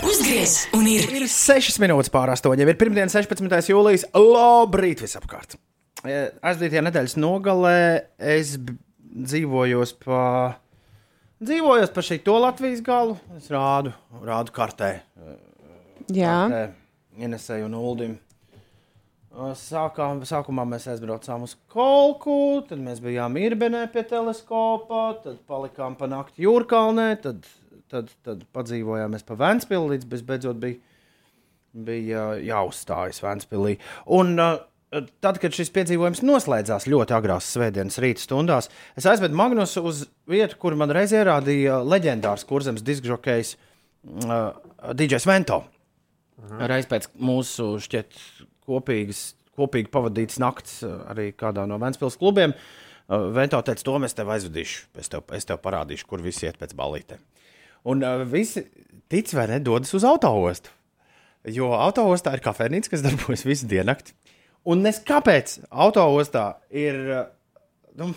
Uzgriez 0.02 0.54
un 0.74 0.88
ir. 0.90 1.06
Ir 1.14 1.28
6 1.30 1.78
minūtes 1.78 2.10
pār 2.10 2.32
8. 2.34 2.58
Ir 2.58 2.74
pirmdiena, 2.80 3.06
16. 3.06 3.70
jūlijas. 3.70 4.08
Labrīt 4.18 5.04
visapkārt! 5.06 5.54
E, 6.02 6.34
Aizdītajā 6.42 6.82
nedēļas 6.88 7.14
nogalē 7.22 7.78
es 8.18 8.56
dzīvojos 8.58 9.94
pa, 10.02 10.58
dzīvojos 11.38 11.94
pa 11.94 12.06
šī 12.10 12.18
to 12.26 12.34
Latvijas 12.42 12.82
galu. 12.82 13.14
Es 13.38 13.46
rādu, 13.54 13.94
rādu 14.26 14.58
kartē. 14.58 14.90
Jā. 16.10 16.34
Kartē 16.50 16.66
Inesēju 17.22 17.70
un 17.70 17.78
Uldim. 17.78 18.18
Sākām, 19.34 20.20
sākumā 20.22 20.62
mēs 20.68 20.84
aizbraucām 20.92 21.42
uz 21.42 21.56
Kolku, 21.72 22.62
tad 22.68 22.78
mēs 22.78 23.00
bijām 23.02 23.34
Irbenē 23.40 23.88
pie 23.90 24.04
teleskopa, 24.06 25.08
tad 25.24 25.40
palikām 25.48 25.96
pa 25.98 26.06
nakti 26.10 26.44
Jūrkalnē, 26.44 27.08
tad, 27.24 27.48
tad, 27.90 28.12
tad 28.22 28.44
padzīvojāmies 28.54 29.26
pa 29.26 29.34
Vēnspili, 29.40 29.96
līdz 29.96 30.22
beidzot 30.28 30.60
bija, 30.62 30.78
bija 31.74 32.28
jāuzstājas 32.46 33.18
Vēnspilī. 33.24 33.74
Un 34.14 34.38
tad, 34.38 35.42
kad 35.42 35.58
šis 35.58 35.74
piedzīvojums 35.74 36.22
noslēdzās 36.22 36.86
ļoti 36.94 37.18
agrās 37.18 37.50
svētdienas 37.56 37.98
rīta 38.06 38.22
stundās, 38.22 38.70
es 38.94 39.10
aizvedu 39.10 39.34
Magnusu 39.38 39.82
uz 39.82 40.06
vietu, 40.30 40.62
kur 40.62 40.78
man 40.78 40.94
reiz 40.94 41.14
ierādīja 41.16 41.82
leģendārs 41.82 42.46
kurzems 42.46 42.86
diskžokejs 42.86 43.56
uh, 43.58 44.52
DJs 44.94 45.26
Vento. 45.26 45.64
Reiz 46.60 46.86
pēc 46.86 47.10
mūsu 47.18 47.72
šķiet 47.82 48.14
kopīgas, 48.68 49.22
kopīgi 49.58 49.92
pavadītas 49.94 50.40
nakts 50.42 50.80
uh, 50.86 51.04
arī 51.12 51.30
kādā 51.38 51.66
no 51.70 51.78
Vēncpils 51.82 52.18
klubiem. 52.20 52.54
Uh, 53.04 53.28
Vento 53.36 53.60
teica, 53.64 53.84
to 53.84 53.98
mēs 54.02 54.16
tev 54.16 54.32
aizvedīšu. 54.34 54.86
Es 55.00 55.12
tev, 55.12 55.26
es 55.36 55.48
tev 55.48 55.60
parādīšu, 55.64 56.08
kur 56.10 56.24
visi 56.24 56.48
iet 56.48 56.60
pēc 56.60 56.74
balītēm. 56.78 57.20
Un 57.92 58.04
uh, 58.04 58.24
visi 58.28 58.64
tic 59.12 59.32
vai 59.36 59.48
nedodas 59.52 59.92
uz 59.96 60.06
autoostu. 60.08 60.72
Jo 61.52 61.74
autoostā 61.76 62.32
ir 62.32 62.44
kafejnīca, 62.44 62.94
kas 62.94 63.04
darbojas 63.04 63.44
visu 63.44 63.68
diennakti. 63.68 64.14
Un 64.64 64.80
nes 64.84 65.00
kāpēc 65.04 65.58
autoostā 65.68 66.54
ir. 66.72 66.96
Nu, 68.00 68.14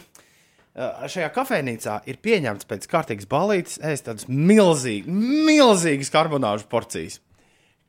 Šajā 0.77 1.31
kafejnīcā 1.33 1.95
ir 2.05 2.19
pieņemts 2.21 2.67
pēc 2.69 2.83
kārtīgas 2.91 3.25
balītes 3.29 3.79
ēst 3.81 4.05
tādas 4.05 4.27
milzīgas, 4.29 5.09
milzīgas 5.09 6.11
karbonāžu 6.13 6.67
porcijas. 6.69 7.17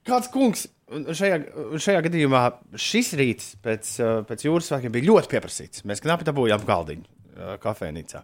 Kāds 0.09 0.31
kungs 0.33 0.67
un 0.95 1.05
šajā, 1.17 1.39
šajā 1.81 2.03
gadījumā 2.07 2.43
šis 2.81 3.13
rīts 3.19 3.51
pēc, 3.65 3.91
uh, 4.01 4.13
pēc 4.29 4.47
jūras 4.47 4.71
svētkiem 4.71 4.95
bija 4.95 5.11
ļoti 5.11 5.33
pieprasīts. 5.35 5.85
Mēs 5.89 6.03
knapi 6.05 6.27
dabūjām 6.29 6.65
galdiņu 6.69 7.05
uh, 7.05 7.57
kafejnīcā. 7.63 8.23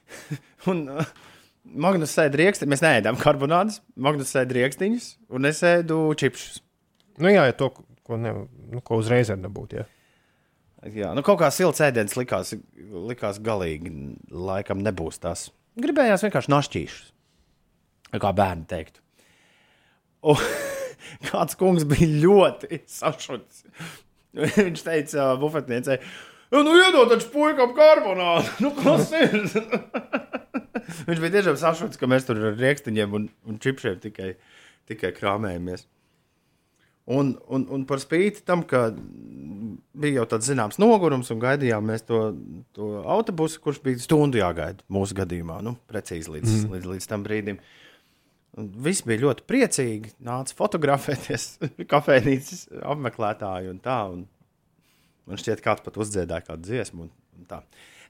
un 0.72 0.84
uh, 0.90 1.14
Magnus 1.62 2.14
sēž 2.16 2.34
rīksti, 2.40 2.68
mēs 2.70 2.82
neēdām 2.82 3.18
karbonādes, 3.20 3.80
Magnus 3.94 4.34
sēž 4.34 4.50
rīkstiņus 4.56 5.08
un 5.36 5.48
es 5.50 5.62
ēdu 5.66 6.04
čipsus. 6.18 6.58
Nu, 7.22 7.30
jā, 7.30 7.46
ja 7.50 7.56
to, 7.56 7.70
ko, 8.02 8.18
ne, 8.18 8.34
nu, 8.72 8.82
ko 8.84 8.98
uzreiz 8.98 9.30
var 9.30 9.42
dabūt. 9.44 9.76
Jā. 9.78 9.86
Jā, 10.90 11.12
nu 11.14 11.22
kaut 11.22 11.38
kā 11.38 11.52
silts 11.54 11.78
ēdiens 11.84 12.16
likās, 12.18 12.56
likās 13.06 13.38
galīgi, 13.44 13.92
laikam 14.34 14.82
nebūs 14.82 15.20
tas. 15.22 15.46
Gribējās 15.78 16.24
vienkārši 16.26 16.50
našķīšus, 16.50 17.12
kā 18.18 18.32
bērni 18.34 18.66
teiktu. 18.68 19.04
Un, 20.32 20.42
kāds 21.28 21.58
kungs 21.60 21.86
bija 21.88 22.10
ļoti 22.24 22.82
sašuts. 22.90 23.64
Viņš 24.32 24.84
teica, 24.86 25.32
uh, 25.32 25.38
bufetniecei, 25.40 25.98
nu, 26.54 26.76
iedod 26.80 27.10
taču 27.12 27.30
puikam 27.34 27.74
karbonādu. 27.76 28.48
Nu, 28.64 28.72
kas 28.76 29.12
ir? 29.16 29.34
Viņš 31.08 31.20
bija 31.20 31.34
tiešām 31.38 31.58
sašuts, 31.60 32.00
ka 32.00 32.08
mēs 32.10 32.26
tur 32.28 32.40
ar 32.50 32.56
rīkstiņiem 32.58 33.16
un, 33.18 33.26
un 33.48 33.58
čipšiem 33.62 34.00
tikai, 34.02 34.34
tikai 34.90 35.12
krāmējamies. 35.16 35.86
Un, 37.12 37.32
un, 37.50 37.64
un 37.74 37.82
par 37.88 37.98
spīti 37.98 38.44
tam, 38.46 38.62
ka 38.62 38.86
bija 38.94 40.20
jau 40.20 40.26
tāds 40.34 40.46
zināms 40.46 40.78
nogurums 40.78 41.32
un 41.34 41.40
gaidījām 41.42 41.88
mēs 41.90 42.06
to, 42.06 42.20
to 42.76 42.90
autobusu, 43.10 43.58
kurš 43.64 43.80
bija 43.82 44.02
stundu 44.04 44.38
jāgaida 44.38 44.86
mūsu 44.92 45.16
gadījumā, 45.18 45.58
nu, 45.66 45.74
precīzi 45.90 46.30
līdz, 46.36 46.52
mm. 46.52 46.76
līdz, 46.76 46.90
līdz 46.94 47.08
tam 47.10 47.24
brīdim. 47.26 47.58
Un 47.58 47.81
Visi 48.52 49.06
bija 49.08 49.22
ļoti 49.22 49.46
priecīgi, 49.48 50.10
nāca 50.24 50.56
fotografēties, 50.58 51.46
kafejnīcas 51.92 52.66
apmeklētāji 52.84 53.70
un 53.72 53.78
tā. 53.84 53.98
Un 54.12 54.26
man 55.28 55.40
šķiet, 55.40 55.62
kāds 55.64 55.84
pat 55.86 55.96
uzdziedāja 56.02 56.44
kādu 56.50 56.68
dziesmu. 56.68 57.06
Un, 57.06 57.14
un 57.38 57.48
tā. 57.48 57.62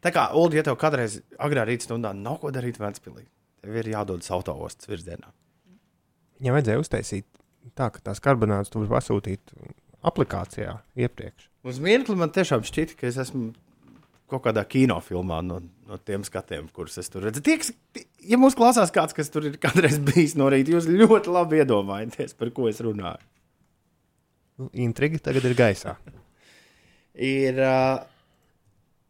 tā 0.02 0.10
kā, 0.14 0.26
Ulu, 0.38 0.58
ja 0.58 0.66
tev 0.66 0.78
kādreiz 0.80 1.20
agrā 1.38 1.66
rīta 1.68 1.86
stundā 1.86 2.10
nav 2.16 2.40
ko 2.42 2.50
darīt 2.54 2.80
Vēnspilī, 2.82 3.28
tev 3.62 3.78
ir 3.78 3.92
jādodas 3.94 4.32
autoostas 4.34 4.90
virzienā. 4.90 5.30
Ja 6.42 6.56
vajadzēja 6.56 6.82
uztaisīt 6.82 7.28
tā, 7.78 7.92
ka 7.94 8.02
tās 8.10 8.18
karbonādes 8.22 8.72
tu 8.72 8.82
vari 8.82 8.90
pasūtīt 8.96 9.54
aplikācijā 10.02 10.74
iepriekš. 10.98 11.46
Uz 11.70 11.78
mirkli 11.78 12.18
man 12.18 12.32
tiešām 12.34 12.64
šķita, 12.66 12.98
ka 12.98 13.06
es 13.06 13.20
esmu 13.22 13.52
kaut 14.32 14.44
kādā 14.46 14.64
kinofilmā 14.68 15.40
no, 15.44 15.60
no 15.88 15.98
tiem 16.00 16.24
skatiem, 16.26 16.68
kurus 16.74 16.98
es 17.02 17.12
tur 17.12 17.26
redzu. 17.26 17.42
Tie, 17.44 17.58
kas, 17.60 17.72
ja 18.24 18.38
mūs 18.40 18.56
klausās 18.58 18.92
kāds, 18.94 19.16
kas 19.16 19.30
tur 19.32 19.46
ir 19.50 19.58
kādreiz 19.62 19.98
bijis 20.02 20.36
no 20.40 20.48
rīta, 20.52 20.74
jūs 20.74 20.88
ļoti 20.90 21.34
labi 21.34 21.62
iedomājaties, 21.62 22.34
par 22.38 22.52
ko 22.56 22.70
es 22.70 22.80
runāju. 22.84 23.20
Intriga 24.78 25.20
tagad 25.30 25.46
ir 25.48 25.56
gaisā. 25.58 25.96
Ir, 27.12 27.58
uh, 27.60 28.02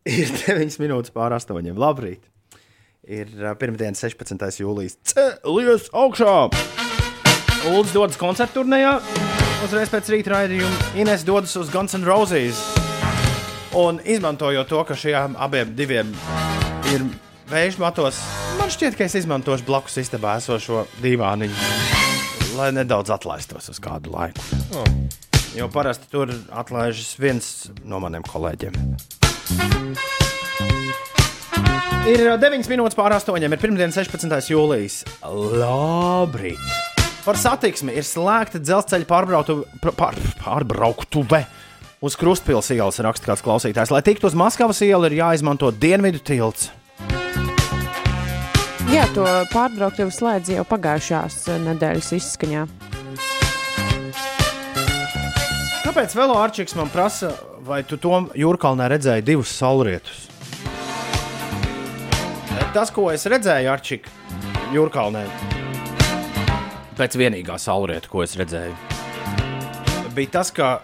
ir 0.08 0.30
9 0.46 0.78
minūtes 0.82 1.14
pār 1.14 1.36
8. 1.38 1.72
Labrīt! 1.78 2.28
Ir 3.02 3.30
uh, 3.40 3.54
pirmdiena, 3.58 3.98
16. 3.98 4.62
jūlijas. 4.62 4.98
Cēlies 5.12 5.90
augšā! 5.90 6.36
Ulds 7.72 7.94
dodas 7.94 8.18
koncertu 8.18 8.62
turnīrā. 8.62 8.96
Uzreiz 9.62 9.90
pēc 9.92 10.10
rīta 10.10 10.34
raidījuma 10.34 10.94
Ines 10.98 11.26
dodas 11.26 11.54
uz 11.58 11.70
Guns 11.70 11.94
N' 11.94 12.06
Roses. 12.08 12.81
Un 13.72 14.00
izmantojot 14.04 14.68
to, 14.68 14.82
ka 14.84 14.92
šiem 14.92 15.32
abiem 15.40 15.70
diviem 15.72 16.10
ir 16.92 17.06
vēža 17.48 17.80
matos, 17.80 18.18
man 18.58 18.68
šķiet, 18.72 18.98
ka 18.98 19.06
es 19.06 19.16
izmantošu 19.22 19.64
blakus 19.64 19.96
istabā 20.02 20.34
esošo 20.42 20.82
divāniņu, 21.00 21.56
lai 22.58 22.68
nedaudz 22.76 23.14
atlaistos 23.16 23.70
uz 23.72 23.80
kādu 23.80 24.12
laiku. 24.12 24.44
Oh. 24.76 24.84
Jo 25.56 25.70
parasti 25.72 26.10
tur 26.12 26.34
atlaižas 26.52 27.14
viens 27.20 27.48
no 27.88 28.00
maniem 28.04 28.24
kolēģiem. 28.28 28.76
Ir 32.12 32.28
9 32.44 32.68
minūtes 32.68 32.98
pār 32.98 33.16
8. 33.16 33.40
ir 33.40 33.56
pirmdiena, 33.62 33.92
16. 33.94 34.52
jūlijas. 34.52 35.00
Labrīt! 35.24 36.60
Par 37.22 37.40
satiksmi 37.40 37.96
ir 37.96 38.04
slēgta 38.04 38.60
dzelzceļa 38.60 39.06
pārbrautuve 39.08 39.92
pār, 39.96 40.16
pārbrauktuve 40.42 41.44
uz 42.02 42.16
Krustpils 42.18 42.72
ielas, 42.74 42.98
raksta 43.02 43.30
kāds 43.30 43.44
klausītājs. 43.46 43.92
Lai 43.94 44.02
tiktu 44.02 44.26
uz 44.26 44.36
Maskavas 44.36 44.82
ielu, 44.82 45.06
ir 45.08 45.20
jāizmanto 45.22 45.70
dienvidu 45.70 46.18
tilts. 46.18 46.72
Jā, 48.92 49.06
to 49.14 49.24
pārbrauktuvi 49.54 50.12
slēdz 50.12 50.50
jau 50.58 50.64
pagājušās 50.68 51.46
nedēļas 51.62 52.10
izskaņā. 52.18 52.66
Kāpēc 55.82 56.14
Velo 56.16 56.36
Arčiks 56.40 56.74
man 56.76 56.90
prasa, 56.92 57.32
vai 57.64 57.82
tu 57.86 57.96
to 58.00 58.26
jūrkalnē 58.36 58.90
redzēji 58.92 59.24
divus 59.30 59.54
saulrietus? 59.54 60.26
Tas, 62.72 62.88
ko 62.92 63.10
es 63.12 63.24
redzēju 63.28 63.68
Arčikā 63.68 64.12
jūrkalnē, 64.72 65.26
pēc 66.96 67.16
vienīgā 67.20 67.58
saulrieta, 67.60 68.08
ko 68.08 68.22
es 68.24 68.36
redzēju, 68.40 68.72
bija 70.16 70.32
tas, 70.38 70.52
ka 70.56 70.78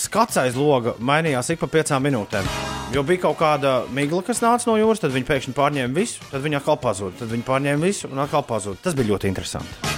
skats 0.00 0.38
aiz 0.40 0.56
loga 0.58 0.94
mainījās 1.00 1.50
ik 1.52 1.62
pa 1.62 1.68
piecām 1.70 2.04
minūtēm. 2.06 2.48
Jo 2.94 3.02
bija 3.06 3.24
kaut 3.26 3.38
kāda 3.40 3.72
migla, 3.92 4.22
kas 4.26 4.42
nāca 4.44 4.70
no 4.70 4.76
jūras, 4.78 5.02
tad 5.02 5.14
viņi 5.14 5.26
pēkšņi 5.28 5.56
pārņēma 5.56 5.96
visu, 5.96 6.22
tad 6.30 6.44
viņi 6.44 6.60
atkal 6.60 6.78
pazuda, 6.82 7.16
tad 7.22 7.32
viņi 7.32 7.46
pārņēma 7.48 7.82
visu 7.82 8.10
un 8.12 8.22
atkal 8.22 8.46
pazuda. 8.46 8.78
Tas 8.84 8.94
bija 8.98 9.14
ļoti 9.14 9.32
interesanti. 9.32 9.94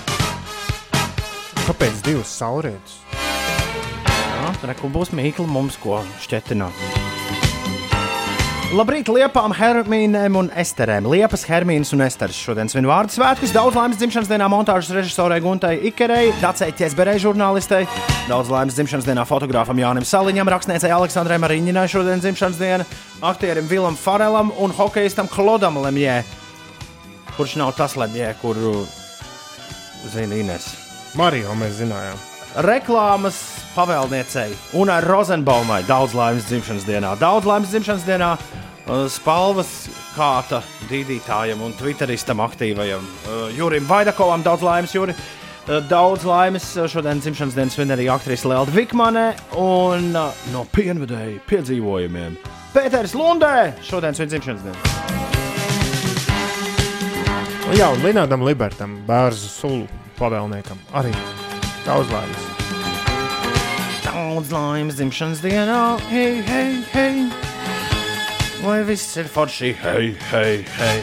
Kāpēc 1.67 2.01
divas 2.07 2.33
saulrietus? 2.33 3.03
Reku 4.65 4.89
būs 4.91 5.13
mīkla 5.13 5.45
mums, 5.51 5.77
ko 5.83 6.01
šķetināt. 6.25 7.08
Labrīt, 8.69 9.09
liepām, 9.09 9.55
Hermīnēm 9.57 10.35
un 10.37 10.51
Esterēm. 10.61 11.07
Liepas, 11.09 11.47
Hermīnas 11.49 11.95
un 11.97 12.03
Esteres 12.05 12.37
šodien 12.37 12.69
svin 12.69 12.85
vārdu 12.85 13.15
svētkus. 13.15 13.55
Daudz 13.57 13.79
laimes 13.79 13.97
dzimšanas 13.97 14.29
dienā 14.29 14.45
montāžas 14.53 14.93
režisorei 14.93 15.39
Guntai 15.41 15.79
Ikerei, 15.89 16.35
Dacei 16.43 16.75
Ķesberei 16.77 17.17
žurnālistei. 17.23 17.89
Daudz 18.29 18.53
laimes 18.53 18.77
dzimšanas 18.77 19.09
dienā 19.09 19.25
fotogrāfam 19.25 19.81
Jānim 19.81 20.05
Saliņam, 20.05 20.53
rakstniecei 20.53 20.93
Aleksandrai 20.93 21.41
Mariņinai 21.41 21.89
šodien 21.89 22.21
dzimšanas 22.21 22.61
diena, 22.61 22.89
aktierim 23.25 23.73
Vilam 23.73 23.97
Farelam 23.97 24.53
un 24.61 24.77
hokeistam 24.77 25.33
Klodam 25.33 25.81
Lemjē. 25.81 26.21
Kurš 27.39 27.57
nav 27.65 27.73
tas 27.81 27.97
Lemjē, 27.97 28.35
kuru 28.45 28.83
zina 30.13 30.45
Ines? 30.45 30.75
Mariju 31.17 31.57
mēs 31.57 31.81
zinājām. 31.81 32.28
Reklāmas 32.57 33.37
pavēlniecei 33.75 34.55
un 34.81 34.89
ar 34.91 35.05
Rozenbaumai 35.05 35.83
daudz 35.87 36.15
laimes 36.17 36.49
dzimšanas 36.49 36.87
dienā. 36.89 37.13
Daudz 37.21 37.47
laimes 37.47 37.69
dzimšanas 37.71 38.07
dienā 38.09 38.31
uh, 38.39 39.05
spalvas 39.13 39.89
kāta 40.17 40.63
dīdītājam 40.89 41.61
un 41.63 41.77
twitteristam 41.79 42.41
aktīvajam 42.43 43.05
uh, 43.05 43.11
Jurim 43.55 43.85
Vaidakovam. 43.89 44.43
Daudz 44.47 44.65
laimes, 44.65 44.95
Juri! 44.97 45.13
Uh, 45.69 45.83
Daudz 45.85 46.25
laimes 46.25 46.71
šodien 46.89 47.21
dzimšanas 47.21 47.55
dienas 47.59 47.77
svin 47.77 47.93
arī 47.93 48.09
aktrise 48.11 48.49
Lelda 48.49 48.73
Vikmane 48.73 49.27
un 49.61 50.13
no 50.15 50.65
pienvedēju 50.73 51.43
piedzīvojumiem 51.51 52.39
Pēters 52.73 53.13
Lundē 53.17 53.75
šodien 53.85 54.17
svin 54.17 54.29
dzimšanas 54.33 54.65
dienu. 54.65 54.79
Jā, 57.77 57.91
un 57.93 58.01
Linādam 58.01 58.41
Libertam, 58.49 58.97
bērnu 59.09 59.53
sulu 59.53 59.85
pavēlniekam 60.17 60.81
arī 60.97 61.13
daudz 61.89 62.11
laimes. 62.13 62.43
Daudz 64.05 64.51
laimes 64.53 64.99
dzimšanas 64.99 65.41
dienā, 65.41 65.79
hei, 66.11 66.43
hei, 66.45 66.83
hei! 66.93 67.23
Vai 68.61 68.83
viss 68.85 69.17
ir 69.17 69.31
forši, 69.33 69.71
hei, 69.81 70.11
hei, 70.29 70.59
hei! 70.77 70.99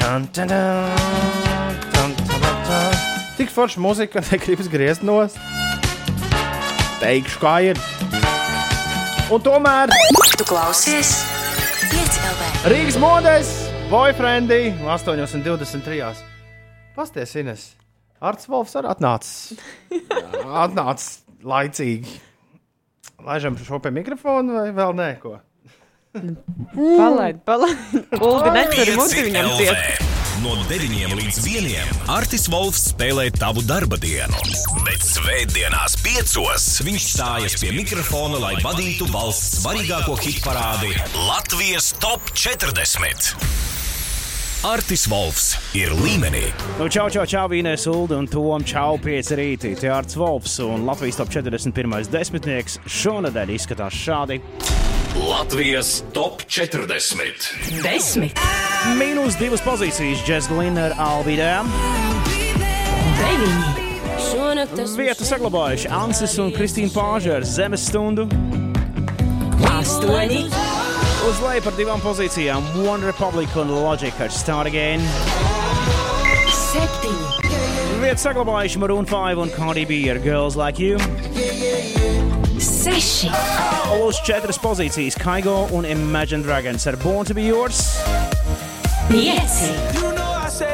Tan, 0.00 0.26
tan, 0.34 0.50
tan, 0.50 1.78
tan, 1.94 2.16
tan, 2.24 2.58
tan. 2.66 2.98
Tik 3.38 3.54
forša 3.54 3.84
mūzika, 3.84 4.18
ka 4.18 4.24
negribas 4.32 4.70
griezt 4.72 5.06
nost. 5.06 5.38
Teikšu, 6.98 7.38
kā 7.44 7.54
ir. 7.70 7.82
Un 9.30 9.42
tomēr 9.46 9.94
Tu 10.36 10.44
klausies? 10.48 11.14
Piecēlē. 11.86 12.52
Rīgas 12.72 12.98
modēs, 13.00 13.56
boyfriendī, 13.92 14.62
8,23. 14.82 16.22
Pasties, 16.98 17.38
Ines! 17.38 17.66
Arts 18.20 18.48
Volfs 18.48 18.76
arī 18.78 18.90
atnācis. 18.92 19.58
atnācis 20.64 21.20
laicīgi. 21.44 22.20
Laižam 23.26 23.56
šo 23.58 23.80
pie 23.82 23.92
mikrofona 23.94 24.60
vai 24.60 24.70
vēl 24.76 24.96
nē? 24.96 25.10
Ko? 25.20 25.38
Palaid, 26.16 27.42
palaid. 27.44 27.80
Uldi 28.16 28.52
necer 28.54 28.92
muti 28.96 29.26
viņam 29.28 29.50
ciet. 29.58 30.04
No 30.44 30.52
9 30.68 31.14
līdz 31.16 31.38
1 31.48 32.10
Artis 32.12 32.44
Volfs 32.52 32.90
spēlē 32.90 33.30
tavu 33.32 33.62
darba 33.64 33.96
dienu. 34.00 34.36
Bet 34.84 35.04
svētdienās 35.04 35.96
5 36.04 36.84
viņš 36.86 37.06
stājas 37.14 37.56
pie 37.62 37.72
mikrofona, 37.76 38.40
lai 38.44 38.54
vadītu 38.60 39.08
valsts 39.12 39.62
svarīgāko 39.62 40.18
hit 40.20 40.42
parādi 40.44 40.92
Latvijas 41.16 41.94
top 42.04 42.28
40. 42.36 43.75
Artis 44.64 45.04
Volfs 45.10 45.50
ir 45.76 45.90
līmenī. 45.92 46.46
Nu, 46.78 46.86
čau, 46.88 47.10
čau, 47.12 47.26
čau, 47.28 47.44
Vīnēs, 47.52 47.84
Ulu 47.90 48.16
un 48.16 48.28
Tom, 48.30 48.64
čau, 48.64 48.96
5 49.02 49.32
rītī. 49.36 49.74
Te 49.76 49.90
Arts 49.92 50.16
Volfs 50.16 50.56
un 50.64 50.86
Latvijas 50.88 51.18
top 51.20 51.28
41. 51.34 52.08
desmitnieks 52.08 52.78
šonadēļ 52.88 53.52
izskatās 53.52 53.96
šādi. 54.00 54.40
Latvijas 55.20 55.98
top 56.16 56.44
40. 56.48 57.82
Desmit. 57.84 58.40
Mīnus 58.96 59.36
divas 59.40 59.64
pozīcijas 59.66 60.24
Džeslina 60.24 60.88
ar 60.88 60.96
Albīdēm. 61.10 61.68
Deviņi. 63.20 63.74
Vietu 64.96 65.26
saglabājuši 65.28 65.92
Ansis 65.92 66.38
un 66.42 66.48
Kristīna 66.54 66.92
Pāža 66.94 67.36
ar 67.38 67.46
zemes 67.48 67.84
stundu. 67.90 68.24
Astoņi. 69.76 70.65
Uz 71.26 71.40
leju 71.42 71.62
par 71.64 71.74
divām 71.74 71.98
pozīcijām 71.98 72.62
One 72.86 73.02
Republic 73.02 73.50
un 73.58 73.72
Logic 73.74 74.14
ar 74.22 74.30
Start 74.30 74.68
Again. 74.70 75.02
Septiņi. 76.54 77.50
Vietu 77.98 78.22
saglabājuši 78.22 78.78
Maroon 78.78 79.08
5 79.10 79.40
un 79.42 79.50
Cardi 79.50 79.82
B 79.88 79.98
ar 80.12 80.20
Girls 80.22 80.54
Like 80.54 80.78
You. 80.78 81.00
Seši. 82.62 83.32
Uz 84.04 84.22
četras 84.28 84.60
pozīcijas 84.62 85.18
Kaigo 85.18 85.64
un 85.74 85.88
Imagine 85.90 86.46
Dragons 86.46 86.86
ar 86.86 86.94
Born 87.02 87.26
to 87.26 87.34
be 87.34 87.48
Yours. 87.48 87.82
Pieci. 89.10 89.74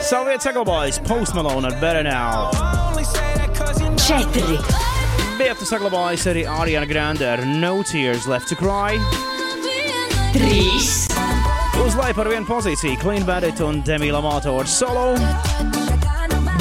Savu 0.05 0.29
vietu 0.29 0.51
saglabājuši 0.51 1.09
Post 1.09 1.33
Malone 1.39 1.73
ar 1.73 1.81
Better 1.81 2.05
Now. 2.05 2.53
Četri. 3.97 4.61
Vietu 5.41 5.65
saglabājusi 5.65 6.35
arī 6.37 6.49
Ariana 6.61 6.93
Grande 6.93 7.31
ar 7.39 7.47
No 7.49 7.79
Tears 7.89 8.29
Left 8.29 8.53
to 8.53 8.61
Cry. 8.61 9.01
Trīs. 10.33 10.93
Uz 11.83 11.97
leju 11.99 12.15
par 12.17 12.29
vienu 12.31 12.47
pozīciju 12.49 12.99
Clean 13.03 13.25
Bandit 13.29 13.61
un 13.65 13.83
Demi 13.85 14.09
Lovato 14.13 14.55
ar 14.59 14.69
Solo. 14.71 15.13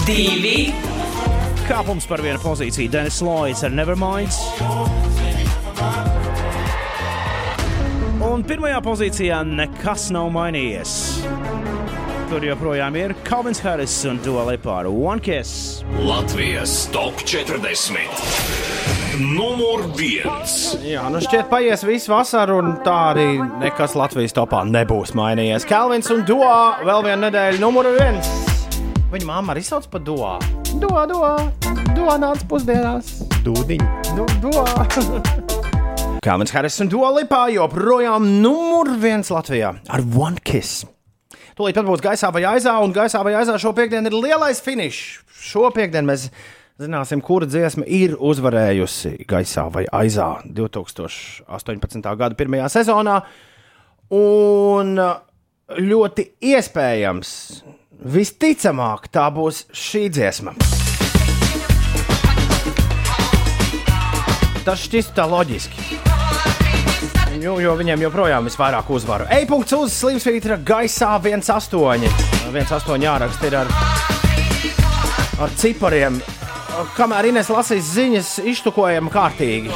Divi. 0.06 0.72
Kāpums 1.70 2.08
par 2.10 2.24
vienu 2.26 2.42
pozīciju 2.44 2.92
Dennis 2.92 3.22
Lloyds 3.24 3.64
ar 3.64 3.72
Nevermind. 3.72 4.36
Un 8.28 8.44
pirmajā 8.48 8.82
pozīcijā 8.86 9.40
nekas 9.48 10.10
nav 10.16 10.28
mainījies. 10.36 10.98
Tur 12.32 12.44
joprojām 12.48 12.96
ir 13.00 13.16
Calvins 13.28 13.64
Harris 13.64 13.96
un 14.08 14.20
Dua 14.26 14.46
Lipa 14.52 14.82
ar 14.82 14.92
One 14.92 15.24
Kiss. 15.24 15.82
Latvijas 16.00 16.86
top 16.94 17.24
40. 17.28 18.61
Numur 19.20 19.82
1. 20.00 20.84
Jā, 20.88 21.02
nu 21.12 21.20
šķiet, 21.20 21.50
paies 21.52 21.82
visu 21.84 22.14
vasaru, 22.14 22.62
un 22.62 22.78
tā 22.86 22.96
arī 23.10 23.26
nekas 23.60 23.92
Latvijas 24.00 24.32
topā 24.38 24.62
nebūs 24.64 25.12
mainījies. 25.18 25.66
Kalvins 25.68 26.08
un 26.14 26.22
Doā 26.28 26.84
vēl 26.88 27.04
viena 27.10 27.26
nedēļa, 27.26 27.60
numur 27.60 27.90
viens. 27.98 28.30
Viņa 29.12 29.28
mamma 29.28 29.52
arī 29.52 29.66
sauc 29.68 29.90
par 29.92 30.06
doā. 30.08 30.38
Doā, 30.80 31.04
doā, 31.12 31.34
doā 31.92 32.16
nāca 32.22 32.48
pusdienās. 32.48 33.10
Dūdiņa. 33.44 34.16
Du, 34.16 34.30
doā. 34.46 34.64
Kalvins 36.26 36.56
Harris 36.56 36.80
un 36.80 36.94
Dolipā 36.94 37.50
joprojām 37.52 38.30
numur 38.40 38.94
viens 39.02 39.34
Latvijā 39.34 39.74
ar 39.92 40.06
One 40.16 40.40
Kiss. 40.40 40.86
Tūlīt 41.60 41.76
pat 41.76 41.90
būs 41.90 42.06
gaisā 42.06 42.32
vai 42.32 42.46
aizā, 42.48 42.78
un 42.80 42.96
gaisā 42.96 43.26
vai 43.28 43.36
aizā 43.42 43.60
šo 43.60 43.76
piekdienu 43.76 44.08
ir 44.08 44.18
lielais 44.30 44.64
finišs. 44.64 45.20
Šo 45.42 45.68
piekdienu 45.76 46.14
mēs 46.14 46.30
zināsim, 46.80 47.22
kura 47.26 47.48
dziesma 47.50 47.86
ir 47.88 48.16
uzvarējusi 48.20 49.26
gaisā 49.30 49.68
vai 49.74 49.86
aizā 49.92 50.30
2018. 50.46 52.16
gada 52.18 52.38
pirmajā 52.38 52.70
sezonā. 52.80 53.22
Un 54.12 54.96
ļoti 55.80 56.28
iespējams, 56.52 57.32
visticamāk, 58.12 59.08
tā 59.14 59.28
būs 59.34 59.66
šī 59.72 60.08
dziesma. 60.12 60.56
Tas 64.62 64.84
šķistu 64.86 65.16
tā 65.18 65.26
loģiski. 65.26 66.02
Jo, 67.42 67.56
jo 67.58 67.72
viņiem 67.80 68.04
joprojām 68.04 68.46
ir 68.46 68.54
vairāk 68.60 68.92
uzvaru. 68.94 69.26
E-punkts 69.34 69.74
uz 69.74 69.96
Slimsvītra 69.96 70.60
gaisā 70.62 71.16
1,8. 71.18 72.06
1,8 72.52 73.08
jāraksta 73.08 73.50
ir 73.50 73.58
ar, 73.64 73.72
ar 75.42 75.56
cipariem. 75.58 76.20
Kamēr 76.96 77.28
Inês 77.32 77.50
lasīs 77.52 77.88
ziņas, 77.96 78.30
iztukojam 78.48 79.10
kārtīgi. 79.12 79.70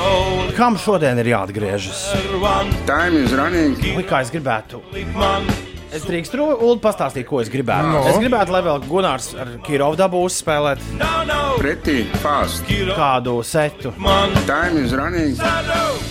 Kam 0.57 0.77
šodien 0.79 1.19
ir 1.21 1.27
jāatgriežas? 1.33 2.01
Ui, 3.95 4.03
kā 4.07 4.21
es 4.23 4.31
gribētu. 4.33 4.81
Es 5.95 6.03
drīkstu, 6.03 6.39
Ulu, 6.59 6.79
pastāstīt, 6.83 7.23
ko 7.29 7.39
es 7.43 7.47
gribētu. 7.51 7.87
No. 7.93 8.01
Es 8.09 8.17
gribētu, 8.19 8.51
lai 8.51 8.61
vēl 8.65 8.81
Gunārs 8.89 9.29
ar 9.39 9.53
Kirovu 9.63 9.95
dabū 9.99 10.23
uzspēlēt 10.27 10.81
Pretty 11.61 12.01
fast. 12.23 12.65
kādu 12.97 13.37
setu. 13.47 13.93
Time 14.47 14.83
is 14.83 14.91
running. 14.97 15.37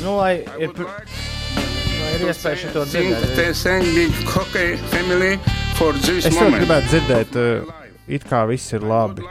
Nu, 0.04 0.16
lai 0.20 0.38
ir, 0.60 0.72
lai 0.78 2.14
ir 2.16 2.26
iespēja 2.30 2.62
šo 2.62 2.84
Think 2.88 3.12
dzirdēt. 3.12 3.36
they 3.36 3.52
thank 3.52 3.84
big 3.94 4.12
hockey 4.32 4.76
family 4.94 5.36
for 5.76 5.92
this 5.92 6.24
Es 6.24 6.32
ļoti 6.32 6.40
moment. 6.44 6.62
gribētu 6.62 6.86
dzirdēt, 6.94 7.36
uh, 7.36 7.72
it 8.08 8.24
kā 8.30 8.46
viss 8.48 8.72
ir 8.72 8.80
labi. 8.88 9.24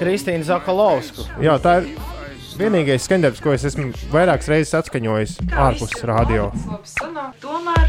Kristīna 0.00 0.44
Zakalovsku. 0.44 1.24
Jā, 1.42 1.56
tā 1.62 1.78
ir 1.80 1.92
vienīgais 2.60 3.06
skandarbs, 3.08 3.42
ko 3.42 3.54
es 3.56 3.66
esmu 3.66 3.90
vairākas 4.12 4.50
reizes 4.52 4.76
atskaņojis 4.78 5.38
ārpus 5.50 5.96
radio. 6.06 6.50
Tomēr 7.42 7.88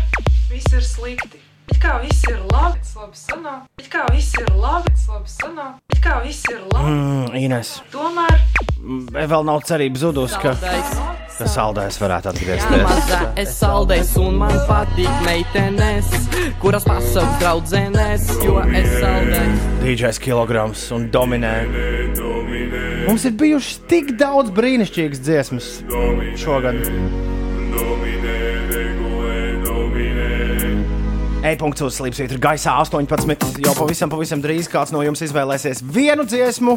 viss 0.49 0.72
ir 0.74 0.86
slikti. 0.86 1.45
It 1.72 1.80
kā 1.82 1.96
viss 2.04 2.22
ir 2.30 2.38
labi, 2.52 2.78
tas 2.84 2.94
labi 3.00 3.18
sanāk. 3.18 3.62
It 3.82 3.88
kā 3.90 4.04
viss 4.14 4.36
ir 4.38 4.50
labi, 4.54 4.92
tas 4.94 5.08
labi 5.10 5.32
sanāk. 5.34 5.80
It 5.96 6.02
kā 6.04 6.20
viss 6.26 6.44
ir 6.52 6.62
labi, 6.74 6.86
Mm, 6.86 7.36
Ines, 7.40 7.72
tomēr 7.92 8.36
mm, 8.78 9.16
vēl 9.32 9.46
nav 9.48 9.64
cerība 9.66 9.98
zudus, 9.98 10.36
ka, 10.42 10.52
ka 10.60 11.48
saldējs 11.50 11.98
varētu 12.02 12.30
atgriezties. 12.32 12.84
Maza 12.86 13.20
es 13.42 13.56
saldējs 13.58 14.12
un 14.22 14.38
man 14.44 14.54
patīk 14.70 15.10
meitenes, 15.26 16.12
kuras 16.62 16.86
pasaules 16.86 17.40
draudzenes, 17.42 18.30
jo 18.46 18.60
es 18.70 18.92
saldēju. 19.00 19.58
DJs 19.82 20.22
kilograms 20.22 20.86
un 20.96 21.10
dominē. 21.14 21.56
Mums 23.08 23.26
ir 23.26 23.34
bijušas 23.42 23.82
tik 23.90 24.14
daudz 24.22 24.54
brīnišķīgas 24.54 25.26
dziesmas 25.26 25.72
šogad. 26.42 26.84
E-punkts 31.46 31.84
uz 31.86 31.98
slīpsvītra 32.00 32.40
gaisā 32.42 32.74
18. 32.82 33.60
Jau 33.62 33.74
pavisam, 33.78 34.10
pavisam 34.10 34.42
drīz 34.42 34.66
kāds 34.72 34.90
no 34.96 35.04
jums 35.06 35.22
izvēlēsies 35.28 35.84
vienu 35.94 36.26
dziesmu, 36.26 36.74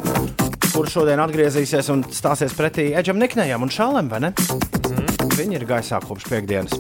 kur 0.75 0.91
šodien 0.93 1.23
atgriezīsies 1.25 1.89
un 1.95 2.03
stāsies 2.13 2.53
pretī 2.57 2.91
Edžam 2.99 3.17
Niknējam 3.23 3.65
un 3.65 3.73
Šālem, 3.73 4.11
vai 4.13 4.21
ne? 4.27 4.33
Viņi 5.39 5.57
ir 5.61 5.65
gaisā 5.71 6.01
kopš 6.05 6.27
piekdienas. 6.29 6.75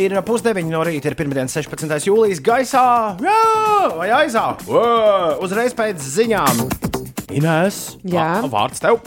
Ir 0.00 0.16
pusdeviņi 0.26 0.72
no 0.72 0.82
rīta, 0.84 1.08
ir 1.12 1.16
pirmdienas 1.16 1.54
16. 1.56 2.10
jūlijas 2.10 2.42
gaisā. 2.44 2.84
Jā, 3.24 3.38
vai 3.96 4.10
aizā? 4.20 4.44
Vā, 4.68 4.84
Uzreiz 5.40 5.72
pēc 5.78 6.02
ziņām. 6.18 6.64
Inês, 7.40 7.80
Jā. 8.04 8.42
vā- 8.44 8.50
vārds 8.52 8.82
tev. 8.84 9.00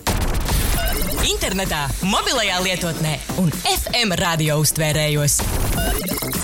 Internetā, 1.28 1.86
mobilajā 2.08 2.64
lietotnē 2.66 3.14
un 3.44 3.52
FM 3.76 4.18
radio 4.20 4.58
uztvērējos. 4.64 5.62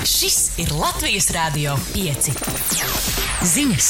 Šis 0.09 0.55
ir 0.57 0.71
Latvijas 0.73 1.27
Rādio 1.29 1.75
5. 1.93 2.29
Ziņas! 3.45 3.89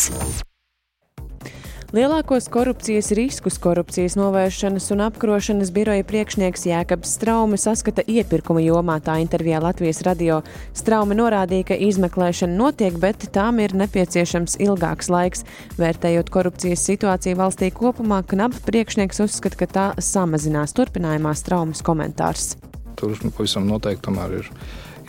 Lielākos 1.95 2.49
korupcijas 2.51 3.13
riskus 3.15 3.55
korupcijas 3.63 4.17
novēršanas 4.19 4.89
un 4.91 5.05
apkarošanas 5.05 5.71
biroja 5.71 6.03
priekšnieks 6.09 6.65
Jēkabs 6.67 7.13
Straume 7.15 7.55
saskata 7.61 8.03
iepirkuma 8.03 8.59
jomā. 8.65 8.97
Tā 9.05 9.15
intervijā 9.23 9.61
Latvijas 9.63 10.03
radio 10.03 10.41
Straume 10.75 11.15
norādīja, 11.15 11.69
ka 11.71 11.79
izmeklēšana 11.87 12.59
notiek, 12.65 12.99
bet 12.99 13.29
tām 13.31 13.63
ir 13.63 13.77
nepieciešams 13.79 14.59
ilgāks 14.59 15.07
laiks. 15.07 15.47
Vērtējot 15.79 16.33
korupcijas 16.35 16.83
situāciju 16.91 17.39
valstī 17.39 17.71
kopumā, 17.71 18.25
Knapa 18.27 18.59
priekšnieks 18.67 19.23
uzskata, 19.23 19.63
ka 19.63 19.71
tā 19.71 19.87
samazinās 20.03 20.75
turpinājumā 20.75 21.31
Straumes 21.39 21.79
komentārs. 21.79 22.57
Tur 22.99 23.15
pavisam 23.31 23.71
noteikti 23.71 24.09
tomēr 24.11 24.41
ir 24.43 24.53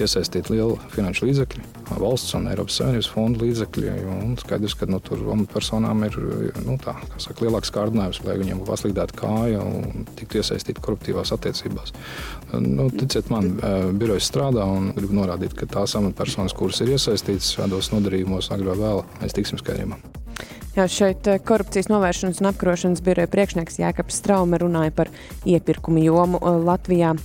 iesaistīti 0.04 0.54
lieli 0.54 0.76
finanšu 0.94 1.28
līdzekļi, 1.28 1.64
valsts 2.00 2.34
un 2.38 2.48
Eiropas 2.50 2.78
Savienības 2.80 3.10
fondu 3.12 3.44
līdzekļi. 3.44 3.94
Skaidrs, 4.42 4.76
ka 4.78 4.88
nu, 4.90 5.00
tur 5.04 5.22
amatpersonām 5.34 6.04
ir 6.08 6.18
nu, 6.66 6.76
tā, 6.82 6.96
saka, 7.16 7.44
lielāks 7.44 7.72
kārdinājums, 7.74 8.22
lai 8.26 8.38
viņiem 8.40 8.64
pasliktēta 8.68 9.16
kāja 9.20 9.64
un 9.64 10.06
tiktu 10.18 10.40
iesaistīti 10.40 10.82
koruptīvās 10.84 11.34
attiecībās. 11.36 11.94
Nu, 12.58 12.88
ticiet 12.90 13.30
man, 13.30 13.52
birojas 14.00 14.30
strādā 14.30 14.64
un 14.66 14.90
gribu 14.96 15.18
norādīt, 15.20 15.54
ka 15.58 15.68
tās 15.70 15.94
amatpersonas, 15.98 16.56
kuras 16.56 16.82
ir 16.82 16.96
iesaistītas 16.96 17.52
šādos 17.56 17.92
nodarījumos, 17.94 18.50
agrāk 18.54 18.70
vai 18.70 18.80
vēlāk, 18.86 19.20
mēs 19.22 19.36
tiksim 19.36 19.60
skaidrībā. 19.60 20.00
Jā, 20.70 20.84
šeit 20.86 21.26
korupcijas 21.42 21.88
novēršanas 21.90 22.38
un 22.38 22.46
apkarošanas 22.52 23.00
biroja 23.02 23.26
priekšnieks 23.26 23.80
Jēkabs 23.80 24.20
Straume 24.20 24.60
runāja 24.62 24.92
par 24.94 25.08
iepirkumu 25.42 25.98
jomu 26.04 26.38
Latvijā. 26.62 27.16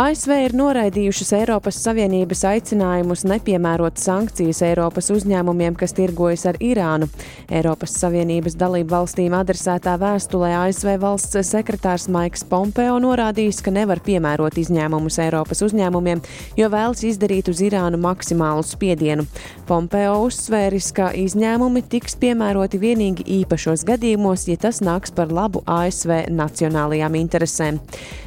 ASV 0.00 0.32
ir 0.46 0.54
noraidījušas 0.56 1.34
Eiropas 1.36 1.82
Savienības 1.84 2.46
aicinājumus 2.48 3.26
nepiemērot 3.28 4.00
sankcijas 4.00 4.62
Eiropas 4.64 5.12
uzņēmumiem, 5.12 5.76
kas 5.76 5.92
tirgojas 5.98 6.46
ar 6.48 6.56
Irānu. 6.64 7.10
Eiropas 7.52 7.92
Savienības 8.00 8.56
dalību 8.56 8.96
valstīm 8.96 9.36
adresētā 9.36 9.98
vēstulē 10.00 10.54
ASV 10.62 10.96
valsts 11.04 11.44
sekretārs 11.50 12.08
Maiks 12.08 12.48
Pompeo 12.48 12.96
norādījis, 13.04 13.60
ka 13.60 13.74
nevar 13.82 14.00
piemērot 14.00 14.56
izņēmumus 14.74 15.18
Eiropas 15.22 15.62
uzņēmumiem, 15.64 16.22
jo 16.58 16.68
vēlas 16.72 17.04
izdarīt 17.06 17.48
uz 17.52 17.62
Irānu 17.62 18.00
maksimālu 18.02 18.64
spiedienu. 18.66 19.26
Pompeo 19.68 20.16
uzsvēris, 20.26 20.90
ka 20.96 21.12
izņēmumi 21.14 21.84
tiks 21.88 22.18
piemēroti 22.20 22.80
vienīgi 22.82 23.26
īpašos 23.40 23.86
gadījumos, 23.86 24.48
ja 24.50 24.58
tas 24.60 24.82
nāks 24.84 25.14
par 25.14 25.32
labu 25.32 25.62
ASV 25.66 26.26
nacionālajām 26.34 27.18
interesēm. 27.22 27.80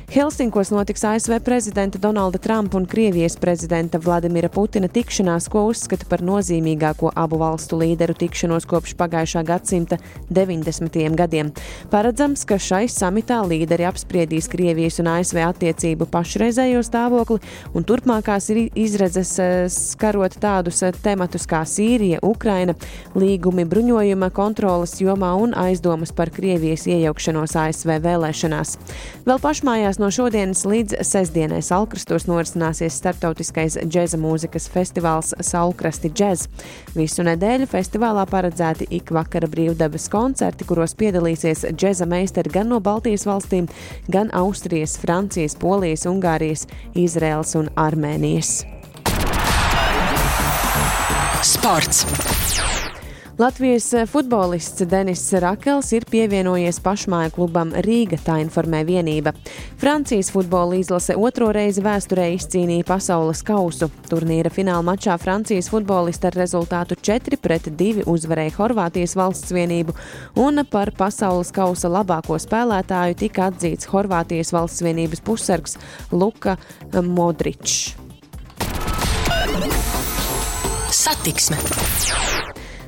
Helsinkos 0.07 0.69
notiks 0.71 1.03
ASV 1.03 1.41
prezidenta 1.43 1.99
Donalda 1.99 2.39
Trumpa 2.39 2.77
un 2.77 2.85
Krievijas 2.87 3.35
prezidenta 3.35 3.99
Vladimira 3.99 4.47
Putina 4.47 4.87
tikšanās, 4.87 5.49
ko 5.51 5.65
uzskata 5.67 6.07
par 6.07 6.21
nozīmīgāko 6.23 7.11
abu 7.11 7.41
valstu 7.41 7.75
līderu 7.81 8.15
tikšanos 8.15 8.63
kopš 8.71 8.93
pagājušā 8.95 9.43
gadsimta 9.43 9.97
90. 10.31 11.11
gadiem. 11.11 11.51
Paredzams, 11.91 12.45
ka 12.47 12.55
šai 12.55 12.85
samitā 12.87 13.41
līderi 13.43 13.83
apspriedīs 13.89 14.47
Krievijas 14.47 15.01
un 15.03 15.11
ASV 15.11 15.41
attiecību 15.43 16.07
pašreizējo 16.07 16.36
stāvokli 16.37 17.39
un 17.73 17.83
turpmākās 17.83 18.49
izredzes 18.75 19.39
eh, 19.39 19.67
skarot 19.69 20.37
tādus 20.39 20.83
eh, 20.83 20.93
tematus 21.03 21.47
kā 21.47 21.63
Sīrija, 21.65 22.19
Ukraina, 22.23 22.75
līgumi 23.15 23.65
bruņojuma 23.65 24.29
kontrolas 24.31 24.97
jomā 25.01 25.33
un 25.35 25.53
aizdomas 25.57 26.11
par 26.11 26.29
Krievijas 26.29 26.87
iejaukšanos 26.87 27.55
ASV 27.55 27.97
vēlēšanās. 28.03 28.77
Vēl 29.27 29.41
pašmājās 29.43 29.99
no 29.99 30.09
šodienas 30.13 30.65
līdz 30.65 31.01
sestdienai 31.03 31.61
Salkrastos 31.61 32.27
norisināsies 32.27 32.97
starptautiskais 32.97 33.79
džēza 33.83 34.19
mūzikas 34.21 34.69
festivāls 34.71 35.33
Saulkrasti 35.41 36.11
Jazz. 36.13 36.47
Visu 36.95 37.25
nedēļu 37.27 37.67
festivālā 37.69 38.25
paredzēti 38.29 38.87
ik 38.97 39.11
vakara 39.15 39.49
brīvdabas 39.51 40.07
koncerti, 40.13 40.67
kuros 40.67 40.95
piedalīsies 40.97 41.65
džēza 41.73 42.07
meistari 42.09 42.53
gan 42.53 42.71
no 42.71 42.79
Baltijas 42.83 43.27
valstīm, 43.27 43.67
gan 44.11 44.31
Austrijas, 44.37 44.97
Francijas, 45.01 45.57
Polijas, 45.59 46.05
Ungārijas, 46.27 46.65
Izraels 46.99 47.55
un 47.55 47.69
Armēnijas. 47.79 48.65
Sports! 51.47 52.03
Latvijas 53.37 53.93
futbolists 54.07 54.81
Denis 54.81 55.33
Rakels 55.33 55.91
ir 55.93 56.05
pievienojies 56.09 56.79
pašmāju 56.81 57.35
klubam 57.35 57.69
Rīga, 57.85 58.17
tā 58.25 58.39
informē 58.41 58.79
vienība. 58.87 59.29
Francijas 59.77 60.31
futbola 60.33 60.79
izlase 60.79 61.13
otro 61.13 61.51
reizi 61.53 61.83
vēsturē 61.85 62.31
izcīnīja 62.33 62.87
pasaules 62.89 63.43
kausu. 63.45 63.91
Turnīra 64.09 64.49
fināla 64.49 64.81
mačā 64.87 65.19
Francijas 65.21 65.69
futbolisti 65.69 66.31
ar 66.31 66.39
rezultātu 66.39 66.97
4 66.97 67.37
pret 67.37 67.69
2 67.69 68.07
uzvarēja 68.09 68.55
Horvātijas 68.57 69.13
valsts 69.19 69.53
vienību, 69.53 69.93
un 70.41 70.65
par 70.65 70.89
pasaules 70.97 71.53
kausa 71.53 71.93
labāko 71.93 72.41
spēlētāju 72.41 73.19
tika 73.21 73.51
atzīts 73.51 73.91
Horvātijas 73.93 74.49
valsts 74.57 74.81
vienības 74.81 75.21
pussargs 75.21 75.77
Luka 76.09 76.57
Modričs. 76.89 77.93
Satiksme. 80.89 81.61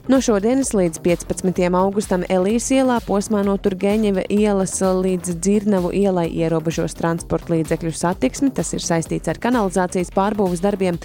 No 0.10 0.18
šodienas 0.26 0.72
līdz 0.74 1.04
15. 1.06 1.60
augustam 1.78 2.24
Elijas 2.34 2.72
ielā 2.74 2.96
posmā 3.06 3.44
no 3.46 3.54
Turgeņeva 3.62 4.24
ielas 4.34 4.72
līdz 4.82 5.36
Dzirnavu 5.38 5.92
ielai 5.94 6.26
ierobežos 6.34 6.98
transporta 6.98 7.54
līdzekļu 7.54 7.92
satiksmi. 7.94 8.50
Tas 8.58 8.74
ir 8.74 8.82
saistīts 8.82 9.30
ar 9.30 9.38
kanalizācijas 9.38 10.10
pārbūves 10.16 10.64
darbiem. 10.66 10.98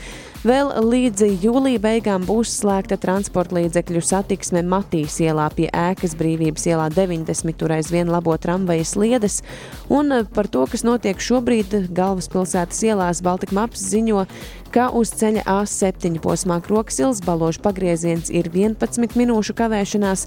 Vēl 0.44 0.72
līdz 0.88 1.26
jūlija 1.44 1.82
beigām 1.84 2.24
būs 2.24 2.54
slēgta 2.62 2.96
transporta 3.00 3.58
līdzekļu 3.58 4.00
satiksme 4.08 4.64
Matīs 4.64 5.20
ielā 5.20 5.50
pie 5.52 5.68
ēkas 5.68 6.16
brīvības 6.16 6.64
ielā 6.72 6.88
90. 6.96 7.60
Tur 7.60 7.76
aizvien 7.76 8.08
labo 8.08 8.38
tramvaja 8.40 8.88
sliedes. 8.88 9.42
Un 9.92 10.22
par 10.32 10.48
to, 10.48 10.64
kas 10.64 10.80
notiek 10.80 11.20
šobrīd 11.20 11.92
galvaspilsētas 11.92 12.80
ielās, 12.88 13.20
Baltika 13.24 13.60
Maps 13.60 13.84
ziņo, 13.92 14.24
ka 14.74 14.88
uz 14.90 15.12
ceļa 15.14 15.44
A7 15.46 16.16
posmā 16.22 16.56
Kroksils 16.64 17.20
baložu 17.22 17.60
pagrieziens 17.62 18.26
ir 18.34 18.48
11 18.50 19.14
minūšu 19.14 19.54
kavēšanās, 19.54 20.24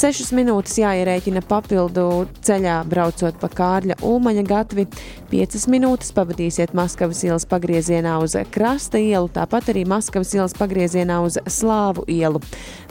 6 0.00 0.30
minūtes 0.38 0.78
jāierēķina 0.80 1.42
papildu 1.44 2.06
ceļā 2.46 2.78
braucot 2.88 3.36
pa 3.42 3.50
Kārļa 3.52 3.98
Ulmaņa 4.06 4.44
gatvi, 4.48 4.86
5 5.32 5.66
minūtes 5.74 6.14
pavadīsiet 6.16 6.72
Maskavas 6.76 7.20
ielas 7.26 7.44
pagriezienā 7.50 8.14
uz 8.24 8.38
Krasta 8.54 9.00
ielu, 9.02 9.28
tāpat 9.34 9.68
arī 9.74 9.84
Maskavas 9.88 10.32
ielas 10.38 10.56
pagriezienā 10.56 11.20
uz 11.26 11.36
Slāvu 11.44 12.06
ielu. 12.08 12.40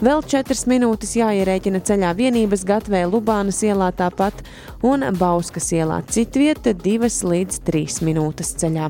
Vēl 0.04 0.22
4 0.22 0.70
minūtes 0.70 1.16
jāierēķina 1.18 1.82
ceļā 1.90 2.14
vienības 2.20 2.62
gatvē 2.68 3.02
Lubānas 3.10 3.58
ielā 3.66 3.90
tāpat 3.98 4.44
un 4.86 5.08
Bauskas 5.18 5.72
ielā 5.74 6.04
citvieta 6.06 6.76
2 6.86 7.10
līdz 7.34 7.60
3 7.66 8.00
minūtes 8.06 8.54
ceļā. 8.62 8.86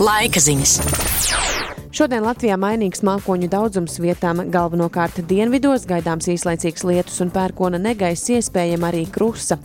Laika 0.00 0.40
ziņas. 0.40 0.78
Šodien 1.90 2.22
Latvijā 2.22 2.54
mainīgs 2.54 3.00
mākoņu 3.02 3.48
daudzums 3.50 3.96
vietām 3.98 4.44
galvenokārt 4.54 5.16
dienvidos, 5.26 5.88
gaidāms 5.90 6.28
īslaicīgs 6.30 6.84
lietus 6.86 7.16
un 7.24 7.32
pērkona 7.34 7.80
negaiss, 7.82 8.28
iespējama 8.30 8.92
arī 8.92 9.00
krusa. 9.10 9.56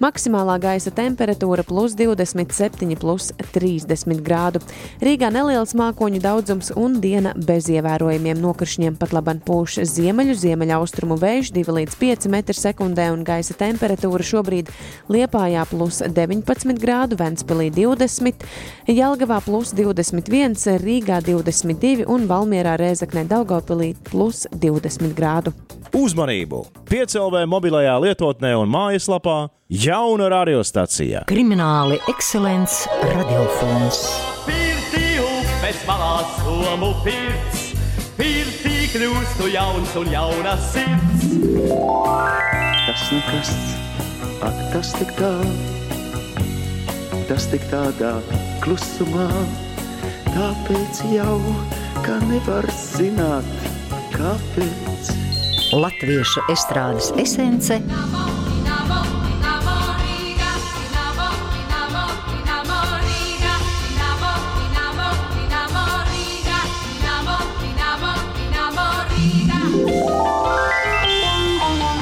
Maksimālā 0.00 0.54
gaisa 0.62 0.88
temperatūra 0.96 1.60
plus 1.68 1.92
27, 1.98 2.96
plus 2.96 3.26
30 3.52 4.22
grādu. 4.24 4.62
Rīgā 5.04 5.28
neliels 5.34 5.74
mākoņu 5.76 6.22
daudzums 6.24 6.72
un 6.72 6.96
diena 7.04 7.34
bez 7.36 7.68
ievērojumiem 7.68 8.40
nokrišņiem 8.40 8.96
pat 8.96 9.12
laban 9.12 9.44
pūš 9.44 9.82
ziemeļu, 9.92 10.38
ziemeļaustrumu 10.40 11.20
vējš 11.20 11.52
2 11.58 11.76
līdz 11.82 12.00
5 12.00 12.30
m2 12.32 13.04
un 13.12 13.28
gaisa 13.28 13.58
temperatūra 13.60 14.24
šobrīd 14.24 14.72
Liepājā 15.12 15.68
plus 15.68 16.00
19 16.00 16.80
grādu, 16.80 17.20
Ventspilī 17.20 17.68
20, 17.76 18.48
Jelgavā 18.88 19.42
plus 19.44 19.76
21, 19.76 20.80
Rīgā 20.80 21.20
20. 21.28 21.73
22 21.74 22.06
un 22.10 22.26
Valmierā 22.28 22.76
Rēzaknē 22.78 23.24
Daugopilī 23.28 23.94
plus 24.06 24.44
20 24.50 25.14
grādu. 25.16 25.52
Uzmanību! 25.94 26.64
Piecēlvē 26.90 27.44
mobilajā 27.50 27.94
lietotnē 28.02 28.54
un 28.58 28.70
mājaslapā 28.70 29.48
jauna 29.70 30.28
radiostacija. 30.32 31.24
Krimināli 31.30 32.00
ekscelents 32.10 32.84
radiofons. 33.14 34.00
Pirtī 34.46 35.18
upes 35.22 35.82
malā 35.88 36.14
somu 36.38 36.92
pirts, 37.06 37.68
pirtī 38.18 38.88
kļūstu 38.94 39.50
jauns 39.54 39.94
un 39.98 40.10
jauna 40.14 40.56
sirds. 40.70 41.28
Tas 42.84 43.06
nekas, 43.14 43.54
ak 44.44 44.64
tas 44.74 44.94
tik 44.98 45.14
tā, 45.18 45.36
tas 47.30 47.46
tik 47.50 47.70
tādā 47.70 48.16
klusumā. 48.62 49.30
Tāpēc 50.34 50.98
jau, 51.12 51.36
ka 52.02 52.16
nevar 52.26 52.66
zināt, 52.74 53.46
kāpēc. 54.10 55.12
Latviešu 55.78 56.42
estrādes 56.50 57.12
esence 57.22 57.78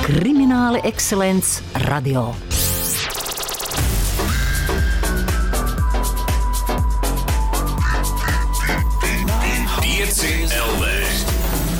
Krimināli 0.02 0.80
ekscelents 0.88 1.60
radio. 1.84 2.30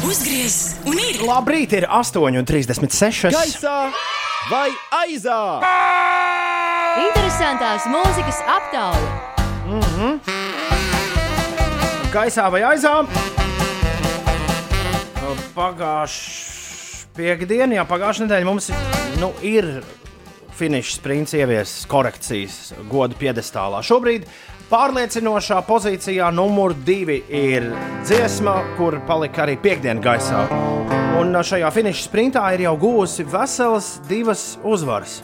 Uzgriez 0.08 0.54
un 0.88 0.96
ir! 0.96 1.18
Labrīt, 1.28 1.74
ir 1.76 1.84
8,36. 1.84 3.28
Gaisā 3.28 3.92
vai 4.48 4.70
aizā? 5.02 5.60
Interesantās 7.02 7.84
mūzikas 7.92 8.40
aptauja. 8.54 9.10
Mm 9.68 9.84
-hmm. 9.84 10.14
Gaisā 12.14 12.48
vai 12.52 12.62
aizā? 12.72 12.94
Pagājušā 15.52 17.12
piekdiena, 17.16 17.74
jā, 17.74 17.84
pagājušā 17.84 18.24
nedēļa 18.24 18.48
mums 18.48 18.70
nu, 19.20 19.32
ir 19.42 19.84
finiša 20.56 20.96
sprints 20.96 21.34
ieviesis 21.34 21.84
korekcijas 21.86 22.72
godu 22.88 23.14
piedestālā. 23.20 23.82
Šobrīd 23.84 24.24
Pārliecinošā 24.72 25.58
pozīcijā 25.68 26.30
numur 26.32 26.72
divi 26.72 27.18
ir 27.28 27.66
dziesma, 28.06 28.54
kur 28.78 28.94
palika 29.04 29.42
arī 29.44 29.58
piekdienas 29.60 30.00
gaisā. 30.00 30.46
Un 31.20 31.36
šajā 31.36 31.68
finiša 31.74 32.06
sprintā 32.06 32.46
ir 32.54 32.62
jau 32.64 32.72
guvusi 32.80 33.26
veselas 33.28 33.98
divas 34.08 34.54
uzvaras. 34.64 35.18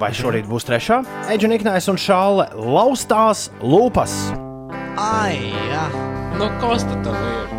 Vai 0.00 0.08
šorīt 0.16 0.48
būs 0.48 0.64
trešā? 0.70 1.02
Eģe 1.34 1.50
Niknais 1.52 1.90
un 1.92 2.00
Šāle 2.00 2.48
laustās 2.56 3.50
lūpas. 3.60 4.16
Ai, 5.04 5.52
jā. 5.68 5.84
Nu, 6.40 6.48
kas 6.62 6.88
tad 6.88 7.12
ir? 7.12 7.52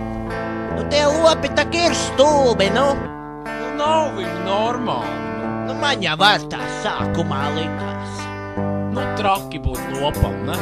Nu, 0.74 0.82
tie 0.90 1.06
lopi 1.06 1.54
tā 1.54 1.68
ir 1.78 1.94
stulbi, 1.94 2.72
nu. 2.74 2.88
Nu, 3.46 3.70
nav 3.78 4.18
viņi 4.18 4.40
normāli. 4.50 5.14
Nu, 5.70 5.78
man 5.78 6.02
jau 6.02 6.18
var 6.18 6.42
tā 6.50 6.66
sākumā 6.82 7.52
likās. 7.54 8.27
Nu, 8.98 9.04
traki 9.14 9.60
būt 9.62 9.78
lopam, 9.94 10.34
ne? 10.48 10.56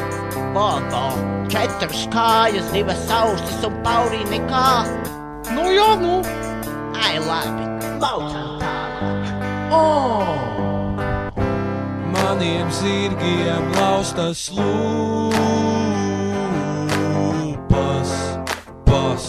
Bobo, 0.52 1.03
četras 1.48 2.02
kājas, 2.12 2.68
divas 2.74 3.06
ausis 3.07 3.64
un 3.64 3.78
paurī 3.86 4.20
nekā. 4.28 4.84
Nu, 5.56 5.64
jā, 5.72 5.95
nu. 6.02 6.20
Ai, 6.99 7.16
labi, 7.24 7.64
laucam 8.03 8.60
tālāk. 8.60 9.24
Oh! 9.72 10.36
Maniem 12.12 12.68
zirgiem 12.76 13.72
laustas 13.78 14.52
lūpas, 14.52 15.72
pas, 18.84 19.24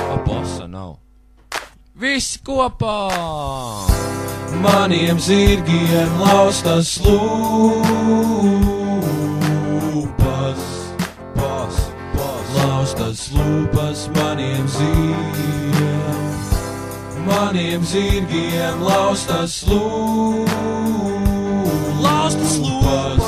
apasa 0.00 0.64
nav. 0.64 0.96
Visi 1.92 2.40
kopā! 2.40 2.98
Maniem 4.62 5.18
zirgiem 5.18 6.18
laustas 6.20 6.98
lūpas, 7.02 7.74
pas, 11.34 11.74
pas, 12.14 12.44
laustas 12.56 13.30
lūpas 13.34 14.08
maniem 14.14 14.68
zirgiem. 14.68 16.04
Maniem 17.26 17.82
zirgiem 17.84 18.82
laustas 18.84 19.64
lūpas, 19.68 20.52
laustas 22.04 22.58
lūpas, 22.62 23.24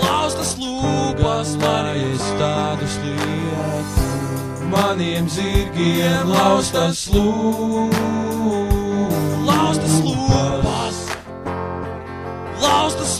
laustas 0.00 0.56
lūpas 0.62 1.56
maniem 1.60 2.24
tādus 2.40 2.94
lietu. 3.04 4.04
Maniem 4.70 5.28
zirgiem 5.30 6.26
laustas 6.30 7.08
lūpas 7.14 8.65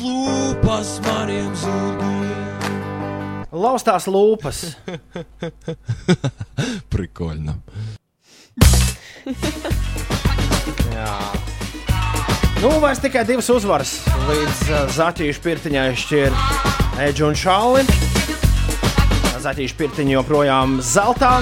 lūpas 0.07 0.97
maniem 1.07 1.53
zirgiem. 1.59 2.37
Laustās 3.57 4.07
lūpas. 4.11 4.63
Prikoļna. 6.93 7.57
Jā. 10.93 11.15
Nu, 12.63 12.71
vairs 12.81 13.01
tikai 13.03 13.25
divas 13.29 13.49
uzvaras 13.53 13.99
līdz 14.29 14.61
uh, 14.71 14.85
Zaķīšu 14.97 15.43
pirtiņai 15.45 15.89
šķir 16.03 16.37
Edžu 17.07 17.29
un 17.29 17.37
Šāli. 17.39 17.85
Zaķīšu 19.45 19.77
pirtiņa 19.79 20.17
joprojām 20.17 20.79
zeltā. 20.83 21.37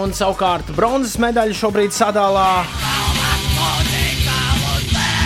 Un 0.00 0.14
savukārt 0.16 0.70
bronzas 0.76 1.18
medaļu 1.20 1.58
šobrīd 1.58 1.92
sadalā 1.92 2.62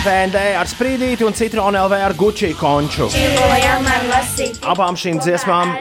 VND 0.07 0.39
ar 0.55 0.69
sprīdīti 0.69 1.25
un 1.27 1.33
citronu 1.35 1.81
LV 1.83 1.97
ar 1.99 2.13
Gucci 2.15 2.53
konču. 2.55 3.09
Abām 4.71 4.95
šīm 4.95 5.17
dziesmām 5.19 5.73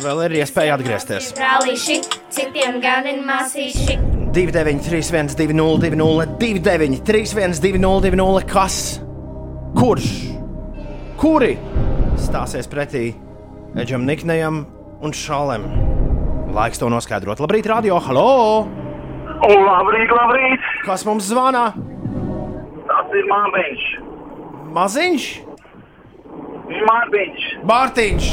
vēl 0.00 0.22
ir 0.24 0.36
iespēja 0.38 0.78
atgriezties. 0.78 1.34
Brālīši, 1.36 1.98
citiem 2.32 2.78
gadiem 2.80 3.20
māsīši. 3.28 3.98
293, 4.32 5.36
202, 5.36 6.24
209, 6.40 7.02
31, 7.04 7.60
202, 7.66 8.46
kas? 8.48 8.78
Kurš? 9.76 10.08
Kuri 11.20 11.52
stāsies 12.16 12.70
pretī 12.70 13.10
Edžam 13.76 14.08
Niknejam 14.08 14.62
un 15.04 15.12
Šalem? 15.12 15.68
Laiks 16.56 16.80
to 16.80 16.88
noskaidrot. 16.88 17.44
Labrīt, 17.44 17.68
radio! 17.68 18.00
Halo! 18.08 18.64
Labrīt, 19.44 20.16
labrīt! 20.16 20.72
Kas 20.88 21.04
mums 21.04 21.28
zvana? 21.28 21.68
Tas 23.08 23.16
ir 23.16 23.28
Mārtiņš. 23.30 23.84
Maziņš? 24.76 25.26
Mārtiņš. 26.88 27.44
Mārtiņš! 27.70 28.26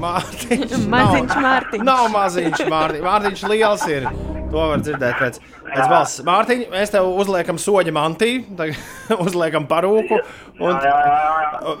Mārtiņš! 0.00 0.78
Maziņš 0.94 1.34
Nav- 1.34 1.42
Mārtiņš. 1.44 1.84
Nav 1.84 2.06
maziņš, 2.14 2.62
Mārtiņš. 2.72 3.02
Mārtiņš 3.04 3.42
liels 3.52 3.84
ir. 3.92 4.06
To 4.48 4.62
var 4.70 4.80
dzirdēt 4.80 5.18
pēc, 5.20 5.36
pēc 5.66 5.90
balss. 5.92 6.22
Mārtiņ, 6.24 6.62
mēs 6.72 6.94
tev 6.94 7.10
uzliekam 7.20 7.58
soļa 7.60 7.92
mantiju, 7.92 8.46
tagad 8.56 9.12
uzliekam 9.26 9.68
parūku. 9.68 10.22
Un 10.64 10.80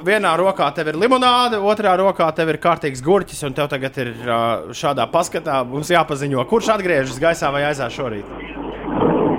vienā 0.04 0.34
rokā 0.36 0.68
tev 0.76 0.92
ir 0.92 1.00
limonāde, 1.00 1.56
otrā 1.64 1.96
rokā 1.96 2.28
tev 2.36 2.52
ir 2.52 2.60
kārtīgs 2.60 3.00
gurķis, 3.08 3.40
un 3.48 3.56
tev 3.56 3.72
tagad 3.72 3.96
ir 4.04 4.12
šādā 4.76 5.08
paskatā 5.16 5.62
mums 5.64 5.88
jāpaziņo, 5.96 6.44
kurš 6.52 6.74
atgriežas 6.76 7.16
gaisā 7.24 7.48
vai 7.56 7.64
aizā 7.72 7.88
šorīt. 7.88 8.28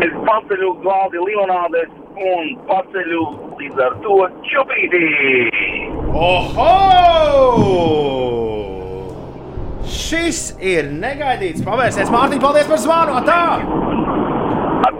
Es 0.01 0.17
paceļu 0.25 0.73
glāzi 0.81 1.21
limonādes 1.29 1.93
un 2.19 2.51
paceļu 2.67 3.23
līdz 3.59 3.81
ar 3.85 3.95
to 4.03 4.17
čupītī. 4.49 5.03
Oho! 6.09 6.73
Šis 9.89 10.41
ir 10.61 10.91
negaidīts 10.91 11.63
pavērsiens. 11.65 12.11
Mārtiņ, 12.13 12.41
paldies 12.43 12.69
par 12.69 12.81
zvanu! 12.81 13.19
Tā! 13.27 13.43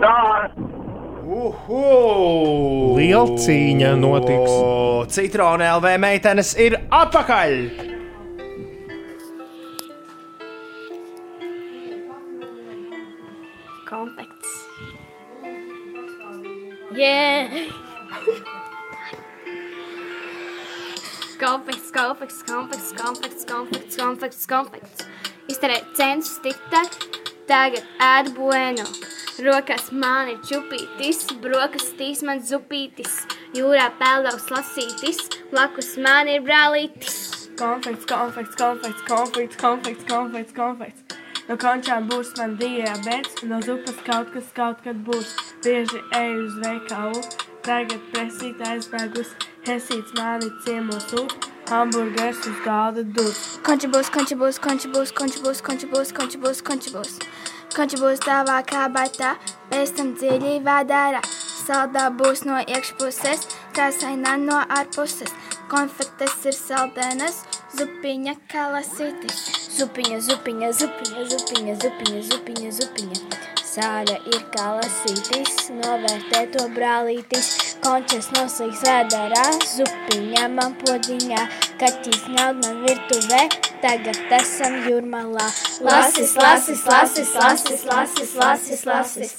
Tā! 0.00 0.16
Uhu! 1.30 2.96
Liela 2.96 3.38
cīņa 3.38 3.94
notiks. 4.00 4.56
Citrona 5.14 5.74
LV 5.76 5.96
meitenes 6.02 6.54
ir 6.58 6.78
atpakaļ! 6.88 7.56
Yeah! 17.00 17.48
Konfekts, 21.40 21.90
konfekts, 21.96 22.42
konfekts, 22.42 22.92
konfekts, 22.92 23.44
konfekts, 23.48 23.96
konfekts, 23.96 24.44
konfekts. 24.44 25.06
Izterēt 25.48 25.86
cenšas 25.96 26.34
tikt, 26.44 27.06
tagad 27.48 27.88
ēd 28.04 28.28
bueno. 28.36 28.84
Rokās 29.40 29.88
man 29.96 30.28
ir 30.34 30.42
čupītis, 30.44 31.22
brokastīs 31.40 32.20
man 32.28 32.44
zupītis, 32.44 33.16
jūrā 33.56 33.88
peldaus 34.02 34.50
lasītis, 34.52 35.24
blakus 35.54 35.94
man 35.96 36.28
ir 36.28 36.44
brālītis. 36.44 37.48
Konfekts, 37.56 38.04
konfekts, 38.12 38.60
konfekts, 38.60 39.08
konfekts, 39.08 39.56
konfekts, 39.64 40.04
konfekts, 40.12 40.60
konfekts. 40.60 41.19
No 41.50 41.56
končām 41.58 42.04
būs 42.06 42.28
man 42.38 42.52
diabetes, 42.60 43.40
no 43.50 43.56
zupas 43.66 43.96
kaut 44.06 44.28
kas 44.30 44.50
kaut 44.54 44.84
kad 44.84 44.98
būs. 45.02 45.32
Bieži 45.64 45.98
eju 46.14 46.44
uz 46.44 46.52
veikalu, 46.62 47.22
tagad 47.66 48.04
presīt 48.12 48.60
aizbēgus, 48.68 49.32
hesīts 49.66 50.14
mani 50.14 50.46
ciemos 50.62 51.08
ūt, 51.10 51.48
hamburgers 51.72 52.46
uz 52.46 52.62
galda 52.62 53.02
dūrs. 53.18 53.42
Konči 53.66 53.90
būs, 53.90 54.12
konči 54.14 54.38
būs, 54.38 54.62
konči 54.62 54.92
būs, 54.94 55.10
konči 55.10 55.42
būs, 55.42 55.64
konči 55.66 55.90
būs, 55.90 56.14
konči 56.20 56.38
būs, 56.46 56.62
konči 56.70 56.94
būs. 56.94 57.18
Konči 57.74 57.98
būs 57.98 58.22
tavā 58.22 58.60
kabatā, 58.70 59.34
pēc 59.74 59.96
tam 59.98 60.14
dziļi 60.22 60.60
vadārā. 60.62 61.24
Saldā 61.66 62.12
būs 62.14 62.46
no 62.46 62.62
iekšpuses, 62.62 63.48
kā 63.74 63.90
sainā 63.98 64.38
no 64.38 64.62
ārpuses. 64.78 65.34
Konfektes 65.70 66.44
ir 66.46 66.54
saldēnas, 66.54 67.42
zupiņa 67.76 68.34
kā 68.50 68.66
lasītis. 68.74 69.38
Zupiņa, 69.76 70.18
zupiņa, 70.26 70.70
zupiņa, 70.80 71.24
zupiņa, 71.30 71.74
zupiņa, 71.82 72.22
zupiņa, 72.30 72.70
zupiņa. 72.78 73.38
Sāļa 73.70 74.16
ir 74.32 74.40
kā 74.50 74.66
lasītis, 74.80 75.68
novērtē 75.78 76.40
to 76.56 76.66
brālītis. 76.74 77.50
Končas 77.84 78.28
noslīgs 78.34 78.82
vēdarā, 78.82 79.44
zupiņa 79.76 80.48
man 80.56 80.74
podiņā. 80.82 81.46
Kaķis 81.80 82.26
nav 82.34 82.58
man 82.58 82.82
virtuvē, 82.84 83.46
tagad 83.84 84.18
esam 84.40 84.80
jūrmalā. 84.88 85.46
Lasis, 85.86 86.34
lasis, 86.36 86.82
lasis, 86.90 87.34
lasis, 87.38 87.86
lasis, 87.86 88.34
lasis, 88.42 88.86
lasis. 88.90 89.36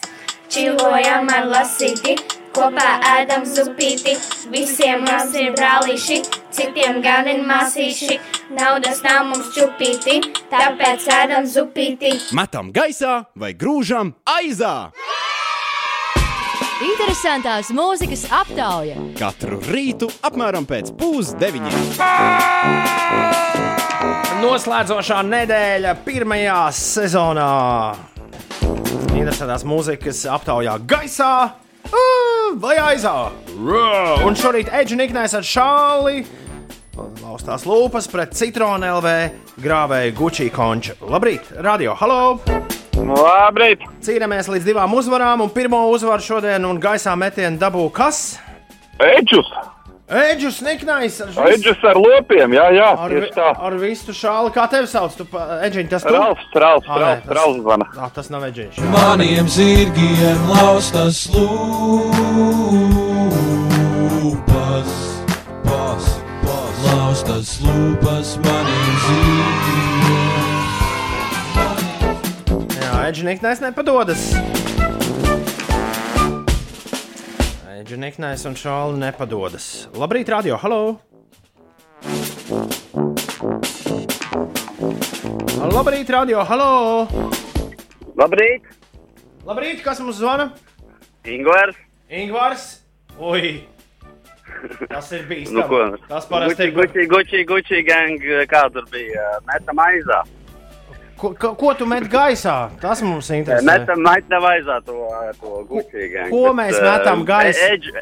Čilojam 0.51 1.29
ar 1.31 1.51
lasīti, 1.51 2.15
kopā 2.55 2.87
ēdam 3.17 3.45
zupīti. 3.47 4.15
Visiem 4.51 5.05
mums 5.05 5.35
ir 5.39 5.51
brālīši, 5.55 6.21
citiem 6.53 7.01
gan 7.03 7.29
ir 7.31 7.43
māsīši. 7.47 8.19
Naudas 8.57 9.01
nav 9.05 9.25
mums 9.29 9.51
čupīti, 9.55 10.19
tāpēc 10.51 11.07
ēdam 11.21 11.47
zupīti. 11.47 12.15
Metam 12.37 12.71
gaisā 12.75 13.21
vai 13.35 13.53
grūžam 13.55 14.15
aizā! 14.27 14.91
Interesantās 16.81 17.67
mūzikas 17.77 18.23
aptauja. 18.33 18.95
Katru 19.19 19.59
rītu 19.69 20.07
apmēram 20.25 20.65
pēc 20.65 20.89
pusdeviņiem. 20.97 21.91
Noslēdzošā 24.41 25.19
nedēļa 25.27 25.93
pirmajā 26.01 26.61
sezonā. 26.73 27.51
Interesantās 29.13 29.61
mūzikas 29.69 30.23
aptaujā 30.33 30.79
gaisā 30.89 31.33
ā, 31.91 32.01
vai 32.59 32.75
aizā. 32.81 33.31
Rā! 33.55 34.21
Un 34.27 34.35
šorīt 34.37 34.71
Edžers 34.71 34.99
Niknēs 34.99 35.35
ar 35.37 35.45
šāli. 35.47 36.23
Laustās 37.21 37.63
lūpas 37.65 38.09
pret 38.11 38.35
citronu 38.35 38.89
LV 38.99 39.13
grāvēju 39.63 40.15
Gucci 40.17 40.49
konču. 40.53 40.97
Labrīt, 41.07 41.47
radio, 41.63 41.95
halo! 41.97 42.39
Labrīt! 43.01 43.85
Cīnāmies 44.03 44.51
līdz 44.51 44.67
divām 44.67 44.93
uzvarām, 44.97 45.45
un 45.45 45.53
pirmo 45.53 45.85
uzvaru 45.93 46.25
šodien 46.25 46.67
un 46.67 46.81
gaisā 46.81 47.15
metienu 47.17 47.61
dabū 47.61 47.87
kas? 47.95 48.39
Eģus! 50.11 50.31
Eģus 50.31 50.57
Niknais! 50.65 51.19
Eģus 51.23 51.83
ar 51.87 51.95
lopiem, 51.95 52.51
jā, 52.57 52.65
jā, 52.75 52.87
Ar, 52.99 53.11
tā. 53.31 53.45
ar 53.63 53.75
visu 53.79 54.11
šāli, 54.15 54.51
kā 54.55 54.65
tevi 54.71 54.87
sauc? 54.91 55.13
Tu, 55.15 55.23
Eģiņ, 55.67 55.87
tas 55.91 56.03
tu? 56.03 56.11
Ralfs, 56.11 56.43
Ralfs, 56.51 56.87
nē, 56.87 56.95
Ralfs, 56.99 57.23
tas- 57.27 57.35
Ralfs 57.37 57.59
zvana. 57.63 57.85
Ā, 57.95 58.09
tas 58.17 58.27
nav 58.33 58.41
Eģiņš. 58.49 58.75
Maniem 58.91 59.47
zirgiem 59.47 60.39
laustas 60.51 61.21
lūpas, 63.71 64.91
pas, 65.63 66.03
pas, 66.43 66.73
laustas 66.89 67.55
lūpas 67.63 68.35
maniem 68.43 68.95
zirgiem. 69.05 70.59
Jā, 72.81 72.91
Eģiņš 73.13 73.39
nepadodas. 73.63 74.27
Eģiņš 77.71 78.41
un 78.49 78.55
šāli 78.59 78.97
nepadodas. 78.99 79.65
Labrīt, 79.95 80.27
radio, 80.33 80.57
halo! 80.59 80.79
Labrīt, 85.71 86.11
radio, 86.11 86.41
halo! 86.49 86.71
Labrīt! 88.19 88.67
Labrīt, 89.47 89.79
kas 89.85 90.01
mums 90.03 90.19
zvana? 90.19 90.49
Ingvars! 91.23 91.79
Ingvars! 92.11 92.67
Ui! 93.15 93.61
Tas 94.91 95.07
ir 95.15 95.23
bijis. 95.31 95.55
Nu, 95.55 95.63
ko? 95.71 95.85
Tas 96.09 96.27
parasti 96.27 96.67
ir. 96.67 96.75
Gucci, 96.75 97.07
Gucci, 97.07 97.45
Gucci 97.47 97.83
gang, 97.87 98.31
kā 98.51 98.65
tur 98.75 98.89
bija, 98.91 99.31
metam 99.47 99.79
aizā. 99.79 100.19
Ko, 101.21 101.29
ko, 101.37 101.51
ko 101.53 101.69
tu 101.77 101.85
met 101.85 102.07
gaisā? 102.09 102.53
Tas 102.81 102.97
mums 103.05 103.27
interesē. 103.29 103.61
Metam, 103.61 103.99
metam 104.01 104.41
aizā 104.49 104.81
to, 104.81 104.95
to 105.37 105.59
gucīgāku. 105.69 106.31
Ko 106.33 106.49
mēs 106.57 106.73
metam 106.81 107.21
gaisā? 107.27 107.67
Eģu, 107.75 107.93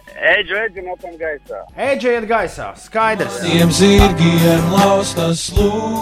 eģu 0.64 0.86
metam 0.86 1.18
gaisā. 1.20 1.60
Eģe 1.90 2.14
iet 2.16 2.28
gaisā, 2.30 2.70
skaidrs. 2.80 3.42
Tiem 3.44 3.76
zirgiem 3.76 4.72
laustas 4.72 5.52
lūpas, 5.58 6.00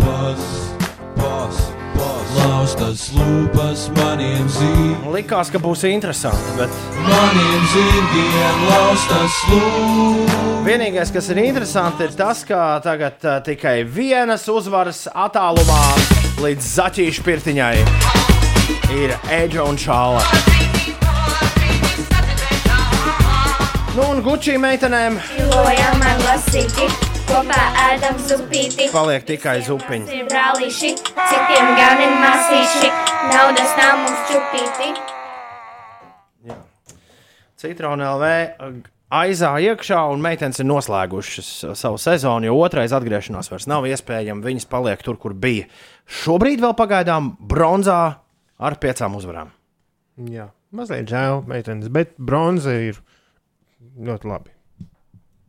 pas, 0.00 0.40
pas, 1.20 1.60
laustas 2.36 3.08
lūpas 3.16 3.86
maniem 3.96 4.48
zirgiem. 4.52 5.08
Likās, 5.14 5.50
ka 5.52 5.60
būs 5.62 5.84
interesanti, 5.88 6.54
bet 6.58 6.74
Maniem 7.06 7.64
zirgiem 7.72 8.64
laustas 8.68 9.38
lūpas. 9.48 10.36
vienīgais, 10.68 11.12
kas 11.14 11.30
ir 11.32 11.40
interesanti, 11.46 12.04
ir 12.08 12.16
tas, 12.18 12.44
ka 12.48 12.80
tagad 12.84 13.24
uh, 13.24 13.38
tikai 13.44 13.82
vienas 13.84 14.44
uzvaras 14.52 15.06
attālumā 15.14 15.82
līdz 16.44 16.70
zaķīšu 16.76 17.24
pirtiņai 17.26 17.74
ir 18.98 19.16
Eģe 19.40 19.64
un 19.64 19.76
Čāla. 19.80 20.22
Nu, 23.98 24.04
un 24.12 24.20
Gucci 24.22 24.54
meitenēm 24.62 25.16
Dzīvojam 25.32 26.04
ar 26.06 26.20
lasīti, 26.22 26.86
kopā 27.28 27.62
ēdam 27.92 28.18
zupīti. 28.24 28.88
paliek 28.92 29.24
tikai 29.28 29.58
zupiņi. 29.66 30.12
Ir 30.16 30.28
brālīši, 30.30 30.92
citiem 30.98 31.72
gan 31.78 32.02
ir 32.04 32.14
masīši, 32.22 32.90
naudas 33.32 33.74
nav 33.78 33.96
mums 34.02 34.22
čupīti. 34.30 34.92
Citrona 37.58 38.12
LV 38.14 38.28
aizā 39.18 39.50
iekšā, 39.64 40.00
un 40.12 40.22
meitenes 40.22 40.60
ir 40.62 40.68
noslēgušas 40.68 41.48
savu 41.78 41.98
sezonu, 41.98 42.46
jo 42.46 42.58
otrais 42.62 42.94
atgriešanās 42.94 43.50
vairs 43.50 43.66
nav 43.70 43.88
iespējams. 43.90 44.44
Viņas 44.46 44.68
paliek 44.70 45.02
tur, 45.02 45.18
kur 45.18 45.34
bija. 45.34 45.66
Šobrīd 46.06 46.62
vēl 46.62 46.76
pagaidām 46.78 47.32
bronzā 47.40 48.02
ar 48.58 48.78
piecām 48.78 49.18
uzvarām. 49.18 49.50
Jā, 50.30 50.50
mazliet 50.74 51.10
žēl, 51.10 51.42
meitenes, 51.50 51.90
bet 51.90 52.14
bronza 52.18 52.74
ir 52.78 53.02
ļoti 53.98 54.30
labi. 54.30 54.57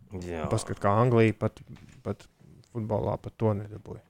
Jā. 0.10 0.48
Paskat, 0.49 0.80
kā 0.81 0.90
Anglija 1.03 1.36
pat, 1.38 1.60
pat 2.02 2.26
futbolā 2.73 3.18
pat 3.22 3.36
to 3.38 3.53
nedabūja. 3.53 4.02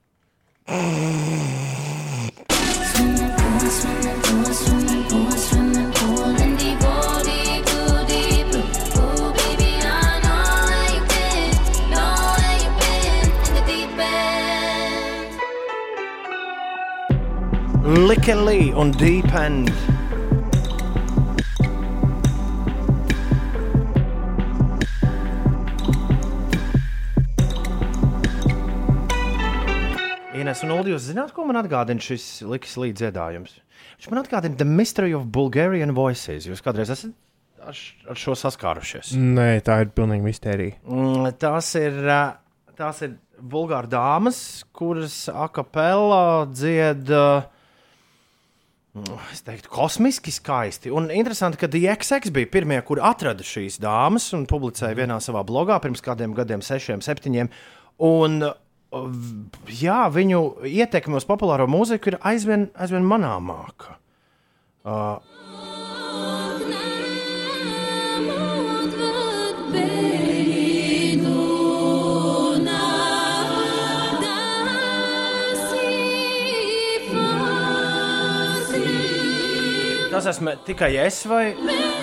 Lickily 18.08 18.72
un 18.72 18.92
Deep 18.92 19.34
End. 19.34 19.99
Ines 30.40 30.62
un 30.64 30.72
Ulu, 30.72 30.94
jūs 30.94 31.08
zināt, 31.10 31.32
ko 31.36 31.44
man 31.48 31.58
atgādina 31.60 32.00
šis 32.00 32.24
liks 32.48 32.76
līdz 32.80 33.02
dziedājums? 33.02 33.56
Viņš 33.98 34.10
man 34.12 34.20
atgādina 34.22 34.56
The 34.56 34.66
Mystery 34.68 35.12
of 35.16 35.26
Bulgarian 35.34 35.92
Voices. 35.96 36.46
Jūs 36.48 36.62
kādreiz 36.64 36.92
esat 36.94 37.12
ar, 37.60 37.80
ar 38.08 38.20
šo 38.20 38.36
saskārušies? 38.38 39.12
Nē, 39.20 39.60
tā 39.66 39.80
ir 39.84 39.90
pilnīgi 39.96 40.24
mistērija. 40.24 40.78
Mm, 40.88 41.28
Tās 41.40 41.72
ir, 41.80 41.98
tās 42.78 43.02
ir 43.04 43.16
bulgāru 43.40 43.90
dāmas, 43.92 44.38
kuras 44.76 45.16
akapelā 45.32 46.22
dzied. 46.52 47.12
ā, 47.12 47.26
mm, 48.96 49.20
Es 49.34 49.44
teiktu, 49.46 49.72
kosmiski 49.72 50.32
skaisti. 50.34 50.92
Un 50.94 51.10
interesanti, 51.12 51.60
ka 51.60 51.68
DXX 51.70 52.32
bija 52.34 52.50
pirmie, 52.56 52.80
kuri 52.86 53.04
atrada 53.04 53.44
šīs 53.46 53.76
dāmas 53.82 54.30
un 54.36 54.48
publicēja 54.50 54.96
vienā 55.02 55.20
savā 55.20 55.44
blogā 55.44 55.80
pirms 55.84 56.00
kādiem 56.04 56.34
gadiem, 56.36 56.64
sešiem, 56.64 57.04
septiņiem. 57.04 57.52
Un, 58.00 58.42
uh, 58.48 58.56
jā, 58.90 60.00
viņu 60.10 60.40
ietekme 60.66 61.20
uz 61.20 61.26
populāro 61.28 61.66
mūziku 61.70 62.12
ir 62.12 62.18
aizvien, 62.26 62.70
aizvien 62.74 63.06
manāmāka. 63.06 63.98
Uh, 64.84 65.18
Tas 80.10 80.26
esmu 80.34 80.52
tikai 80.66 80.90
es, 81.00 81.22
vai, 81.24 81.54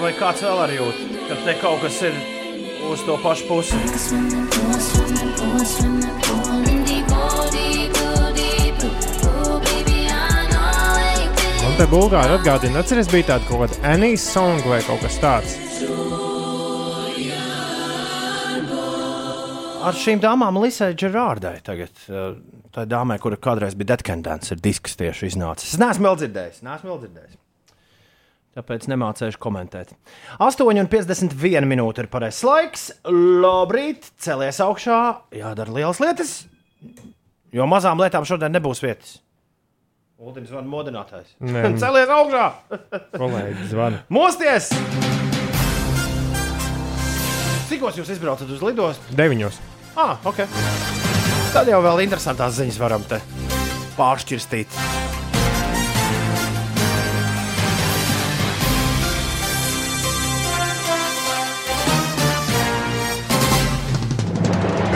vai 0.01 0.09
kāds 0.18 0.41
vēl 0.41 0.61
arī 0.64 0.80
jūt, 0.80 1.03
ka 1.27 1.35
te 1.43 1.53
kaut 1.61 1.84
kas 1.84 1.99
ir 2.07 2.15
uz 2.89 3.03
to 3.05 3.18
pašu 3.22 3.45
pusi. 3.51 3.76
Te 11.78 11.86
Bulgāri 11.91 12.34
atgādina, 12.34 12.82
atceries, 12.82 13.10
bija 13.12 13.36
tāda 13.36 13.45
kaut 13.45 13.60
kāda 13.62 13.91
Anijas 13.94 14.24
song 14.34 14.64
vai 14.66 14.80
kaut 14.82 15.04
kas 15.04 15.18
tāds. 15.22 15.58
Ar 19.88 19.95
šīm 19.95 20.20
dāmām 20.24 20.58
Lisai 20.64 20.95
Gerardai 20.98 21.60
tagad. 21.64 21.94
uh, 22.10 22.34
Tā 22.78 22.84
dāmai, 22.86 23.16
kura 23.18 23.38
kādreiz 23.41 23.74
bija 23.74 23.95
Detkendants, 23.95 24.52
ir 24.54 24.60
disks 24.62 24.98
tieši 24.99 25.32
iznācis. 25.32 25.72
Es 25.74 25.80
neesmu 25.82 26.06
vēl 26.06 26.18
dzirdējis, 26.20 26.60
neesmu 26.66 26.91
vēl 26.91 26.99
dzirdējis. 27.04 27.38
Tāpēc 28.58 28.86
nemācīšu 28.91 29.41
komentēt. 29.41 29.94
8,51 30.38 31.70
minūte 31.70 32.06
ir 32.06 32.10
pareizais 32.14 32.44
laiks. 32.45 32.88
Labrīt, 33.10 34.12
celies 34.22 34.62
augšā, 34.62 34.99
jādara 35.41 35.74
lielas 35.74 36.02
lietas, 36.04 36.36
jo 37.54 37.70
mazām 37.70 38.02
lietām 38.02 38.30
šodien 38.30 38.54
nebūs 38.54 38.84
vietas. 38.86 39.18
Ultims 40.18 40.49
zvana 40.49 40.65
modinātājs. 40.65 41.35
Nē. 41.45 41.61
Celies 41.81 42.10
augšā! 42.10 42.45
Kolēģis 43.22 43.68
zvana. 43.69 43.99
Mosties! 44.10 44.72
Cikos 47.69 47.99
jūs 47.99 48.10
izbraucat 48.15 48.49
uz 48.49 48.64
lidostu? 48.65 49.14
Deviņos. 49.14 49.60
Ah, 49.94 50.18
ok. 50.26 50.41
Tad 51.53 51.69
jau 51.69 51.77
vēl 51.85 52.02
interesantās 52.07 52.57
ziņas 52.57 52.80
varam 52.81 53.06
te 53.06 53.22
pāršķirstīt. 53.99 54.73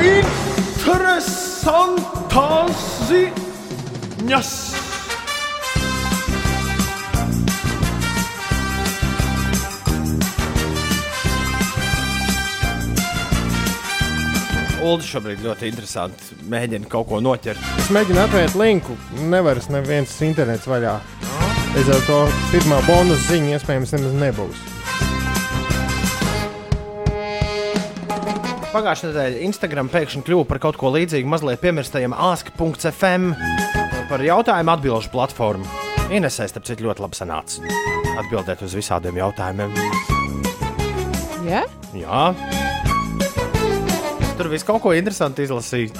Interesantas 0.01 2.81
ziņas! 3.11 4.90
Ulu 14.81 15.05
šobrīd 15.05 15.43
ļoti 15.45 15.67
interesanti. 15.69 16.35
Mēģina 16.49 16.89
kaut 16.89 17.05
ko 17.11 17.19
noķert. 17.21 17.61
Es 17.77 17.91
mēģinu 17.93 18.23
atvērt 18.23 18.55
linku, 18.57 18.95
nevaru 19.29 19.61
neviens 19.69 20.15
internets 20.25 20.65
vaļā. 20.69 20.95
Līdz 21.75 21.91
ar 21.93 22.01
to 22.07 22.17
pirmā 22.49 22.79
bonus 22.87 23.27
ziņa 23.29 23.59
iespējams 23.59 23.93
nemaz 23.95 24.15
nebūs. 24.23 24.63
Pagājušajā 28.71 29.11
nedēļā 29.11 29.45
Instagram 29.45 29.91
pēkšņi 29.91 30.25
kļuva 30.25 30.47
par 30.49 30.61
kaut 30.63 30.79
ko 30.81 30.89
līdzīgu 30.95 31.29
mazliet 31.29 31.61
piemirstajam 31.61 32.15
ask.fm 32.15 33.33
par 34.09 34.25
jautājumu 34.25 34.73
atbildžu 34.73 35.13
platformu. 35.13 35.67
Ienesēs, 36.11 36.55
starp 36.55 36.65
citu, 36.67 36.87
ļoti 36.87 37.05
labi 37.05 37.19
sanāca. 37.19 37.61
Atbildēt 38.23 38.65
uz 38.65 38.73
visādiem 38.79 39.21
jautājumiem. 39.21 39.77
Jā? 41.45 41.63
Jā. 41.95 42.25
Tur 44.41 44.47
viss 44.49 44.65
kaut 44.65 44.81
ko 44.81 44.89
interesantu 44.97 45.43
izlasīja. 45.45 45.93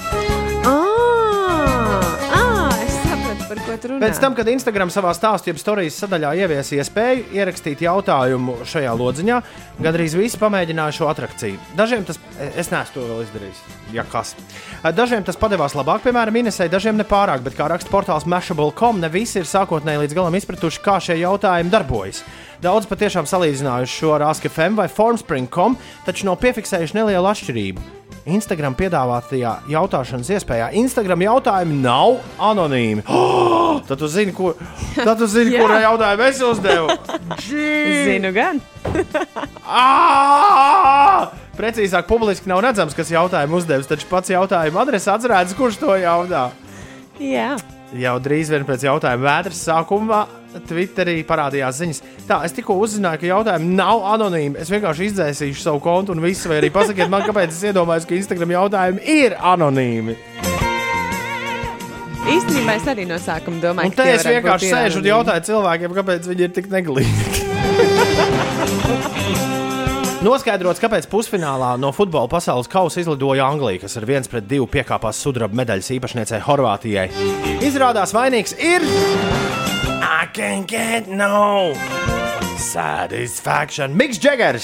Ah, 0.66 2.08
ah, 2.34 2.72
es 2.82 2.96
sapratu, 3.04 3.46
par 3.52 3.60
ko 3.62 3.76
tu 3.78 3.92
runā. 3.92 4.00
Pēc 4.02 4.22
tam, 4.24 4.34
kad 4.34 4.48
Instagram 4.50 4.90
savā 4.90 5.12
stāstījuma 5.14 5.62
stāstījuma 5.62 5.94
sadaļā 5.94 6.32
ieviesa 6.40 6.80
iespēju 6.80 7.28
ierakstīt 7.38 7.84
jautājumu 7.86 8.56
šajā 8.66 8.96
lodziņā, 8.98 9.38
gandrīz 9.86 10.18
visi 10.18 10.42
pamēģināja 10.42 10.98
šo 10.98 11.12
attrakciju. 11.12 11.60
Dažiem 11.78 12.08
tas, 12.10 12.18
es 12.50 12.74
neesmu 12.74 12.96
to 12.96 13.06
vēl 13.12 13.22
izdarījis, 13.28 13.62
ja 13.94 14.08
kas. 14.10 14.34
Dažiem 14.90 15.22
tas 15.30 15.38
padevās 15.38 15.78
labāk, 15.78 16.02
piemēram, 16.10 16.42
Inesai, 16.42 16.72
dažiem 16.74 16.98
nepārāk, 16.98 17.46
bet 17.46 17.62
kā 17.62 17.70
raksta 17.70 17.94
portāls 17.94 18.26
Mashable.com, 18.26 19.06
ne 19.06 19.14
visi 19.14 19.44
ir 19.44 19.50
sākotnēji 19.54 20.08
līdz 20.08 20.18
galam 20.18 20.42
izpratuši, 20.42 20.82
kā 20.82 20.98
šie 20.98 21.22
jautājumi 21.22 21.78
darbojas. 21.78 22.26
Daudz 22.66 22.90
patiešām 22.90 23.30
salīdzinājuši 23.30 24.02
šo 24.02 24.18
ar 24.18 24.32
ASKFM 24.34 24.82
vai 24.82 24.90
Formspring.com, 24.90 25.78
taču 26.10 26.32
nav 26.34 26.42
piefiksējuši 26.42 27.04
nelielu 27.04 27.36
atšķirību. 27.38 28.01
Instagram 28.30 28.76
piedāvātajā 28.78 29.54
jautāšanas 29.72 30.30
iespējā. 30.36 30.68
Instagram 30.78 31.24
jautājumi 31.26 31.80
nav 31.84 32.20
anonīmi. 32.52 33.06
Oh, 33.72 33.78
tad 33.88 34.02
tu 34.02 34.08
zini, 34.12 34.34
kur, 34.36 34.58
tad 34.98 35.16
tu 35.16 35.24
zini 35.32 35.54
Jā. 35.56 35.62
kura 35.64 35.78
jautājumu 35.80 36.26
es 36.26 36.42
uzdevu. 36.44 36.92
Zinu, 37.40 38.34
gan. 38.36 38.60
Ā! 39.64 41.30
Precīzāk, 41.62 42.04
publiski 42.10 42.52
nav 42.52 42.60
redzams, 42.66 42.92
kas 42.98 43.14
jautājumu 43.14 43.62
uzdevis, 43.62 43.88
taču 43.88 44.10
pats 44.12 44.34
jautājuma 44.34 44.84
adresāts 44.84 45.28
redz, 45.32 45.56
kurš 45.56 45.80
to 45.80 45.96
jautā. 46.04 46.50
Jā. 47.24 47.54
Jau 47.96 48.18
drīz 48.24 48.52
vien 48.52 48.68
pēc 48.68 48.84
jautājuma 48.90 49.24
vētras 49.30 49.64
sākumā 49.70 50.26
Twitterī 50.68 51.22
parādījās 51.28 51.80
ziņas. 51.80 52.02
Tā, 52.28 52.42
es 52.48 52.56
tikko 52.56 52.76
uzzināju, 52.84 53.22
ka 53.22 53.30
jautājumi 53.30 53.76
nav 53.78 54.04
anonīmi. 54.16 54.60
Es 54.62 54.72
vienkārši 54.74 55.08
izdzēsīšu 55.10 55.62
savu 55.64 55.80
kontu 55.84 56.16
un 56.16 56.24
visu, 56.24 56.50
vai 56.52 56.58
arī 56.62 56.70
pasakiet 56.74 57.12
man, 57.12 57.24
kāpēc 57.28 57.50
es 57.54 57.64
iedomājos, 57.72 58.08
ka 58.10 58.18
Instagram 58.18 58.52
jautājumi 58.58 59.00
ir 59.22 59.38
anonīmi. 59.40 60.18
Īstenībā 62.32 62.76
es 62.78 62.86
arī 62.92 63.04
no 63.10 63.18
sākuma 63.22 63.58
domāju, 63.64 63.90
Un 63.90 63.96
te 63.98 64.06
es 64.14 64.28
vienkārši 64.28 64.70
sēžu 64.70 65.02
un 65.02 65.08
jautāju 65.10 65.48
cilvēkiem, 65.50 65.92
kāpēc 65.98 66.22
viņi 66.30 66.48
ir 66.48 66.52
tik 66.60 66.68
neglīti. 66.74 67.30
Noskaidrots, 70.22 70.78
kāpēc 70.78 71.08
pusfinālā 71.10 71.72
no 71.82 71.90
futbola 71.98 72.30
pasaules 72.30 72.70
kausa 72.70 73.02
izlidoja 73.02 73.48
Anglija, 73.50 73.82
kas 73.82 73.98
ar 73.98 74.06
1 74.06 74.30
pret 74.30 74.46
2 74.46 74.68
piekāpās 74.70 75.18
sudraba 75.18 75.58
medaļas 75.64 75.90
īpašniecei 75.98 76.44
Horvātijai. 76.46 77.08
Izrādās, 77.66 78.14
vainīgs 78.14 78.54
ir. 78.62 78.86
I 80.32 80.34
can 80.34 80.64
get 80.64 81.10
no 81.10 81.74
satisfaction. 82.56 83.98
Miks 84.00 84.16
Džegers! 84.16 84.64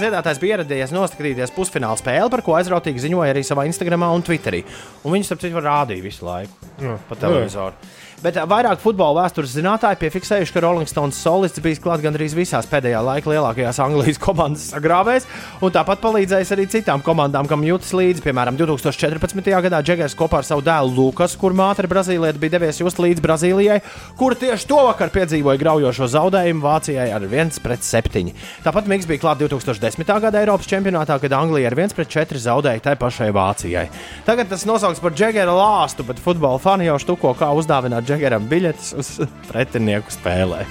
Ziedātājs 0.00 0.38
bija 0.40 0.56
ieradies 0.56 0.94
noskatīties 0.96 1.52
pusfināla 1.52 2.00
spēli, 2.00 2.30
par 2.32 2.40
ko 2.46 2.54
aizrautīgi 2.56 3.02
ziņoja 3.04 3.34
arī 3.34 3.42
savā 3.44 3.66
Instagram 3.68 4.06
un 4.08 4.24
Twitterī. 4.24 4.62
Un 5.04 5.12
viņš, 5.12 5.28
starp 5.28 5.42
citu, 5.44 5.60
rādīja 5.60 6.06
visu 6.06 6.24
laiku 6.24 6.70
Jā. 6.80 6.94
pa 7.04 7.18
televizoru. 7.20 7.76
Bet 8.22 8.36
vairāk 8.46 8.78
futbola 8.78 9.24
vēstures 9.24 9.50
zinātnēji 9.56 9.98
piefiksējuši, 9.98 10.52
ka 10.54 10.60
Rolling 10.62 10.86
Stones 10.86 11.16
solists 11.18 11.58
bijis 11.62 11.80
klāts 11.82 12.04
gandrīz 12.04 12.36
visās 12.38 12.68
pēdējā 12.70 13.00
laika 13.02 13.32
lielākajās 13.32 13.80
Anglijas 13.82 14.20
komandas 14.22 14.68
sagrāvēs, 14.70 15.26
un 15.58 15.72
tāpat 15.74 15.98
palīdzējis 16.04 16.52
arī 16.54 16.68
citām 16.70 17.02
komandām, 17.02 17.48
kam 17.50 17.64
jūtas 17.66 17.90
līdzi. 17.98 18.22
Piemēram, 18.22 18.54
2014. 18.60 19.50
gadā 19.66 19.80
Džegers 19.82 20.14
kopā 20.18 20.38
ar 20.38 20.46
savu 20.46 20.62
dēlu 20.62 20.94
Lukas, 20.94 21.34
kur 21.40 21.56
māte 21.58 21.82
ir 21.82 21.88
brazīlieta, 21.90 22.38
bija 22.38 22.54
devies 22.60 22.78
just 22.78 23.00
līdz 23.02 23.24
Brazīlijai, 23.24 23.80
kur 24.20 24.38
tieši 24.38 24.70
to 24.70 24.78
vakar 24.86 25.10
piedzīvoja 25.10 25.58
graujošo 25.58 26.06
zaudējumu 26.14 26.62
Vācijai 26.62 27.08
ar 27.16 27.26
1 27.26 27.58
pret 27.66 27.82
7. 27.82 28.30
Tāpat 28.62 28.92
Miks 28.92 29.10
bija 29.10 29.24
klāts 29.24 29.42
2010. 29.42 30.06
gada 30.22 30.44
Eiropas 30.44 30.70
čempionātā, 30.70 31.18
kad 31.18 31.34
Anglija 31.40 31.72
ar 31.74 31.78
1 31.88 31.98
pret 31.98 32.14
4 32.14 32.44
zaudēja 32.46 32.86
tai 32.86 32.94
pašai 33.02 33.32
Vācijai. 33.34 33.88
Tagad 34.30 34.54
tas 34.54 34.62
nosaukts 34.70 35.02
par 35.02 35.18
Džegera 35.18 35.58
lāstu, 35.58 36.06
bet 36.06 36.22
futbola 36.22 36.62
fani 36.62 36.86
jau 36.86 37.00
štuko, 37.02 37.34
kā 37.34 37.50
uzdāvināt 37.58 38.11
Džegeram 38.12 38.44
biļetes 38.44 38.90
uz 39.00 39.08
pretinieku 39.48 40.12
spēlē. 40.12 40.66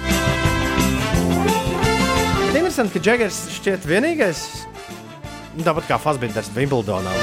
Interesanti, 2.52 2.94
ka 2.94 3.02
Džegers 3.02 3.40
šķiet 3.56 3.88
vienīgais, 3.90 4.44
tāpat 5.66 5.88
kā 5.90 5.98
Fasbinders 6.04 6.52
Wimbledonā. 6.54 7.16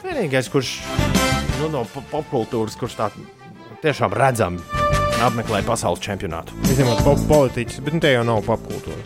Vienīgais, 0.00 0.48
kurš 0.48 0.70
nu, 1.60 1.68
no 1.74 1.84
po- 1.92 2.04
popkultūras, 2.14 2.78
kurš 2.80 2.96
tā 2.96 3.10
tiešām 3.84 4.16
redzami 4.16 4.64
apmeklē 5.20 5.60
pasaules 5.68 6.00
čempionātu. 6.00 6.56
Izņemot 6.72 7.04
pop 7.04 7.20
politiķus, 7.28 7.82
bet 7.84 7.98
nu, 7.98 8.00
te 8.00 8.14
jau 8.16 8.24
nav 8.24 8.40
popkultūra. 8.48 9.04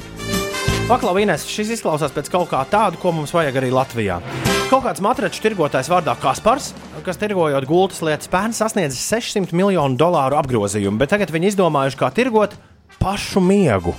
Paklavīnēs 0.87 1.49
šis 1.51 1.75
izklausās 1.81 2.15
pēc 2.15 2.31
kaut 2.31 2.53
kā 2.55 2.63
tāda, 2.71 3.03
ko 3.03 3.11
mums 3.19 3.35
vajag 3.35 3.59
arī 3.59 3.75
Latvijā. 3.75 4.23
Kaut 4.67 4.83
kāds 4.83 4.99
matraču 4.99 5.39
tirgotājs 5.45 5.87
vārdā 5.87 6.17
Kaspars, 6.19 6.73
kas 7.07 7.21
tirgojot 7.21 7.69
gultas 7.71 8.01
lietas, 8.03 8.27
pērn 8.27 8.51
sasniedzis 8.51 9.05
600 9.07 9.55
miljonu 9.55 9.95
dolāru 9.95 10.35
apgrozījumu, 10.41 10.99
bet 10.99 11.13
tagad 11.15 11.31
viņi 11.31 11.53
izdomājuši, 11.53 11.99
kā 12.01 12.09
tirgot 12.11 12.57
pašu 12.99 13.39
miegu. 13.47 13.95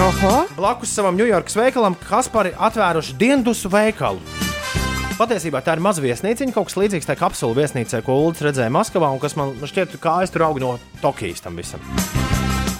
Oho. 0.00 0.32
Blakus 0.56 0.94
savam 0.96 1.20
Ņujorkas 1.20 1.58
veikalam 1.60 1.98
Kaspari 2.00 2.54
atvēruši 2.56 3.18
diendusu 3.20 3.68
veikalu. 3.68 4.24
Patiesībā 5.20 5.60
tā 5.60 5.76
ir 5.76 5.84
maza 5.84 6.00
viesnīciņa, 6.00 6.56
kaut 6.56 6.70
kas 6.70 6.80
līdzīgs 6.80 7.10
tai 7.10 7.20
kapsulu 7.20 7.60
viesnīcai, 7.60 8.00
ko 8.06 8.22
Ulrichs 8.22 8.46
redzēja 8.48 8.72
Maskavā, 8.72 9.12
un 9.12 9.20
kas 9.20 9.36
man 9.36 9.52
šķiet, 9.60 10.00
ka 10.00 10.22
es 10.24 10.32
tur 10.32 10.48
augu 10.48 10.64
no 10.64 10.78
Tokijas 11.04 11.44
tam 11.44 11.60
visam. 11.60 11.84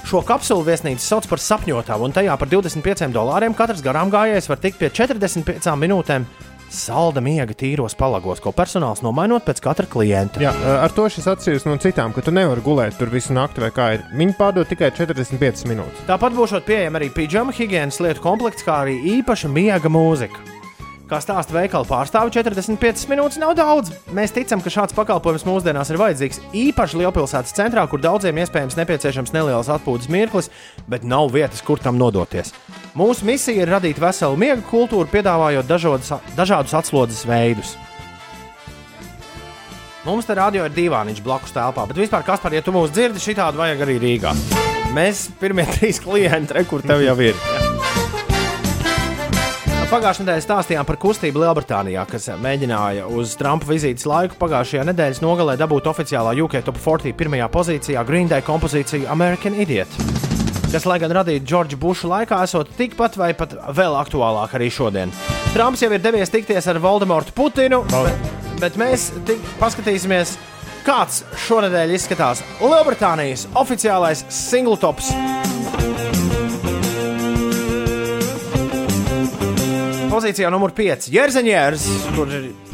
Šo 0.09 0.25
kapsulu 0.25 0.65
viesnīcu 0.65 1.05
sauc 1.05 1.29
par 1.29 1.45
sapņotāju, 1.45 2.09
un 2.09 2.17
tajā 2.17 2.41
par 2.41 2.49
25 2.49 3.13
dolāriem 3.13 3.53
katrs 3.55 3.85
garām 3.85 4.09
gājējs 4.11 4.49
var 4.49 4.65
tikt 4.65 4.81
pie 4.81 4.89
45 4.89 5.77
minūtēm 5.85 6.25
salda 6.71 7.23
miega 7.25 7.55
tīros 7.57 7.97
palagos, 7.99 8.41
ko 8.43 8.53
personāls 8.57 9.03
nomainot 9.05 9.45
pēc 9.47 9.63
katra 9.65 9.89
klienta. 9.91 10.43
Jā, 10.43 10.55
ar 10.85 10.95
to 10.95 11.09
šis 11.11 11.29
atšķiras 11.35 11.67
no 11.69 11.77
citām, 11.83 12.15
ka 12.15 12.25
tu 12.25 12.35
nevari 12.35 12.65
gulēt 12.65 12.99
tur 13.01 13.13
visu 13.13 13.35
nakti 13.37 13.65
vai 13.65 13.73
kā 13.75 13.91
ir. 13.97 14.07
Viņi 14.15 14.39
pārdod 14.39 14.71
tikai 14.71 14.93
45 14.97 15.67
minūtes. 15.71 16.07
Tāpat 16.11 16.37
būs 16.37 16.57
pieejama 16.67 17.03
arī 17.03 17.11
pidžama 17.15 17.55
higiēnas 17.57 18.01
lietu 18.05 18.25
komplekts, 18.25 18.67
kā 18.67 18.83
arī 18.85 18.99
īpaša 19.19 19.51
miega 19.51 19.91
mūzika. 19.93 20.60
Kā 21.11 21.19
stāsta 21.19 21.51
veikala 21.51 21.83
pārstāve, 21.89 22.31
45 22.31 23.09
minūtes 23.11 23.41
nav 23.43 23.57
daudz. 23.59 23.91
Mēs 24.15 24.31
ticam, 24.31 24.61
ka 24.63 24.71
šāds 24.71 24.95
pakalpojums 24.95 25.43
mūsdienās 25.43 25.91
ir 25.91 25.99
vajadzīgs 25.99 26.39
īpaši 26.55 27.01
lielpilsētas 27.01 27.57
centrā, 27.57 27.83
kur 27.91 27.99
daudziem 27.99 28.39
iespējams 28.39 28.79
nepieciešams 28.79 29.35
neliels 29.35 29.73
atpūtas 29.75 30.07
mirklis, 30.07 30.53
bet 30.87 31.03
nav 31.03 31.33
vietas, 31.35 31.65
kur 31.67 31.83
tam 31.83 31.99
nodoties. 31.99 32.55
Mūsu 32.95 33.27
misija 33.27 33.65
ir 33.65 33.75
radīt 33.75 33.99
veselu 33.99 34.39
miega 34.39 34.63
kultūru, 34.71 35.11
piedāvājot 35.11 35.67
dažodas, 35.67 36.15
dažādus 36.39 36.79
atslodzes 36.79 37.27
veidus. 37.27 37.75
Mums 40.07 40.31
te 40.31 40.39
radio 40.39 40.63
ir 40.69 40.77
dīvāniņš 40.79 41.25
blakus 41.27 41.59
telpā, 41.59 41.91
bet 41.91 41.99
vispār, 41.99 42.23
kas 42.23 42.39
par, 42.41 42.55
ja 42.55 42.63
tu 42.63 42.71
mūs 42.77 42.95
dzirdi, 42.95 43.19
šitādu 43.19 43.59
vajag 43.65 43.83
arī 43.83 43.99
Rīgā. 44.07 44.37
Mēs 44.95 45.27
pirmie 45.43 45.67
trīs 45.75 45.99
klienti, 46.07 46.55
re, 46.55 46.63
kur 46.71 46.87
tev 46.87 47.03
jau 47.03 47.19
ir. 47.19 47.35
Pagājušajā 49.91 50.23
nedēļā 50.23 50.43
stāstījām 50.45 50.87
par 50.87 50.97
kustību 51.03 51.41
Lielbritānijā, 51.43 52.05
kas 52.07 52.29
mēģināja 52.39 53.09
uz 53.11 53.33
Trumpa 53.35 53.67
vizītes 53.67 54.07
laiku 54.07 54.37
pagājušajā 54.39 54.85
nedēļas 54.87 55.19
nogalē 55.25 55.57
dabūt 55.59 55.89
oficiālā 55.91 56.37
UK 56.45 56.61
Top 56.63 56.79
40 56.79 57.17
pirmajā 57.19 57.49
pozīcijā 57.51 58.05
Green 58.07 58.31
Day 58.31 58.45
kompozīciju 58.47 59.09
American 59.11 59.57
Idiot, 59.59 59.91
kas, 60.71 60.87
lai 60.87 61.01
gan 61.03 61.17
radīta 61.19 61.43
Džordža 61.43 61.81
Buša 61.83 62.11
laikā, 62.13 62.39
esot 62.47 62.71
tikpat 62.79 63.19
vai 63.19 63.33
pat 63.35 63.57
vēl 63.75 63.99
aktuālāk 63.99 64.55
arī 64.61 64.71
šodien. 64.71 65.11
Trumps 65.57 65.83
jau 65.83 65.91
ir 65.91 66.07
devies 66.07 66.31
tikties 66.31 66.71
ar 66.71 66.79
Voldemortu 66.79 67.35
Putinu, 67.35 67.83
bet, 67.91 68.31
bet 68.63 68.79
mēs 68.79 69.11
tik 69.27 69.43
paskatīsimies, 69.59 70.37
kāds 70.87 71.25
šonadēļ 71.49 71.99
izskatās 71.99 72.47
Lielbritānijas 72.63 73.49
oficiālais 73.59 74.23
single 74.31 74.79
Pozīcijā 80.11 80.49
numur 80.51 80.73
5. 80.75 81.07
Jērzeņērs, 81.15 81.85
kurš 82.17 82.33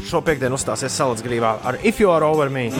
šo 0.09 0.23
piekdienu 0.25 0.57
uzstāsies 0.57 0.95
Salacgrīvā 0.97 1.51
ar 1.69 1.75
If 1.85 1.99
You 2.01 2.09
Are 2.09 2.25
Over 2.25 2.49
Me. 2.49 2.71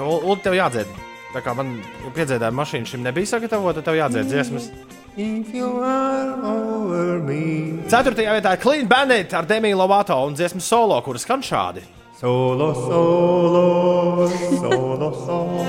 Ulu, 0.00 0.36
tev 0.40 0.56
jādzied. 0.56 0.88
Tā 1.34 1.42
kā 1.44 1.52
man 1.56 1.74
piedzēdāja 2.16 2.54
mašīna 2.56 2.88
šim 2.88 3.02
nebija 3.04 3.28
sagatavota, 3.34 3.82
tev 3.84 3.98
jādzied 3.98 4.30
dziesmas. 4.30 4.70
If 5.16 5.52
you 5.52 5.68
are 5.84 6.36
over 6.44 7.20
me. 7.24 7.84
Ceturtajā 7.88 8.38
vietā 8.38 8.54
ir 8.56 8.62
Clean 8.64 8.88
Bandit 8.88 9.36
ar 9.36 9.48
Demiju 9.48 9.76
Lovato 9.80 10.16
un 10.24 10.36
dziesmu 10.36 10.60
solo, 10.64 10.96
kuras 11.04 11.24
skan 11.28 11.44
šādi. 11.44 11.84
Solo, 12.16 12.72
solo, 12.80 14.28
solo, 14.56 15.12
solo. 15.20 15.68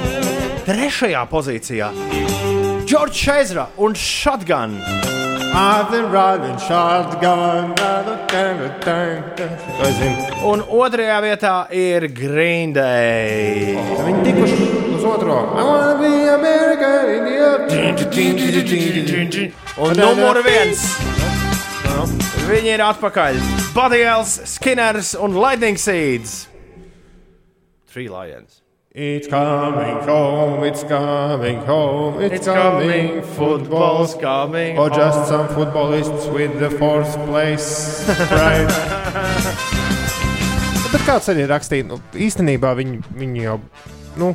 Trešajā 0.67 1.27
pozīcijā 1.31 1.91
George 2.87 3.19
Chesra 3.19 3.67
un 3.83 3.95
Shotgun. 3.95 4.79
Es 9.81 9.95
zinu. 9.97 10.25
Un 10.51 10.61
otrajā 10.61 11.15
vietā 11.25 11.53
ir 11.73 12.05
Green 12.13 12.75
Day. 12.75 13.73
Viņi 14.05 14.21
tikuši 14.27 14.67
uz 14.99 15.07
otro. 15.09 15.39
I 15.57 15.63
wanna 15.65 15.95
be 15.97 16.11
American 16.29 17.09
idiot. 17.15 17.73
Un 19.81 19.97
numur 19.97 20.43
viens. 20.45 20.85
Viņi 22.51 22.75
ir 22.77 22.85
atpakaļ. 22.91 23.41
Bodyels, 23.73 24.37
Skinners 24.53 25.15
un 25.17 25.41
Lightning 25.41 25.81
Seeds. 25.81 26.45
Three 27.89 28.07
Lions. 28.13 28.61
It's 28.99 29.27
coming 29.27 29.95
home, 30.09 30.63
it's 30.63 30.83
coming 30.83 31.59
home, 31.59 32.19
it's, 32.19 32.33
It's 32.37 32.47
coming, 32.47 33.09
coming, 33.09 33.21
football's 33.21 34.15
coming 34.15 34.75
Or 34.79 34.89
just 34.89 35.19
home. 35.19 35.27
some 35.27 35.47
footballists 35.49 36.33
with 36.33 36.57
the 36.57 36.71
fourth 36.71 37.13
place 37.27 38.03
prize. 38.25 38.73
Bet 40.91 41.03
kāds 41.05 41.29
arī 41.29 41.45
rakstīja, 41.51 41.85
nu, 41.91 41.99
īstenībā 42.25 42.71
viņi, 42.79 42.97
viņi 43.21 43.43
jau, 43.43 43.59
nu, 44.17 44.31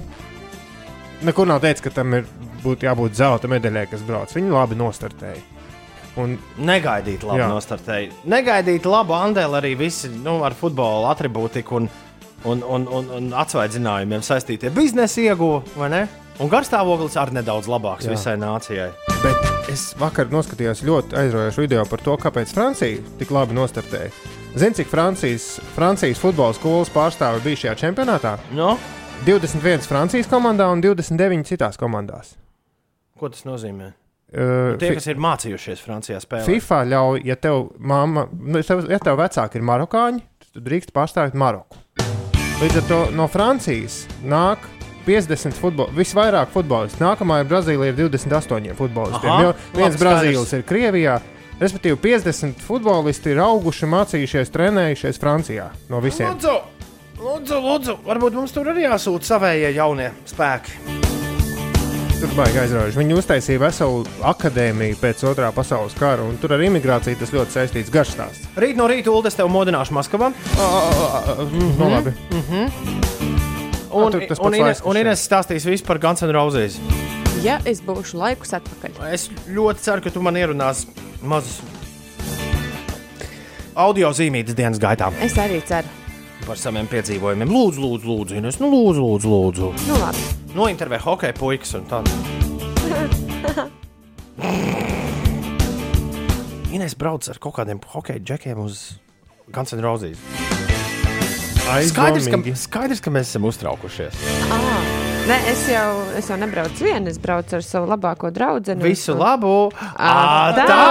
nekur 1.27 1.51
nav 1.51 1.59
teicis, 1.65 1.83
ka 1.83 1.91
tam 1.99 2.15
ir 2.21 2.31
būtu 2.63 2.87
jābūt 2.87 3.19
zelta 3.19 3.51
medaļai, 3.51 3.89
kas 3.91 4.07
brauc. 4.07 4.31
Viņi 4.37 4.55
labi 4.55 4.79
nostartēja. 4.79 5.43
Un, 6.23 6.37
Negaidīt 6.63 7.27
labu 7.27 7.43
Jā. 7.43 7.51
nostartēju. 7.51 8.15
Negaidīt 8.31 8.87
labu 8.87 9.19
andēlu 9.19 9.59
arī 9.59 9.75
visi 9.81 10.07
nu, 10.13 10.39
ar 10.47 10.55
futbola 10.55 11.11
atribūtiku 11.17 11.81
un, 11.81 11.91
un, 12.49 12.63
un, 12.67 12.87
un, 12.89 13.11
un 13.19 13.31
atsvaidzinājumiem 13.39 14.23
saistītie 14.27 14.71
biznesa 14.75 15.21
ieguva, 15.23 15.63
vai 15.79 15.89
ne? 15.93 16.03
Un 16.43 16.49
garstāvoklis 16.51 17.15
arī 17.21 17.37
nedaudz 17.37 17.69
labāks 17.71 18.07
Jā. 18.09 18.15
visai 18.15 18.35
nācijai. 18.41 18.89
Bet 19.23 19.69
es 19.71 19.93
vakar 20.01 20.31
noskatījos 20.33 20.81
ļoti 20.89 21.19
aizraujošu 21.21 21.63
video 21.63 21.85
par 21.87 22.01
to, 22.03 22.17
kāpēc 22.19 22.55
Francija 22.57 23.03
tik 23.21 23.31
labi 23.35 23.55
nostartēja. 23.59 24.11
Zini, 24.57 24.75
cik 24.81 24.89
Francijas, 24.91 25.47
Francijas 25.77 26.21
futbola 26.21 26.57
skolas 26.57 26.91
pārstāvi 26.93 27.45
bija 27.45 27.61
šajā 27.67 27.77
čempionātā? 27.85 28.35
No? 28.57 28.75
21 29.29 29.87
Francijas 29.87 30.29
komandā 30.29 30.67
un 30.73 30.83
29 30.83 31.47
citās 31.53 31.79
komandās. 31.81 32.35
Ko 33.21 33.31
tas 33.31 33.45
nozīmē? 33.47 33.93
Uh, 34.33 34.75
Tie, 34.81 34.89
fi- 34.89 34.97
kas 34.97 35.07
ir 35.13 35.21
mācījušies 35.21 35.85
Francijā 35.85 36.19
spēlēt. 36.25 36.49
FIFA 36.49 36.81
ļauj, 36.89 37.23
ja 37.29 37.37
tev, 37.37 37.67
mamma, 37.79 38.27
nu, 38.33 38.59
ja 38.65 38.99
tev 39.05 39.21
vecāki 39.21 39.61
ir 39.61 39.67
marokāņi, 39.69 40.25
tad 40.57 40.65
drīkst 40.67 40.95
pārstāvēt 40.97 41.37
Maroku. 41.39 41.77
Līdz 42.63 42.77
ar 42.79 42.85
to 42.87 42.97
no 43.19 43.25
Francijas 43.27 44.05
nāk 44.23 44.69
50 45.03 45.57
futbolistu, 45.59 45.97
visvairāk 45.99 46.53
futbolistu. 46.55 47.01
Nākamā 47.03 47.41
ir 47.43 47.49
Brazīlija 47.51 47.91
ar 47.91 47.97
28 47.99 48.77
futbolistiem. 48.79 49.33
Jo 49.43 49.49
viens 49.75 49.99
Brazīlis 49.99 50.55
ir 50.55 50.63
Krievijā. 50.69 51.17
Respektīvi, 51.59 51.99
50 52.07 52.63
futbolisti 52.63 53.35
ir 53.35 53.43
auguši, 53.43 53.91
mācījušies, 53.91 54.55
trenējušies 54.55 55.19
Francijā 55.19 55.73
no 55.91 55.99
visiem. 56.07 56.31
Lūdzu, 56.37 56.55
lūdzu, 57.19 57.63
lūdzu, 57.67 57.99
varbūt 58.07 58.39
mums 58.39 58.55
tur 58.55 58.71
arī 58.71 58.87
jāsūta 58.87 59.35
savējie 59.35 59.75
jaunie 59.81 60.13
spēki. 60.31 61.32
Tur 62.23 62.31
baigi 62.39 62.61
aizraujoši. 62.63 62.99
Viņi 63.01 63.17
uztaisīja 63.19 63.59
veselu 63.65 64.05
akadēmiju 64.31 64.95
pēc 65.01 65.25
otrā 65.27 65.49
pasaules 65.55 65.97
kara, 65.99 66.23
un 66.23 66.37
tur 66.39 66.53
ar 66.55 66.63
imigrāciju 66.63 67.19
tas 67.19 67.33
ļoti 67.35 67.57
saistīts 67.57 67.91
garš 67.91 68.13
stāsts. 68.15 68.45
Rīt 68.63 68.79
no 68.79 68.87
rīta 68.87 69.11
Ulu 69.11 69.27
es 69.27 69.35
tev 69.35 69.51
modināšu 69.51 69.97
Maskavā. 69.97 70.29
Nu, 71.81 71.89
labi. 71.91 72.15
Un, 73.93 74.07
Ah, 74.07 74.11
tur 74.15 74.23
tas 74.31 74.39
un, 74.41 74.55
Ines, 74.57 74.79
un 74.89 74.97
Ines 74.97 75.21
stāstīs 75.27 75.67
visu 75.69 75.85
par 75.85 75.99
Guns 76.01 76.23
N' 76.23 76.31
Roses. 76.33 76.79
Ja 77.43 77.59
es 77.69 77.83
būšu 77.83 78.17
laikus 78.23 78.55
atpakaļ. 78.57 79.03
Es 79.13 79.27
ļoti 79.51 79.83
ceru, 79.83 80.05
ka 80.07 80.15
tu 80.15 80.23
man 80.23 80.39
ierunās 80.39 80.87
mazus 81.21 81.59
audio 83.75 84.15
zīmītas 84.15 84.55
dienas 84.57 84.79
gaitā 84.81 85.11
Es 85.25 85.35
arī 85.41 85.59
ceru. 85.67 85.91
Par 86.47 86.57
saviem 86.61 86.87
piedzīvojumiem. 86.91 87.51
Lūdzu, 87.53 87.81
lūdzu, 87.83 88.07
lūdzu, 88.09 88.33
Ines, 88.41 88.57
nu, 88.63 88.67
lūdzu, 88.73 89.01
lūdzu, 89.03 89.29
lūdzu. 89.33 89.67
Nu, 89.89 89.95
labi. 90.03 90.23
Nointervē 90.57 90.99
hokeja 91.03 91.35
puikas 91.39 91.75
un 91.79 91.85
tādu. 91.91 92.11
Ines 96.73 96.95
brauc 96.99 97.29
ar 97.29 97.39
kaut 97.43 97.55
kādiem 97.61 97.79
hokeja 97.93 98.21
džekiem 98.23 98.59
uz 98.65 98.75
Guns 99.53 99.73
N' 99.77 99.85
Roses. 99.85 100.19
Skaidrs 101.63 102.27
ka, 102.29 102.37
skaidrs, 102.59 103.01
ka 103.05 103.11
mēs 103.15 103.27
esam 103.31 103.45
uztraukušies. 103.49 104.15
Ah. 104.51 105.03
Nē, 105.23 105.37
es 105.53 105.61
jau, 105.71 105.91
es 106.19 106.27
jau 106.27 106.35
nebraucu 106.41 106.83
viena, 106.83 107.07
es 107.13 107.19
braucu 107.23 107.55
ar 107.55 107.63
savu 107.63 107.87
labāko 107.87 108.33
draugu. 108.35 108.75
Visu 108.83 109.15
labu! 109.15 109.71
Ā, 109.95 110.11
Ā, 110.11 110.51
tā! 110.59 110.83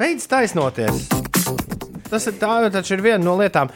Beidz 0.00 0.24
taisnoties! 0.30 1.04
Tas 2.10 2.26
ir, 2.30 2.36
tā, 2.38 2.50
taču 2.70 2.94
ir 2.96 3.02
viena 3.04 3.20
no 3.24 3.34
lietām, 3.38 3.70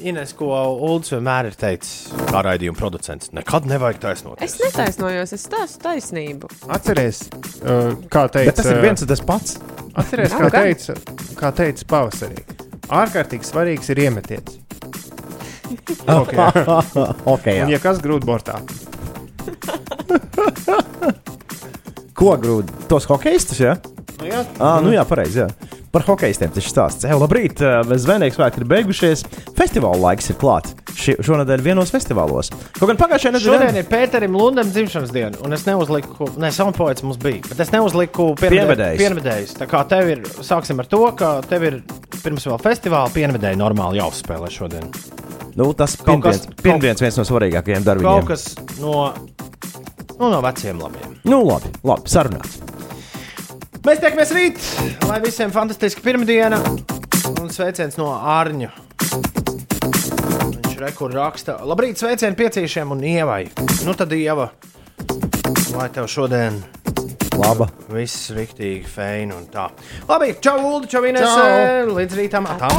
Ines, 0.00 0.32
ko 0.36 0.48
Ulrichs 0.72 1.12
vienmēr 1.12 1.50
ir 1.50 1.56
teicis, 1.60 2.08
kā 2.30 2.40
raidījuma 2.46 2.78
producents. 2.78 3.32
Nekad 3.36 3.68
nevajag 3.68 4.00
taisnoties. 4.06 4.54
Es 4.54 4.62
netaisnojos, 4.62 5.34
es 5.36 5.44
stāstu 5.44 5.82
taisnību. 5.84 6.48
Atceries, 6.72 7.26
uh, 7.60 7.92
kā 8.08 8.24
teica. 8.32 8.48
Bet 8.48 8.60
tas 8.62 8.70
ir 8.72 8.80
viens 8.84 9.04
un 9.04 9.12
tas 9.12 9.24
pats. 9.28 9.58
Atceries, 9.94 10.32
Nav 10.32 10.48
kā 10.48 10.64
teica, 10.64 10.96
kā 11.38 11.52
teica 11.60 11.90
pavasarī. 11.92 12.46
Ārkārtīgi 12.94 13.48
svarīgs 13.48 13.92
ir 13.92 14.04
iemetiens. 14.06 14.60
Okay. 16.04 16.36
Ok, 17.34 17.46
jā. 17.48 17.64
Un, 17.64 17.72
ja 17.72 17.80
kas 17.82 18.00
grūti 18.04 18.28
bortā, 18.28 18.60
Ko 22.14 22.36
grūti? 22.40 22.72
Tos 22.88 23.08
hokeistus, 23.10 23.58
jā? 23.60 23.74
Nu 24.20 24.28
jā. 24.28 24.44
Ah, 24.62 24.78
nu 24.84 24.92
jā, 24.94 25.02
pareizi. 25.08 25.48
Par 25.94 26.02
hokeistiem 26.08 26.50
tas 26.50 26.66
stāsts. 26.66 27.06
Jā, 27.06 27.14
labrīt, 27.14 27.60
Zvenīgs 28.02 28.34
svētki 28.34 28.62
ir 28.62 28.66
beigušies. 28.72 29.20
Festivāla 29.54 30.00
laiks 30.08 30.32
ir 30.32 30.38
klāts. 30.40 30.74
Šonadēļ 30.94 31.62
vienos 31.62 31.90
festivālos. 31.94 32.50
Kaut 32.78 32.90
gan 32.90 32.98
pagājušajā 32.98 33.40
Šodien 33.42 33.62
nedēļā 33.68 33.82
ir 33.82 33.88
Pēterim 33.90 34.34
Lundam 34.38 34.68
dzimšanas 34.70 35.12
diena, 35.14 35.38
un 35.46 35.54
es 35.54 35.64
neuzliku, 35.66 36.28
ne, 36.42 36.50
soundpoets 36.54 37.02
mums 37.06 37.18
bija, 37.22 37.42
bet 37.48 37.62
es 37.62 37.70
neuzliku 37.74 38.32
Pienvedējs. 38.38 39.00
pienvedējus. 39.02 39.54
Tā 39.58 39.68
kā 39.70 39.82
tev 39.90 40.10
ir, 40.16 40.22
sāksim 40.46 40.82
ar 40.82 40.90
to, 40.90 41.02
ka 41.18 41.32
tev 41.50 41.66
ir 41.70 41.80
pirms 42.22 42.46
vēl 42.50 42.58
festivāla 42.62 43.10
pienvedēji 43.14 43.58
normāli 43.60 44.02
jāuzspēlē 44.02 44.50
šodien. 44.54 44.90
nu, 45.58 45.70
tas 45.78 45.94
pirmdienas 46.02 46.46
pirmdienas 46.62 47.02
viens 47.02 47.18
no 47.20 47.26
svarīgākajiem 47.30 47.86
darbiem. 47.86 48.06
Kaut 48.10 48.30
kas 48.30 48.54
no, 48.82 49.12
nu, 50.18 50.30
no 50.30 50.40
veciem 50.42 50.78
labiem. 50.82 51.18
Nu, 51.26 51.42
labi, 51.46 51.70
labi 51.86 52.10
sarunāts. 52.10 52.58
Mēs 53.84 54.00
tiekamies 54.00 54.30
rīt, 54.32 54.60
lai 55.08 55.18
visiem 55.20 55.50
fantastiski 55.52 56.00
pirmdiena 56.04 56.56
un 57.36 57.50
sveiciens 57.52 57.98
no 58.00 58.06
Ārņa. 58.16 58.70
Viņš 60.64 60.78
rekur 60.80 61.12
raksta. 61.12 61.58
Labrīt, 61.68 62.00
sveicieni 62.00 62.38
piecīšiem 62.38 62.94
un 62.96 63.04
ievai. 63.04 63.42
Nu 63.84 63.92
tad 63.98 64.14
ieva, 64.16 64.48
lai 65.76 65.90
tev 65.92 66.08
šodien 66.08 66.62
Laba. 67.36 67.68
viss 67.92 68.30
riktīgi 68.32 68.88
feini 68.88 69.36
un 69.36 69.44
tā. 69.52 69.68
Labi, 70.08 70.32
čau, 70.40 70.56
Ulu, 70.64 70.88
čau, 70.88 71.04
Ines, 71.04 71.20
Čau. 71.28 71.94
līdz 71.98 72.18
rītam. 72.22 72.48
Atā. 72.48 72.72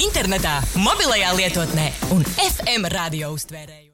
Internetā, 0.00 0.58
mobilajā 0.74 1.34
lietotnē 1.38 1.90
un 2.16 2.26
FM 2.50 2.90
radio 2.90 3.30
uztvērēju. 3.36 3.93